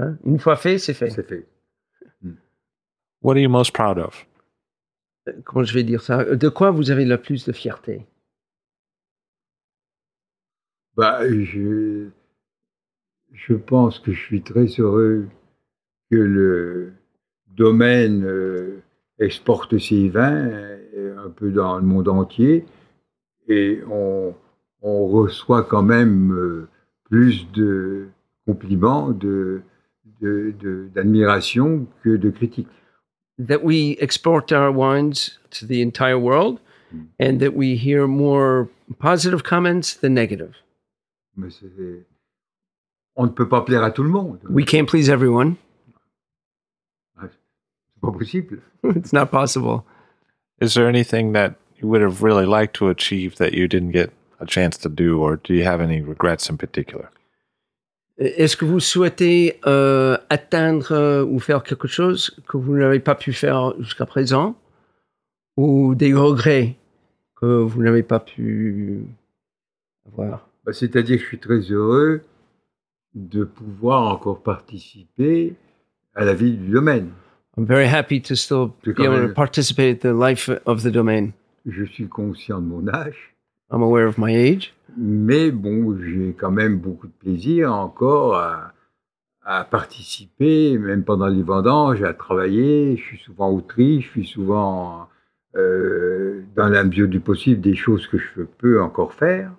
Hein? 0.00 0.16
Une 0.24 0.38
fois 0.38 0.56
fait, 0.56 0.78
c'est 0.78 0.94
fait. 0.94 1.10
c'est 1.10 1.26
fait. 1.26 1.46
What 3.22 3.32
are 3.34 3.38
you 3.38 3.50
most 3.50 3.72
proud 3.74 3.98
of? 3.98 4.26
Comment 5.44 5.64
je 5.64 5.74
vais 5.74 5.82
dire 5.84 6.00
ça? 6.00 6.24
De 6.24 6.48
quoi 6.48 6.70
vous 6.70 6.90
avez 6.90 7.04
le 7.04 7.18
plus 7.20 7.44
de 7.44 7.52
fierté? 7.52 8.06
Bah, 10.96 11.20
je, 11.28 12.08
je 13.32 13.54
pense 13.54 13.98
que 13.98 14.12
je 14.12 14.20
suis 14.20 14.42
très 14.42 14.66
heureux 14.78 15.28
que 16.10 16.16
le 16.16 16.92
domaine 17.48 18.24
euh, 18.24 18.82
exporte 19.18 19.78
ses 19.78 20.08
vins 20.08 20.48
euh, 20.48 21.16
un 21.24 21.30
peu 21.30 21.50
dans 21.50 21.76
le 21.76 21.84
monde 21.84 22.08
entier 22.08 22.64
et 23.48 23.80
on, 23.90 24.34
on 24.82 25.06
reçoit 25.08 25.62
quand 25.62 25.82
même 25.82 26.32
euh, 26.32 26.68
plus 27.04 27.50
de 27.52 28.08
compliments, 28.46 29.10
de- 29.10 29.60
d'admiration 30.20 31.86
que 32.02 32.16
de 32.16 32.30
critiques. 32.30 32.68
That 33.38 33.62
we 33.64 33.96
export 34.00 34.52
our 34.52 34.70
wines 34.70 35.38
to 35.52 35.66
the 35.66 35.80
entire 35.80 36.18
world 36.18 36.60
hmm. 36.90 37.04
and 37.18 37.40
that 37.40 37.54
we 37.54 37.76
hear 37.76 38.06
more 38.06 38.68
positive 38.98 39.44
comments 39.44 39.94
than 39.94 40.12
negative. 40.14 40.56
Mais 41.36 41.62
on 43.16 43.26
ne 43.26 43.32
peut 43.32 43.48
pas 43.48 43.62
plaire 43.62 43.82
à 43.82 43.90
tout 43.90 44.02
le 44.02 44.10
monde. 44.10 44.40
We 44.48 44.64
can't 44.64 44.86
please 44.86 45.08
everyone. 45.08 45.56
C'est 47.20 48.00
pas 48.00 48.12
possible. 48.12 48.58
it's 48.96 49.12
not 49.12 49.30
possible. 49.30 49.84
Is 50.60 50.74
there 50.74 50.88
anything 50.88 51.32
that 51.32 51.54
you 51.76 51.88
would 51.88 52.02
have 52.02 52.22
really 52.22 52.46
liked 52.46 52.74
to 52.76 52.88
achieve 52.88 53.36
that 53.36 53.54
you 53.54 53.68
didn't 53.68 53.92
get 53.92 54.10
a 54.40 54.46
chance 54.46 54.76
to 54.78 54.88
do, 54.88 55.20
or 55.20 55.36
do 55.36 55.54
you 55.54 55.64
have 55.64 55.80
any 55.80 56.00
regrets 56.00 56.48
in 56.48 56.56
particular? 56.56 57.10
Est-ce 58.20 58.54
que 58.54 58.66
vous 58.66 58.80
souhaitez 58.80 59.58
euh, 59.66 60.18
atteindre 60.28 60.92
euh, 60.92 61.24
ou 61.24 61.38
faire 61.38 61.62
quelque 61.62 61.88
chose 61.88 62.36
que 62.46 62.58
vous 62.58 62.76
n'avez 62.76 63.00
pas 63.00 63.14
pu 63.14 63.32
faire 63.32 63.72
jusqu'à 63.80 64.04
présent? 64.04 64.56
Ou 65.56 65.94
des 65.94 66.12
regrets 66.12 66.76
que 67.40 67.46
vous 67.46 67.82
n'avez 67.82 68.02
pas 68.02 68.20
pu 68.20 69.06
avoir? 70.06 70.46
Bah, 70.66 70.74
C'est-à-dire 70.74 71.16
que 71.16 71.22
je 71.22 71.28
suis 71.28 71.38
très 71.38 71.60
heureux 71.60 72.20
de 73.14 73.44
pouvoir 73.44 74.12
encore 74.12 74.42
participer 74.42 75.54
à 76.14 76.26
la 76.26 76.34
vie 76.34 76.52
du 76.52 76.68
domaine. 76.68 77.10
I'm 77.56 77.64
very 77.64 77.86
happy 77.86 78.20
to 78.20 78.34
still 78.34 78.70
be 78.84 78.90
able 79.00 79.28
to 79.28 79.34
participate 79.34 80.04
in 80.04 80.12
the 80.12 80.14
life 80.14 80.50
of 80.66 80.82
the 80.82 80.88
domain. 80.88 81.30
Je 81.66 81.84
suis 81.84 82.06
conscient 82.06 82.60
de 82.60 82.66
mon 82.66 82.86
âge, 82.88 83.34
I'm 83.70 83.82
aware 83.82 84.06
of 84.06 84.18
my 84.18 84.34
age, 84.34 84.74
mais 84.96 85.50
bon, 85.50 85.96
j'ai 86.02 86.34
quand 86.38 86.50
même 86.50 86.78
beaucoup 86.78 87.06
de 87.06 87.12
plaisir 87.12 87.72
encore 87.72 88.36
à, 88.36 88.72
participer, 89.70 90.78
même 90.78 91.02
pendant 91.02 91.26
les 91.26 91.42
vendanges, 91.42 92.02
à 92.04 92.14
travailler. 92.14 92.96
Je 92.96 93.02
suis 93.02 93.18
souvent 93.18 93.50
autriche, 93.50 94.06
je 94.06 94.10
suis 94.10 94.26
souvent, 94.26 95.08
euh, 95.56 96.42
dans 96.54 96.68
la 96.68 96.84
mesure 96.84 97.08
du 97.08 97.18
possible, 97.18 97.60
des 97.60 97.74
choses 97.74 98.06
que 98.06 98.16
je 98.18 98.42
peux 98.42 98.80
encore 98.80 99.12
faire 99.12 99.50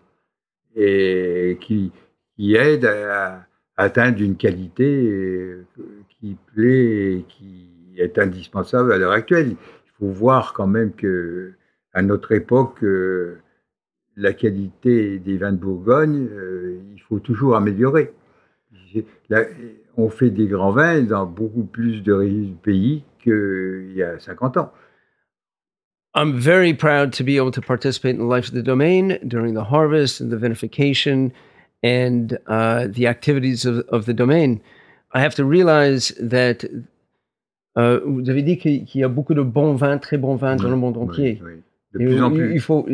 et 0.75 1.57
qui, 1.59 1.91
qui 2.35 2.55
aident 2.55 2.85
à, 2.85 3.45
atteindre 3.75 4.21
une 4.21 4.37
qualité 4.37 4.85
euh, 4.85 5.65
qui 6.09 6.37
plaît 6.53 7.15
et 7.15 7.25
qui 7.27 7.67
est 7.97 8.17
indispensable 8.17 8.93
à 8.93 8.97
l'heure 8.97 9.11
actuelle. 9.11 9.49
Il 9.51 9.91
faut 9.99 10.11
voir 10.11 10.53
quand 10.53 10.67
même 10.67 10.93
que 10.93 11.53
à 11.93 12.01
notre 12.01 12.31
époque, 12.31 12.83
euh, 12.83 13.39
la 14.17 14.33
qualité 14.33 15.19
des 15.19 15.37
vins 15.37 15.51
de 15.53 15.57
Bourgogne, 15.57 16.27
euh, 16.31 16.79
il 16.93 17.01
faut 17.01 17.19
toujours 17.19 17.55
améliorer. 17.55 18.11
Là, 19.29 19.43
on 19.97 20.09
fait 20.09 20.29
des 20.29 20.47
grands 20.47 20.71
vins 20.71 21.01
dans 21.01 21.25
beaucoup 21.25 21.63
plus 21.63 22.01
de 22.01 22.11
ré- 22.13 22.53
pays 22.61 23.03
qu'il 23.23 23.93
y 23.95 24.03
a 24.03 24.19
50 24.19 24.57
ans. 24.57 24.71
I'm 26.13 26.33
very 26.37 26.73
proud 26.73 27.11
to 27.13 27.23
be 27.23 27.37
able 27.37 27.51
to 27.51 27.61
participate 27.61 28.15
in 28.15 28.19
the 28.19 28.29
life 28.29 28.49
of 28.49 28.53
the 28.53 28.63
domain 28.63 29.17
during 29.23 29.53
the 29.53 29.63
harvest 29.71 30.19
and 30.19 30.29
the 30.29 30.35
vinification 30.37 31.31
and 31.83 32.37
uh, 32.47 32.87
the 32.91 33.07
activities 33.07 33.65
of, 33.65 33.85
of 33.89 34.05
the 34.05 34.13
domain. 34.13 34.59
I 35.13 35.21
have 35.21 35.35
to 35.35 35.45
realize 35.45 36.13
that 36.19 36.65
euh, 37.77 38.01
vous 38.05 38.29
avez 38.29 38.41
dit 38.43 38.57
qu'il 38.57 38.85
y 38.99 39.03
a 39.03 39.07
beaucoup 39.07 39.33
de 39.33 39.41
bons 39.41 39.73
vins, 39.75 39.97
très 39.97 40.17
bons 40.17 40.35
vins 40.35 40.57
dans 40.57 40.69
le 40.69 40.75
monde 40.75 40.97
Oui, 40.97 41.03
entier. 41.03 41.41
oui. 41.45 41.61
De 41.93 42.01
Et 42.01 42.05
plus 42.05 42.21
en 42.21 42.31
plus. 42.31 42.53
Il 42.53 42.59
faut, 42.59 42.85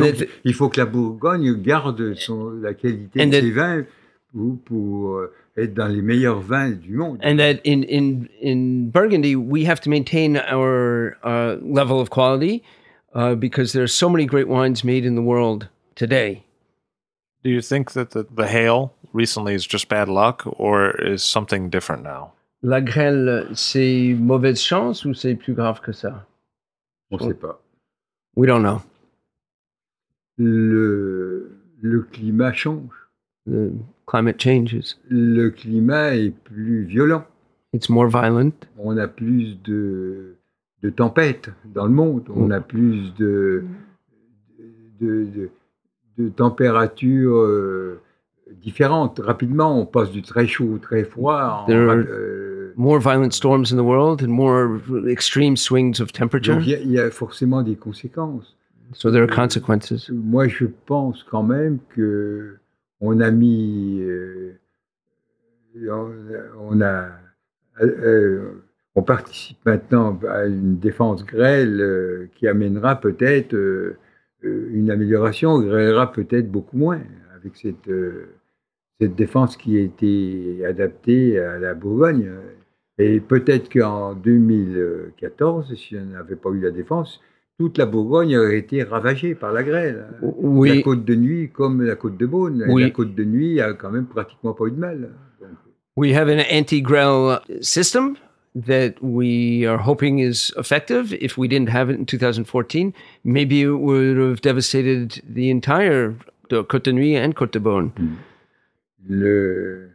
Donc, 0.00 0.16
that- 0.16 0.28
il 0.44 0.54
faut 0.54 0.68
que 0.68 0.80
la 0.80 0.86
Bourgogne 0.86 1.54
garde 1.60 2.14
son, 2.14 2.50
la 2.60 2.74
qualité 2.74 3.20
And 3.22 3.26
de 3.26 3.32
that- 3.32 3.40
ses 3.40 3.50
vins 3.50 3.84
pour, 4.32 4.56
pour, 4.64 5.16
euh, 5.18 5.32
être 5.56 5.74
dans 5.74 5.88
les 5.88 6.00
meilleurs 6.00 6.40
vins 6.40 6.70
du 6.70 6.94
monde. 6.96 7.18
and 7.22 7.36
that 7.36 7.60
in, 7.66 7.82
in, 7.82 8.26
in 8.42 8.88
Burgundy, 8.90 9.36
we 9.36 9.64
have 9.66 9.80
to 9.82 9.90
maintain 9.90 10.36
our 10.50 11.16
uh, 11.24 11.56
level 11.62 12.00
of 12.00 12.08
quality 12.08 12.62
uh, 13.14 13.34
because 13.34 13.72
there 13.72 13.82
are 13.82 13.86
so 13.88 14.08
many 14.08 14.24
great 14.24 14.48
wines 14.48 14.82
made 14.82 15.04
in 15.04 15.14
the 15.14 15.20
world 15.22 15.68
today. 15.94 16.42
Do 17.44 17.50
you 17.50 17.60
think 17.60 17.92
that 17.92 18.10
the, 18.12 18.24
the 18.34 18.46
hail 18.46 18.92
recently 19.12 19.52
is 19.54 19.66
just 19.66 19.88
bad 19.90 20.08
luck, 20.08 20.44
or 20.58 20.92
is 21.02 21.22
something 21.22 21.68
different 21.68 22.02
now? 22.02 22.32
La 22.62 22.80
grêle, 22.80 23.48
c'est 23.54 24.14
mauvaise 24.18 24.60
chance 24.62 25.04
ou 25.04 25.12
c'est 25.12 25.34
plus 25.34 25.52
grave 25.52 25.80
que 25.82 25.92
ça? 25.92 26.24
On 27.10 27.18
ne 27.18 27.28
sait 27.28 27.34
pas. 27.38 27.60
We 28.36 28.46
don't 28.46 28.62
know. 28.62 28.80
Le, 30.42 31.50
le 31.80 32.00
climat 32.02 32.52
change. 32.52 32.90
The 33.48 33.70
climate 34.06 34.40
changes. 34.40 34.96
Le 35.08 35.48
climat 35.50 36.16
est 36.16 36.30
plus 36.44 36.84
violent. 36.84 37.24
It's 37.72 37.88
more 37.88 38.08
violent. 38.08 38.52
on 38.78 38.96
a 38.98 39.08
plus 39.08 39.56
de, 39.62 40.34
de 40.82 40.90
tempêtes 40.90 41.50
dans 41.74 41.86
le 41.86 41.92
monde, 41.92 42.24
on 42.34 42.50
a 42.50 42.60
plus 42.60 43.14
de, 43.18 43.64
de, 45.00 45.24
de, 45.24 45.50
de 46.18 46.28
températures 46.28 47.36
euh, 47.38 48.00
différentes. 48.60 49.18
Rapidement, 49.20 49.80
on 49.80 49.86
passe 49.86 50.10
du 50.10 50.20
très 50.22 50.46
chaud 50.46 50.74
au 50.74 50.78
très 50.78 51.04
froid. 51.04 51.64
There 51.66 51.88
are- 51.88 51.96
euh, 51.96 52.74
More 52.76 53.00
violent 53.00 53.30
storms 53.32 53.66
in 53.72 53.76
the 53.76 53.84
world 53.86 54.22
and 54.22 54.28
more 54.28 54.80
extreme 55.08 55.56
swings 55.58 56.00
of 56.00 56.10
temperature. 56.12 56.58
il 56.62 56.68
y, 56.86 56.92
y 56.94 56.98
a 56.98 57.10
forcément 57.10 57.62
des 57.62 57.76
conséquences. 57.76 58.56
So 58.94 59.10
there 59.10 59.22
are 59.22 59.34
consequences. 59.34 60.10
Moi, 60.10 60.48
je 60.48 60.66
pense 60.66 61.22
quand 61.24 61.42
même 61.42 61.78
que 61.94 62.56
on 63.00 63.20
a 63.20 63.30
mis, 63.30 64.00
euh, 64.00 64.58
on, 66.58 66.80
a, 66.80 67.08
euh, 67.80 68.62
on 68.94 69.02
participe 69.02 69.58
maintenant 69.66 70.18
à 70.28 70.46
une 70.46 70.78
défense 70.78 71.24
grêle 71.24 71.80
euh, 71.80 72.30
qui 72.34 72.46
amènera 72.46 73.00
peut-être 73.00 73.56
une 74.42 74.90
amélioration, 74.90 75.60
grêlera 75.60 76.12
peut-être 76.12 76.50
beaucoup 76.50 76.76
moins 76.76 77.00
avec 77.36 77.56
cette 77.56 77.90
cette 79.00 79.14
défense 79.16 79.56
qui 79.56 79.78
a 79.78 79.80
été 79.80 80.64
adaptée 80.64 81.38
à 81.38 81.58
la 81.58 81.74
Bourgogne. 81.74 82.30
Et 82.98 83.18
peut-être 83.18 83.72
qu'en 83.72 84.14
2014, 84.14 85.74
si 85.74 85.96
on 85.96 86.04
n'avait 86.04 86.36
pas 86.36 86.50
eu 86.50 86.60
la 86.60 86.70
défense, 86.70 87.20
toute 87.58 87.78
la 87.78 87.86
Bourgogne 87.86 88.36
aurait 88.36 88.58
été 88.58 88.82
ravagée 88.82 89.34
par 89.34 89.52
la 89.52 89.62
grêle. 89.62 90.06
La 90.20 90.28
We, 90.28 90.82
côte 90.82 91.04
de 91.04 91.14
nuit 91.14 91.50
comme 91.50 91.82
la 91.82 91.96
côte 91.96 92.16
de 92.16 92.26
Beaune. 92.26 92.64
Oui. 92.68 92.82
La 92.82 92.90
côte 92.90 93.14
de 93.14 93.24
nuit 93.24 93.60
a 93.60 93.74
quand 93.74 93.90
même 93.90 94.06
pratiquement 94.06 94.52
pas 94.52 94.66
eu 94.66 94.70
de 94.70 94.76
mal. 94.76 95.10
Donc, 95.40 95.50
we 95.96 96.14
have 96.14 96.28
an 96.28 96.42
anti-grell 96.50 97.40
system 97.60 98.16
that 98.54 98.94
we 99.00 99.66
are 99.66 99.78
hoping 99.78 100.18
is 100.18 100.52
effective. 100.56 101.12
If 101.20 101.36
we 101.36 101.48
didn't 101.48 101.70
have 101.70 101.90
it 101.90 101.98
in 101.98 102.06
2014, 102.06 102.92
maybe 103.24 103.62
it 103.62 103.68
would 103.68 104.18
have 104.18 104.40
devastated 104.40 105.22
the 105.28 105.50
entire 105.50 106.14
the 106.48 106.62
Côte 106.64 106.84
de 106.84 106.92
Nuit 106.92 107.16
and 107.16 107.34
Côte 107.34 107.52
de 107.52 107.58
Beaune. 107.58 107.90
le, 109.08 109.90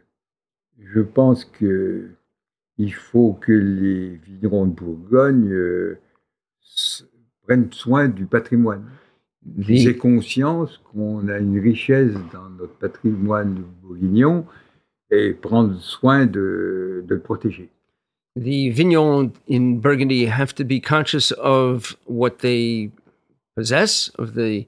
je 0.78 1.00
pense 1.00 1.44
que 1.44 2.10
il 2.78 2.92
faut 2.92 3.32
que 3.32 3.52
les 3.52 4.16
vignerons 4.16 4.66
de 4.66 4.74
Bourgogne 4.74 5.50
euh, 5.50 5.98
prennent 7.48 7.72
soin 7.72 8.08
du 8.08 8.26
patrimoine. 8.26 8.84
J'ai 9.58 9.94
The, 9.94 9.98
conscience 9.98 10.78
qu'on 10.92 11.26
a 11.28 11.38
une 11.38 11.58
richesse 11.58 12.12
dans 12.32 12.50
notre 12.50 12.74
patrimoine 12.74 13.64
bourguignon 13.82 14.44
et 15.10 15.32
prendre 15.32 15.80
soin 15.80 16.26
de, 16.26 17.02
de 17.06 17.14
le 17.14 17.20
protéger. 17.20 17.70
the 18.36 18.70
vignerons 18.70 19.32
in 19.48 19.80
Burgundy 19.80 20.26
have 20.26 20.54
to 20.54 20.64
be 20.64 20.80
conscious 20.80 21.32
of 21.32 21.96
what 22.06 22.38
they 22.38 22.90
possess, 23.56 24.08
of 24.18 24.34
the 24.34 24.66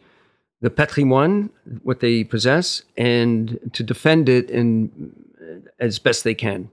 the 0.62 0.70
patrimoine, 0.70 1.51
what 1.82 2.01
they 2.01 2.24
possess, 2.24 2.82
and 2.97 3.59
to 3.73 3.82
defend 3.82 4.28
it 4.28 4.51
in 4.51 4.90
as 5.78 5.98
best 5.98 6.24
they 6.24 6.35
can. 6.35 6.69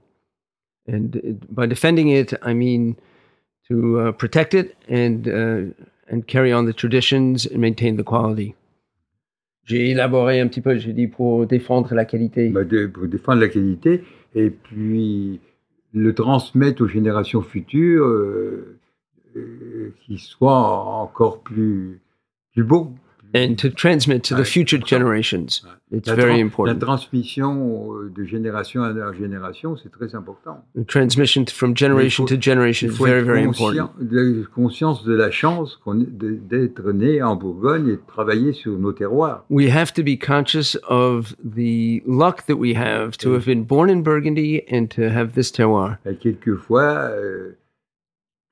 And 0.86 1.46
by 1.50 1.66
defending 1.66 2.08
it, 2.08 2.34
I 2.42 2.52
mean 2.52 2.96
to 3.68 4.00
uh, 4.00 4.12
protect 4.12 4.54
it 4.54 4.76
and 4.88 5.28
uh, 5.28 5.84
and 6.10 6.22
carry 6.26 6.52
on 6.52 6.64
the 6.64 6.74
traditions 6.74 7.46
and 7.46 7.58
maintain 7.58 7.96
the 7.96 8.04
quality. 8.04 8.54
J'ai 9.64 9.90
élaboré 9.90 10.40
un 10.40 10.48
petit 10.48 10.62
peu, 10.62 10.78
j'ai 10.78 10.94
dit 10.94 11.08
pour 11.08 11.46
défendre 11.46 11.94
la 11.94 12.06
qualité. 12.06 12.48
Bah, 12.48 12.62
pour 12.92 13.06
défendre 13.06 13.40
la 13.40 13.48
qualité 13.48 14.02
et 14.34 14.50
puis 14.50 15.40
le 15.92 16.14
transmettre 16.14 16.82
aux 16.82 16.88
générations 16.88 17.42
futures 17.42 18.06
euh, 18.06 18.78
euh, 19.36 19.94
qui 20.00 20.18
soit 20.18 20.68
encore 21.02 21.40
plus, 21.40 22.00
plus 22.54 22.64
beau. 22.64 22.92
And 23.34 23.56
to 23.56 23.68
transmit 23.70 24.22
to 24.24 24.34
the 24.34 24.44
future 24.44 24.78
generations. 24.78 25.62
It's 25.90 26.08
very 26.08 26.22
tran- 26.32 26.36
la 26.36 26.42
important. 26.42 26.78
transmission 26.80 27.92
euh, 27.94 28.10
de 28.14 28.24
génération 28.24 28.82
à 28.82 29.12
génération, 29.12 29.76
c'est 29.76 29.90
très 29.90 30.14
important. 30.14 30.64
The 30.74 30.86
transmission 30.86 31.44
from 31.46 31.74
generation 31.76 32.26
faut- 32.26 32.34
to 32.34 32.40
generation 32.40 32.88
is 32.88 32.96
very, 32.98 33.22
very 33.22 33.42
important. 33.44 33.90
de, 34.00 34.44
conscience 34.54 35.04
de 35.04 35.14
la 35.14 35.30
chance 35.30 35.76
qu'on 35.84 36.00
est- 36.00 36.10
de- 36.18 36.34
d'être 36.36 36.92
né 36.92 37.22
en 37.22 37.36
Bourgogne 37.36 37.88
et 37.88 37.92
de 37.96 38.02
travailler 38.06 38.52
sur 38.52 38.78
nos 38.78 38.92
terroirs. 38.92 39.44
We 39.50 39.70
have 39.74 39.92
to 39.94 40.02
be 40.02 40.18
conscious 40.18 40.76
of 40.88 41.34
the 41.42 42.02
luck 42.06 42.44
that 42.46 42.56
we 42.56 42.74
have 42.76 43.16
to 43.18 43.34
have 43.34 43.46
been 43.46 43.62
born 43.64 43.88
in 43.90 44.00
Burgundy 44.02 44.62
and 44.70 44.86
to 44.88 45.02
have 45.04 45.32
this 45.32 45.50
terroir. 45.52 45.96
Et 46.06 46.16
quelquefois, 46.16 47.10
euh, 47.12 47.56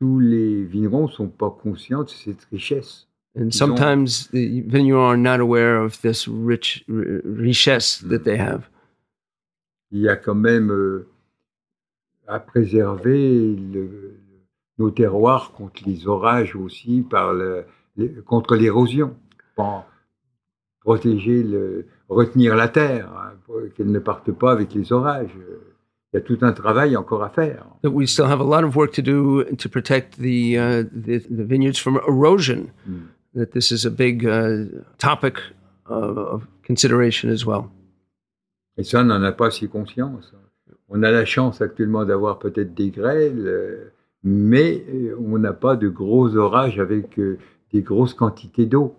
tous 0.00 0.20
les 0.20 0.64
vignerons 0.64 1.06
ne 1.06 1.12
sont 1.12 1.28
pas 1.28 1.50
conscients 1.62 2.02
de 2.04 2.08
cette 2.10 2.44
richesse. 2.52 3.06
And 3.38 3.50
sometimes 3.52 4.28
the 4.28 4.62
vignerons 4.62 5.10
are 5.10 5.16
not 5.16 5.40
aware 5.40 5.76
of 5.76 6.00
this 6.00 6.26
rich 6.26 6.84
r- 6.88 7.20
richesse 7.24 7.98
that 8.08 8.24
they 8.24 8.38
have. 8.38 8.68
Il 9.92 10.00
y 10.00 10.08
a 10.08 10.16
quand 10.16 10.34
même 10.34 10.70
euh, 10.70 11.06
à 12.26 12.40
préserver 12.40 13.54
le- 13.54 14.16
nos 14.78 14.90
terroirs 14.90 15.52
contre 15.52 15.82
les 15.86 16.06
orages 16.06 16.56
aussi, 16.56 17.02
par 17.08 17.34
le- 17.34 17.64
les- 17.96 18.08
contre 18.24 18.56
l'érosion, 18.56 19.14
pour 19.54 19.84
protéger, 20.80 21.42
le, 21.42 21.86
retenir 22.08 22.56
la 22.56 22.68
terre, 22.68 23.10
hein, 23.18 23.32
pour 23.44 23.60
qu'elle 23.76 23.90
ne 23.90 23.98
parte 23.98 24.32
pas 24.32 24.52
avec 24.52 24.72
les 24.74 24.92
orages. 24.92 25.36
Il 26.12 26.16
y 26.16 26.18
a 26.18 26.20
tout 26.22 26.38
un 26.40 26.52
travail 26.52 26.96
encore 26.96 27.22
à 27.22 27.28
faire. 27.28 27.66
That 27.82 27.90
we 27.90 28.08
still 28.08 28.26
have 28.26 28.40
a 28.40 28.44
lot 28.44 28.64
of 28.64 28.74
work 28.76 28.92
to 28.92 29.02
do 29.02 29.44
to 29.44 29.68
protect 29.68 30.16
the 30.18 30.56
uh, 30.56 30.84
the, 30.90 31.18
the 31.28 31.44
vineyards 31.44 31.78
from 31.78 31.96
erosion. 32.08 32.70
Mm. 32.88 33.08
That 33.36 33.52
this 33.52 33.70
is 33.70 33.84
a 33.84 33.90
big 33.90 34.26
uh, 34.26 34.64
topic 34.96 35.36
of, 35.84 36.16
of 36.16 36.46
consideration 36.64 37.30
as 37.30 37.44
well. 37.44 37.70
Et 38.78 38.84
ça, 38.84 39.00
on 39.00 39.04
n'en 39.04 39.22
a 39.22 39.32
pas 39.32 39.50
si 39.50 39.68
conscience. 39.68 40.32
On 40.88 41.02
a 41.02 41.10
la 41.10 41.24
chance 41.24 41.60
actuellement 41.60 42.04
d'avoir 42.04 42.38
peut-être 42.38 42.74
des 42.74 42.90
grêles, 42.90 43.46
euh, 43.46 43.92
mais 44.24 44.82
euh, 44.88 45.16
on 45.18 45.38
n'a 45.38 45.52
pas 45.52 45.76
de 45.76 45.88
gros 45.88 46.34
orages 46.36 46.78
avec 46.78 47.18
euh, 47.18 47.38
des 47.72 47.82
grosses 47.82 48.14
quantités 48.14 48.66
d'eau. 48.66 48.94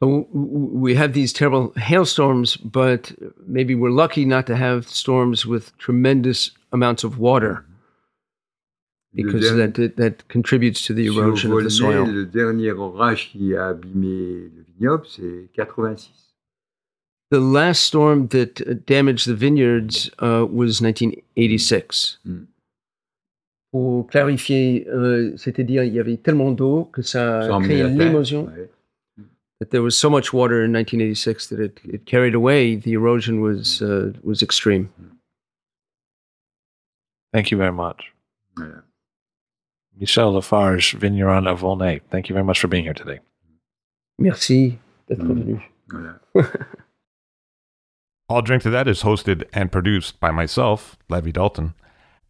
So 0.00 0.28
we 0.32 0.96
have 0.96 1.12
these 1.12 1.32
terrible 1.32 1.72
hailstorms, 1.76 2.56
but 2.56 3.14
maybe 3.46 3.74
we're 3.74 3.90
lucky 3.90 4.24
not 4.24 4.44
to 4.46 4.56
have 4.56 4.88
storms 4.88 5.46
with 5.46 5.76
tremendous 5.78 6.52
amounts 6.72 7.04
of 7.04 7.18
water 7.18 7.64
because 9.14 9.40
der- 9.50 9.56
that, 9.56 9.74
that 9.74 9.96
that 9.96 10.28
contributes 10.28 10.84
to 10.86 10.94
the 10.94 11.06
Sur 11.08 11.22
erosion 11.22 11.52
of 11.52 11.62
the 11.64 11.68
Volnay, 11.70 12.04
soil. 12.04 12.06
le 12.06 12.26
dernier 12.26 12.72
orage 12.72 13.30
qui 13.30 13.54
a 13.54 13.68
abîmé 13.68 14.50
le 14.54 14.64
vignoble, 14.68 15.06
c'est 15.06 15.48
86. 15.54 16.10
The 17.30 17.40
last 17.40 17.82
storm 17.82 18.28
that 18.28 18.60
uh, 18.66 18.74
damaged 18.86 19.26
the 19.26 19.34
vineyards 19.34 20.10
uh, 20.20 20.44
was 20.46 20.80
1986. 20.80 22.18
Mm. 22.24 22.46
Pour 23.72 24.06
clarifier, 24.06 24.86
euh, 24.88 25.36
c'est-à-dire 25.36 25.82
il 25.82 25.92
y 25.92 25.98
avait 25.98 26.16
tellement 26.16 26.52
d'eau 26.52 26.84
que 26.92 27.02
ça 27.02 27.42
Ça 27.42 27.54
a 27.56 27.58
a 27.58 27.60
créé 27.62 27.82
l'émotion. 27.88 28.44
Ouais. 28.46 28.70
That 29.60 29.70
there 29.70 29.82
was 29.82 29.92
so 29.96 30.10
much 30.10 30.32
water 30.32 30.62
in 30.64 30.72
1986 30.72 31.48
that 31.48 31.60
it, 31.60 31.80
it 31.84 32.04
carried 32.04 32.34
away. 32.34 32.76
The 32.76 32.92
erosion 32.92 33.40
was 33.40 33.80
uh, 33.82 34.12
was 34.22 34.42
extreme. 34.42 34.88
Thank 37.32 37.50
you 37.50 37.56
very 37.58 37.72
much. 37.72 38.12
Voilà. 38.56 38.82
Michel 39.98 40.32
Lafarge, 40.32 40.92
vigneron 40.92 41.46
of 41.46 41.60
Volnay. 41.60 42.00
Thank 42.10 42.28
you 42.28 42.32
very 42.34 42.44
much 42.44 42.60
for 42.60 42.68
being 42.68 42.84
here 42.84 42.94
today. 42.94 43.20
Merci 44.18 44.78
d'être 45.08 45.20
Mm. 45.20 45.34
venu. 45.38 45.60
Voilà. 45.90 46.18
All 48.28 48.42
Drink 48.42 48.62
to 48.62 48.70
That 48.70 48.88
is 48.88 49.02
hosted 49.02 49.44
and 49.52 49.70
produced 49.70 50.18
by 50.18 50.30
myself, 50.30 50.96
Levy 51.08 51.30
Dalton. 51.32 51.74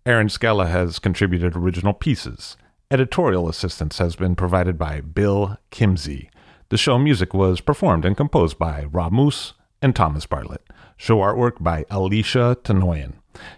Aaron 0.05 0.29
Scala 0.29 0.67
has 0.67 0.99
contributed 0.99 1.57
original 1.57 1.95
pieces. 1.95 2.57
Editorial 2.91 3.49
assistance 3.49 3.99
has 3.99 4.17
been 4.17 4.35
provided 4.35 4.77
by 4.77 5.01
Bill 5.01 5.57
Kimsey. 5.71 6.29
The 6.69 6.77
show 6.77 6.99
music 6.99 7.33
was 7.33 7.61
performed 7.61 8.05
and 8.05 8.17
composed 8.17 8.59
by 8.59 8.85
Rob 8.85 9.13
Moose 9.13 9.55
and 9.81 9.95
Thomas 9.95 10.27
Bartlett. 10.27 10.63
Show 10.97 11.19
artwork 11.19 11.63
by 11.63 11.85
Alicia 11.91 12.57
Tenoyan. 12.65 13.15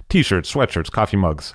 T 0.08 0.22
shirts, 0.22 0.52
sweatshirts, 0.52 0.90
coffee 0.90 1.16
mugs, 1.16 1.54